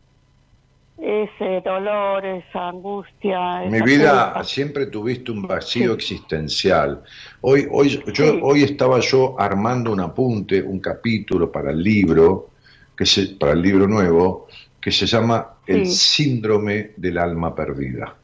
ese 0.97 1.61
dolor, 1.63 2.25
esa 2.25 2.69
angustia. 2.69 3.61
Mi 3.69 3.81
vida 3.81 4.43
siempre 4.43 4.87
tuviste 4.87 5.31
un 5.31 5.43
vacío 5.43 5.93
existencial. 5.93 7.03
Hoy, 7.41 7.65
hoy, 7.71 8.03
yo, 8.11 8.39
hoy 8.41 8.63
estaba 8.63 8.99
yo 8.99 9.39
armando 9.39 9.93
un 9.93 10.01
apunte, 10.01 10.61
un 10.61 10.79
capítulo 10.79 11.49
para 11.49 11.71
el 11.71 11.81
libro, 11.81 12.49
que 12.97 13.05
se, 13.05 13.35
para 13.35 13.53
el 13.53 13.61
libro 13.61 13.87
nuevo, 13.87 14.47
que 14.79 14.91
se 14.91 15.05
llama 15.05 15.57
El 15.65 15.87
síndrome 15.87 16.91
del 16.97 17.17
alma 17.17 17.53
perdida 17.53 18.15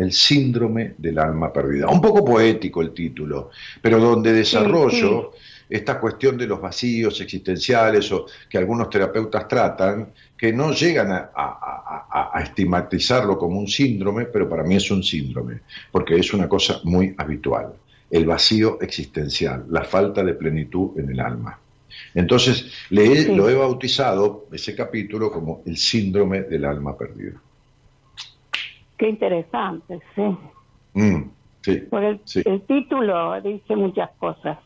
el 0.00 0.12
síndrome 0.12 0.94
del 0.96 1.18
alma 1.18 1.52
perdida. 1.52 1.86
Un 1.88 2.00
poco 2.00 2.24
poético 2.24 2.80
el 2.80 2.92
título, 2.92 3.50
pero 3.82 4.00
donde 4.00 4.32
desarrollo 4.32 5.32
esta 5.68 6.00
cuestión 6.00 6.36
de 6.36 6.46
los 6.46 6.60
vacíos 6.60 7.20
existenciales 7.20 8.10
o 8.10 8.26
que 8.48 8.58
algunos 8.58 8.88
terapeutas 8.90 9.46
tratan, 9.46 10.12
que 10.36 10.52
no 10.52 10.72
llegan 10.72 11.12
a, 11.12 11.30
a, 11.34 12.40
estigmatizarlo 12.42 13.38
como 13.38 13.60
un 13.60 13.68
síndrome, 13.68 14.24
pero 14.24 14.48
para 14.48 14.64
mí 14.64 14.74
es 14.76 14.90
un 14.90 15.02
síndrome, 15.02 15.60
porque 15.92 16.16
es 16.16 16.32
una 16.32 16.48
cosa 16.48 16.80
muy 16.84 17.14
habitual, 17.16 17.74
el 18.10 18.26
vacío 18.26 18.78
existencial, 18.80 19.66
la 19.68 19.84
falta 19.84 20.24
de 20.24 20.34
plenitud 20.34 20.98
en 20.98 21.10
el 21.10 21.20
alma. 21.20 21.59
Entonces, 22.14 22.72
le 22.90 23.34
lo 23.34 23.48
he 23.48 23.54
bautizado, 23.54 24.46
ese 24.52 24.74
capítulo, 24.74 25.30
como 25.30 25.62
el 25.66 25.76
síndrome 25.76 26.42
del 26.42 26.64
alma 26.64 26.96
perdida. 26.96 27.40
Qué 29.00 29.08
interesante, 29.08 29.98
sí. 30.14 30.22
Mm, 30.92 31.30
sí, 31.62 31.76
Por 31.88 32.04
el, 32.04 32.20
título 32.66 33.40
dice 33.40 33.74
muchas 33.74 34.10
cosas. 34.18 34.58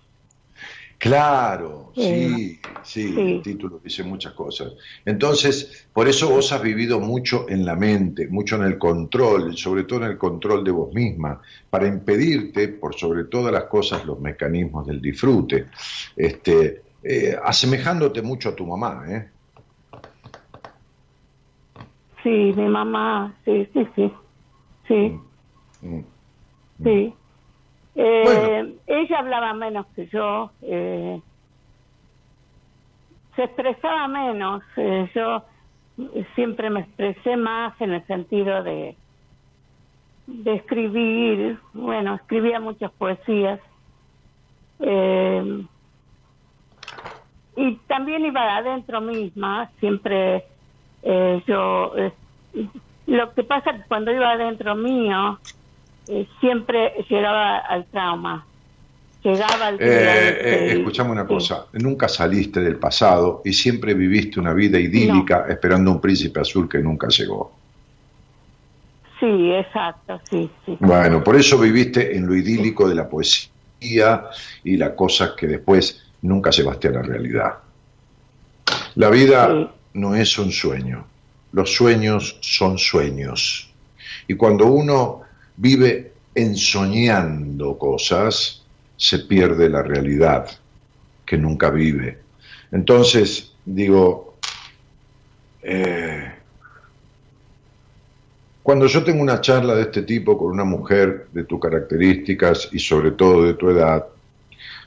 Claro, 0.99 1.93
sí, 1.95 2.59
sí, 2.83 3.15
el 3.17 3.43
título 3.43 3.79
dice 3.85 4.03
muchas 4.03 4.33
cosas. 4.33 4.73
Entonces, 5.05 5.87
por 5.93 6.09
eso 6.09 6.31
vos 6.31 6.51
has 6.51 6.63
vivido 6.63 6.99
mucho 6.99 7.47
en 7.49 7.65
la 7.65 7.77
mente, 7.77 8.27
mucho 8.27 8.57
en 8.57 8.63
el 8.63 8.79
control, 8.79 9.57
sobre 9.57 9.85
todo 9.85 10.05
en 10.05 10.13
el 10.13 10.19
control 10.19 10.65
de 10.65 10.71
vos 10.71 10.93
misma, 10.95 11.41
para 11.69 11.87
impedirte, 11.87 12.69
por 12.69 12.95
sobre 12.95 13.25
todas 13.25 13.53
las 13.53 13.65
cosas, 13.65 14.05
los 14.05 14.19
mecanismos 14.19 14.87
del 14.87 15.01
disfrute, 15.01 15.67
este, 16.17 16.83
eh, 17.05 17.37
asemejándote 17.43 18.23
mucho 18.23 18.49
a 18.49 18.57
tu 18.57 18.67
mamá, 18.67 19.05
¿eh? 19.09 19.31
Sí, 22.23 22.55
mi 22.57 22.69
mamá, 22.69 23.39
sí, 23.45 23.69
sí, 23.75 23.87
sí. 23.95 24.13
Sí. 24.89 25.21
Mm, 25.81 25.97
mm, 25.97 26.05
sí. 26.83 27.15
Eh, 27.95 28.79
ella 28.87 29.19
hablaba 29.19 29.53
menos 29.53 29.87
que 29.95 30.07
yo. 30.09 30.51
Eh, 30.63 31.21
se 33.37 33.45
expresaba 33.45 34.09
menos. 34.09 34.63
Eh, 34.77 35.11
yo 35.15 35.45
siempre 36.35 36.71
me 36.71 36.81
expresé 36.81 37.37
más 37.37 37.79
en 37.81 37.93
el 37.93 38.07
sentido 38.07 38.63
de, 38.63 38.97
de 40.27 40.55
escribir. 40.55 41.59
Bueno, 41.75 42.15
escribía 42.15 42.61
muchas 42.61 42.91
poesías. 42.93 43.61
Y 47.57 47.77
también 47.87 48.25
iba 48.25 48.57
adentro 48.57 49.01
misma. 49.01 49.71
Siempre 49.81 50.45
yo 51.47 51.93
lo 53.07 53.35
que 53.35 53.45
pasa 53.45 53.71
es 53.71 53.83
que 53.83 53.89
cuando 53.89 54.13
iba 54.13 54.31
adentro 54.31 54.75
mío, 54.75 55.39
eh, 56.09 56.27
siempre 56.41 56.93
llegaba 57.09 57.59
al 57.59 57.85
trauma. 57.87 58.47
Llegaba 59.23 59.69
al... 59.69 59.75
Eh, 59.77 59.79
eh, 59.81 60.73
escuchame 60.79 61.11
una 61.11 61.27
cosa, 61.27 61.67
nunca 61.73 62.09
saliste 62.09 62.61
del 62.61 62.77
pasado 62.77 63.43
y 63.45 63.53
siempre 63.53 63.95
viviste 63.95 64.39
una 64.39 64.53
vida 64.53 64.79
idílica 64.79 65.47
esperando 65.49 65.93
un 65.93 66.01
príncipe 66.01 66.41
azul 66.41 66.69
que 66.69 66.79
nunca 66.79 67.09
llegó. 67.09 67.53
Sí, 69.21 69.53
exacto, 69.53 70.21
sí, 70.29 70.51
sí. 70.67 70.77
Bueno, 70.81 71.25
por 71.25 71.37
eso 71.37 71.59
viviste 71.59 72.17
en 72.17 72.27
lo 72.27 72.35
idílico 72.35 72.87
de 72.87 72.95
la 72.95 73.09
poesía 73.09 74.25
y 74.63 74.77
la 74.77 74.95
cosa 74.95 75.35
que 75.37 75.47
después 75.47 76.04
nunca 76.25 76.51
llevaste 76.51 76.89
a 76.89 76.93
la 76.93 77.03
realidad. 77.03 77.55
La 78.97 79.11
vida 79.11 79.73
no 79.93 80.15
es 80.15 80.39
un 80.39 80.51
sueño, 80.51 81.07
los 81.53 81.75
sueños 81.75 82.39
son 82.41 82.79
sueños. 82.79 83.71
Y 84.27 84.35
cuando 84.35 84.67
uno 84.67 85.23
vive 85.57 86.13
ensoñando 86.35 87.79
cosas, 87.79 88.63
se 88.97 89.21
pierde 89.21 89.69
la 89.69 89.83
realidad 89.83 90.49
que 91.27 91.37
nunca 91.37 91.71
vive. 91.71 92.19
Entonces, 92.73 93.53
digo, 93.65 94.37
eh, 95.63 96.33
cuando 98.63 98.87
yo 98.87 99.05
tengo 99.05 99.21
una 99.21 99.41
charla 99.41 99.75
de 99.75 99.83
este 99.83 100.03
tipo 100.03 100.39
con 100.39 100.51
una 100.53 100.65
mujer 100.65 101.29
de 101.33 101.45
tus 101.45 101.61
características 101.61 102.71
y 102.73 102.79
sobre 102.79 103.11
todo 103.11 103.45
de 103.45 103.55
tu 103.55 103.69
edad, 103.69 104.07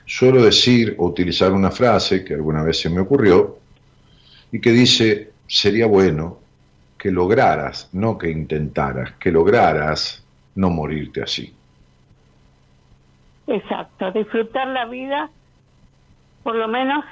suelo 0.08 0.42
decir 0.42 0.96
o 0.98 1.06
utilizar 1.06 1.52
una 1.52 1.70
frase 1.70 2.24
que 2.24 2.34
alguna 2.34 2.64
vez 2.64 2.80
se 2.80 2.90
me 2.90 3.02
ocurrió 3.02 3.60
y 4.52 4.62
que 4.62 4.72
dice, 4.72 5.34
sería 5.46 5.86
bueno 5.86 6.40
que 6.98 7.12
lograras, 7.12 7.90
no 7.92 8.18
que 8.18 8.32
intentaras, 8.32 9.12
que 9.20 9.32
lograras 9.32 10.26
no 10.56 10.70
morirte 10.70 11.22
así. 11.22 11.54
Exacto, 13.46 14.12
disfrutar 14.12 14.68
la 14.68 14.86
vida, 14.86 15.30
por 16.42 16.56
lo 16.56 16.68
menos 16.68 17.04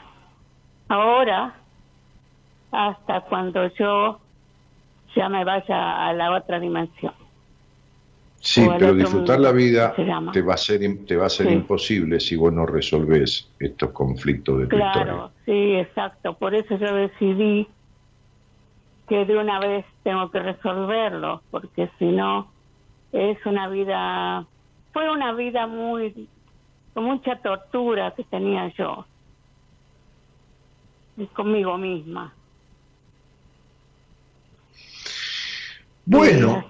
ahora, 0.87 1.53
hasta 2.71 3.21
cuando 3.21 3.67
yo 3.75 4.19
ya 5.15 5.29
me 5.29 5.43
vaya 5.43 6.07
a 6.07 6.13
la 6.13 6.31
otra 6.31 6.59
dimensión. 6.59 7.24
Sí, 8.45 8.61
pero 8.77 8.93
disfrutar 8.93 9.39
la 9.39 9.51
vida 9.51 9.95
te 10.31 10.41
va 10.43 10.53
a 10.53 10.57
ser 10.57 10.79
te 11.07 11.17
va 11.17 11.25
a 11.25 11.29
ser 11.29 11.51
imposible 11.51 12.19
si 12.19 12.35
vos 12.35 12.53
no 12.53 12.67
resolvés 12.67 13.51
estos 13.57 13.89
conflictos 13.91 14.59
de 14.59 14.67
tu 14.67 14.75
Claro, 14.75 15.33
sí, 15.45 15.73
exacto. 15.73 16.37
Por 16.37 16.53
eso 16.53 16.77
yo 16.77 16.93
decidí 16.93 17.67
que 19.07 19.25
de 19.25 19.35
una 19.35 19.59
vez 19.59 19.83
tengo 20.03 20.29
que 20.29 20.39
resolverlo, 20.39 21.43
porque 21.49 21.89
si 21.97 22.05
no 22.05 22.53
es 23.11 23.43
una 23.47 23.67
vida 23.67 24.47
fue 24.93 25.11
una 25.11 25.33
vida 25.33 25.65
muy 25.65 26.29
con 26.93 27.03
mucha 27.03 27.41
tortura 27.41 28.13
que 28.15 28.25
tenía 28.25 28.71
yo 28.77 29.07
conmigo 31.33 31.79
misma. 31.79 32.35
Bueno, 36.05 36.63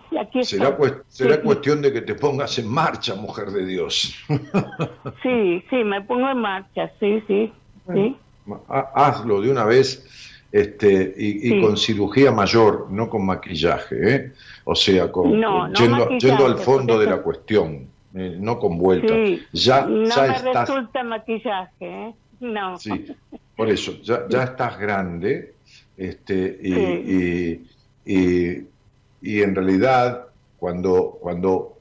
será, 0.43 0.77
será 1.09 1.41
cuestión 1.41 1.81
de 1.81 1.91
que 1.91 2.01
te 2.01 2.15
pongas 2.15 2.57
en 2.57 2.67
marcha, 2.67 3.15
mujer 3.15 3.51
de 3.51 3.65
Dios. 3.65 4.15
sí, 5.23 5.63
sí, 5.69 5.83
me 5.83 6.01
pongo 6.01 6.29
en 6.29 6.37
marcha, 6.39 6.91
sí, 6.99 7.21
sí, 7.27 7.51
sí. 7.93 8.15
Hazlo 8.67 9.41
de 9.41 9.51
una 9.51 9.65
vez 9.65 10.45
este, 10.51 11.13
y, 11.17 11.59
con 11.59 11.75
cirugía 11.75 12.31
mayor, 12.31 12.87
no 12.91 13.09
con 13.09 13.25
maquillaje, 13.25 14.15
¿eh? 14.15 14.31
o 14.63 14.75
sea, 14.75 15.11
con, 15.11 15.31
yendo, 15.73 16.45
al 16.45 16.57
fondo 16.57 16.97
de 16.97 17.07
la 17.07 17.17
cuestión, 17.17 17.87
eh, 18.13 18.37
no 18.39 18.57
con 18.57 18.77
vuelta. 18.77 19.13
Ya, 19.51 19.85
no 19.85 20.15
me 20.15 20.53
resulta 20.53 21.03
maquillaje, 21.03 21.71
¿eh? 21.81 22.13
no. 22.39 22.77
Sí, 22.77 23.05
por 23.57 23.69
eso, 23.69 23.99
ya, 24.01 24.25
ya 24.29 24.43
estás 24.43 24.79
grande 24.79 25.55
este, 25.97 26.57
y, 26.61 26.73
y 26.73 27.65
y 28.05 28.67
en 29.21 29.55
realidad 29.55 30.27
cuando, 30.57 31.17
cuando 31.21 31.75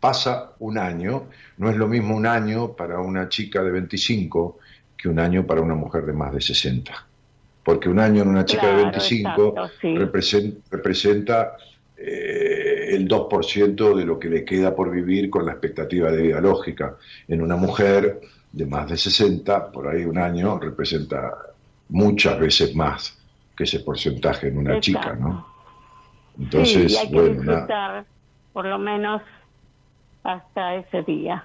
pasa 0.00 0.52
un 0.58 0.76
año, 0.76 1.28
no 1.56 1.70
es 1.70 1.76
lo 1.76 1.88
mismo 1.88 2.14
un 2.14 2.26
año 2.26 2.72
para 2.72 3.00
una 3.00 3.28
chica 3.28 3.62
de 3.62 3.70
25 3.70 4.58
que 4.96 5.08
un 5.08 5.18
año 5.18 5.46
para 5.46 5.60
una 5.60 5.74
mujer 5.74 6.04
de 6.04 6.12
más 6.12 6.32
de 6.34 6.40
60. 6.40 6.92
Porque 7.64 7.88
un 7.88 7.98
año 7.98 8.22
en 8.22 8.28
una 8.28 8.44
chica 8.44 8.66
de 8.66 8.82
25 8.82 9.54
representa, 10.70 11.56
eh, 11.96 12.88
el 12.90 13.08
2% 13.08 13.94
de 13.94 14.04
lo 14.04 14.18
que 14.18 14.28
le 14.28 14.44
queda 14.44 14.74
por 14.74 14.90
vivir 14.90 15.30
con 15.30 15.46
la 15.46 15.52
expectativa 15.52 16.10
de 16.10 16.22
vida 16.22 16.40
lógica. 16.40 16.96
En 17.26 17.40
una 17.40 17.56
mujer 17.56 18.20
de 18.52 18.66
más 18.66 18.90
de 18.90 18.98
60, 18.98 19.72
por 19.72 19.88
ahí 19.88 20.04
un 20.04 20.18
año 20.18 20.58
representa 20.58 21.32
muchas 21.88 22.38
veces 22.38 22.74
más 22.74 23.16
que 23.56 23.64
ese 23.64 23.80
porcentaje 23.80 24.48
en 24.48 24.58
una 24.58 24.80
chica, 24.80 25.14
¿no? 25.14 25.53
Entonces, 26.38 26.92
sí, 26.92 26.98
hay 26.98 27.10
que 27.10 27.22
disfrutar 27.22 28.04
por 28.52 28.66
lo 28.66 28.78
menos 28.78 29.22
hasta 30.22 30.76
ese 30.76 31.02
día. 31.02 31.44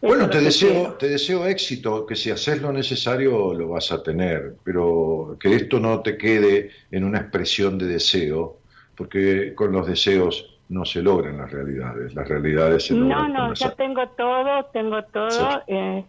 Bueno, 0.00 0.28
te 0.28 0.40
deseo, 0.40 0.92
te 0.94 1.08
deseo 1.08 1.46
éxito, 1.46 2.06
que 2.06 2.14
si 2.14 2.30
haces 2.30 2.60
lo 2.60 2.72
necesario 2.72 3.54
lo 3.54 3.68
vas 3.70 3.90
a 3.90 4.02
tener, 4.02 4.54
pero 4.62 5.36
que 5.40 5.54
esto 5.54 5.80
no 5.80 6.00
te 6.00 6.16
quede 6.16 6.70
en 6.90 7.04
una 7.04 7.18
expresión 7.18 7.78
de 7.78 7.86
deseo, 7.86 8.58
porque 8.94 9.54
con 9.54 9.72
los 9.72 9.86
deseos 9.86 10.58
no 10.68 10.84
se 10.84 11.00
logran 11.02 11.38
las 11.38 11.50
realidades, 11.50 12.14
las 12.14 12.28
realidades 12.28 12.86
se 12.86 12.94
logran. 12.94 13.32
No, 13.32 13.48
no, 13.48 13.54
ya 13.54 13.70
tengo 13.70 14.06
todo, 14.10 14.66
tengo 14.66 15.02
todo. 15.04 15.62
Eh, 15.66 16.04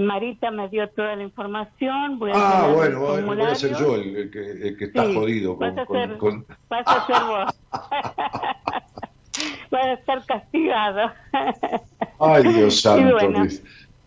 Marita 0.00 0.50
me 0.50 0.68
dio 0.68 0.88
toda 0.88 1.16
la 1.16 1.22
información. 1.22 2.18
Voy 2.18 2.30
a 2.30 2.34
ah, 2.34 2.72
bueno, 2.74 3.00
voy 3.00 3.40
a 3.42 3.54
ser 3.54 3.76
yo 3.76 3.96
el, 3.96 4.30
que, 4.30 4.84
está 4.84 5.04
jodido. 5.12 5.56
Con, 5.56 5.74
vas, 5.74 5.78
a 5.78 5.86
ser, 5.86 6.18
vas 6.70 6.86
a 6.86 7.06
ser 7.06 7.16
vos. 7.26 7.54
vas 9.70 9.84
a 9.84 9.92
estar 9.92 10.24
castigado. 10.26 11.12
Ay, 12.18 12.42
Dios 12.44 12.80
santo. 12.80 13.18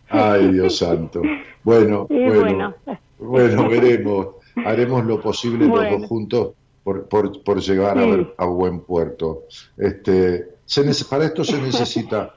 Ay, 0.08 0.52
Dios 0.52 0.78
santo. 0.78 1.22
Bueno, 1.62 2.06
bueno, 2.08 2.74
bueno, 3.18 3.68
veremos. 3.68 4.28
Haremos 4.64 5.04
lo 5.04 5.20
posible 5.20 5.66
los 5.66 5.90
dos 5.90 6.06
juntos 6.08 6.52
por, 6.82 7.08
por, 7.08 7.42
por 7.42 7.60
llegar 7.60 7.98
a, 7.98 8.42
a, 8.42 8.46
buen 8.46 8.80
puerto. 8.80 9.44
Este, 9.76 10.48
se, 10.64 11.04
para 11.04 11.26
esto 11.26 11.44
se 11.44 11.60
necesita 11.60 12.32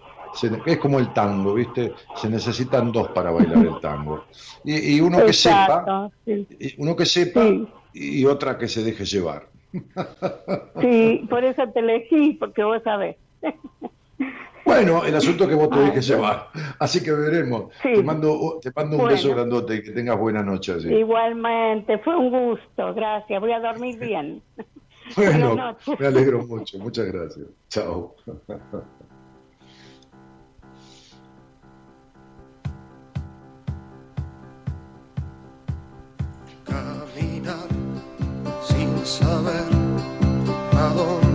es 0.66 0.78
como 0.78 1.00
el 1.00 1.14
tango, 1.14 1.54
¿viste? 1.54 1.94
Se 2.16 2.30
necesitan 2.30 2.92
dos 2.92 3.10
para 3.10 3.32
bailar 3.32 3.66
el 3.66 3.80
tango. 3.80 4.26
Y, 4.64 5.00
uno 5.02 5.26
que 5.26 5.34
sepa, 5.34 6.10
uno 6.78 6.96
que 6.96 7.06
sepa 7.06 7.46
y 7.94 8.26
otra 8.26 8.58
que 8.58 8.68
se 8.68 8.84
deje 8.84 9.06
llevar. 9.06 9.48
Sí, 10.82 11.26
por 11.30 11.44
eso 11.44 11.68
te 11.70 11.80
elegí, 11.80 12.34
porque 12.34 12.64
vos 12.64 12.82
sabés. 12.84 13.16
Bueno, 14.66 15.04
el 15.04 15.16
asunto 15.16 15.46
es 15.46 15.50
que 15.50 15.56
vos 15.56 15.70
te 15.70 15.80
dejes 15.80 16.08
llevar. 16.08 16.50
Así 16.78 17.02
que 17.04 17.12
veremos. 17.12 17.72
Te 17.82 18.04
mando, 18.04 18.60
te 18.62 18.72
mando 18.76 18.98
un 18.98 19.08
beso 19.08 19.34
grandote 19.34 19.76
y 19.76 19.84
que 19.84 19.92
tengas 19.92 20.18
buena 20.20 20.44
noche. 20.44 20.78
Igualmente, 20.96 21.98
fue 22.00 22.16
un 22.16 22.30
gusto. 22.30 22.94
Gracias. 22.94 23.42
Voy 23.42 23.52
a 23.52 23.60
dormir 23.60 23.98
bien. 23.98 24.42
Bueno, 25.16 25.76
me 25.98 26.06
alegro 26.06 26.46
mucho. 26.46 26.78
Muchas 26.78 27.08
gracias. 27.08 27.48
Chao. 27.68 28.16
Saber 39.10 39.66
a 40.78 41.29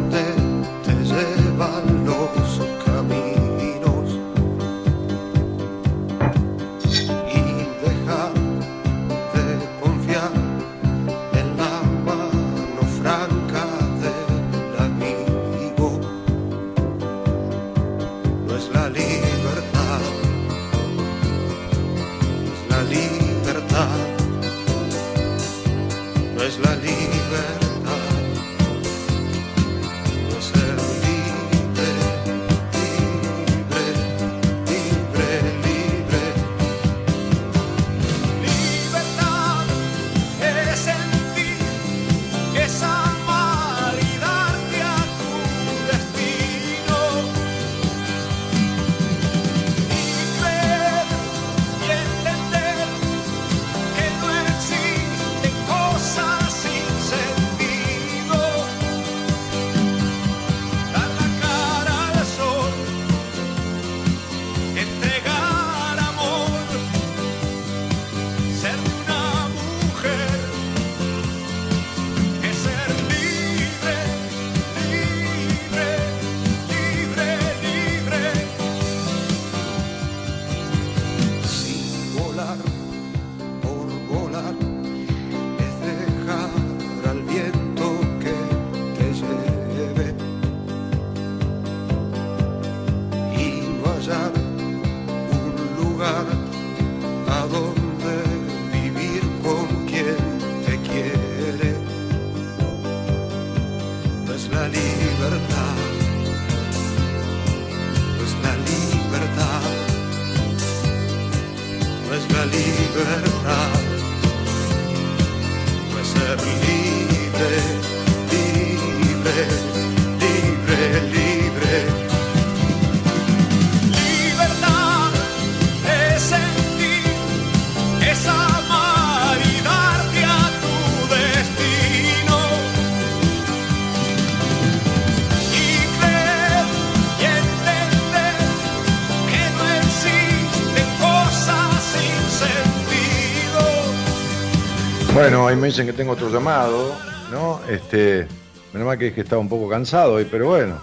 Bueno, 145.24 145.48
ahí 145.48 145.56
me 145.56 145.68
dicen 145.68 145.86
que 145.86 145.94
tengo 145.94 146.12
otro 146.12 146.28
llamado, 146.28 146.94
¿no? 147.32 147.58
Este, 147.66 148.26
menos 148.74 148.86
mal 148.86 148.98
que 148.98 149.06
es 149.06 149.14
que 149.14 149.22
estaba 149.22 149.40
un 149.40 149.48
poco 149.48 149.70
cansado 149.70 150.12
hoy, 150.12 150.28
pero 150.30 150.48
bueno, 150.48 150.78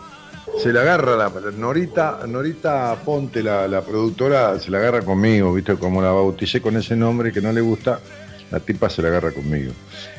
se 0.57 0.73
la 0.73 0.81
agarra 0.81 1.15
la 1.15 1.31
Norita, 1.55 2.21
Norita 2.27 2.95
Ponte, 3.05 3.43
la, 3.43 3.83
productora, 3.85 4.57
se 4.59 4.71
la 4.71 4.79
agarra 4.79 5.03
conmigo, 5.03 5.53
¿viste? 5.53 5.75
Como 5.75 6.01
la 6.01 6.09
bauticé 6.09 6.59
con 6.59 6.75
ese 6.75 6.95
nombre 6.95 7.31
que 7.31 7.39
no 7.39 7.51
le 7.51 7.61
gusta, 7.61 7.99
la 8.49 8.59
tipa 8.59 8.89
se 8.89 9.03
la 9.03 9.09
agarra 9.09 9.31
conmigo. 9.31 9.73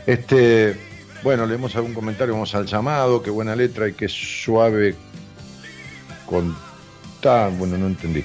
Este, 0.07 0.77
bueno, 1.24 1.44
leemos 1.44 1.74
algún 1.74 1.93
comentario, 1.93 2.32
vamos 2.35 2.55
al 2.55 2.66
llamado, 2.66 3.24
qué 3.24 3.31
buena 3.31 3.57
letra 3.57 3.89
y 3.89 3.94
qué 3.94 4.07
suave 4.09 4.94
contar, 6.27 7.51
bueno, 7.59 7.77
no 7.77 7.89
entendí. 7.89 8.24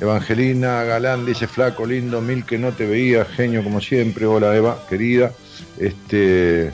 Evangelina 0.00 0.82
Galán 0.84 1.24
dice, 1.24 1.46
flaco, 1.46 1.86
lindo, 1.86 2.20
mil 2.20 2.44
que 2.44 2.58
no 2.58 2.72
te 2.72 2.86
veía, 2.86 3.24
genio 3.24 3.62
como 3.62 3.80
siempre, 3.80 4.26
hola 4.26 4.54
Eva, 4.54 4.78
querida. 4.88 5.32
Este, 5.78 6.66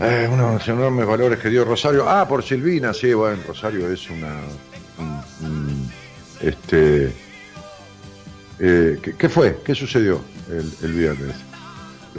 eh, 0.00 0.28
unos 0.32 0.66
enormes 0.66 1.06
valores 1.06 1.38
que 1.38 1.50
dio 1.50 1.64
Rosario. 1.64 2.08
Ah, 2.08 2.26
por 2.26 2.42
Silvina, 2.42 2.92
sí, 2.94 3.12
bueno, 3.12 3.42
Rosario 3.46 3.90
es 3.92 4.08
una... 4.10 4.34
un- 4.98 5.46
un- 5.46 5.90
este, 6.40 7.12
eh, 8.60 8.98
¿qué, 9.02 9.14
qué 9.16 9.28
fue? 9.28 9.58
¿Qué 9.64 9.74
sucedió 9.74 10.20
el, 10.50 10.72
el 10.82 10.92
viernes? 10.92 11.34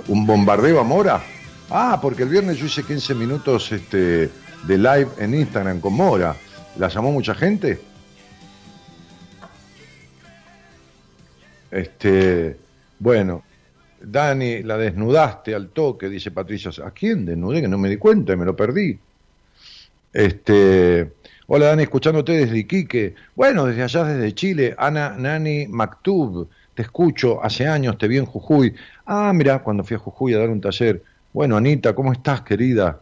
¿Un 0.07 0.25
bombardeo 0.27 0.79
a 0.79 0.83
Mora? 0.83 1.21
Ah, 1.69 1.99
porque 2.01 2.23
el 2.23 2.29
viernes 2.29 2.57
yo 2.57 2.65
hice 2.65 2.83
15 2.83 3.15
minutos 3.15 3.71
este, 3.71 4.29
de 4.63 4.77
live 4.77 5.07
en 5.19 5.33
Instagram 5.35 5.79
con 5.79 5.93
Mora. 5.93 6.35
¿La 6.77 6.87
llamó 6.89 7.11
mucha 7.11 7.33
gente? 7.33 7.81
Este, 11.71 12.57
bueno, 12.99 13.43
Dani, 14.01 14.63
la 14.63 14.77
desnudaste 14.77 15.53
al 15.53 15.69
toque, 15.69 16.09
dice 16.09 16.31
Patricia. 16.31 16.71
¿A 16.85 16.91
quién 16.91 17.25
desnudé? 17.25 17.61
Que 17.61 17.67
no 17.67 17.77
me 17.77 17.89
di 17.89 17.97
cuenta 17.97 18.33
y 18.33 18.37
me 18.37 18.45
lo 18.45 18.55
perdí. 18.55 18.97
Este, 20.11 21.11
hola 21.47 21.67
Dani, 21.67 21.83
escuchándote 21.83 22.31
desde 22.31 22.57
Iquique. 22.57 23.15
Bueno, 23.35 23.65
desde 23.65 23.83
allá, 23.83 24.03
desde 24.05 24.33
Chile. 24.33 24.75
Ana 24.77 25.15
Nani 25.17 25.67
Maktub, 25.67 26.47
te 26.73 26.81
escucho, 26.81 27.43
hace 27.43 27.67
años 27.67 27.97
te 27.97 28.07
vi 28.07 28.17
en 28.17 28.25
Jujuy. 28.25 28.73
Ah, 29.05 29.31
mira, 29.33 29.59
cuando 29.59 29.83
fui 29.83 29.95
a 29.95 29.99
Jujuy 29.99 30.33
a 30.33 30.39
dar 30.39 30.49
un 30.49 30.61
taller. 30.61 31.03
Bueno, 31.33 31.57
Anita, 31.57 31.93
¿cómo 31.93 32.11
estás, 32.11 32.41
querida? 32.41 32.99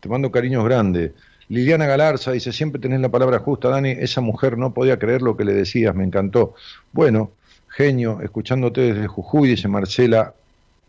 Te 0.00 0.08
mando 0.08 0.30
cariños 0.30 0.64
grandes. 0.64 1.12
Liliana 1.48 1.86
Galarza 1.86 2.32
dice, 2.32 2.52
siempre 2.52 2.80
tenés 2.80 3.00
la 3.00 3.08
palabra 3.10 3.38
justa, 3.38 3.68
Dani, 3.68 3.90
esa 3.90 4.20
mujer 4.20 4.58
no 4.58 4.72
podía 4.72 4.98
creer 4.98 5.22
lo 5.22 5.36
que 5.36 5.44
le 5.44 5.52
decías, 5.52 5.94
me 5.94 6.04
encantó. 6.04 6.54
Bueno, 6.92 7.32
genio, 7.72 8.20
escuchándote 8.20 8.80
desde 8.92 9.06
Jujuy, 9.06 9.48
dice 9.48 9.68
Marcela 9.68 10.34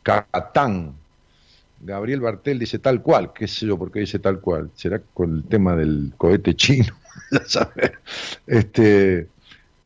Catán. 0.04 0.94
Gabriel 1.82 2.22
Bartel 2.22 2.60
dice 2.60 2.80
tal 2.80 3.02
cual, 3.02 3.32
qué 3.34 3.48
sé 3.48 3.66
yo 3.66 3.78
por 3.78 3.92
qué 3.92 4.02
dice 4.02 4.20
tal 4.20 4.40
cual. 4.40 4.70
¿Será 4.76 5.02
con 5.14 5.38
el 5.38 5.44
tema 5.44 5.76
del 5.76 6.14
cohete 6.18 6.56
chino? 6.56 6.94
Este, 8.48 9.28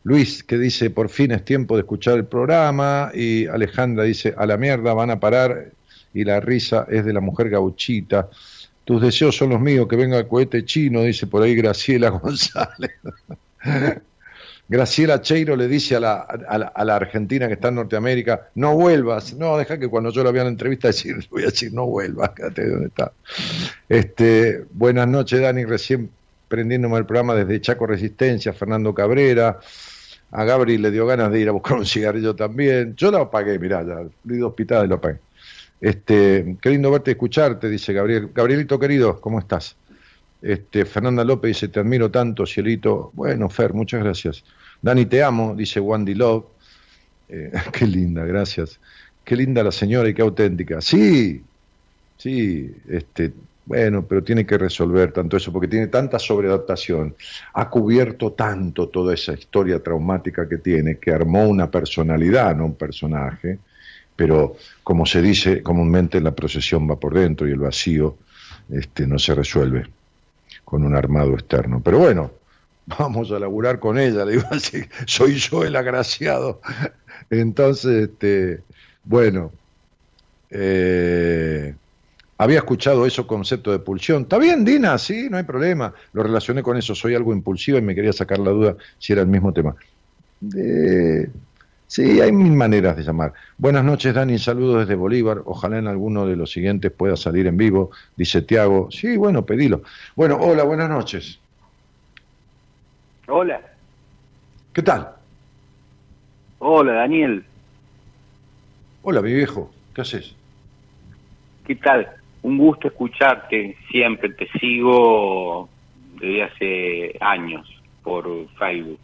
Luis, 0.04 0.44
que 0.44 0.58
dice, 0.58 0.90
por 0.90 1.10
fin 1.10 1.32
es 1.32 1.44
tiempo 1.44 1.76
de 1.76 1.82
escuchar 1.82 2.18
el 2.18 2.26
programa. 2.26 3.12
Y 3.14 3.48
Alejandra 3.48 4.04
dice, 4.04 4.34
a 4.38 4.46
la 4.46 4.58
mierda 4.58 4.94
van 4.94 5.12
a 5.12 5.20
parar. 5.20 5.72
Y 6.14 6.24
la 6.24 6.40
risa 6.40 6.88
es 6.90 7.06
de 7.06 7.14
la 7.14 7.20
mujer 7.20 7.50
gauchita. 7.50 8.30
Tus 8.86 9.02
deseos 9.02 9.36
son 9.36 9.50
los 9.50 9.60
míos, 9.60 9.88
que 9.90 9.98
venga 9.98 10.18
el 10.18 10.28
cohete 10.28 10.64
chino, 10.66 11.02
dice 11.02 11.28
por 11.28 11.44
ahí 11.44 11.56
Graciela 11.56 12.10
González. 12.24 12.92
Graciela 14.70 15.22
Cheiro 15.22 15.56
le 15.56 15.68
dice 15.68 15.96
a 15.96 16.00
la, 16.00 16.96
argentina 16.96 17.48
que 17.48 17.54
está 17.54 17.70
en 17.70 17.76
Norteamérica, 17.76 18.50
no 18.56 18.76
vuelvas, 18.76 19.34
no, 19.34 19.58
deja 19.58 19.78
que 19.78 19.88
cuando 19.88 20.12
yo 20.12 20.24
la 20.24 20.32
vea 20.32 20.42
en 20.42 20.48
la 20.48 20.52
entrevista 20.52 20.88
decir, 20.90 21.16
voy 21.30 21.44
a 21.44 21.46
decir, 21.48 21.74
no 21.74 21.86
vuelvas, 21.86 22.32
quédate 22.32 22.68
donde 22.68 22.88
está. 22.88 23.14
Este, 23.88 24.66
buenas 24.72 25.08
noches, 25.08 25.40
Dani, 25.42 25.64
recién 25.64 26.10
prendiéndome 26.48 26.98
el 26.98 27.06
programa 27.06 27.36
desde 27.36 27.62
Chaco 27.62 27.88
Resistencia, 27.88 28.54
Fernando 28.54 28.94
Cabrera, 28.94 29.60
a 30.32 30.44
Gabri 30.44 30.78
le 30.78 30.92
dio 30.92 31.06
ganas 31.06 31.32
de 31.32 31.40
ir 31.40 31.50
a 31.50 31.54
buscar 31.54 31.78
un 31.78 31.86
cigarrillo 31.86 32.36
también, 32.36 32.96
yo 32.96 33.12
lo 33.12 33.20
apagué, 33.20 33.60
mirá, 33.60 33.84
ya, 33.84 34.00
di 34.24 34.38
dos 34.38 34.54
pitadas 34.54 34.86
y 34.86 34.90
lo 34.90 34.96
apagué. 34.96 35.20
Este, 35.80 36.58
qué 36.62 36.70
lindo 36.72 36.92
verte 36.92 37.12
y 37.12 37.14
escucharte, 37.14 37.70
dice 37.70 37.94
Gabriel. 37.94 38.32
Gabrielito 38.34 38.80
querido, 38.80 39.22
¿cómo 39.22 39.40
estás? 39.40 39.78
Este, 40.42 40.86
Fernanda 40.86 41.24
López 41.24 41.50
dice, 41.50 41.68
te 41.68 41.80
admiro 41.80 42.12
tanto, 42.12 42.46
cielito. 42.46 43.12
Bueno, 43.14 43.50
Fer, 43.50 43.74
muchas 43.74 44.04
gracias. 44.04 44.44
Dani, 44.82 45.06
te 45.06 45.24
amo, 45.24 45.56
dice 45.56 45.80
Wandy 45.80 46.14
Love. 46.14 46.46
Eh, 47.30 47.52
qué 47.74 47.88
linda, 47.88 48.26
gracias. 48.26 48.80
Qué 49.24 49.36
linda 49.36 49.64
la 49.64 49.72
señora 49.72 50.10
y 50.10 50.14
qué 50.14 50.22
auténtica. 50.22 50.80
Sí, 50.80 51.42
sí, 52.18 52.72
este, 52.88 53.34
bueno, 53.66 54.06
pero 54.06 54.24
tiene 54.24 54.46
que 54.46 54.58
resolver 54.58 55.12
tanto 55.12 55.36
eso, 55.36 55.52
porque 55.52 55.68
tiene 55.68 55.88
tanta 55.88 56.20
sobreadaptación. 56.20 57.16
Ha 57.54 57.70
cubierto 57.70 58.32
tanto 58.32 58.88
toda 58.88 59.14
esa 59.14 59.34
historia 59.34 59.84
traumática 59.84 60.48
que 60.48 60.60
tiene, 60.60 60.98
que 60.98 61.12
armó 61.12 61.46
una 61.48 61.70
personalidad, 61.70 62.56
no 62.56 62.66
un 62.66 62.76
personaje, 62.76 63.60
pero 64.16 64.56
como 64.84 65.06
se 65.06 65.22
dice 65.22 65.62
comúnmente, 65.62 66.22
la 66.22 66.34
procesión 66.34 66.90
va 66.90 66.98
por 66.98 67.14
dentro 67.14 67.48
y 67.48 67.52
el 67.52 67.60
vacío 67.60 68.16
este, 68.70 69.06
no 69.06 69.20
se 69.20 69.36
resuelve 69.36 69.97
con 70.68 70.84
un 70.84 70.98
armado 70.98 71.34
externo. 71.34 71.82
Pero 71.82 71.98
bueno, 71.98 72.30
vamos 73.00 73.32
a 73.32 73.40
laburar 73.40 73.80
con 73.80 73.98
ella, 73.98 74.26
le 74.26 74.34
digo 74.34 74.44
así, 74.52 74.84
soy 75.06 75.36
yo 75.36 75.64
el 75.64 75.78
agraciado. 75.78 76.60
Entonces, 77.30 78.10
este, 78.10 78.64
bueno, 79.06 79.54
eh, 80.50 81.74
había 82.38 82.58
escuchado 82.58 83.06
eso 83.06 83.26
concepto 83.26 83.72
de 83.72 83.80
pulsión. 83.80 84.24
Está 84.24 84.38
bien, 84.38 84.66
Dina, 84.66 84.98
sí, 84.98 85.30
no 85.30 85.38
hay 85.38 85.44
problema. 85.44 85.94
Lo 86.12 86.22
relacioné 86.22 86.62
con 86.62 86.76
eso, 86.76 86.94
soy 86.94 87.16
algo 87.16 87.32
impulsivo 87.32 87.78
y 87.78 87.82
me 87.82 87.96
quería 87.96 88.12
sacar 88.12 88.40
la 88.40 88.52
duda 88.52 88.76
si 89.00 89.14
era 89.14 89.22
el 89.22 89.30
mismo 89.30 89.54
tema. 89.54 89.74
Eh, 90.54 91.30
sí, 91.88 92.22
hay 92.22 92.32
mil 92.32 92.52
maneras 92.54 92.96
de 92.98 93.04
llamar. 93.04 93.34
Buenas 93.58 93.84
noches, 93.84 94.14
Dani, 94.14 94.38
saludos 94.38 94.80
desde 94.82 94.96
Bolívar. 94.96 95.42
Ojalá 95.46 95.80
en 95.80 95.88
alguno 95.88 96.26
de 96.28 96.36
los 96.36 96.52
siguientes 96.52 96.92
pueda 96.92 97.16
salir 97.18 97.48
en 97.48 97.58
vivo, 97.58 97.92
dice 98.16 98.42
Tiago. 98.44 98.90
Sí, 98.92 99.18
bueno, 99.18 99.46
pedilo. 99.46 99.82
Bueno, 100.16 100.38
hola, 100.40 100.64
buenas 100.64 100.90
noches. 100.90 101.40
Hola, 103.28 103.62
¿Qué 104.74 104.82
tal? 104.84 105.16
hola 106.60 106.94
Daniel, 106.94 107.44
Hola, 109.02 109.22
mi 109.22 109.34
viejo, 109.34 109.72
¿qué 109.94 110.02
haces? 110.02 110.36
¿qué 111.66 111.76
tal? 111.76 112.08
Un 112.42 112.58
gusto 112.58 112.88
escucharte, 112.88 113.78
siempre 113.90 114.30
te 114.34 114.48
sigo 114.60 115.70
desde 116.20 116.44
hace 116.44 117.18
años 117.20 117.68
por 118.04 118.48
Facebook, 118.58 119.00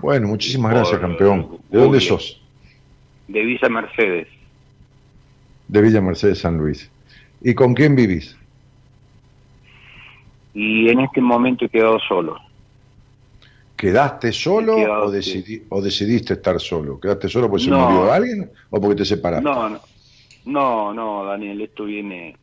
Bueno, 0.00 0.28
muchísimas 0.28 0.72
gracias, 0.72 1.00
campeón. 1.00 1.58
¿De 1.68 1.78
dónde 1.78 2.00
sos? 2.00 2.36
de 3.28 3.44
Villa 3.44 3.68
Mercedes. 3.68 4.26
De 5.68 5.80
Villa 5.80 6.00
Mercedes, 6.00 6.40
San 6.40 6.58
Luis. 6.58 6.90
¿Y 7.40 7.54
con 7.54 7.74
quién 7.74 7.94
vivís? 7.94 8.36
Y 10.52 10.88
en 10.88 11.00
este 11.00 11.20
momento 11.20 11.64
he 11.64 11.68
quedado 11.68 11.98
solo. 12.08 12.36
¿Quedaste 13.76 14.32
solo 14.32 14.74
quedado, 14.76 15.04
o, 15.06 15.12
decidi- 15.12 15.62
o 15.70 15.80
decidiste 15.80 16.34
estar 16.34 16.58
solo? 16.60 16.98
¿Quedaste 16.98 17.28
solo 17.28 17.48
porque 17.48 17.64
se 17.64 17.70
No. 17.70 17.78
murió 17.88 18.12
alguien 18.12 18.50
o 18.68 18.80
porque 18.80 18.96
te 18.96 19.04
separaste? 19.04 19.44
No, 19.44 19.68
no, 19.70 19.80
no, 20.44 20.92
no, 20.92 21.24
Daniel, 21.24 21.60
esto 21.62 21.84
viene... 21.84 22.36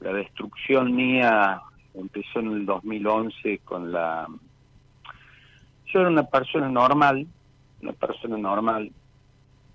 La 0.00 0.14
destrucción 0.14 0.96
mía 0.96 1.60
empezó 1.92 2.40
en 2.40 2.52
el 2.52 2.64
2011 2.66 3.60
con 3.64 3.92
la... 3.92 4.26
Yo 5.92 6.00
era 6.00 6.08
una 6.08 6.24
persona 6.24 6.68
normal, 6.68 7.26
una 7.82 7.92
persona 7.92 8.36
normal. 8.36 8.90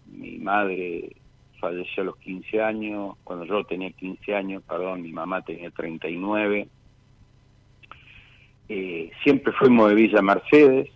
Mi 0.05 0.37
madre 0.37 1.15
falleció 1.59 2.03
a 2.03 2.05
los 2.07 2.17
15 2.17 2.61
años, 2.61 3.17
cuando 3.23 3.45
yo 3.45 3.63
tenía 3.65 3.91
15 3.91 4.35
años, 4.35 4.63
perdón, 4.67 5.01
mi 5.01 5.11
mamá 5.11 5.41
tenía 5.41 5.69
39. 5.71 6.67
Eh, 8.69 9.11
siempre 9.23 9.53
fuimos 9.53 9.89
de 9.89 9.95
Villa 9.95 10.21
Mercedes. 10.21 10.89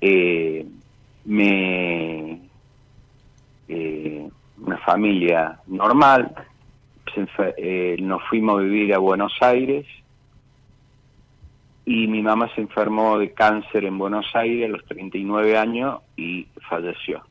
Eh, 0.00 0.66
me 1.24 2.40
eh, 3.68 4.28
una 4.58 4.78
familia 4.78 5.60
normal, 5.66 6.34
eh, 7.56 7.96
nos 8.00 8.22
fuimos 8.28 8.58
a 8.58 8.62
vivir 8.62 8.94
a 8.94 8.98
Buenos 8.98 9.32
Aires 9.40 9.86
y 11.92 12.06
mi 12.06 12.22
mamá 12.22 12.48
se 12.54 12.60
enfermó 12.60 13.18
de 13.18 13.32
cáncer 13.32 13.84
en 13.84 13.98
Buenos 13.98 14.24
Aires 14.34 14.68
a 14.68 14.72
los 14.72 14.84
39 14.84 15.58
años 15.58 16.00
y 16.16 16.46
falleció. 16.68 17.24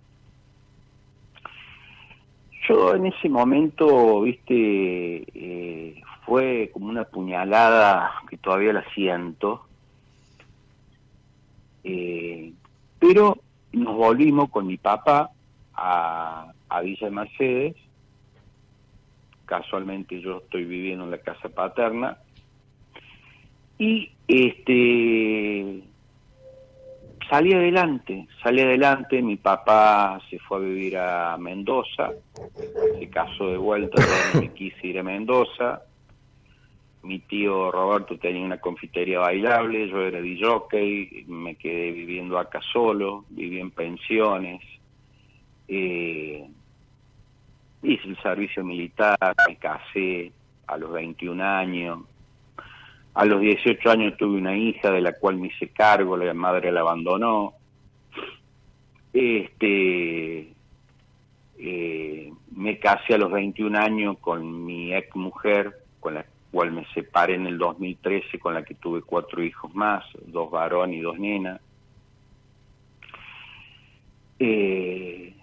Yo 2.68 2.94
en 2.94 3.06
ese 3.06 3.30
momento, 3.30 4.19
viste, 4.19 5.23
eh, 5.34 6.02
fue 6.26 6.72
como 6.73 6.90
una 6.90 7.06
puñalada 7.06 8.11
que 8.30 8.36
todavía 8.36 8.73
la 8.73 8.84
siento, 8.94 9.65
eh, 11.86 12.52
pero 12.99 13.38
nos 13.72 13.95
volvimos 13.95 14.49
con 14.49 14.68
mi 14.68 14.76
papá 14.76 15.30
a, 15.73 16.52
a 16.68 16.81
Villa 16.81 17.10
Mercedes, 17.10 17.77
casualmente 19.45 20.19
yo 20.19 20.40
estoy 20.40 20.65
viviendo 20.65 21.06
en 21.06 21.11
la 21.11 21.19
casa 21.19 21.48
paterna, 21.48 22.18
y 23.80 24.11
este 24.27 25.81
salí 27.30 27.53
adelante, 27.53 28.27
salí 28.43 28.61
adelante, 28.61 29.22
mi 29.22 29.38
papá 29.38 30.19
se 30.30 30.38
fue 30.39 30.57
a 30.57 30.61
vivir 30.61 30.97
a 30.97 31.38
Mendoza, 31.38 32.11
se 32.99 33.10
casó 33.10 33.49
de 33.49 33.57
vuelta, 33.57 34.03
me 34.39 34.51
quise 34.53 34.88
ir 34.88 34.99
a 34.99 35.03
Mendoza, 35.03 35.81
mi 37.03 37.19
tío 37.19 37.72
Roberto 37.72 38.18
tenía 38.18 38.43
una 38.43 38.60
confitería 38.60 39.19
bailable, 39.19 39.88
yo 39.89 40.01
era 40.01 40.19
DJ, 40.22 41.26
me 41.27 41.56
quedé 41.56 41.91
viviendo 41.91 42.38
acá 42.38 42.60
solo, 42.73 43.26
viví 43.30 43.60
en 43.60 43.72
pensiones, 43.72 44.61
eh, 45.68 46.49
hice 47.84 48.07
el 48.07 48.22
servicio 48.22 48.64
militar, 48.64 49.35
me 49.47 49.56
casé 49.56 50.34
a 50.68 50.77
los 50.77 50.91
21 50.91 51.41
años, 51.43 51.99
a 53.20 53.26
los 53.26 53.41
18 53.41 53.91
años 53.91 54.16
tuve 54.16 54.38
una 54.38 54.56
hija 54.56 54.91
de 54.91 55.02
la 55.02 55.12
cual 55.12 55.36
me 55.36 55.48
hice 55.48 55.68
cargo, 55.68 56.16
la 56.16 56.34
madre 56.34 56.72
la 56.72 56.80
abandonó. 56.80 57.54
Este, 59.12 60.54
eh, 61.58 62.34
me 62.56 62.80
casé 62.80 63.16
a 63.16 63.18
los 63.18 63.30
21 63.30 63.78
años 63.78 64.18
con 64.20 64.64
mi 64.64 64.96
ex 64.96 65.14
mujer, 65.18 65.84
con 66.00 66.14
la 66.14 66.26
cual 66.50 66.72
me 66.72 66.86
separé 66.94 67.36
en 67.36 67.48
el 67.48 67.58
2013, 67.58 68.40
con 68.40 68.54
la 68.54 68.64
que 68.64 68.76
tuve 68.76 69.02
cuatro 69.02 69.44
hijos 69.44 69.76
más, 69.76 70.06
dos 70.26 70.50
varones 70.50 71.00
y 71.00 71.02
dos 71.02 71.20
nenas. 71.20 71.60
Eh, 74.40 75.36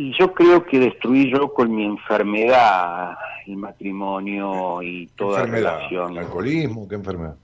y 0.00 0.14
yo 0.18 0.32
creo 0.32 0.64
que 0.64 0.78
destruí 0.78 1.30
yo 1.30 1.52
con 1.52 1.76
mi 1.76 1.84
enfermedad 1.84 3.18
el 3.46 3.58
matrimonio 3.58 4.82
y 4.82 5.08
toda 5.08 5.40
enfermedad? 5.40 5.76
relación. 5.76 6.12
¿El 6.12 6.18
alcoholismo? 6.20 6.88
¿Qué 6.88 6.94
enfermedad? 6.94 7.36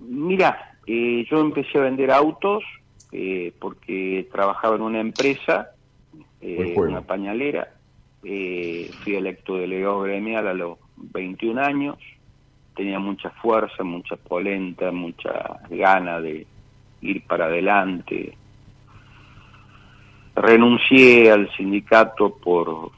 Mira, 0.00 0.74
eh, 0.88 1.24
yo 1.30 1.38
empecé 1.38 1.78
a 1.78 1.82
vender 1.82 2.10
autos 2.10 2.64
eh, 3.12 3.52
porque 3.60 4.28
trabajaba 4.32 4.74
en 4.74 4.82
una 4.82 4.98
empresa, 4.98 5.70
eh, 6.40 6.74
una 6.76 7.02
pañalera. 7.02 7.72
Eh, 8.24 8.90
fui 9.04 9.14
electo 9.14 9.56
delegado 9.56 10.00
gremial 10.00 10.48
a 10.48 10.54
los 10.54 10.78
21 10.96 11.60
años. 11.60 11.96
Tenía 12.74 12.98
mucha 12.98 13.30
fuerza, 13.30 13.84
mucha 13.84 14.16
polenta, 14.16 14.90
mucha 14.90 15.60
gana 15.70 16.20
de 16.20 16.44
ir 17.02 17.24
para 17.28 17.44
adelante. 17.44 18.36
Renuncié 20.40 21.30
al 21.30 21.50
sindicato 21.56 22.34
por, 22.36 22.90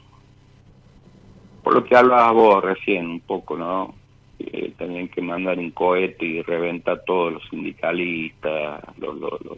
por 1.63 1.73
lo 1.75 1.83
que 1.83 1.95
hablabas 1.95 2.33
vos 2.33 2.63
recién 2.63 3.07
un 3.07 3.19
poco, 3.19 3.57
¿no? 3.57 3.95
Eh, 4.39 4.73
tenían 4.77 5.07
que 5.09 5.21
mandar 5.21 5.57
un 5.59 5.71
cohete 5.71 6.25
y 6.25 6.41
reventar 6.41 6.97
a 6.99 7.03
todos 7.03 7.33
los 7.33 7.43
sindicalistas, 7.49 8.81
los, 8.97 9.17
los- 9.17 9.41
los- 9.45 9.57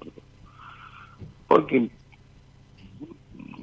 porque 1.47 1.89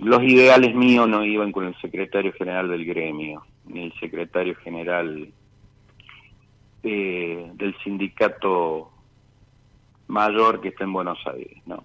los 0.01 0.23
ideales 0.23 0.75
míos 0.75 1.09
no 1.09 1.25
iban 1.25 1.53
con 1.53 1.67
el 1.67 1.77
secretario 1.81 2.33
general 2.33 2.69
del 2.69 2.85
gremio, 2.85 3.45
ni 3.67 3.85
el 3.85 3.93
secretario 4.01 4.55
general 4.57 5.29
del 6.83 7.77
sindicato 7.85 8.91
mayor 10.09 10.61
que 10.61 10.69
está 10.69 10.85
en 10.85 10.93
Buenos 10.93 11.19
Aires, 11.27 11.57
¿no? 11.67 11.85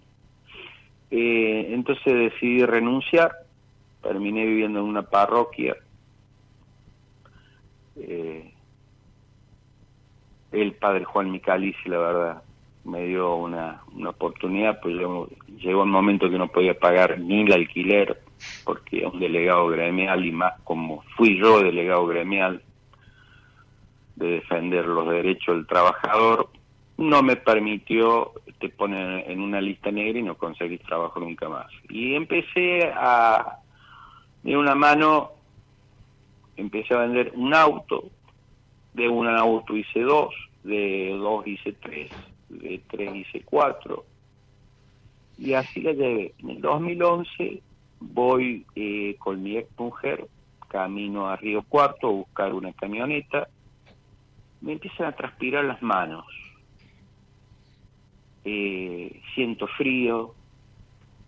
Eh, 1.10 1.68
entonces 1.70 2.14
decidí 2.14 2.66
renunciar, 2.66 3.32
terminé 4.02 4.46
viviendo 4.46 4.80
en 4.80 4.86
una 4.86 5.04
parroquia. 5.04 5.76
Eh, 7.96 8.54
el 10.52 10.74
padre 10.74 11.06
Juan 11.06 11.32
Micalici, 11.32 11.90
la 11.90 11.98
verdad, 11.98 12.44
me 12.84 13.06
dio 13.06 13.36
una, 13.36 13.82
una 13.94 14.12
oportunidad, 14.12 14.80
pues 14.82 14.96
llegó 15.58 15.84
un 15.84 15.90
momento 15.90 16.30
que 16.30 16.38
no 16.38 16.48
podía 16.48 16.78
pagar 16.78 17.20
ni 17.20 17.42
el 17.42 17.54
alquiler, 17.54 18.22
porque 18.64 19.06
un 19.06 19.20
delegado 19.20 19.68
gremial, 19.68 20.26
y 20.26 20.32
más 20.32 20.54
como 20.64 21.04
fui 21.16 21.38
yo 21.38 21.62
delegado 21.62 22.06
gremial, 22.08 22.62
de 24.16 24.28
defender 24.28 24.86
los 24.86 25.10
derechos 25.10 25.56
del 25.56 25.68
trabajador, 25.68 26.50
no 26.98 27.22
me 27.22 27.36
permitió, 27.36 28.34
te 28.60 28.70
ponen 28.70 29.24
en 29.28 29.40
una 29.40 29.62
lista 29.62 29.92
negra 29.92 30.20
y 30.20 30.24
no 30.24 30.36
conseguís 30.36 30.82
trabajo 30.82 31.20
nunca 31.20 31.48
más. 31.48 31.68
Y 31.90 32.16
empecé 32.16 32.92
a, 32.94 33.60
de 34.44 34.58
una 34.58 34.74
mano, 34.74 35.32
empecé 36.56 36.96
a 36.96 37.02
vender 37.02 37.32
un 37.36 37.54
auto, 37.54 38.10
de 38.94 39.08
un 39.08 39.28
auto 39.28 39.78
hice 39.78 40.02
dos, 40.02 40.34
de 40.64 41.16
dos 41.18 41.46
hice 41.46 41.74
tres, 41.74 42.12
de 42.50 42.82
tres 42.90 43.16
hice 43.16 43.42
cuatro, 43.46 44.06
y 45.38 45.54
así 45.54 45.82
la 45.82 45.94
llevé. 45.94 46.34
En 46.40 46.50
el 46.50 46.62
2011 46.62 47.62
voy 48.00 48.66
eh, 48.76 49.16
con 49.20 49.44
mi 49.44 49.58
ex 49.58 49.70
mujer, 49.78 50.28
camino 50.68 51.30
a 51.30 51.36
Río 51.36 51.62
Cuarto 51.62 52.08
a 52.08 52.12
buscar 52.12 52.54
una 52.54 52.74
camioneta, 52.74 53.48
me 54.62 54.74
empiezan 54.74 55.08
a 55.08 55.12
transpirar 55.12 55.64
las 55.64 55.82
manos, 55.84 56.26
Eh, 58.50 59.20
siento 59.36 59.68
frío, 59.68 60.34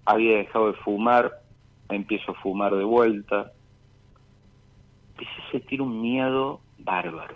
había 0.06 0.38
dejado 0.38 0.68
de 0.68 0.78
fumar, 0.78 1.41
empiezo 1.90 2.32
a 2.32 2.36
fumar 2.36 2.74
de 2.74 2.86
vuelta, 2.86 3.52
empecé 5.10 5.41
a 5.41 5.52
sentir 5.52 5.82
un 5.82 6.00
miedo 6.00 6.62
bárbaro, 6.78 7.36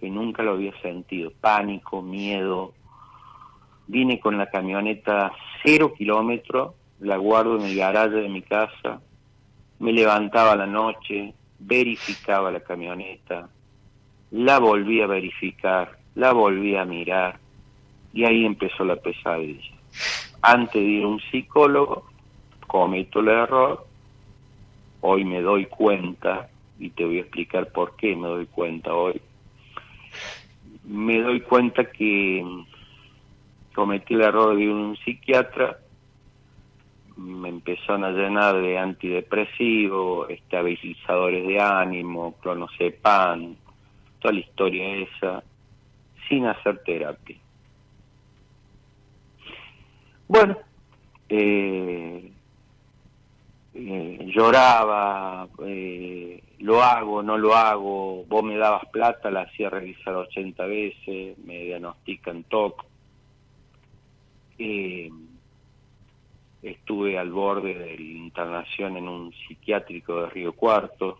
que 0.00 0.10
nunca 0.10 0.42
lo 0.42 0.54
había 0.54 0.72
sentido, 0.82 1.30
pánico, 1.40 2.02
miedo, 2.02 2.74
vine 3.86 4.18
con 4.18 4.36
la 4.36 4.50
camioneta 4.50 5.30
cero 5.62 5.94
kilómetros, 5.96 6.74
la 6.98 7.16
guardo 7.16 7.54
en 7.56 7.66
el 7.66 7.76
garaje 7.76 8.16
de 8.16 8.28
mi 8.28 8.42
casa, 8.42 9.00
me 9.78 9.92
levantaba 9.92 10.54
a 10.54 10.56
la 10.56 10.66
noche, 10.66 11.34
verificaba 11.60 12.50
la 12.50 12.64
camioneta, 12.64 13.48
la 14.32 14.58
volví 14.58 15.00
a 15.00 15.06
verificar, 15.06 16.00
la 16.16 16.32
volví 16.32 16.74
a 16.74 16.84
mirar, 16.84 17.38
y 18.12 18.24
ahí 18.24 18.44
empezó 18.44 18.84
la 18.84 18.96
pesadilla. 18.96 19.74
Antes 20.42 20.74
de 20.74 20.88
ir 20.88 21.04
a 21.04 21.08
un 21.08 21.20
psicólogo, 21.20 22.04
cometo 22.66 23.20
el 23.20 23.28
error, 23.28 23.86
hoy 25.00 25.24
me 25.24 25.40
doy 25.40 25.66
cuenta, 25.66 26.48
y 26.78 26.90
te 26.90 27.04
voy 27.04 27.18
a 27.18 27.22
explicar 27.22 27.70
por 27.72 27.96
qué 27.96 28.16
me 28.16 28.28
doy 28.28 28.46
cuenta 28.46 28.94
hoy. 28.94 29.20
Me 30.84 31.20
doy 31.20 31.40
cuenta 31.42 31.84
que 31.84 32.44
cometí 33.74 34.14
el 34.14 34.22
error 34.22 34.56
de 34.56 34.62
ir 34.62 34.70
a 34.70 34.74
un 34.74 34.96
psiquiatra, 34.96 35.78
me 37.16 37.50
empezaron 37.50 38.04
a 38.04 38.10
llenar 38.10 38.56
de 38.60 38.78
antidepresivos, 38.78 40.30
estabilizadores 40.30 41.46
de 41.46 41.60
ánimo, 41.60 42.34
clonazepam, 42.40 43.56
toda 44.20 44.34
la 44.34 44.40
historia 44.40 44.96
esa, 44.96 45.42
sin 46.28 46.46
hacer 46.46 46.82
terapia. 46.82 47.36
Bueno, 50.30 50.56
eh, 51.28 52.30
eh, 53.74 54.30
lloraba, 54.32 55.48
eh, 55.66 56.40
lo 56.60 56.80
hago, 56.80 57.20
no 57.20 57.36
lo 57.36 57.56
hago, 57.56 58.24
vos 58.26 58.44
me 58.44 58.56
dabas 58.56 58.86
plata, 58.92 59.28
la 59.28 59.40
hacía 59.40 59.70
revisar 59.70 60.14
80 60.14 60.66
veces, 60.66 61.36
me 61.38 61.64
diagnostican 61.64 62.44
TOC. 62.44 62.84
Eh, 64.60 65.10
estuve 66.62 67.18
al 67.18 67.32
borde 67.32 67.74
de 67.74 67.98
la 67.98 68.18
internación 68.18 68.98
en 68.98 69.08
un 69.08 69.32
psiquiátrico 69.32 70.22
de 70.22 70.30
Río 70.30 70.52
Cuarto. 70.52 71.18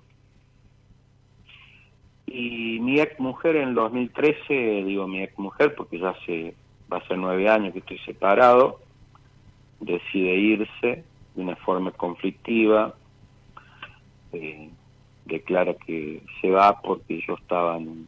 Y 2.27 2.79
mi 2.79 3.01
ex 3.01 3.19
mujer 3.19 3.57
en 3.57 3.71
el 3.71 3.75
2013, 3.75 4.85
digo 4.85 5.09
mi 5.09 5.21
ex 5.21 5.37
mujer 5.37 5.75
porque 5.75 5.99
ya 5.99 6.11
hace, 6.11 6.55
va 6.93 6.99
a 6.99 7.09
ser 7.09 7.19
nueve 7.19 7.49
años 7.49 7.73
que 7.73 7.81
estoy 7.81 7.99
separado, 7.99 8.79
decide 9.81 10.37
irse 10.37 11.05
de 11.35 11.43
una 11.43 11.57
forma 11.57 11.91
conflictiva, 11.91 12.95
eh, 14.33 14.71
declara 15.25 15.75
que 15.75 16.23
se 16.41 16.51
va 16.51 16.81
porque 16.81 17.23
yo 17.27 17.35
estaba 17.35 17.77
en, 17.77 18.07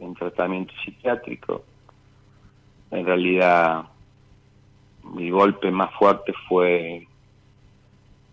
en 0.00 0.14
tratamiento 0.14 0.72
psiquiátrico. 0.84 1.64
En 2.90 3.06
realidad, 3.06 3.84
mi 5.02 5.30
golpe 5.30 5.70
más 5.70 5.92
fuerte 5.94 6.32
fue 6.48 7.06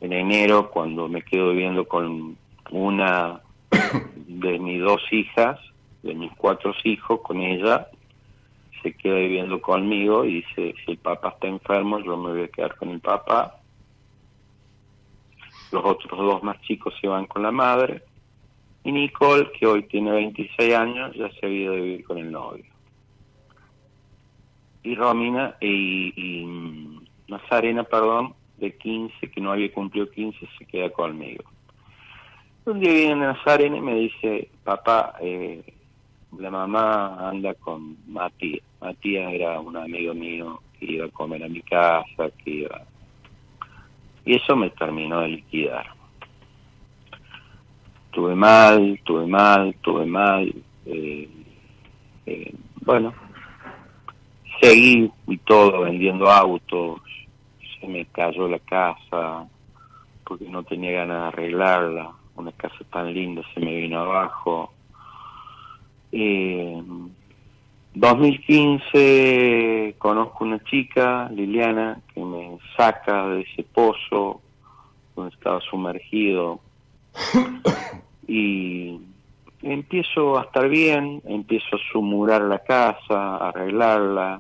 en 0.01 0.13
enero 0.13 0.69
cuando 0.69 1.07
me 1.07 1.21
quedo 1.21 1.51
viviendo 1.51 1.87
con 1.87 2.37
una 2.71 3.41
de 4.27 4.59
mis 4.59 4.81
dos 4.81 5.01
hijas, 5.11 5.59
de 6.03 6.13
mis 6.13 6.31
cuatro 6.33 6.73
hijos, 6.83 7.21
con 7.21 7.41
ella, 7.41 7.87
se 8.81 8.93
queda 8.93 9.15
viviendo 9.15 9.61
conmigo 9.61 10.25
y 10.25 10.35
dice, 10.35 10.75
si 10.85 10.91
el 10.91 10.97
papá 10.97 11.29
está 11.29 11.47
enfermo, 11.47 11.99
yo 11.99 12.17
me 12.17 12.31
voy 12.31 12.43
a 12.43 12.47
quedar 12.47 12.75
con 12.75 12.89
el 12.89 12.99
papá. 12.99 13.55
Los 15.71 15.85
otros 15.85 16.19
dos 16.19 16.43
más 16.43 16.59
chicos 16.61 16.93
se 16.99 17.07
van 17.07 17.25
con 17.25 17.43
la 17.43 17.51
madre. 17.51 18.03
Y 18.83 18.91
Nicole, 18.91 19.51
que 19.51 19.67
hoy 19.67 19.83
tiene 19.83 20.11
26 20.11 20.75
años, 20.75 21.15
ya 21.15 21.29
se 21.31 21.45
ha 21.45 21.49
ido 21.49 21.73
a 21.73 21.75
vivir 21.75 22.03
con 22.05 22.17
el 22.17 22.31
novio. 22.31 22.65
Y 24.83 24.95
Romina 24.95 25.55
y, 25.59 26.13
y 26.15 26.99
Nazarena, 27.27 27.83
perdón, 27.83 28.33
de 28.57 28.75
15, 28.75 29.29
que 29.29 29.41
no 29.41 29.51
había 29.51 29.71
cumplido 29.71 30.09
15, 30.09 30.47
se 30.57 30.65
queda 30.65 30.89
conmigo. 30.89 31.43
Un 32.65 32.79
día 32.79 32.91
viene 32.93 33.15
Nazarena 33.15 33.77
y 33.77 33.81
me 33.81 33.95
dice, 33.95 34.49
papá, 34.63 35.15
eh, 35.21 35.63
la 36.37 36.51
mamá 36.51 37.29
anda 37.29 37.53
con 37.55 37.97
Matías. 38.07 38.63
Matías 38.81 39.33
era 39.33 39.59
un 39.59 39.75
amigo 39.75 40.13
mío 40.13 40.61
que 40.79 40.85
iba 40.93 41.05
a 41.05 41.09
comer 41.09 41.43
a 41.43 41.49
mi 41.49 41.61
casa, 41.61 42.29
que 42.43 42.51
iba... 42.51 42.81
Y 44.25 44.35
eso 44.35 44.55
me 44.55 44.69
terminó 44.69 45.21
de 45.21 45.29
liquidar. 45.29 45.87
Tuve 48.11 48.35
mal, 48.35 48.99
tuve 49.03 49.25
mal, 49.25 49.75
tuve 49.81 50.05
mal. 50.05 50.53
eh, 50.85 51.29
eh, 52.25 52.53
bueno, 52.81 53.13
seguí 54.61 55.11
y 55.27 55.37
todo 55.37 55.81
vendiendo 55.81 56.29
autos. 56.29 57.01
Se 57.79 57.87
me 57.87 58.05
cayó 58.05 58.47
la 58.47 58.59
casa 58.59 59.47
porque 60.25 60.45
no 60.45 60.63
tenía 60.63 60.91
ganas 60.91 61.21
de 61.21 61.27
arreglarla. 61.27 62.11
Una 62.35 62.51
casa 62.53 62.77
tan 62.91 63.13
linda 63.13 63.41
se 63.53 63.59
me 63.59 63.75
vino 63.75 63.99
abajo. 63.99 64.73
Eh, 66.11 66.83
2015 67.93 69.95
conozco 69.97 70.43
una 70.43 70.61
chica, 70.63 71.29
Liliana, 71.29 72.01
que 72.13 72.21
me 72.21 72.57
saca 72.77 73.27
de 73.27 73.41
ese 73.41 73.63
pozo 73.63 74.41
donde 75.15 75.35
estaba 75.35 75.59
sumergido. 75.61 76.59
Y 78.31 78.99
empiezo 79.63 80.37
a 80.37 80.43
estar 80.43 80.69
bien, 80.69 81.19
empiezo 81.25 81.77
a 81.77 81.91
sumurar 81.91 82.43
la 82.43 82.59
casa, 82.59 83.37
a 83.37 83.49
arreglarla, 83.49 84.39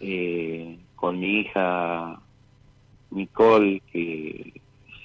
eh, 0.00 0.78
con 0.96 1.20
mi 1.20 1.40
hija 1.40 2.18
Nicole, 3.10 3.82
que 3.92 4.54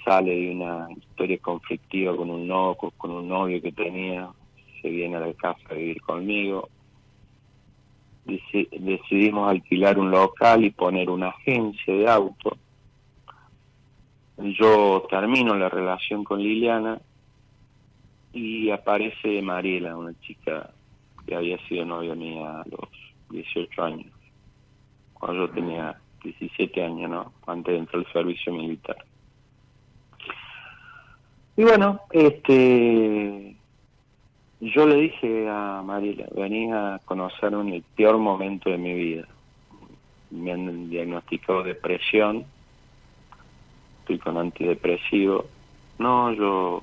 sale 0.06 0.34
de 0.34 0.52
una 0.52 0.88
historia 0.92 1.38
conflictiva 1.40 2.16
con 2.16 2.30
un, 2.30 2.48
no, 2.48 2.76
con 2.76 3.12
un 3.12 3.28
novio 3.28 3.62
que 3.62 3.74
tenía, 3.74 4.30
se 4.84 4.90
viene 4.90 5.16
a 5.16 5.22
la 5.22 5.34
casa 5.34 5.60
a 5.72 5.74
vivir 5.74 6.00
conmigo. 6.02 6.70
Deci- 8.28 8.70
decidimos 8.70 9.50
alquilar 9.50 9.98
un 9.98 10.12
local 10.12 10.64
y 10.64 10.70
poner 10.70 11.10
una 11.10 11.30
agencia 11.30 11.94
de 11.94 12.08
auto. 12.08 12.56
Yo 14.38 15.08
termino 15.10 15.56
la 15.56 15.70
relación 15.70 16.24
con 16.24 16.40
Liliana 16.44 17.00
y 18.34 18.70
aparece 18.70 19.42
Mariela, 19.42 19.96
una 19.96 20.14
chica 20.22 20.70
que 21.26 21.36
había 21.36 21.58
sido 21.68 21.86
novia 21.86 22.14
mía 22.16 22.62
a 22.62 22.66
los 22.70 22.90
18 23.30 23.84
años, 23.84 24.12
cuando 25.14 25.48
yo 25.48 25.54
tenía 25.54 25.98
17 26.24 26.84
años, 26.84 27.10
¿no? 27.10 27.34
Antes 27.48 27.74
de 27.74 27.80
entrar 27.80 28.04
al 28.06 28.12
servicio 28.12 28.52
militar. 28.54 28.98
Y 31.56 31.64
bueno, 31.64 32.02
este, 32.12 33.56
yo 34.72 34.86
le 34.86 34.96
dije 34.96 35.50
a 35.50 35.82
Mariela, 35.84 36.26
vení 36.36 36.72
a 36.72 37.00
conocerme 37.04 37.62
en 37.62 37.74
el 37.74 37.84
peor 37.96 38.18
momento 38.18 38.70
de 38.70 38.78
mi 38.78 38.94
vida. 38.94 39.28
Me 40.32 40.54
han 40.54 40.90
diagnosticado 40.90 41.64
depresión, 41.64 42.46
estoy 44.00 44.20
con 44.20 44.38
antidepresivo. 44.38 45.46
No, 46.00 46.32
yo 46.32 46.82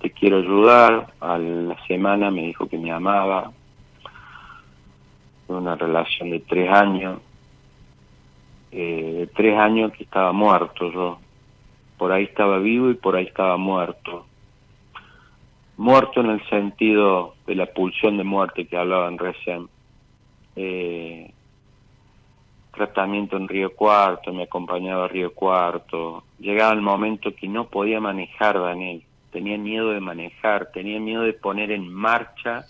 te 0.00 0.10
quiero 0.10 0.38
ayudar. 0.38 1.14
A 1.20 1.38
la 1.38 1.76
semana 1.86 2.30
me 2.30 2.42
dijo 2.42 2.68
que 2.68 2.78
me 2.78 2.92
amaba. 2.92 3.52
Una 5.48 5.74
relación 5.74 6.30
de 6.30 6.40
tres 6.40 6.70
años. 6.70 7.20
Eh, 8.72 9.14
de 9.20 9.26
tres 9.28 9.58
años 9.58 9.92
que 9.92 10.04
estaba 10.04 10.32
muerto 10.32 10.92
yo. 10.92 11.18
Por 11.96 12.12
ahí 12.12 12.24
estaba 12.24 12.58
vivo 12.58 12.90
y 12.90 12.94
por 12.94 13.16
ahí 13.16 13.24
estaba 13.24 13.56
muerto. 13.56 14.26
Muerto 15.76 16.20
en 16.20 16.30
el 16.30 16.48
sentido 16.48 17.34
de 17.46 17.54
la 17.54 17.66
pulsión 17.66 18.16
de 18.16 18.24
muerte 18.24 18.66
que 18.66 18.76
hablaban 18.76 19.18
recién. 19.18 19.68
Eh, 20.56 21.30
tratamiento 22.74 23.36
en 23.36 23.48
Río 23.48 23.74
Cuarto, 23.74 24.32
me 24.32 24.44
acompañaba 24.44 25.04
a 25.04 25.08
Río 25.08 25.34
Cuarto. 25.34 26.24
Llegaba 26.38 26.72
el 26.72 26.80
momento 26.82 27.34
que 27.34 27.48
no 27.48 27.68
podía 27.68 28.00
manejar, 28.00 28.58
Daniel. 28.58 29.02
Tenía 29.32 29.58
miedo 29.58 29.90
de 29.90 30.00
manejar, 30.00 30.70
tenía 30.72 30.98
miedo 30.98 31.22
de 31.22 31.34
poner 31.34 31.70
en 31.70 31.92
marcha 31.92 32.64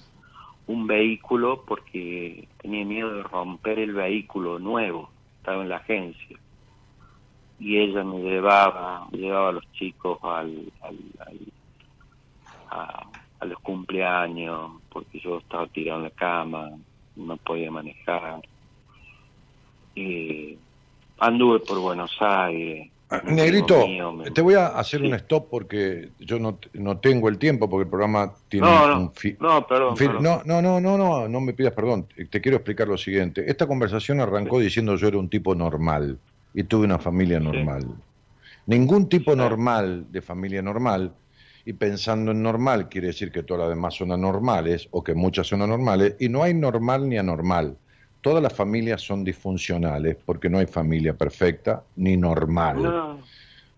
un 0.66 0.86
vehículo 0.88 1.62
porque 1.66 2.48
tenía 2.60 2.84
miedo 2.84 3.14
de 3.14 3.22
romper 3.22 3.78
el 3.78 3.92
vehículo 3.94 4.58
nuevo. 4.58 5.10
Estaba 5.38 5.62
en 5.62 5.68
la 5.68 5.76
agencia. 5.76 6.36
Y 7.60 7.78
ella 7.78 8.02
me 8.04 8.18
llevaba, 8.18 9.06
llevaba 9.12 9.50
a 9.50 9.52
los 9.52 9.72
chicos 9.72 10.18
al, 10.22 10.72
al, 10.82 10.96
al- 11.26 11.52
a, 12.76 13.10
a 13.40 13.44
los 13.46 13.58
cumpleaños 13.60 14.72
porque 14.90 15.18
yo 15.20 15.38
estaba 15.38 15.66
tirado 15.68 15.98
en 15.98 16.04
la 16.04 16.10
cama, 16.10 16.70
no 17.16 17.36
podía 17.38 17.70
manejar. 17.70 18.40
Y 19.94 20.58
anduve 21.18 21.60
por 21.60 21.78
Buenos 21.80 22.10
Aires. 22.20 22.90
un 23.10 23.18
amigo 23.18 23.36
Negrito, 23.36 23.86
mío 23.86 24.12
me- 24.12 24.30
te 24.32 24.42
voy 24.42 24.54
a 24.54 24.66
hacer 24.66 25.00
Sí. 25.00 25.06
un 25.06 25.14
stop 25.14 25.48
porque 25.48 26.10
yo 26.18 26.38
no, 26.38 26.58
no 26.74 26.98
tengo 26.98 27.28
el 27.28 27.38
tiempo 27.38 27.70
porque 27.70 27.84
el 27.84 27.88
programa 27.88 28.34
tiene 28.48 28.66
No, 28.66 28.84
un 28.98 29.04
no, 29.04 29.12
fi- 29.14 29.36
no, 29.40 29.66
perdón, 29.66 29.96
un. 29.98 30.22
No, 30.22 30.42
no, 30.44 30.60
no, 30.60 30.80
no, 30.80 30.98
no, 30.98 31.28
no 31.28 31.40
me 31.40 31.52
pidas 31.54 31.72
perdón. 31.72 32.08
Te 32.30 32.40
quiero 32.40 32.56
explicar 32.56 32.88
lo 32.88 32.98
siguiente. 32.98 33.44
Esta 33.48 33.66
conversación 33.66 34.20
arrancó 34.20 34.58
diciendo 34.58 34.96
yo 34.96 35.08
era 35.08 35.18
un 35.18 35.28
tipo 35.30 35.54
normal 35.54 36.18
y 36.52 36.64
tuve 36.64 36.84
una 36.86 36.98
familia 36.98 37.38
normal. 37.38 37.86
Ningún 38.66 39.08
tipo 39.08 39.36
normal 39.36 40.06
de 40.10 40.20
familia 40.20 40.60
normal, 40.60 41.14
y 41.66 41.72
pensando 41.72 42.30
en 42.30 42.42
normal 42.42 42.88
quiere 42.88 43.08
decir 43.08 43.32
que 43.32 43.42
todas 43.42 43.62
las 43.62 43.76
demás 43.76 43.94
son 43.94 44.12
anormales 44.12 44.88
o 44.92 45.02
que 45.02 45.14
muchas 45.14 45.48
son 45.48 45.62
anormales, 45.62 46.14
y 46.20 46.28
no 46.28 46.44
hay 46.44 46.54
normal 46.54 47.08
ni 47.08 47.18
anormal. 47.18 47.76
Todas 48.20 48.42
las 48.42 48.54
familias 48.54 49.02
son 49.02 49.24
disfuncionales 49.24 50.16
porque 50.24 50.48
no 50.48 50.58
hay 50.58 50.66
familia 50.66 51.14
perfecta 51.14 51.82
ni 51.96 52.16
normal. 52.16 52.82
No, 52.82 53.20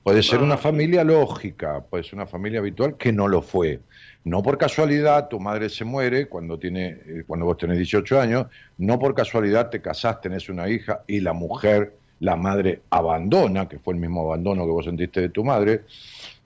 Puede 0.03 0.23
ser 0.23 0.41
una 0.41 0.57
familia 0.57 1.03
lógica, 1.03 1.83
puede 1.83 2.05
ser 2.05 2.15
una 2.15 2.27
familia 2.27 2.61
habitual 2.61 2.97
que 2.97 3.13
no 3.13 3.27
lo 3.27 3.43
fue. 3.43 3.81
No 4.25 4.43
por 4.43 4.57
casualidad 4.57 5.29
tu 5.29 5.41
madre 5.41 5.69
se 5.69 5.85
muere 5.85 6.29
cuando, 6.29 6.59
tiene, 6.59 6.89
eh, 6.89 7.25
cuando 7.27 7.47
vos 7.47 7.57
tenés 7.57 7.79
18 7.79 8.21
años, 8.21 8.47
no 8.79 8.99
por 8.99 9.15
casualidad 9.15 9.71
te 9.71 9.81
casás, 9.83 10.21
tenés 10.21 10.49
una 10.49 10.69
hija 10.69 11.03
y 11.07 11.21
la 11.21 11.33
mujer, 11.33 11.95
la 12.21 12.37
madre 12.37 12.83
abandona, 12.91 13.69
que 13.69 13.79
fue 13.79 13.95
el 13.95 14.01
mismo 14.01 14.23
abandono 14.23 14.65
que 14.65 14.73
vos 14.73 14.85
sentiste 14.85 15.21
de 15.21 15.29
tu 15.29 15.45
madre, 15.45 15.85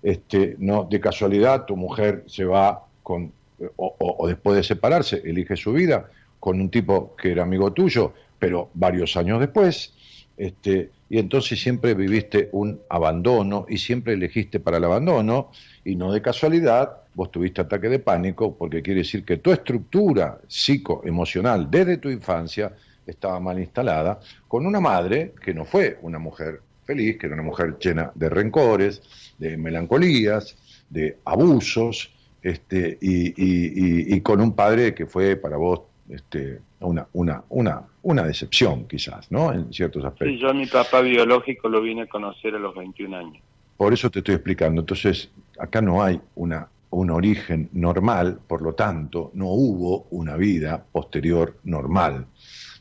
este, 0.03 0.57
no 0.59 0.85
de 0.85 1.01
casualidad 1.01 1.65
tu 1.65 1.77
mujer 1.77 2.25
se 2.27 2.45
va 2.45 2.87
con, 3.03 3.33
o 3.77 4.27
después 4.27 4.57
de 4.57 4.63
separarse, 4.63 5.23
elige 5.25 5.57
su 5.57 5.73
vida 5.73 6.11
con 6.41 6.61
un 6.61 6.71
tipo 6.71 7.15
que 7.17 7.31
era 7.31 7.45
amigo 7.45 7.73
tuyo, 7.73 8.13
pero 8.39 8.71
varios 8.75 9.17
años 9.17 9.39
después, 9.39 9.95
este, 10.37 10.91
y 11.09 11.19
entonces 11.19 11.61
siempre 11.61 11.95
viviste 11.95 12.49
un 12.53 12.81
abandono 12.89 13.67
y 13.69 13.79
siempre 13.79 14.15
elegiste 14.15 14.61
para 14.61 14.79
el 14.79 14.85
abandono 14.85 15.51
y 15.85 15.95
no 15.95 16.11
de 16.11 16.23
casualidad 16.23 17.03
vos 17.15 17.31
tuviste 17.31 17.61
ataque 17.61 17.89
de 17.89 17.99
pánico 17.99 18.57
porque 18.57 18.83
quiere 18.83 19.01
decir 19.01 19.25
que 19.25 19.37
tu 19.37 19.53
estructura 19.53 20.41
psicoemocional 20.49 21.71
desde 21.71 21.99
tu 21.99 22.09
infancia 22.09 22.73
estaba 23.07 23.39
mal 23.41 23.59
instalada 23.59 24.21
con 24.49 24.67
una 24.67 24.81
madre 24.81 25.35
que 25.41 25.53
no 25.53 25.65
fue 25.65 25.99
una 26.03 26.19
mujer 26.19 26.61
feliz, 26.85 27.19
que 27.19 27.27
era 27.27 27.35
una 27.35 27.45
mujer 27.45 27.77
llena 27.79 28.11
de 28.15 28.29
rencores, 28.29 29.03
de 29.43 29.57
melancolías, 29.57 30.57
de 30.89 31.19
abusos, 31.25 32.11
este, 32.43 32.99
y, 33.01 33.29
y- 33.29 33.73
y- 34.11 34.15
y 34.15 34.21
con 34.21 34.41
un 34.41 34.53
padre 34.55 34.95
que 34.95 35.07
fue 35.07 35.37
para 35.37 35.57
vos 35.57 35.81
este, 36.09 36.61
una, 36.81 37.07
una, 37.13 37.43
una, 37.51 37.83
una 38.03 38.23
decepción 38.25 38.87
quizás, 38.89 39.31
¿no? 39.31 39.53
En 39.53 39.73
ciertos 39.73 40.05
aspectos. 40.05 40.29
Sí, 40.37 40.39
yo 40.41 40.49
a 40.51 40.55
mi 40.55 40.67
papá 40.67 41.01
biológico 41.01 41.69
lo 41.69 41.81
vine 41.81 42.03
a 42.03 42.07
conocer 42.07 42.55
a 42.55 42.59
los 42.59 42.75
21 42.75 43.17
años. 43.17 43.43
Por 43.77 43.93
eso 43.93 44.11
te 44.11 44.19
estoy 44.19 44.35
explicando. 44.35 44.81
Entonces, 44.83 45.31
acá 45.59 45.81
no 45.81 46.03
hay 46.03 46.21
una, 46.35 46.69
un 46.91 47.11
origen 47.11 47.69
normal, 47.73 48.39
por 48.47 48.61
lo 48.63 48.75
tanto, 48.75 49.31
no 49.35 49.47
hubo 49.49 50.07
una 50.11 50.37
vida 50.37 50.85
posterior 50.93 51.57
normal. 51.65 52.27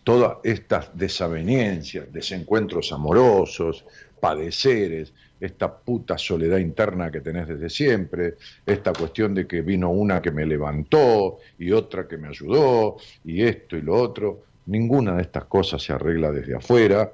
Todas 0.04 0.38
estas 0.44 0.90
desavenencias, 0.98 2.12
desencuentros 2.12 2.92
amorosos, 2.92 3.86
padeceres, 4.20 5.14
esta 5.42 5.76
puta 5.76 6.20
soledad 6.20 6.60
interna 6.60 7.12
que 7.12 7.20
tenés 7.20 7.48
desde 7.48 7.70
siempre, 7.70 8.36
esta 8.64 8.94
cuestión 8.94 9.34
de 9.34 9.48
que 9.48 9.62
vino 9.62 9.90
una 9.90 10.22
que 10.22 10.30
me 10.30 10.46
levantó 10.46 11.40
y 11.58 11.72
otra 11.72 12.08
que 12.08 12.18
me 12.18 12.28
ayudó 12.28 12.98
y 13.26 13.42
esto 13.42 13.76
y 13.76 13.82
lo 13.82 13.96
otro, 13.96 14.44
ninguna 14.68 15.16
de 15.16 15.24
estas 15.24 15.46
cosas 15.46 15.82
se 15.82 15.94
arregla 15.94 16.32
desde 16.32 16.56
afuera, 16.56 17.12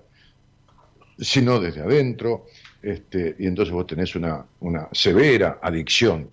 sino 1.17 1.59
desde 1.59 1.81
adentro, 1.81 2.45
este, 2.83 3.35
y 3.39 3.47
entonces 3.47 3.73
vos 3.73 3.87
tenés 3.87 4.13
una, 4.15 4.45
una 4.59 4.89
severa 4.91 5.59
adicción 5.61 6.29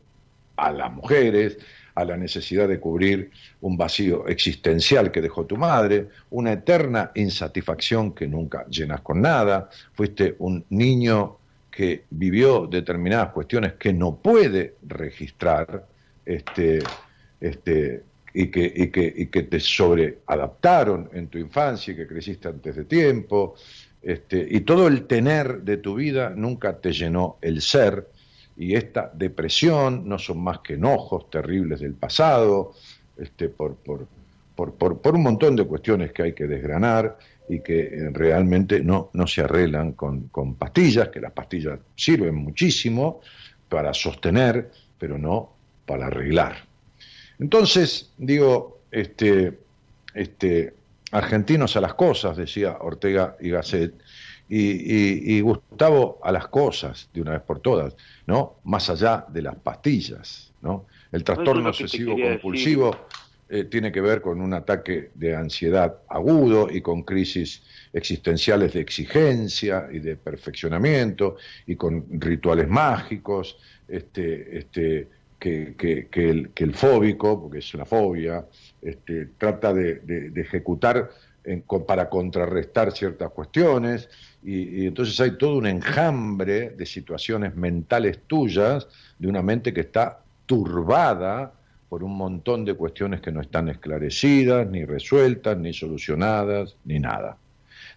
a 0.56 0.72
las 0.72 0.92
mujeres, 0.92 1.58
a 1.94 2.04
la 2.04 2.16
necesidad 2.16 2.66
de 2.66 2.80
cubrir 2.80 3.30
un 3.60 3.76
vacío 3.76 4.26
existencial 4.26 5.12
que 5.12 5.20
dejó 5.20 5.46
tu 5.46 5.56
madre, 5.56 6.08
una 6.30 6.52
eterna 6.52 7.12
insatisfacción 7.14 8.12
que 8.12 8.26
nunca 8.26 8.66
llenas 8.68 9.00
con 9.00 9.22
nada, 9.22 9.70
fuiste 9.94 10.34
un 10.40 10.64
niño 10.70 11.38
que 11.74 12.04
vivió 12.10 12.68
determinadas 12.68 13.32
cuestiones 13.32 13.72
que 13.72 13.92
no 13.92 14.14
puede 14.14 14.76
registrar 14.86 15.84
este, 16.24 16.78
este, 17.40 18.04
y, 18.32 18.46
que, 18.46 18.72
y, 18.76 18.88
que, 18.88 19.12
y 19.16 19.26
que 19.26 19.42
te 19.42 19.58
sobreadaptaron 19.58 21.10
en 21.12 21.26
tu 21.26 21.38
infancia 21.38 21.92
y 21.92 21.96
que 21.96 22.06
creciste 22.06 22.46
antes 22.46 22.76
de 22.76 22.84
tiempo. 22.84 23.56
Este, 24.00 24.46
y 24.48 24.60
todo 24.60 24.86
el 24.86 25.06
tener 25.06 25.62
de 25.62 25.78
tu 25.78 25.96
vida 25.96 26.30
nunca 26.30 26.78
te 26.78 26.92
llenó 26.92 27.38
el 27.40 27.60
ser, 27.60 28.08
y 28.56 28.76
esta 28.76 29.10
depresión 29.12 30.08
no 30.08 30.16
son 30.16 30.44
más 30.44 30.60
que 30.60 30.74
enojos 30.74 31.28
terribles 31.28 31.80
del 31.80 31.94
pasado, 31.94 32.72
este, 33.16 33.48
por, 33.48 33.74
por, 33.74 34.06
por, 34.54 34.74
por, 34.74 35.00
por 35.00 35.14
un 35.16 35.24
montón 35.24 35.56
de 35.56 35.64
cuestiones 35.64 36.12
que 36.12 36.22
hay 36.22 36.32
que 36.34 36.46
desgranar 36.46 37.18
y 37.48 37.60
que 37.60 37.80
eh, 37.80 38.10
realmente 38.12 38.80
no, 38.80 39.10
no 39.12 39.26
se 39.26 39.42
arreglan 39.42 39.92
con, 39.92 40.28
con 40.28 40.54
pastillas, 40.54 41.08
que 41.08 41.20
las 41.20 41.32
pastillas 41.32 41.78
sirven 41.94 42.34
muchísimo 42.34 43.20
para 43.68 43.92
sostener, 43.92 44.70
pero 44.98 45.18
no 45.18 45.52
para 45.86 46.06
arreglar. 46.06 46.64
Entonces, 47.38 48.12
digo, 48.16 48.80
este, 48.90 49.58
este, 50.14 50.74
argentinos 51.10 51.76
a 51.76 51.80
las 51.80 51.94
cosas, 51.94 52.36
decía 52.36 52.78
Ortega 52.80 53.36
y 53.40 53.50
Gasset, 53.50 53.94
y, 54.48 54.58
y, 54.58 55.36
y, 55.36 55.40
Gustavo 55.40 56.20
a 56.22 56.30
las 56.30 56.48
cosas 56.48 57.08
de 57.14 57.22
una 57.22 57.32
vez 57.32 57.40
por 57.40 57.60
todas, 57.60 57.96
¿no? 58.26 58.56
Más 58.64 58.90
allá 58.90 59.24
de 59.28 59.40
las 59.40 59.56
pastillas, 59.56 60.52
¿no? 60.60 60.86
El 61.10 61.24
trastorno 61.24 61.70
obsesivo 61.70 62.14
compulsivo 62.20 63.06
eh, 63.48 63.64
tiene 63.64 63.92
que 63.92 64.00
ver 64.00 64.22
con 64.22 64.40
un 64.40 64.54
ataque 64.54 65.10
de 65.14 65.36
ansiedad 65.36 65.98
agudo 66.08 66.68
y 66.70 66.80
con 66.80 67.02
crisis 67.02 67.62
existenciales 67.92 68.72
de 68.72 68.80
exigencia 68.80 69.86
y 69.92 69.98
de 69.98 70.16
perfeccionamiento 70.16 71.36
y 71.66 71.76
con 71.76 72.06
rituales 72.20 72.68
mágicos, 72.68 73.58
este, 73.86 74.58
este, 74.58 75.08
que, 75.38 75.74
que, 76.10 76.30
el, 76.30 76.50
que 76.50 76.64
el 76.64 76.74
fóbico, 76.74 77.42
porque 77.42 77.58
es 77.58 77.74
una 77.74 77.84
fobia, 77.84 78.46
este, 78.80 79.26
trata 79.36 79.74
de, 79.74 80.32
ejecutar 80.36 81.10
en, 81.44 81.62
para 81.86 82.08
contrarrestar 82.08 82.92
ciertas 82.92 83.30
cuestiones, 83.30 84.08
y, 84.42 84.86
entonces 84.86 85.20
hay 85.20 85.36
todo 85.36 85.56
un 85.58 85.66
enjambre 85.66 86.70
de 86.70 86.86
situaciones 86.86 87.54
mentales 87.54 88.20
tuyas, 88.26 88.88
de 89.18 89.28
una 89.28 89.42
mente 89.42 89.74
que 89.74 89.82
está 89.82 90.22
turbada 90.46 91.52
por 91.94 92.02
un 92.02 92.16
montón 92.16 92.64
de 92.64 92.74
cuestiones 92.74 93.20
que 93.20 93.30
no 93.30 93.40
están 93.40 93.68
esclarecidas, 93.68 94.68
ni 94.68 94.84
resueltas, 94.84 95.56
ni 95.56 95.72
solucionadas, 95.72 96.74
ni 96.84 96.98
nada. 96.98 97.36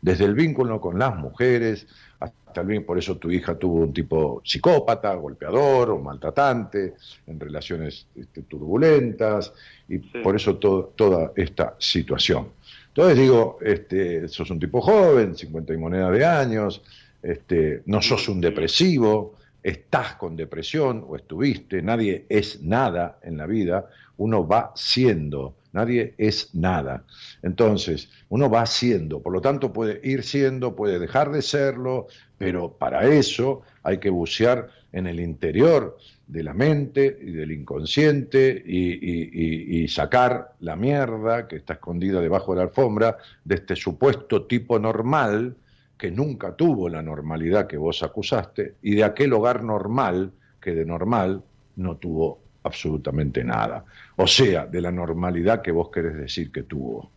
Desde 0.03 0.25
el 0.25 0.35
vínculo 0.35 0.79
con 0.79 0.99
las 0.99 1.17
mujeres, 1.17 1.87
hasta 2.19 2.61
el 2.61 2.83
por 2.83 2.99
eso 2.99 3.17
tu 3.17 3.31
hija 3.31 3.57
tuvo 3.57 3.77
un 3.81 3.91
tipo 3.91 4.39
psicópata, 4.45 5.15
golpeador 5.15 5.89
o 5.89 5.97
maltratante, 5.97 6.93
en 7.25 7.39
relaciones 7.39 8.05
este, 8.15 8.43
turbulentas, 8.43 9.51
y 9.89 9.97
sí. 9.97 10.19
por 10.23 10.35
eso 10.35 10.57
to 10.57 10.93
toda 10.95 11.31
esta 11.35 11.75
situación. 11.79 12.49
Entonces 12.89 13.17
digo, 13.17 13.57
este, 13.61 14.27
sos 14.27 14.51
un 14.51 14.59
tipo 14.59 14.79
joven, 14.79 15.35
50 15.35 15.73
y 15.73 15.77
moneda 15.77 16.11
de 16.11 16.23
años, 16.23 16.83
este, 17.23 17.81
no 17.87 18.03
sos 18.03 18.29
un 18.29 18.41
depresivo, 18.41 19.33
estás 19.63 20.15
con 20.15 20.35
depresión 20.35 21.03
o 21.07 21.15
estuviste, 21.15 21.81
nadie 21.81 22.25
es 22.29 22.61
nada 22.61 23.19
en 23.23 23.37
la 23.37 23.45
vida, 23.45 23.89
uno 24.17 24.47
va 24.47 24.71
siendo, 24.75 25.55
nadie 25.73 26.15
es 26.17 26.55
nada. 26.55 27.03
Entonces, 27.41 28.09
uno 28.29 28.49
va 28.49 28.65
siendo, 28.65 29.21
por 29.21 29.33
lo 29.33 29.41
tanto 29.41 29.73
puede 29.73 29.99
ir 30.03 30.23
siendo, 30.23 30.75
puede 30.75 30.99
dejar 30.99 31.31
de 31.31 31.41
serlo, 31.41 32.07
pero 32.37 32.77
para 32.77 33.07
eso 33.07 33.61
hay 33.83 33.99
que 33.99 34.09
bucear 34.09 34.69
en 34.91 35.07
el 35.07 35.19
interior 35.19 35.97
de 36.27 36.43
la 36.43 36.53
mente 36.53 37.17
y 37.21 37.31
del 37.31 37.51
inconsciente 37.51 38.61
y, 38.65 38.93
y, 38.93 39.29
y, 39.31 39.83
y, 39.83 39.87
sacar 39.87 40.55
la 40.59 40.75
mierda 40.75 41.47
que 41.47 41.55
está 41.55 41.73
escondida 41.73 42.19
debajo 42.19 42.53
de 42.53 42.57
la 42.57 42.63
alfombra 42.63 43.17
de 43.45 43.55
este 43.55 43.75
supuesto 43.75 44.45
tipo 44.45 44.77
normal 44.77 45.55
que 45.97 46.11
nunca 46.11 46.55
tuvo 46.55 46.89
la 46.89 47.01
normalidad 47.01 47.67
que 47.67 47.77
vos 47.77 48.03
acusaste 48.03 48.75
y 48.83 48.95
de 48.95 49.03
aquel 49.03 49.33
hogar 49.33 49.63
normal 49.63 50.31
que 50.61 50.75
de 50.75 50.85
normal 50.85 51.41
no 51.77 51.97
tuvo 51.97 52.39
absolutamente 52.63 53.43
nada. 53.43 53.83
O 54.17 54.27
sea, 54.27 54.65
de 54.65 54.81
la 54.81 54.91
normalidad 54.91 55.61
que 55.61 55.71
vos 55.71 55.89
querés 55.89 56.15
decir 56.15 56.51
que 56.51 56.63
tuvo. 56.63 57.09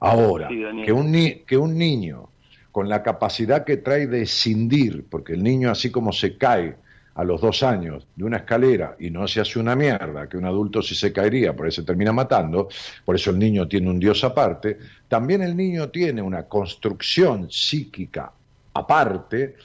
Ahora, 0.00 0.48
sí, 0.48 0.62
que, 0.84 0.92
un 0.92 1.12
que 1.46 1.56
un 1.56 1.76
niño 1.76 2.28
con 2.72 2.88
la 2.88 3.02
capacidad 3.02 3.64
que 3.64 3.78
trae 3.78 4.06
de 4.06 4.22
escindir, 4.22 5.04
porque 5.08 5.34
el 5.34 5.42
niño 5.42 5.70
así 5.70 5.90
como 5.90 6.12
se 6.12 6.36
cae, 6.36 6.76
a 7.20 7.24
los 7.24 7.38
dos 7.42 7.62
años 7.62 8.06
de 8.16 8.24
una 8.24 8.38
escalera 8.38 8.96
y 8.98 9.10
no 9.10 9.28
se 9.28 9.42
hace 9.42 9.58
una 9.58 9.76
mierda, 9.76 10.26
que 10.26 10.38
un 10.38 10.46
adulto 10.46 10.80
sí 10.80 10.94
se 10.94 11.12
caería, 11.12 11.54
por 11.54 11.66
eso 11.66 11.82
se 11.82 11.86
termina 11.86 12.12
matando, 12.12 12.68
por 13.04 13.14
eso 13.14 13.30
el 13.30 13.38
niño 13.38 13.68
tiene 13.68 13.90
un 13.90 13.98
Dios 13.98 14.24
aparte, 14.24 14.78
también 15.06 15.42
el 15.42 15.54
niño 15.54 15.90
tiene 15.90 16.22
una 16.22 16.44
construcción 16.44 17.50
psíquica 17.50 18.32
aparte 18.72 19.56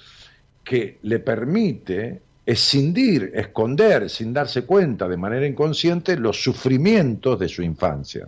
que 0.65 0.97
le 1.03 1.19
permite 1.19 2.21
escindir, 2.45 3.31
esconder, 3.33 4.09
sin 4.09 4.33
darse 4.33 4.65
cuenta 4.65 5.07
de 5.07 5.15
manera 5.15 5.47
inconsciente, 5.47 6.17
los 6.17 6.43
sufrimientos 6.43 7.39
de 7.39 7.47
su 7.47 7.63
infancia. 7.63 8.27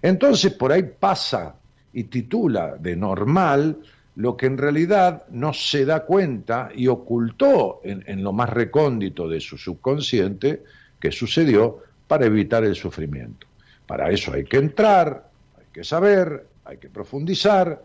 Entonces 0.00 0.54
por 0.54 0.72
ahí 0.72 0.84
pasa 0.98 1.54
y 1.92 2.04
titula 2.04 2.76
de 2.78 2.96
normal 2.96 3.82
lo 4.16 4.36
que 4.36 4.46
en 4.46 4.58
realidad 4.58 5.24
no 5.30 5.52
se 5.52 5.84
da 5.84 6.04
cuenta 6.04 6.70
y 6.74 6.86
ocultó 6.88 7.80
en, 7.82 8.22
lo 8.22 8.32
más 8.32 8.50
recóndito 8.50 9.28
de 9.28 9.40
su 9.40 9.56
subconsciente 9.56 10.62
que 11.00 11.10
sucedió 11.10 11.78
para 12.06 12.26
evitar 12.26 12.64
el 12.64 12.74
sufrimiento. 12.74 13.46
Para 13.86 14.10
eso 14.10 14.32
hay 14.32 14.44
que 14.44 14.58
entrar, 14.58 15.30
hay 15.58 15.66
que 15.72 15.84
saber, 15.84 16.46
hay 16.64 16.76
que 16.76 16.88
profundizar, 16.88 17.82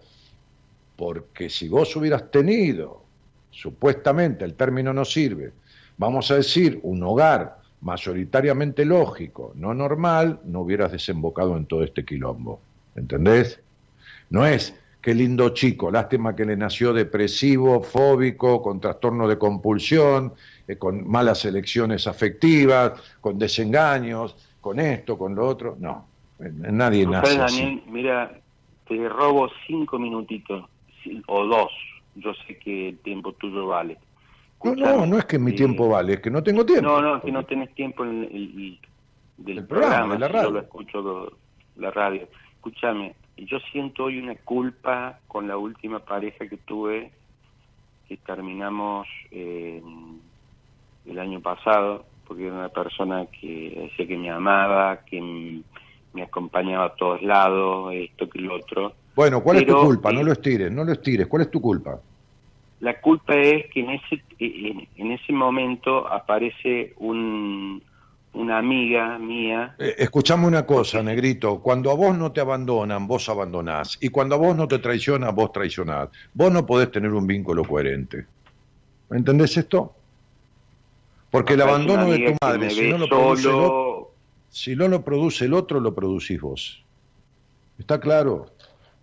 porque 0.95 1.49
si 1.49 1.69
vos 1.69 1.95
hubieras 1.95 2.29
tenido, 2.29 3.03
supuestamente 3.49 4.43
el 4.43 4.55
término 4.55 4.93
no 4.93 5.05
sirve, 5.05 5.53
vamos 5.97 6.29
a 6.31 6.35
decir, 6.35 6.79
un 6.83 7.01
hogar 7.03 7.59
mayoritariamente 7.81 8.83
lógico, 8.83 9.53
no 9.55 9.73
normal, 9.73 10.41
no 10.43 10.61
hubieras 10.61 10.91
desembocado 10.91 11.55
en 11.55 11.65
todo 11.65 11.83
este 11.83 12.03
quilombo. 12.03 12.59
¿Entendés? 12.95 13.59
No 14.29 14.45
es 14.45 14.73
qué 15.01 15.13
lindo 15.13 15.49
chico, 15.49 15.91
lástima 15.91 16.35
que 16.35 16.45
le 16.45 16.57
nació 16.57 16.93
depresivo, 16.93 17.81
fóbico, 17.81 18.61
con 18.61 18.79
trastorno 18.79 19.27
de 19.27 19.37
compulsión, 19.37 20.33
eh, 20.67 20.77
con 20.77 21.07
malas 21.07 21.45
elecciones 21.45 22.07
afectivas, 22.07 22.93
con 23.21 23.39
desengaños, 23.39 24.35
con 24.61 24.79
esto, 24.79 25.17
con 25.17 25.35
lo 25.35 25.47
otro. 25.47 25.77
No, 25.79 26.05
nadie 26.39 27.05
no, 27.05 27.11
nace 27.11 27.37
Daniel, 27.37 27.43
así. 27.45 27.83
Mira, 27.89 28.39
te 28.87 29.09
robo 29.09 29.49
cinco 29.65 29.99
minutitos, 29.99 30.65
o 31.27 31.45
dos, 31.45 31.71
yo 32.15 32.33
sé 32.45 32.57
que 32.57 32.89
el 32.89 32.97
tiempo 32.99 33.33
tuyo 33.33 33.67
vale. 33.67 33.97
Escuchame, 34.53 34.81
no, 34.81 34.97
no, 34.97 35.05
no 35.05 35.17
es 35.19 35.25
que 35.25 35.37
mi 35.37 35.51
eh, 35.51 35.55
tiempo 35.55 35.87
vale, 35.87 36.13
es 36.13 36.19
que 36.19 36.31
no 36.31 36.41
tengo 36.41 36.65
tiempo. 36.65 36.89
No, 36.89 37.01
no, 37.01 37.17
es 37.17 37.23
que 37.23 37.31
no 37.31 37.45
tenés 37.45 37.73
tiempo 37.75 38.03
en 38.03 38.23
el, 38.23 38.31
el 38.31 38.79
del 39.37 39.59
el 39.59 39.67
programa, 39.67 39.91
programa, 39.91 40.13
de 40.15 40.19
la 40.19 40.27
radio. 40.27 40.47
Yo 40.47 40.53
lo 40.53 40.59
escucho 40.61 41.37
la 41.75 41.91
radio. 41.91 42.27
Escúchame, 42.55 43.15
yo 43.37 43.59
siento 43.71 44.05
hoy 44.05 44.19
una 44.19 44.35
culpa 44.35 45.19
con 45.27 45.47
la 45.47 45.57
última 45.57 45.99
pareja 45.99 46.47
que 46.47 46.57
tuve, 46.57 47.11
que 48.07 48.17
terminamos 48.17 49.07
eh, 49.31 49.81
el 51.05 51.19
año 51.19 51.39
pasado, 51.41 52.05
porque 52.27 52.47
era 52.47 52.55
una 52.55 52.69
persona 52.69 53.25
que 53.27 53.73
decía 53.89 54.07
que 54.07 54.17
me 54.17 54.29
amaba, 54.29 55.01
que 55.05 55.21
me 56.13 56.23
acompañaba 56.23 56.85
a 56.85 56.95
todos 56.95 57.21
lados, 57.21 57.93
esto 57.93 58.29
que 58.29 58.39
lo 58.39 58.55
otro. 58.55 58.93
Bueno, 59.15 59.41
¿cuál 59.41 59.57
es 59.57 59.65
tu 59.65 59.77
culpa? 59.77 60.11
eh, 60.11 60.13
No 60.13 60.23
lo 60.23 60.31
estires, 60.33 60.71
no 60.71 60.83
lo 60.83 60.91
estires. 60.93 61.27
¿Cuál 61.27 61.43
es 61.43 61.51
tu 61.51 61.61
culpa? 61.61 61.99
La 62.79 62.99
culpa 62.99 63.35
es 63.35 63.65
que 63.71 63.79
en 63.79 63.89
ese, 63.91 64.23
en, 64.39 64.87
en 64.97 65.11
ese 65.11 65.33
momento 65.33 66.07
aparece 66.07 66.93
un, 66.97 67.81
una 68.37 68.59
amiga 68.59 69.17
mía, 69.17 69.75
Eh, 69.79 69.95
escuchame 69.97 70.47
una 70.47 70.65
cosa, 70.65 71.01
negrito. 71.01 71.59
Cuando 71.59 71.91
a 71.91 71.95
vos 71.95 72.17
no 72.17 72.31
te 72.31 72.41
abandonan, 72.41 73.07
vos 73.07 73.27
abandonás. 73.29 73.97
Y 74.01 74.09
cuando 74.09 74.35
a 74.35 74.37
vos 74.37 74.55
no 74.55 74.67
te 74.67 74.79
traicionan, 74.79 75.35
vos 75.35 75.51
traicionás. 75.51 76.09
Vos 76.33 76.51
no 76.51 76.65
podés 76.65 76.91
tener 76.91 77.11
un 77.13 77.25
vínculo 77.25 77.63
coherente. 77.65 78.25
¿Me 79.09 79.17
entendés 79.17 79.57
esto? 79.57 79.93
Porque 81.31 81.53
el 81.53 81.61
abandono 81.61 82.05
de 82.05 82.31
tu 82.31 82.45
madre, 82.45 82.69
si 82.69 82.89
no, 82.89 82.97
lo 82.97 83.07
produce 83.07 83.49
el 83.49 83.55
otro, 83.55 84.11
si 84.49 84.75
no 84.75 84.87
lo 84.87 85.03
produce 85.03 85.45
el 85.45 85.53
otro, 85.53 85.79
lo 85.79 85.93
producís 85.93 86.39
vos. 86.39 86.83
¿Está 87.77 87.99
claro? 87.99 88.47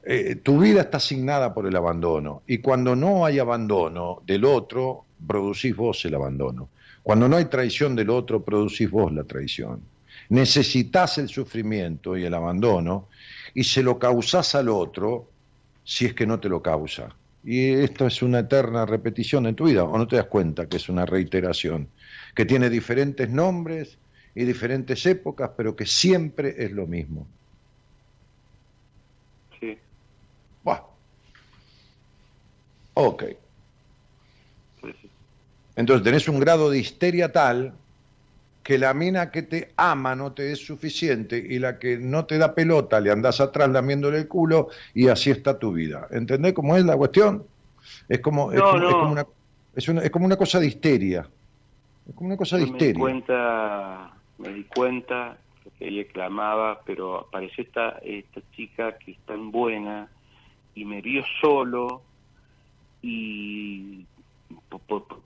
Eh, 0.07 0.37
tu 0.37 0.59
vida 0.59 0.83
está 0.83 0.99
asignada 0.99 1.55
por 1.55 1.67
el 1.67 1.77
abandono. 1.77 2.43
Y 2.47 2.59
cuando 2.59 2.97
no 2.97 3.25
hay 3.25 3.39
abandono 3.39 4.23
del 4.27 4.45
otro, 4.45 5.05
producís 5.27 5.75
vos 5.77 6.05
el 6.05 6.15
abandono. 6.15 6.69
Cuando 7.05 7.29
no 7.29 7.37
hay 7.37 7.45
traición 7.45 7.95
del 7.95 8.09
otro, 8.09 8.43
producís 8.43 8.91
vos 8.91 9.13
la 9.13 9.25
traición. 9.25 9.83
Necesitas 10.31 11.19
el 11.19 11.29
sufrimiento 11.29 12.17
y 12.17 12.25
el 12.25 12.33
abandono 12.33 13.09
y 13.53 13.63
se 13.63 13.83
lo 13.83 13.99
causás 13.99 14.55
al 14.55 14.71
otro 14.71 15.29
si 15.85 16.07
es 16.07 16.15
que 16.15 16.27
no 16.27 16.41
te 16.41 16.49
lo 16.49 16.63
causa. 16.63 17.15
Y 17.45 17.73
esto 17.73 18.07
es 18.07 18.23
una 18.23 18.39
eterna 18.39 18.87
repetición 18.87 19.47
en 19.47 19.55
tu 19.55 19.65
vida, 19.65 19.85
o 19.85 19.99
no 19.99 20.09
te 20.09 20.17
das 20.17 20.29
cuenta 20.29 20.67
que 20.67 20.79
es 20.79 20.89
una 20.89 21.05
reiteración, 21.05 21.89
que 22.35 22.47
tiene 22.47 22.71
diferentes 22.71 23.29
nombres 23.29 23.99
y 24.35 24.45
diferentes 24.45 25.05
épocas, 25.05 25.51
pero 25.55 25.77
que 25.77 25.85
siempre 25.85 26.55
es 26.57 26.73
lo 26.73 26.87
mismo. 26.87 27.27
sí, 29.61 29.79
Buah. 30.63 30.81
Ok. 32.95 33.25
Entonces 35.77 36.05
tenés 36.05 36.29
un 36.29 36.41
grado 36.41 36.71
de 36.71 36.79
histeria 36.79 37.33
tal 37.33 37.75
que 38.63 38.79
la 38.79 38.95
mina 38.95 39.31
que 39.31 39.43
te 39.43 39.73
ama 39.77 40.17
no 40.17 40.33
te 40.33 40.53
es 40.53 40.65
suficiente 40.65 41.37
y 41.39 41.59
la 41.59 41.79
que 41.79 41.99
no 41.99 42.25
te 42.27 42.39
da 42.39 42.55
pelota 42.55 43.01
le 43.01 43.11
andás 43.11 43.41
atrás 43.41 43.69
lamiéndole 43.71 44.19
el 44.19 44.29
culo 44.29 44.69
y 44.95 45.09
así 45.09 45.31
está 45.31 45.59
tu 45.59 45.73
vida. 45.73 46.09
¿Entendés 46.11 46.55
cómo 46.55 46.77
es 46.77 46.85
la 46.85 46.97
cuestión? 46.97 47.47
Es 48.09 48.21
como, 48.21 48.53
es 48.53 48.65
No, 48.65 48.65
como, 48.65 48.87
es 48.89 48.97
no. 48.97 48.99
como 48.99 49.13
una, 49.13 49.27
es, 49.75 49.89
una, 49.89 50.03
es 50.03 50.11
como 50.11 50.27
una 50.27 50.37
cosa 50.37 50.61
de 50.61 50.67
histeria. 50.69 51.29
Es 52.09 52.15
como 52.15 52.29
una 52.29 52.37
cosa 52.37 52.57
de 52.59 52.67
me 52.67 52.73
di 52.73 52.73
histeria. 52.73 52.95
cuenta, 52.95 54.13
me 54.39 54.53
di 54.53 54.65
cuenta 54.65 55.39
que 55.79 55.89
ella 55.89 56.05
clamaba, 56.13 56.81
pero 56.85 57.21
apareció 57.21 57.65
esta, 57.65 57.99
esta 58.03 58.41
chica 58.55 58.97
que 58.99 59.13
es 59.13 59.19
tan 59.27 59.51
buena 59.51 60.09
y 60.75 60.85
me 60.85 61.01
vio 61.03 61.23
solo 61.41 62.03
y 63.03 64.07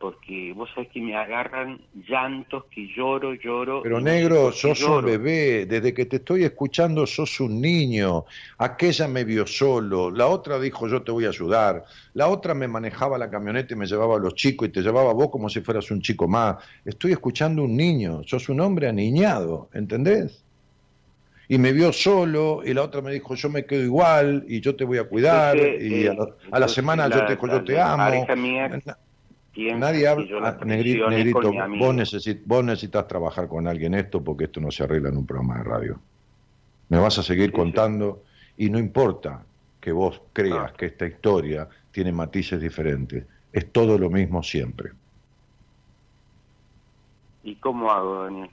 porque 0.01 0.53
vos 0.55 0.69
sabés 0.75 0.91
que 0.91 1.01
me 1.01 1.17
agarran 1.17 1.81
llantos 2.09 2.65
que 2.71 2.89
lloro, 2.97 3.35
lloro. 3.35 3.83
Pero 3.83 4.01
negro, 4.01 4.53
sos 4.53 4.87
un 4.87 5.05
bebé, 5.05 5.67
desde 5.67 5.95
que 5.95 6.07
te 6.07 6.17
estoy 6.17 6.45
escuchando 6.45 7.07
sos 7.07 7.41
un 7.41 7.61
niño, 7.61 8.25
aquella 8.59 9.09
me 9.09 9.25
vio 9.25 9.47
solo, 9.47 10.11
la 10.11 10.27
otra 10.27 10.59
dijo 10.59 10.89
yo 10.89 11.03
te 11.03 11.13
voy 11.13 11.25
a 11.27 11.29
ayudar, 11.29 11.85
la 12.15 12.29
otra 12.29 12.55
me 12.55 12.69
manejaba 12.69 13.19
la 13.19 13.31
camioneta 13.31 13.75
y 13.75 13.77
me 13.77 13.87
llevaba 13.87 14.17
a 14.17 14.19
los 14.19 14.35
chicos 14.35 14.69
y 14.69 14.73
te 14.73 14.83
llevaba 14.83 15.11
a 15.11 15.15
vos 15.15 15.29
como 15.31 15.49
si 15.49 15.61
fueras 15.61 15.91
un 15.91 16.01
chico 16.01 16.27
más. 16.29 16.57
Estoy 16.85 17.13
escuchando 17.13 17.63
un 17.65 17.77
niño, 17.77 18.23
sos 18.27 18.49
un 18.49 18.61
hombre 18.61 18.89
aniñado, 18.89 19.71
¿entendés? 19.73 20.45
Y 21.49 21.57
me 21.59 21.73
vio 21.73 21.93
solo 21.93 22.61
y 22.65 22.75
la 22.75 22.83
otra 22.83 23.01
me 23.01 23.11
dijo 23.13 23.35
yo 23.35 23.49
me 23.49 23.65
quedo 23.65 23.83
igual 23.83 24.45
y 24.49 24.61
yo 24.61 24.77
te 24.77 24.85
voy 24.85 24.99
a 24.99 25.05
cuidar 25.09 25.57
Entonces, 25.57 25.83
y 25.83 26.07
a, 26.07 26.13
la- 26.15 26.25
a 26.25 26.59
la 26.61 26.67
entonces 26.67 26.75
semana 26.75 27.09
yo 27.09 27.25
te 27.25 27.33
digo 27.33 27.47
la- 27.47 27.53
yo 27.55 27.65
te 27.65 27.81
amo. 27.81 28.27
mía 28.37 28.81
Nadie 29.59 30.07
habla, 30.07 30.25
yo 30.27 30.39
ah, 30.45 30.57
negrito, 30.65 31.49
amigo. 31.61 31.87
vos, 31.87 31.95
necesit- 31.97 32.43
vos 32.45 32.65
necesitas 32.65 33.09
trabajar 33.09 33.49
con 33.49 33.67
alguien 33.67 33.95
esto 33.95 34.23
porque 34.23 34.45
esto 34.45 34.61
no 34.61 34.71
se 34.71 34.85
arregla 34.85 35.09
en 35.09 35.17
un 35.17 35.27
programa 35.27 35.59
de 35.59 35.65
radio. 35.65 36.01
Me 36.89 36.99
vas 36.99 37.19
a 37.19 37.23
seguir 37.23 37.47
Sí, 37.47 37.51
sí. 37.51 37.57
contando 37.57 38.23
y 38.57 38.71
no 38.71 38.79
importa 38.79 39.43
que 39.81 39.91
vos 39.93 40.23
creas 40.33 40.71
Ah. 40.73 40.75
que 40.77 40.87
esta 40.87 41.07
historia 41.07 41.69
tiene 41.91 42.13
matices 42.13 42.61
diferentes, 42.61 43.25
es 43.53 43.73
todo 43.73 43.99
lo 43.99 44.11
mismo 44.11 44.43
siempre. 44.43 44.93
¿Y 47.43 47.57
cómo 47.57 47.91
hago, 47.91 48.25
Daniel? 48.25 48.51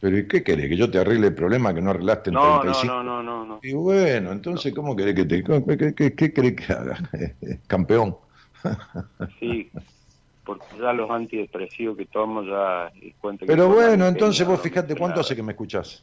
Pero 0.00 0.18
¿y 0.18 0.28
qué 0.28 0.44
querés? 0.44 0.68
¿Que 0.68 0.76
yo 0.76 0.88
te 0.90 0.98
arregle 0.98 1.28
el 1.28 1.34
problema 1.34 1.74
que 1.74 1.80
no 1.82 1.90
arreglaste 1.90 2.30
en 2.30 2.34
No, 2.34 2.56
no, 2.56 2.60
35? 2.62 2.94
no, 2.94 3.02
no, 3.02 3.22
no, 3.22 3.44
no. 3.44 3.60
Y 3.62 3.72
bueno, 3.72 4.30
entonces, 4.32 4.72
¿cómo 4.72 4.94
querés 4.94 5.14
que 5.16 5.24
te... 5.24 5.42
¿Qué, 5.42 5.94
qué, 5.96 6.14
qué 6.14 6.32
querés 6.32 6.54
que 6.54 6.72
haga? 6.72 6.98
Campeón. 7.66 8.16
Sí, 9.40 9.70
porque 10.48 10.78
ya 10.80 10.94
los 10.94 11.10
antidepresivos 11.10 11.94
que 11.94 12.06
tomo 12.06 12.42
ya 12.42 12.90
eh, 13.02 13.12
cuento 13.20 13.44
que 13.44 13.52
Pero 13.52 13.68
bueno, 13.68 14.06
entonces 14.06 14.46
vos 14.46 14.58
fíjate 14.62 14.94
cuánto 14.94 15.16
nada. 15.16 15.20
hace 15.20 15.36
que 15.36 15.42
me 15.42 15.52
escuchás. 15.52 16.02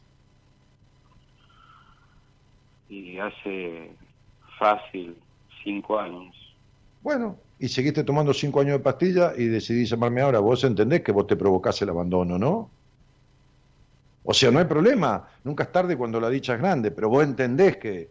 Y 2.88 3.18
hace 3.18 3.90
fácil 4.56 5.16
cinco 5.64 5.98
años. 5.98 6.32
Bueno, 7.02 7.36
y 7.58 7.66
seguiste 7.66 8.04
tomando 8.04 8.32
cinco 8.32 8.60
años 8.60 8.74
de 8.74 8.84
pastilla 8.84 9.32
y 9.36 9.46
decidí 9.46 9.84
llamarme 9.84 10.20
ahora. 10.20 10.38
Vos 10.38 10.62
entendés 10.62 11.02
que 11.02 11.10
vos 11.10 11.26
te 11.26 11.34
provocás 11.34 11.82
el 11.82 11.88
abandono, 11.88 12.38
¿no? 12.38 12.70
O 14.22 14.32
sea, 14.32 14.52
no 14.52 14.60
hay 14.60 14.66
problema. 14.66 15.28
Nunca 15.42 15.64
es 15.64 15.72
tarde 15.72 15.96
cuando 15.96 16.20
la 16.20 16.30
dicha 16.30 16.54
es 16.54 16.60
grande, 16.60 16.92
pero 16.92 17.08
vos 17.08 17.24
entendés 17.24 17.78
que, 17.78 18.10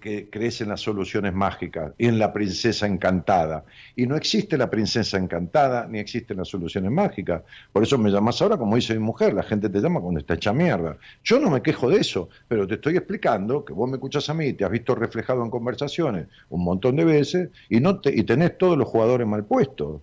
que, 0.00 0.28
crees 0.30 0.60
en 0.60 0.68
las 0.68 0.80
soluciones 0.80 1.32
mágicas 1.34 1.92
y 1.98 2.06
en 2.06 2.18
la 2.18 2.32
princesa 2.32 2.86
encantada. 2.86 3.64
Y 3.96 4.06
no 4.06 4.16
existe 4.16 4.56
la 4.58 4.70
princesa 4.70 5.18
encantada 5.18 5.86
ni 5.88 5.98
existen 5.98 6.36
las 6.38 6.48
soluciones 6.48 6.90
mágicas. 6.90 7.42
Por 7.72 7.82
eso 7.82 7.98
me 7.98 8.10
llamas 8.10 8.40
ahora, 8.42 8.56
como 8.56 8.76
dice 8.76 8.94
mi 8.94 9.00
mujer, 9.00 9.34
la 9.34 9.42
gente 9.42 9.68
te 9.68 9.80
llama 9.80 10.00
cuando 10.00 10.20
está 10.20 10.34
hecha 10.34 10.52
mierda. 10.52 10.96
Yo 11.22 11.38
no 11.38 11.50
me 11.50 11.62
quejo 11.62 11.88
de 11.90 11.98
eso, 11.98 12.28
pero 12.48 12.66
te 12.66 12.74
estoy 12.74 12.96
explicando 12.96 13.64
que 13.64 13.72
vos 13.72 13.88
me 13.88 13.96
escuchas 13.96 14.28
a 14.28 14.34
mí, 14.34 14.52
te 14.54 14.64
has 14.64 14.70
visto 14.70 14.94
reflejado 14.94 15.42
en 15.44 15.50
conversaciones 15.50 16.28
un 16.48 16.64
montón 16.64 16.96
de 16.96 17.04
veces 17.04 17.50
y, 17.68 17.80
no 17.80 18.00
te, 18.00 18.14
y 18.14 18.24
tenés 18.24 18.56
todos 18.58 18.76
los 18.78 18.88
jugadores 18.88 19.26
mal 19.26 19.44
puestos. 19.46 20.02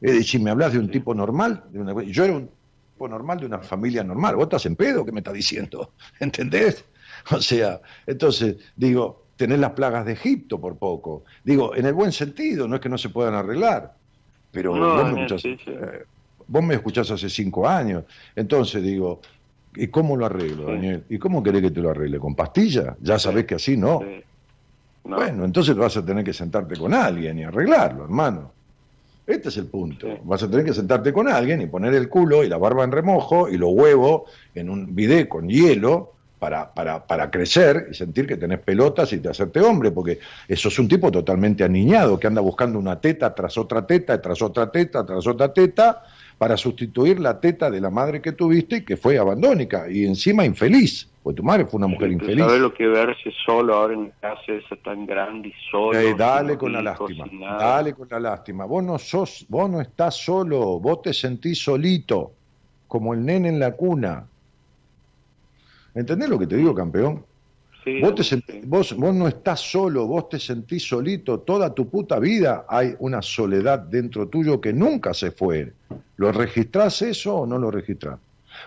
Eh, 0.00 0.22
si 0.22 0.38
me 0.38 0.50
hablas 0.50 0.72
de 0.72 0.78
un 0.78 0.90
tipo 0.90 1.14
normal, 1.14 1.64
de 1.70 1.80
una- 1.80 2.02
yo 2.04 2.24
era 2.24 2.34
un 2.34 2.48
tipo 2.94 3.08
normal 3.08 3.40
de 3.40 3.46
una 3.46 3.58
familia 3.60 4.04
normal, 4.04 4.36
vos 4.36 4.44
estás 4.44 4.66
en 4.66 4.76
pedo, 4.76 5.04
¿qué 5.04 5.12
me 5.12 5.20
estás 5.20 5.34
diciendo? 5.34 5.94
¿Entendés? 6.20 6.84
O 7.32 7.40
sea, 7.40 7.80
entonces, 8.06 8.56
digo, 8.76 9.24
tenés 9.36 9.58
las 9.58 9.70
plagas 9.72 10.04
de 10.06 10.12
Egipto 10.12 10.60
por 10.60 10.76
poco. 10.76 11.24
Digo, 11.44 11.74
en 11.76 11.86
el 11.86 11.94
buen 11.94 12.12
sentido, 12.12 12.66
no 12.68 12.76
es 12.76 12.80
que 12.80 12.88
no 12.88 12.98
se 12.98 13.08
puedan 13.08 13.34
arreglar, 13.34 13.94
pero 14.50 14.74
No, 14.74 14.86
vos, 14.86 14.96
me 14.96 15.02
Daniel, 15.02 15.24
escuchás, 15.26 15.42
sí, 15.42 15.56
sí. 15.64 15.70
eh, 15.70 16.04
vos 16.46 16.62
me 16.64 16.74
escuchás 16.74 17.10
hace 17.10 17.28
cinco 17.30 17.68
años. 17.68 18.04
Entonces 18.34 18.82
digo, 18.82 19.20
¿y 19.76 19.88
cómo 19.88 20.16
lo 20.16 20.26
arreglo, 20.26 20.66
Sí. 20.66 20.72
Daniel? 20.72 21.04
¿Y 21.08 21.18
cómo 21.18 21.42
querés 21.42 21.62
que 21.62 21.70
te 21.70 21.80
lo 21.80 21.90
arregle? 21.90 22.18
¿Con 22.18 22.34
pastilla? 22.34 22.96
Ya 23.00 23.18
sabés 23.18 23.44
que 23.46 23.54
así 23.56 23.76
no. 23.76 24.00
Bueno, 25.04 25.44
entonces 25.44 25.74
vas 25.76 25.96
a 25.96 26.04
tener 26.04 26.24
que 26.24 26.32
sentarte 26.32 26.76
con 26.76 26.92
alguien 26.92 27.38
y 27.38 27.44
arreglarlo, 27.44 28.04
hermano. 28.04 28.52
Este 29.26 29.48
es 29.50 29.56
el 29.58 29.66
punto. 29.66 30.06
Sí. 30.06 30.14
Vas 30.24 30.42
a 30.42 30.50
tener 30.50 30.64
que 30.64 30.74
sentarte 30.74 31.12
con 31.12 31.28
alguien 31.28 31.60
y 31.62 31.66
poner 31.66 31.94
el 31.94 32.08
culo 32.08 32.44
y 32.44 32.48
la 32.48 32.56
barba 32.58 32.84
en 32.84 32.92
remojo 32.92 33.48
y 33.48 33.56
los 33.56 33.70
huevos 33.72 34.22
en 34.54 34.68
un 34.70 34.94
bidet 34.94 35.28
con 35.28 35.48
hielo 35.48 36.14
para, 36.38 36.72
para, 36.72 37.06
para 37.06 37.30
crecer 37.30 37.88
y 37.90 37.94
sentir 37.94 38.26
que 38.26 38.36
tenés 38.36 38.60
pelotas 38.60 39.12
y 39.12 39.18
te 39.18 39.28
hacerte 39.28 39.60
hombre, 39.60 39.90
porque 39.90 40.18
eso 40.46 40.68
es 40.68 40.78
un 40.78 40.88
tipo 40.88 41.10
totalmente 41.10 41.64
aniñado 41.64 42.18
que 42.18 42.26
anda 42.26 42.40
buscando 42.40 42.78
una 42.78 43.00
teta 43.00 43.34
tras 43.34 43.58
otra 43.58 43.86
teta, 43.86 44.20
tras 44.20 44.40
otra 44.42 44.70
teta, 44.70 45.04
tras 45.04 45.26
otra 45.26 45.52
teta, 45.52 46.02
para 46.38 46.56
sustituir 46.56 47.18
la 47.18 47.40
teta 47.40 47.70
de 47.70 47.80
la 47.80 47.90
madre 47.90 48.22
que 48.22 48.32
tuviste 48.32 48.76
y 48.76 48.84
que 48.84 48.96
fue 48.96 49.18
abandónica 49.18 49.90
y 49.90 50.06
encima 50.06 50.44
infeliz, 50.44 51.08
porque 51.22 51.38
tu 51.38 51.42
madre 51.42 51.66
fue 51.66 51.78
una 51.78 51.88
mujer 51.88 52.12
infeliz. 52.12 52.44
¿Sabes 52.44 52.60
lo 52.60 52.72
que 52.72 52.86
verse 52.86 53.32
solo 53.44 53.74
ahora 53.74 53.94
en 53.94 54.12
casa 54.20 54.40
esa 54.46 54.76
tan 54.76 55.04
grande 55.04 55.48
y 55.48 55.54
solo? 55.68 55.98
Eh, 55.98 56.14
dale 56.16 56.56
con 56.56 56.72
la 56.72 56.80
lástima, 56.80 57.26
dale 57.58 57.92
con 57.92 58.08
la 58.08 58.20
lástima. 58.20 58.64
Vos 58.66 58.84
no 58.84 58.98
sos, 58.98 59.44
vos 59.48 59.68
no 59.68 59.80
estás 59.80 60.14
solo, 60.14 60.78
vos 60.78 61.02
te 61.02 61.12
sentís 61.12 61.58
solito, 61.58 62.30
como 62.86 63.14
el 63.14 63.24
nene 63.24 63.48
en 63.48 63.58
la 63.58 63.72
cuna. 63.72 64.24
¿Entendés 65.98 66.28
lo 66.28 66.38
que 66.38 66.46
te 66.46 66.56
digo, 66.56 66.72
campeón? 66.74 67.24
Sí, 67.82 68.00
Vos, 68.00 68.14
te 68.14 68.62
vos, 68.64 68.94
vos 68.96 69.14
no 69.14 69.26
estás 69.26 69.58
solo, 69.60 70.06
vos 70.06 70.28
te 70.28 70.38
sentís 70.38 70.86
solito. 70.86 71.40
Toda 71.40 71.74
tu 71.74 71.88
puta 71.88 72.20
vida 72.20 72.66
hay 72.68 72.94
una 73.00 73.20
soledad 73.20 73.80
dentro 73.80 74.28
tuyo 74.28 74.60
que 74.60 74.72
nunca 74.72 75.12
se 75.12 75.32
fue. 75.32 75.72
¿Lo 76.16 76.30
registrás 76.30 77.02
eso 77.02 77.34
o 77.38 77.46
no 77.46 77.58
lo 77.58 77.70
registrás? 77.72 78.20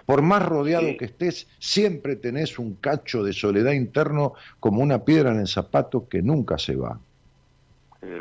Por 0.05 0.21
más 0.21 0.43
rodeado 0.45 0.87
Sí. 0.89 0.97
que 0.97 1.05
estés, 1.05 1.47
siempre 1.57 2.17
tenés 2.17 2.59
un 2.59 2.75
cacho 2.75 3.23
de 3.23 3.31
soledad 3.31 3.71
interno 3.71 4.33
como 4.59 4.81
una 4.81 5.05
piedra 5.05 5.31
en 5.31 5.39
el 5.39 5.47
zapato 5.47 6.09
que 6.09 6.21
nunca 6.21 6.57
se 6.57 6.75
va. 6.75 6.99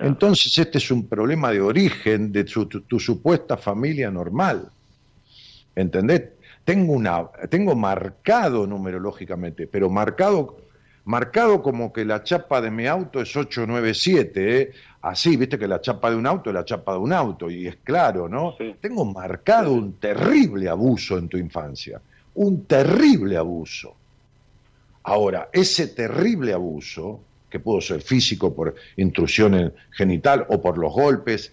Entonces 0.03 0.57
este 0.57 0.79
es 0.79 0.89
un 0.93 1.09
problema 1.09 1.51
de 1.51 1.61
origen 1.61 2.31
de 2.31 2.45
tu, 2.45 2.67
tu 2.67 3.01
supuesta 3.01 3.57
familia 3.57 4.09
normal. 4.11 4.69
¿Entendés? 5.75 6.23
Tengo, 6.65 6.93
una, 6.93 7.27
tengo 7.49 7.75
marcado 7.75 8.67
numerológicamente, 8.67 9.67
pero 9.67 9.91
marcado, 9.91 10.57
marcado 11.05 11.63
como 11.63 11.93
que 11.93 12.05
la 12.05 12.23
chapa 12.23 12.61
de 12.61 12.71
mi 12.71 12.87
auto 12.87 13.21
es 13.21 13.35
897, 13.35 14.61
¿eh? 14.61 14.71
así, 15.03 15.37
viste 15.37 15.59
que 15.59 15.67
la 15.67 15.81
chapa 15.81 16.11
de 16.11 16.17
un 16.17 16.27
auto 16.27 16.51
es 16.51 16.55
la 16.55 16.65
chapa 16.65 16.93
de 16.93 16.99
un 16.99 17.13
auto, 17.13 17.51
y 17.51 17.67
es 17.67 17.77
claro, 17.83 18.29
¿no? 18.29 18.55
Tengo 18.81 19.05
marcado 19.05 19.73
un 19.73 19.95
terrible 19.95 20.69
abuso 20.69 21.19
en 21.19 21.29
tu 21.29 21.37
infancia, 21.37 22.01
un 22.35 22.65
terrible 22.65 23.37
abuso. 23.37 23.95
Ahora, 25.03 25.49
ese 25.53 25.89
terrible 25.89 26.53
abuso, 26.53 27.21
que 27.49 27.59
pudo 27.59 27.81
ser 27.81 28.03
físico 28.03 28.55
por 28.55 28.75
intrusión 28.97 29.73
genital 29.91 30.47
o 30.51 30.61
por 30.61 30.79
los 30.79 30.93
golpes, 30.93 31.53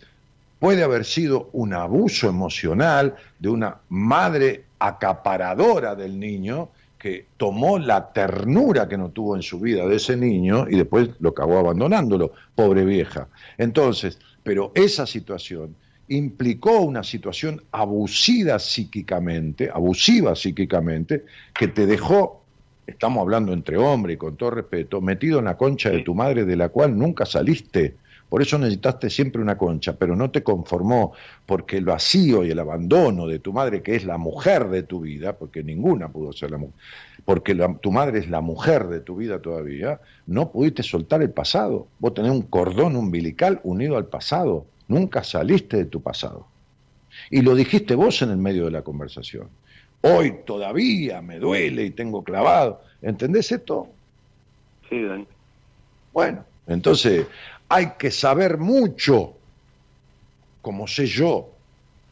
puede 0.60 0.84
haber 0.84 1.06
sido 1.06 1.50
un 1.54 1.74
abuso 1.74 2.30
emocional 2.30 3.16
de 3.40 3.50
una 3.50 3.78
madre 3.90 4.67
acaparadora 4.80 5.96
del 5.96 6.20
niño 6.20 6.70
que 6.98 7.28
tomó 7.38 7.78
la 7.78 8.12
ternura 8.12 8.88
que 8.88 8.98
no 8.98 9.10
tuvo 9.10 9.36
en 9.36 9.44
su 9.44 9.60
vida 9.60 9.86
de 9.86 9.96
ese 9.96 10.18
niño 10.18 10.68
y 10.70 10.78
después 10.78 11.10
lo 11.20 11.30
acabó 11.30 11.60
abandonándolo, 11.60 12.34
pobre 12.56 12.86
vieja. 12.86 13.28
Entonces, 13.58 14.20
pero 14.44 14.72
esa 14.74 15.06
situación 15.06 15.76
implicó 16.08 16.82
una 16.82 17.04
situación 17.04 17.62
abusiva 17.72 18.60
psíquicamente, 18.60 19.70
abusiva 19.72 20.36
psíquicamente, 20.36 21.26
que 21.54 21.68
te 21.68 21.86
dejó, 21.86 22.44
estamos 22.88 23.22
hablando 23.22 23.54
entre 23.54 23.78
hombre 23.78 24.14
y 24.14 24.18
con 24.18 24.38
todo 24.38 24.52
respeto, 24.52 25.02
metido 25.02 25.40
en 25.40 25.46
la 25.46 25.58
concha 25.58 25.90
de 25.90 26.04
tu 26.04 26.16
madre 26.16 26.46
de 26.46 26.56
la 26.56 26.70
cual 26.70 26.98
nunca 26.98 27.26
saliste 27.26 27.96
por 28.30 28.42
eso 28.42 28.58
necesitaste 28.58 29.10
siempre 29.10 29.42
una 29.42 29.58
concha, 29.58 29.94
pero 29.94 30.16
no 30.16 30.30
te 30.32 30.44
conformó 30.44 31.14
porque 31.46 31.78
el 31.78 31.86
vacío 31.86 32.44
y 32.44 32.52
el 32.52 32.60
abandono 32.60 33.26
de 33.26 33.40
tu 33.40 33.54
madre, 33.54 33.82
que 33.82 33.96
es 33.96 34.04
la 34.04 34.18
mujer 34.18 34.68
de 34.68 34.84
tu 34.84 35.02
vida, 35.02 35.38
porque 35.38 35.64
ninguna 35.64 36.10
pudo 36.10 36.34
ser 36.34 36.52
la 36.52 36.58
mujer, 36.58 36.76
porque 37.24 37.56
tu 37.82 37.92
madre 37.92 38.20
es 38.20 38.30
la 38.30 38.42
mujer 38.42 38.88
de 38.88 39.00
tu 39.00 39.16
vida 39.16 39.40
todavía, 39.40 40.02
no 40.26 40.52
pudiste 40.52 40.84
soltar 40.84 41.22
el 41.22 41.32
pasado. 41.32 41.88
Vos 42.00 42.14
tenés 42.14 42.32
un 42.32 42.42
cordón 42.42 42.96
umbilical 42.98 43.62
unido 43.64 43.96
al 43.96 44.08
pasado, 44.08 44.66
nunca 44.88 45.24
saliste 45.24 45.78
de 45.78 45.86
tu 45.86 46.02
pasado. 46.02 46.48
Y 47.30 47.42
lo 47.42 47.56
dijiste 47.56 47.96
vos 47.96 48.22
en 48.22 48.32
el 48.32 48.38
medio 48.38 48.66
de 48.66 48.72
la 48.72 48.82
conversación. 48.82 49.48
Hoy 50.02 50.36
todavía 50.46 51.22
me 51.22 51.40
duele 51.40 51.86
y 51.86 51.92
tengo 51.92 52.24
clavado. 52.24 52.82
¿Entendés 53.02 53.52
esto? 53.52 53.88
Sí, 54.90 55.02
Dani. 55.02 55.26
Bueno, 56.14 56.44
entonces 56.68 57.26
hay 57.70 57.94
que 57.98 58.12
saber 58.12 58.58
mucho, 58.58 59.34
como 60.62 60.88
sé 60.88 61.06
yo, 61.06 61.50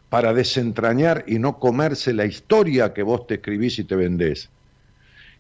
para 0.10 0.34
desentrañar 0.34 1.24
y 1.28 1.40
no 1.40 1.60
comerse 1.60 2.14
la 2.14 2.26
historia 2.26 2.94
que 2.94 3.04
vos 3.04 3.28
te 3.28 3.36
escribís 3.36 3.80
y 3.80 3.84
te 3.84 3.96
vendés. 3.96 4.50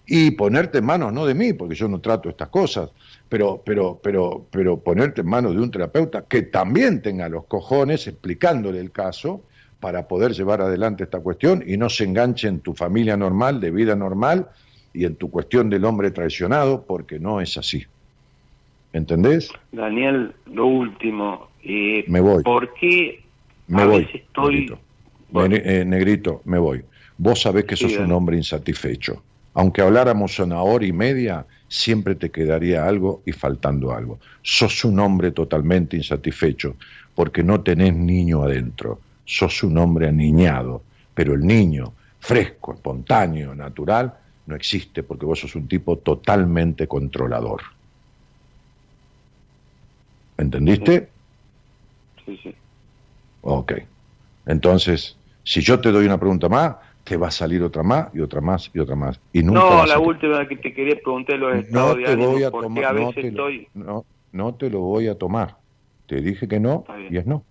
Y 0.07 0.31
ponerte 0.31 0.79
en 0.79 0.85
manos, 0.85 1.13
no 1.13 1.25
de 1.25 1.33
mí, 1.33 1.53
porque 1.53 1.75
yo 1.75 1.87
no 1.87 1.99
trato 1.99 2.29
estas 2.29 2.49
cosas, 2.49 2.89
pero, 3.27 3.61
pero, 3.65 3.99
pero, 4.01 4.45
pero 4.51 4.77
ponerte 4.77 5.21
en 5.21 5.27
manos 5.27 5.55
de 5.55 5.61
un 5.61 5.71
terapeuta 5.71 6.25
que 6.27 6.43
también 6.43 7.01
tenga 7.01 7.27
los 7.27 7.45
cojones 7.45 8.05
explicándole 8.07 8.79
el 8.79 8.91
caso 8.91 9.41
para 9.79 10.07
poder 10.07 10.33
llevar 10.33 10.61
adelante 10.61 11.03
esta 11.03 11.19
cuestión 11.19 11.63
y 11.65 11.77
no 11.77 11.89
se 11.89 12.03
enganche 12.03 12.47
en 12.47 12.59
tu 12.59 12.73
familia 12.73 13.17
normal, 13.17 13.59
de 13.59 13.71
vida 13.71 13.95
normal, 13.95 14.49
y 14.93 15.05
en 15.05 15.15
tu 15.15 15.29
cuestión 15.29 15.69
del 15.69 15.83
hombre 15.83 16.11
traicionado, 16.11 16.85
porque 16.85 17.19
no 17.19 17.41
es 17.41 17.57
así. 17.57 17.85
¿Entendés? 18.95 19.51
Daniel, 19.73 20.33
lo 20.45 20.67
último. 20.67 21.49
Eh, 21.61 22.05
me 22.07 22.21
voy. 22.21 22.43
¿Por 22.43 22.73
qué 22.75 23.21
me 23.67 23.81
a 23.81 23.85
voy, 23.87 24.05
veces 24.05 24.21
estoy... 24.21 24.55
Negrito. 24.55 24.79
Eh, 25.51 25.83
negrito, 25.85 26.41
me 26.45 26.57
voy. 26.57 26.81
Vos 27.17 27.41
sabés 27.41 27.65
que 27.65 27.75
sos 27.75 27.97
un 27.97 28.13
hombre 28.13 28.37
insatisfecho. 28.37 29.21
Aunque 29.53 29.81
habláramos 29.81 30.39
una 30.39 30.61
hora 30.61 30.85
y 30.85 30.93
media, 30.93 31.45
siempre 31.67 32.15
te 32.15 32.31
quedaría 32.31 32.87
algo 32.87 33.21
y 33.25 33.33
faltando 33.33 33.93
algo. 33.93 34.19
Sos 34.41 34.85
un 34.85 34.97
hombre 35.01 35.31
totalmente 35.31 35.97
insatisfecho 35.97 36.77
porque 37.13 37.43
no 37.43 37.59
tenés 37.59 37.93
niño 37.93 38.43
adentro. 38.43 39.01
Sos 39.25 39.61
un 39.63 39.77
hombre 39.77 40.07
aniñado. 40.07 40.83
Pero 41.13 41.33
el 41.33 41.45
niño, 41.45 41.91
fresco, 42.21 42.75
espontáneo, 42.75 43.53
natural, 43.55 44.13
no 44.45 44.55
existe 44.55 45.03
porque 45.03 45.25
vos 45.25 45.41
sos 45.41 45.53
un 45.55 45.67
tipo 45.67 45.97
totalmente 45.97 46.87
controlador. 46.87 47.74
¿Entendiste? 50.37 51.13
Sí, 52.25 52.37
sí. 52.43 52.55
Ok. 53.41 53.73
Entonces, 54.45 55.17
si 55.43 55.61
yo 55.61 55.79
te 55.81 55.91
doy 55.91 56.05
una 56.05 56.19
pregunta 56.19 56.49
más, 56.49 56.77
te 57.03 57.17
va 57.17 57.27
a 57.27 57.31
salir 57.31 57.61
otra 57.63 57.83
más 57.83 58.09
y 58.13 58.19
otra 58.19 58.41
más 58.41 58.71
y 58.73 58.79
otra 58.79 58.95
más. 58.95 59.21
Y 59.31 59.43
nunca 59.43 59.59
No, 59.59 59.85
la 59.85 59.95
a- 59.95 59.99
última 59.99 60.47
que 60.47 60.57
te 60.57 60.73
quería 60.73 60.95
preguntar 60.95 61.37
los 61.39 61.53
no 61.53 61.65
estados 61.65 61.97
de 61.97 62.05
te 62.05 62.13
ánimo, 62.13 62.31
voy 62.31 62.43
a 62.43 62.51
tomar. 62.51 62.85
a 62.85 62.93
no 62.93 63.13
te 63.13 63.21
lo- 63.23 63.29
estoy... 63.29 63.67
no, 63.73 64.05
no 64.31 64.55
te 64.55 64.69
lo 64.69 64.79
voy 64.81 65.07
a 65.07 65.17
tomar. 65.17 65.57
Te 66.07 66.21
dije 66.21 66.47
que 66.47 66.59
no 66.59 66.85
y 67.09 67.17
es 67.17 67.25
no. 67.25 67.45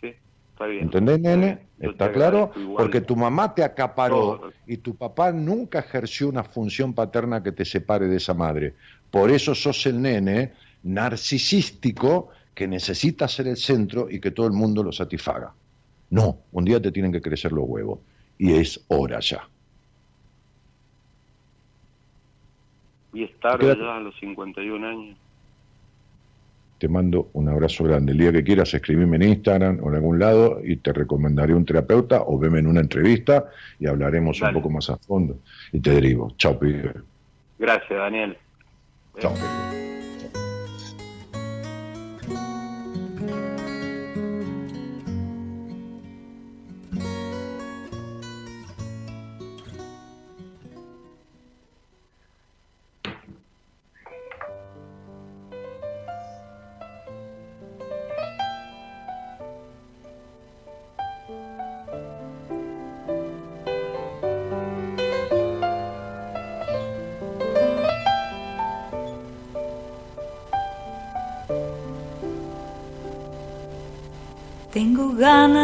Sí, 0.00 0.14
está 0.52 0.66
bien. 0.66 0.82
¿Entendés, 0.84 1.20
nene? 1.20 1.70
¿Está 1.78 2.12
claro? 2.12 2.52
Porque 2.76 3.00
tu 3.00 3.16
mamá 3.16 3.54
te 3.54 3.62
acaparó 3.64 4.40
Todo. 4.40 4.52
y 4.66 4.78
tu 4.78 4.96
papá 4.96 5.32
nunca 5.32 5.80
ejerció 5.80 6.28
una 6.28 6.44
función 6.44 6.94
paterna 6.94 7.42
que 7.42 7.52
te 7.52 7.64
separe 7.64 8.06
de 8.08 8.16
esa 8.16 8.34
madre. 8.34 8.76
Por 9.10 9.30
eso 9.30 9.54
sos 9.54 9.84
el 9.86 10.00
nene 10.00 10.54
narcisístico 10.82 12.30
que 12.54 12.66
necesita 12.68 13.28
ser 13.28 13.48
el 13.48 13.56
centro 13.56 14.10
y 14.10 14.20
que 14.20 14.30
todo 14.30 14.46
el 14.46 14.52
mundo 14.52 14.82
lo 14.82 14.92
satisfaga. 14.92 15.52
No, 16.10 16.38
un 16.52 16.64
día 16.64 16.80
te 16.80 16.92
tienen 16.92 17.12
que 17.12 17.22
crecer 17.22 17.52
los 17.52 17.64
huevos 17.66 18.00
y 18.38 18.52
es 18.52 18.84
hora 18.88 19.20
ya. 19.20 19.48
Y 23.12 23.24
es 23.24 23.38
tarde 23.40 23.76
ya 23.76 23.96
a 23.96 24.00
los 24.00 24.18
51 24.20 24.86
años. 24.86 25.16
Te 26.78 26.88
mando 26.88 27.28
un 27.34 27.48
abrazo 27.48 27.84
grande. 27.84 28.12
El 28.12 28.18
día 28.18 28.32
que 28.32 28.42
quieras 28.42 28.72
escribirme 28.72 29.16
en 29.16 29.22
Instagram 29.24 29.80
o 29.82 29.90
en 29.90 29.96
algún 29.96 30.18
lado 30.18 30.60
y 30.64 30.76
te 30.76 30.92
recomendaré 30.92 31.54
un 31.54 31.66
terapeuta 31.66 32.22
o 32.22 32.38
veme 32.38 32.60
en 32.60 32.66
una 32.66 32.80
entrevista 32.80 33.50
y 33.78 33.86
hablaremos 33.86 34.40
Dale. 34.40 34.56
un 34.56 34.62
poco 34.62 34.72
más 34.72 34.88
a 34.88 34.96
fondo. 34.96 35.38
Y 35.72 35.80
te 35.80 35.90
derivo. 35.90 36.32
Chao, 36.38 36.58
pibe. 36.58 36.94
Gracias, 37.58 37.90
Daniel. 37.90 38.36
Chao, 39.18 39.34
pibe. 39.34 39.89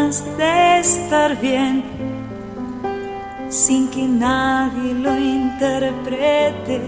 De 0.06 0.78
estar 0.78 1.36
bien 1.40 1.82
sin 3.48 3.88
que 3.90 4.06
nadie 4.06 4.94
lo 4.94 5.12
interprete 5.18 6.80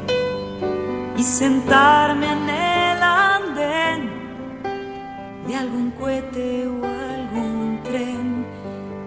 y 1.16 1.22
sentarme 1.24 2.26
en 2.30 2.48
el 2.48 3.02
andén 3.02 4.00
de 5.48 5.56
algún 5.56 5.90
cohete 5.98 6.68
o 6.68 6.84
algún 6.84 7.80
tren. 7.82 8.46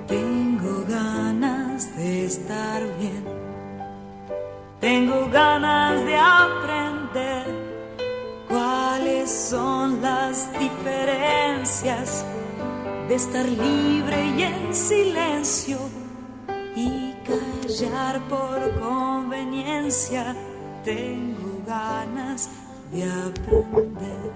Tengo 0.07 0.83
ganas 0.89 1.95
de 1.95 2.25
estar 2.25 2.81
bien. 2.99 3.23
Tengo 4.81 5.29
ganas 5.31 6.03
de 6.03 6.17
aprender 6.17 7.45
cuáles 8.49 9.31
son 9.31 10.01
las 10.01 10.51
diferencias 10.59 12.25
de 13.11 13.17
estar 13.17 13.45
libre 13.45 14.25
y 14.37 14.43
en 14.43 14.73
silencio 14.73 15.79
y 16.77 17.13
callar 17.25 18.21
por 18.29 18.79
conveniencia. 18.79 20.33
Tengo 20.85 21.61
ganas 21.67 22.49
de 22.89 23.03
aprender. 23.03 24.31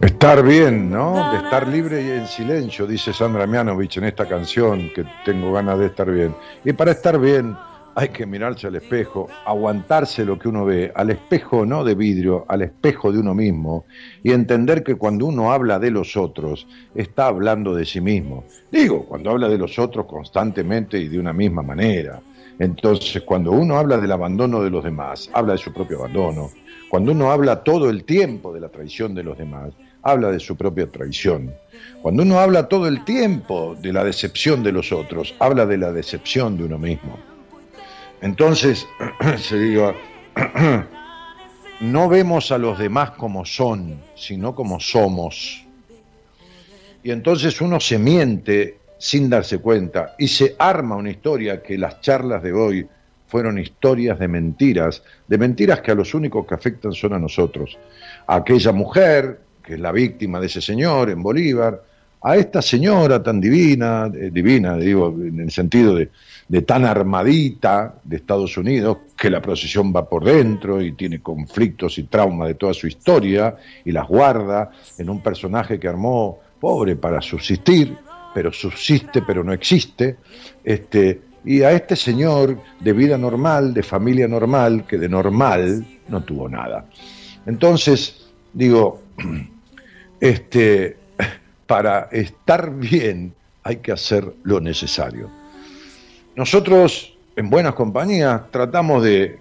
Estar 0.00 0.40
bien, 0.44 0.88
¿no? 0.88 1.32
De 1.32 1.38
estar 1.38 1.66
libre 1.66 2.00
y 2.00 2.10
en 2.12 2.28
silencio, 2.28 2.86
dice 2.86 3.12
Sandra 3.12 3.44
Mianovich 3.44 3.96
en 3.96 4.04
esta 4.04 4.28
canción, 4.28 4.90
que 4.94 5.04
tengo 5.24 5.52
ganas 5.52 5.80
de 5.80 5.86
estar 5.86 6.08
bien. 6.08 6.32
Y 6.64 6.72
para 6.74 6.92
estar 6.92 7.18
bien 7.18 7.56
hay 7.94 8.08
que 8.08 8.26
mirarse 8.26 8.66
al 8.66 8.76
espejo, 8.76 9.28
aguantarse 9.44 10.24
lo 10.24 10.38
que 10.38 10.48
uno 10.48 10.64
ve, 10.64 10.92
al 10.94 11.10
espejo 11.10 11.66
no 11.66 11.84
de 11.84 11.94
vidrio, 11.94 12.44
al 12.48 12.62
espejo 12.62 13.12
de 13.12 13.18
uno 13.18 13.34
mismo, 13.34 13.84
y 14.22 14.32
entender 14.32 14.82
que 14.82 14.94
cuando 14.94 15.26
uno 15.26 15.52
habla 15.52 15.78
de 15.78 15.90
los 15.90 16.16
otros, 16.16 16.66
está 16.94 17.26
hablando 17.26 17.74
de 17.74 17.84
sí 17.84 18.00
mismo. 18.00 18.44
Digo, 18.70 19.04
cuando 19.06 19.30
habla 19.30 19.48
de 19.48 19.58
los 19.58 19.78
otros 19.78 20.06
constantemente 20.06 20.98
y 20.98 21.08
de 21.08 21.18
una 21.18 21.32
misma 21.32 21.62
manera. 21.62 22.20
Entonces, 22.58 23.22
cuando 23.22 23.50
uno 23.50 23.76
habla 23.76 23.98
del 23.98 24.12
abandono 24.12 24.62
de 24.62 24.70
los 24.70 24.84
demás, 24.84 25.30
habla 25.32 25.52
de 25.52 25.58
su 25.58 25.72
propio 25.72 25.98
abandono. 25.98 26.50
Cuando 26.88 27.12
uno 27.12 27.30
habla 27.30 27.64
todo 27.64 27.90
el 27.90 28.04
tiempo 28.04 28.52
de 28.52 28.60
la 28.60 28.68
traición 28.68 29.14
de 29.14 29.22
los 29.22 29.38
demás, 29.38 29.72
habla 30.02 30.30
de 30.30 30.40
su 30.40 30.56
propia 30.56 30.86
traición. 30.86 31.54
Cuando 32.02 32.22
uno 32.22 32.38
habla 32.38 32.68
todo 32.68 32.86
el 32.86 33.04
tiempo 33.04 33.76
de 33.80 33.92
la 33.92 34.04
decepción 34.04 34.62
de 34.62 34.72
los 34.72 34.92
otros, 34.92 35.34
habla 35.38 35.64
de 35.66 35.78
la 35.78 35.92
decepción 35.92 36.58
de 36.58 36.64
uno 36.64 36.78
mismo. 36.78 37.31
Entonces, 38.22 38.86
se 39.38 39.58
diga, 39.58 39.94
no 41.80 42.08
vemos 42.08 42.52
a 42.52 42.58
los 42.58 42.78
demás 42.78 43.10
como 43.10 43.44
son, 43.44 44.00
sino 44.14 44.54
como 44.54 44.80
somos. 44.80 45.66
Y 47.02 47.10
entonces 47.10 47.60
uno 47.60 47.80
se 47.80 47.98
miente 47.98 48.78
sin 48.96 49.28
darse 49.28 49.58
cuenta 49.58 50.14
y 50.16 50.28
se 50.28 50.54
arma 50.56 50.94
una 50.94 51.10
historia 51.10 51.60
que 51.60 51.76
las 51.76 52.00
charlas 52.00 52.42
de 52.44 52.52
hoy 52.52 52.86
fueron 53.26 53.58
historias 53.58 54.20
de 54.20 54.28
mentiras, 54.28 55.02
de 55.26 55.38
mentiras 55.38 55.80
que 55.80 55.90
a 55.90 55.96
los 55.96 56.14
únicos 56.14 56.46
que 56.46 56.54
afectan 56.54 56.92
son 56.92 57.14
a 57.14 57.18
nosotros. 57.18 57.76
A 58.28 58.36
aquella 58.36 58.70
mujer, 58.70 59.40
que 59.64 59.74
es 59.74 59.80
la 59.80 59.90
víctima 59.90 60.38
de 60.38 60.46
ese 60.46 60.60
señor 60.60 61.10
en 61.10 61.22
Bolívar, 61.22 61.82
a 62.24 62.36
esta 62.36 62.62
señora 62.62 63.22
tan 63.22 63.40
divina, 63.40 64.10
eh, 64.14 64.30
divina, 64.32 64.76
digo, 64.76 65.08
en 65.08 65.40
el 65.40 65.50
sentido 65.50 65.96
de, 65.96 66.10
tan 66.62 66.84
armadita 66.84 67.94
de 68.04 68.16
Estados 68.16 68.56
Unidos, 68.56 68.98
que 69.16 69.30
la 69.30 69.40
procesión 69.40 69.92
va 69.94 70.08
por 70.08 70.24
dentro 70.24 70.82
y 70.82 70.92
tiene 70.92 71.20
conflictos 71.20 71.98
y 71.98 72.04
traumas 72.04 72.48
de 72.48 72.54
toda 72.54 72.74
su 72.74 72.86
historia 72.86 73.56
y 73.84 73.90
las 73.90 74.06
guarda 74.06 74.70
en 74.98 75.08
un 75.08 75.22
personaje 75.22 75.80
que 75.80 75.88
armó 75.88 76.40
pobre 76.60 76.96
para 76.96 77.22
subsistir, 77.22 77.96
pero 78.34 78.52
subsiste, 78.52 79.22
pero 79.22 79.42
no 79.42 79.52
existe, 79.52 80.16
este, 80.62 81.22
y 81.44 81.62
a 81.62 81.72
este 81.72 81.96
señor 81.96 82.58
de 82.78 82.92
vida 82.92 83.18
normal, 83.18 83.74
de 83.74 83.82
familia 83.82 84.28
normal, 84.28 84.84
que 84.86 84.98
de 84.98 85.08
normal 85.08 85.84
no 86.08 86.22
tuvo 86.22 86.48
nada. 86.48 86.86
Entonces, 87.46 88.30
digo, 88.52 89.02
este, 90.20 91.01
para 91.72 92.10
estar 92.12 92.70
bien 92.70 93.32
hay 93.62 93.76
que 93.76 93.92
hacer 93.92 94.30
lo 94.42 94.60
necesario. 94.60 95.30
Nosotros, 96.36 97.16
en 97.34 97.48
buenas 97.48 97.72
compañías, 97.72 98.42
tratamos 98.50 99.02
de 99.02 99.38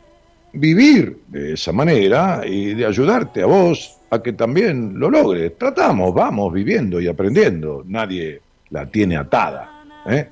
vivir 0.53 1.17
de 1.27 1.55
esa 1.55 1.73
manera 1.73 2.43
y 2.45 2.73
de 2.73 2.85
ayudarte 2.85 3.43
a 3.43 3.47
vos 3.47 3.97
a 4.09 4.23
que 4.23 4.31
también 4.31 4.97
lo 4.97 5.09
logres. 5.09 5.57
Tratamos, 5.57 6.13
vamos 6.13 6.53
viviendo 6.53 7.01
y 7.01 7.09
aprendiendo. 7.09 7.83
Nadie 7.85 8.39
la 8.69 8.85
tiene 8.85 9.17
atada. 9.17 9.83
¿eh? 10.05 10.29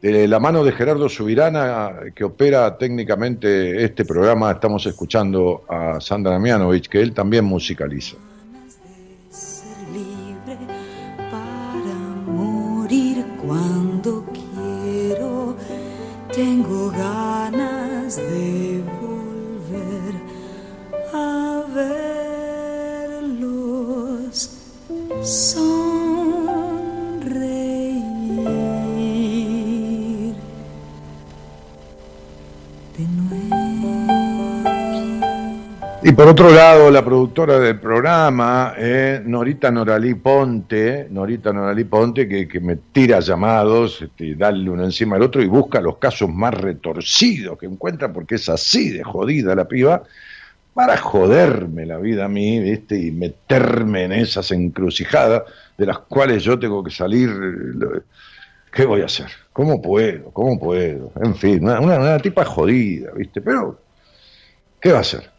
De 0.00 0.28
la 0.28 0.38
mano 0.38 0.62
de 0.62 0.70
Gerardo 0.70 1.08
Subirana, 1.08 2.12
que 2.14 2.22
opera 2.22 2.78
técnicamente 2.78 3.84
este 3.84 4.04
programa, 4.04 4.52
estamos 4.52 4.86
escuchando 4.86 5.64
a 5.68 6.00
Sandra 6.00 6.38
Mianovich, 6.38 6.88
que 6.88 7.00
él 7.00 7.12
también 7.12 7.44
musicaliza. 7.44 8.18
Tengo 16.34 16.90
ganas 16.90 18.16
de 18.16 18.82
volver 19.02 20.14
a 21.12 21.62
verlos. 23.20 24.50
Sonreír 25.22 26.11
Y 36.04 36.10
por 36.12 36.26
otro 36.26 36.50
lado, 36.50 36.90
la 36.90 37.04
productora 37.04 37.60
del 37.60 37.78
programa, 37.78 38.74
eh, 38.76 39.22
Norita 39.24 39.70
Noralí 39.70 40.14
Ponte, 40.14 41.06
Norita 41.10 41.52
Noralí 41.52 41.84
Ponte, 41.84 42.26
que, 42.28 42.48
que 42.48 42.58
me 42.58 42.74
tira 42.76 43.20
llamados, 43.20 44.02
este, 44.02 44.34
darle 44.34 44.68
uno 44.68 44.82
encima 44.82 45.14
del 45.14 45.22
otro 45.24 45.40
y 45.42 45.46
busca 45.46 45.80
los 45.80 45.98
casos 45.98 46.28
más 46.28 46.54
retorcidos 46.54 47.56
que 47.56 47.66
encuentra, 47.66 48.12
porque 48.12 48.34
es 48.34 48.48
así 48.48 48.90
de 48.90 49.04
jodida 49.04 49.54
la 49.54 49.68
piba, 49.68 50.02
para 50.74 50.96
joderme 50.96 51.86
la 51.86 51.98
vida 51.98 52.24
a 52.24 52.28
mí, 52.28 52.58
¿viste? 52.58 52.98
Y 52.98 53.12
meterme 53.12 54.04
en 54.04 54.12
esas 54.12 54.50
encrucijadas 54.50 55.42
de 55.78 55.86
las 55.86 55.98
cuales 55.98 56.42
yo 56.42 56.58
tengo 56.58 56.82
que 56.82 56.90
salir. 56.90 57.30
¿Qué 58.72 58.86
voy 58.86 59.02
a 59.02 59.04
hacer? 59.04 59.28
¿Cómo 59.52 59.80
puedo? 59.80 60.30
¿Cómo 60.32 60.58
puedo? 60.58 61.12
En 61.22 61.36
fin, 61.36 61.62
una- 61.62 61.78
una 61.78 62.18
tipa 62.18 62.44
jodida, 62.44 63.12
¿viste? 63.14 63.40
Pero, 63.40 63.78
¿qué 64.80 64.90
va 64.90 64.98
a 64.98 65.02
hacer? 65.02 65.30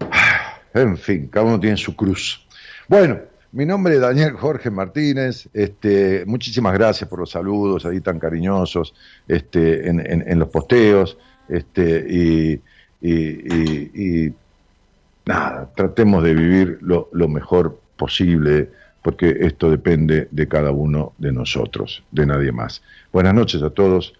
En 0.74 0.98
fin, 0.98 1.28
cada 1.28 1.46
uno 1.46 1.58
tiene 1.58 1.78
su 1.78 1.96
cruz. 1.96 2.46
Bueno, 2.86 3.18
mi 3.52 3.64
nombre 3.64 3.94
es 3.94 4.00
Daniel 4.00 4.32
Jorge 4.32 4.70
Martínez. 4.70 5.48
Este, 5.54 6.24
muchísimas 6.26 6.74
gracias 6.74 7.08
por 7.08 7.20
los 7.20 7.30
saludos 7.30 7.86
ahí 7.86 8.02
tan 8.02 8.18
cariñosos 8.18 8.94
este, 9.26 9.88
en, 9.88 10.38
los 10.38 10.48
posteos. 10.50 11.16
Este, 11.48 12.60
y 13.00 14.30
nada, 15.26 15.70
tratemos 15.74 16.22
de 16.22 16.34
vivir 16.34 16.78
lo, 16.80 17.08
lo 17.12 17.28
mejor 17.28 17.80
posible, 17.96 18.70
porque 19.02 19.36
esto 19.40 19.70
depende 19.70 20.28
de 20.30 20.48
cada 20.48 20.70
uno 20.70 21.12
de 21.18 21.32
nosotros, 21.32 22.02
de 22.12 22.26
nadie 22.26 22.52
más. 22.52 22.82
Buenas 23.12 23.34
noches 23.34 23.62
a 23.62 23.70
todos 23.70 24.14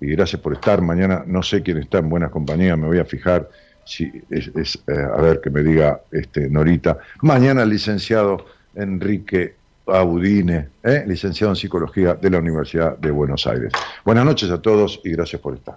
y 0.00 0.08
gracias 0.08 0.40
por 0.40 0.52
estar. 0.52 0.80
Mañana 0.82 1.24
no 1.26 1.42
sé 1.42 1.62
quién 1.62 1.78
está 1.78 1.98
en 1.98 2.10
buenas 2.10 2.30
compañías, 2.30 2.78
me 2.78 2.86
voy 2.86 2.98
a 2.98 3.04
fijar 3.04 3.48
si 3.90 4.10
es, 4.30 4.50
es, 4.54 4.78
eh, 4.86 4.92
a 4.92 5.20
ver 5.20 5.40
que 5.40 5.50
me 5.50 5.62
diga 5.62 6.00
este 6.12 6.48
Norita. 6.48 6.98
Mañana 7.22 7.62
el 7.62 7.70
licenciado 7.70 8.46
Enrique 8.74 9.56
Audine, 9.86 10.68
¿eh? 10.84 11.04
licenciado 11.06 11.52
en 11.52 11.56
psicología 11.56 12.14
de 12.14 12.30
la 12.30 12.38
Universidad 12.38 12.96
de 12.98 13.10
Buenos 13.10 13.46
Aires. 13.46 13.72
Buenas 14.04 14.24
noches 14.24 14.50
a 14.50 14.62
todos 14.62 15.00
y 15.04 15.10
gracias 15.10 15.42
por 15.42 15.54
estar. 15.54 15.76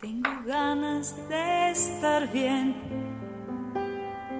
Tengo 0.00 0.30
ganas 0.46 1.16
de 1.28 1.70
estar 1.70 2.32
bien 2.32 2.74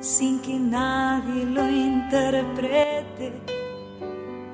sin 0.00 0.40
que 0.40 0.58
nadie 0.58 1.44
lo 1.44 1.68
interprete 1.68 3.32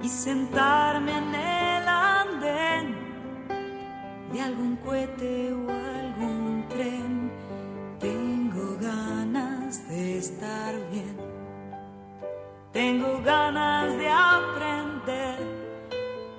y 0.03 0.09
sentarme 0.09 1.13
en 1.17 1.35
el 1.35 1.89
andén 1.89 2.97
de 4.33 4.41
algún 4.41 4.77
cohete 4.77 5.53
o 5.53 5.71
algún 5.71 6.65
tren. 6.69 7.18
Estar 10.29 10.75
bien. 10.91 11.17
Tengo 12.73 13.23
ganas 13.25 13.97
de 13.97 14.09
aprender 14.09 15.39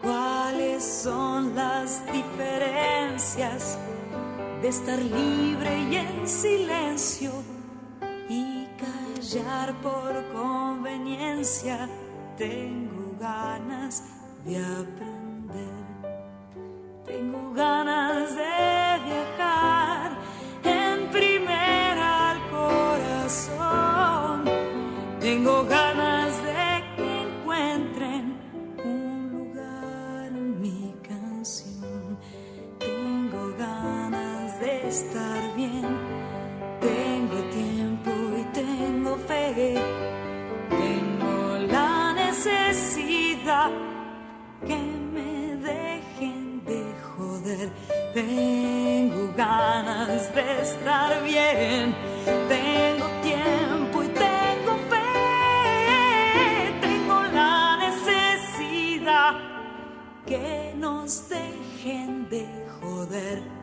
cuáles 0.01 0.83
son 0.83 1.55
las 1.55 2.03
diferencias 2.11 3.79
de 4.61 4.67
estar 4.67 4.99
libre 4.99 5.71
y 5.89 5.95
en 5.95 6.27
silencio 6.27 7.31
y 8.29 8.67
callar 8.83 9.73
por 9.81 10.11
conveniencia. 10.31 11.89
Tengo 12.37 13.17
ganas 13.19 14.03
de 14.45 14.57
aprender. 14.57 15.85
Tengo 17.05 17.53
ganas 17.53 18.35
de 18.35 18.68
Tengo 48.19 49.31
ganas 49.37 50.35
de 50.35 50.61
estar 50.61 51.23
bien. 51.23 51.95
Tengo 52.49 53.07
tiempo 53.21 54.03
y 54.03 54.07
tengo 54.09 54.73
fe. 54.89 55.07
Tengo 56.81 57.23
la 57.33 57.77
necesidad 57.77 59.35
que 60.25 60.73
nos 60.75 61.29
dejen 61.29 62.29
de 62.29 62.45
joder. 62.81 63.58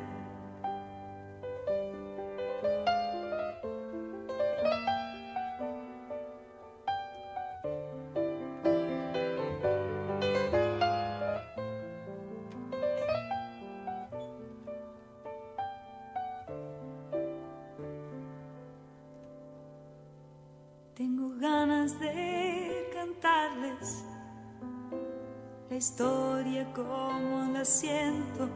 Historia 25.76 26.66
como 26.72 27.52
la 27.52 27.64
siento, 27.64 28.48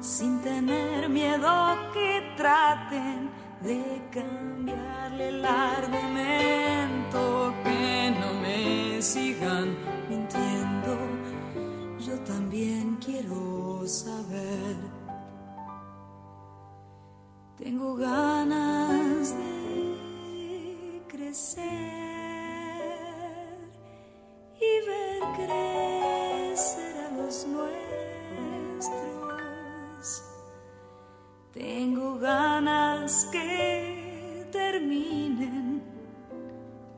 sin 0.00 0.40
tener 0.40 1.08
miedo 1.08 1.76
que 1.92 2.22
traten 2.36 3.30
de 3.60 4.02
cambiarle 4.10 5.28
el 5.28 5.44
argumento, 5.44 7.20
que 7.64 8.14
no 8.18 8.34
me 8.40 9.02
sigan 9.02 9.76
mintiendo. 10.08 10.96
Yo 11.98 12.18
también 12.20 12.96
quiero 13.04 13.86
saber. 13.86 14.76
Tengo 17.56 17.94
ganas 17.94 19.36
de 19.36 21.02
crecer 21.08 21.92
y 24.56 24.86
ver 24.86 25.22
crecer 25.36 26.12
a 26.12 26.21
Tengo 31.54 32.18
ganas 32.18 33.26
que 33.32 34.46
terminen 34.52 35.82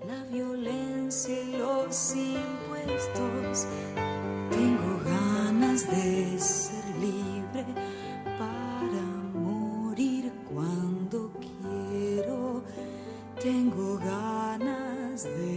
la 0.05 0.25
violencia 0.25 1.41
y 1.41 1.57
los 1.57 2.17
impuestos. 2.17 3.69
Tengo 4.51 5.01
ganas 5.05 5.89
de 5.89 6.37
ser 6.41 6.85
libre 6.97 7.65
para 8.37 9.03
morir 9.35 10.33
cuando 10.53 11.31
quiero. 11.39 12.65
Tengo 13.41 13.99
ganas 13.99 15.23
de 15.23 15.54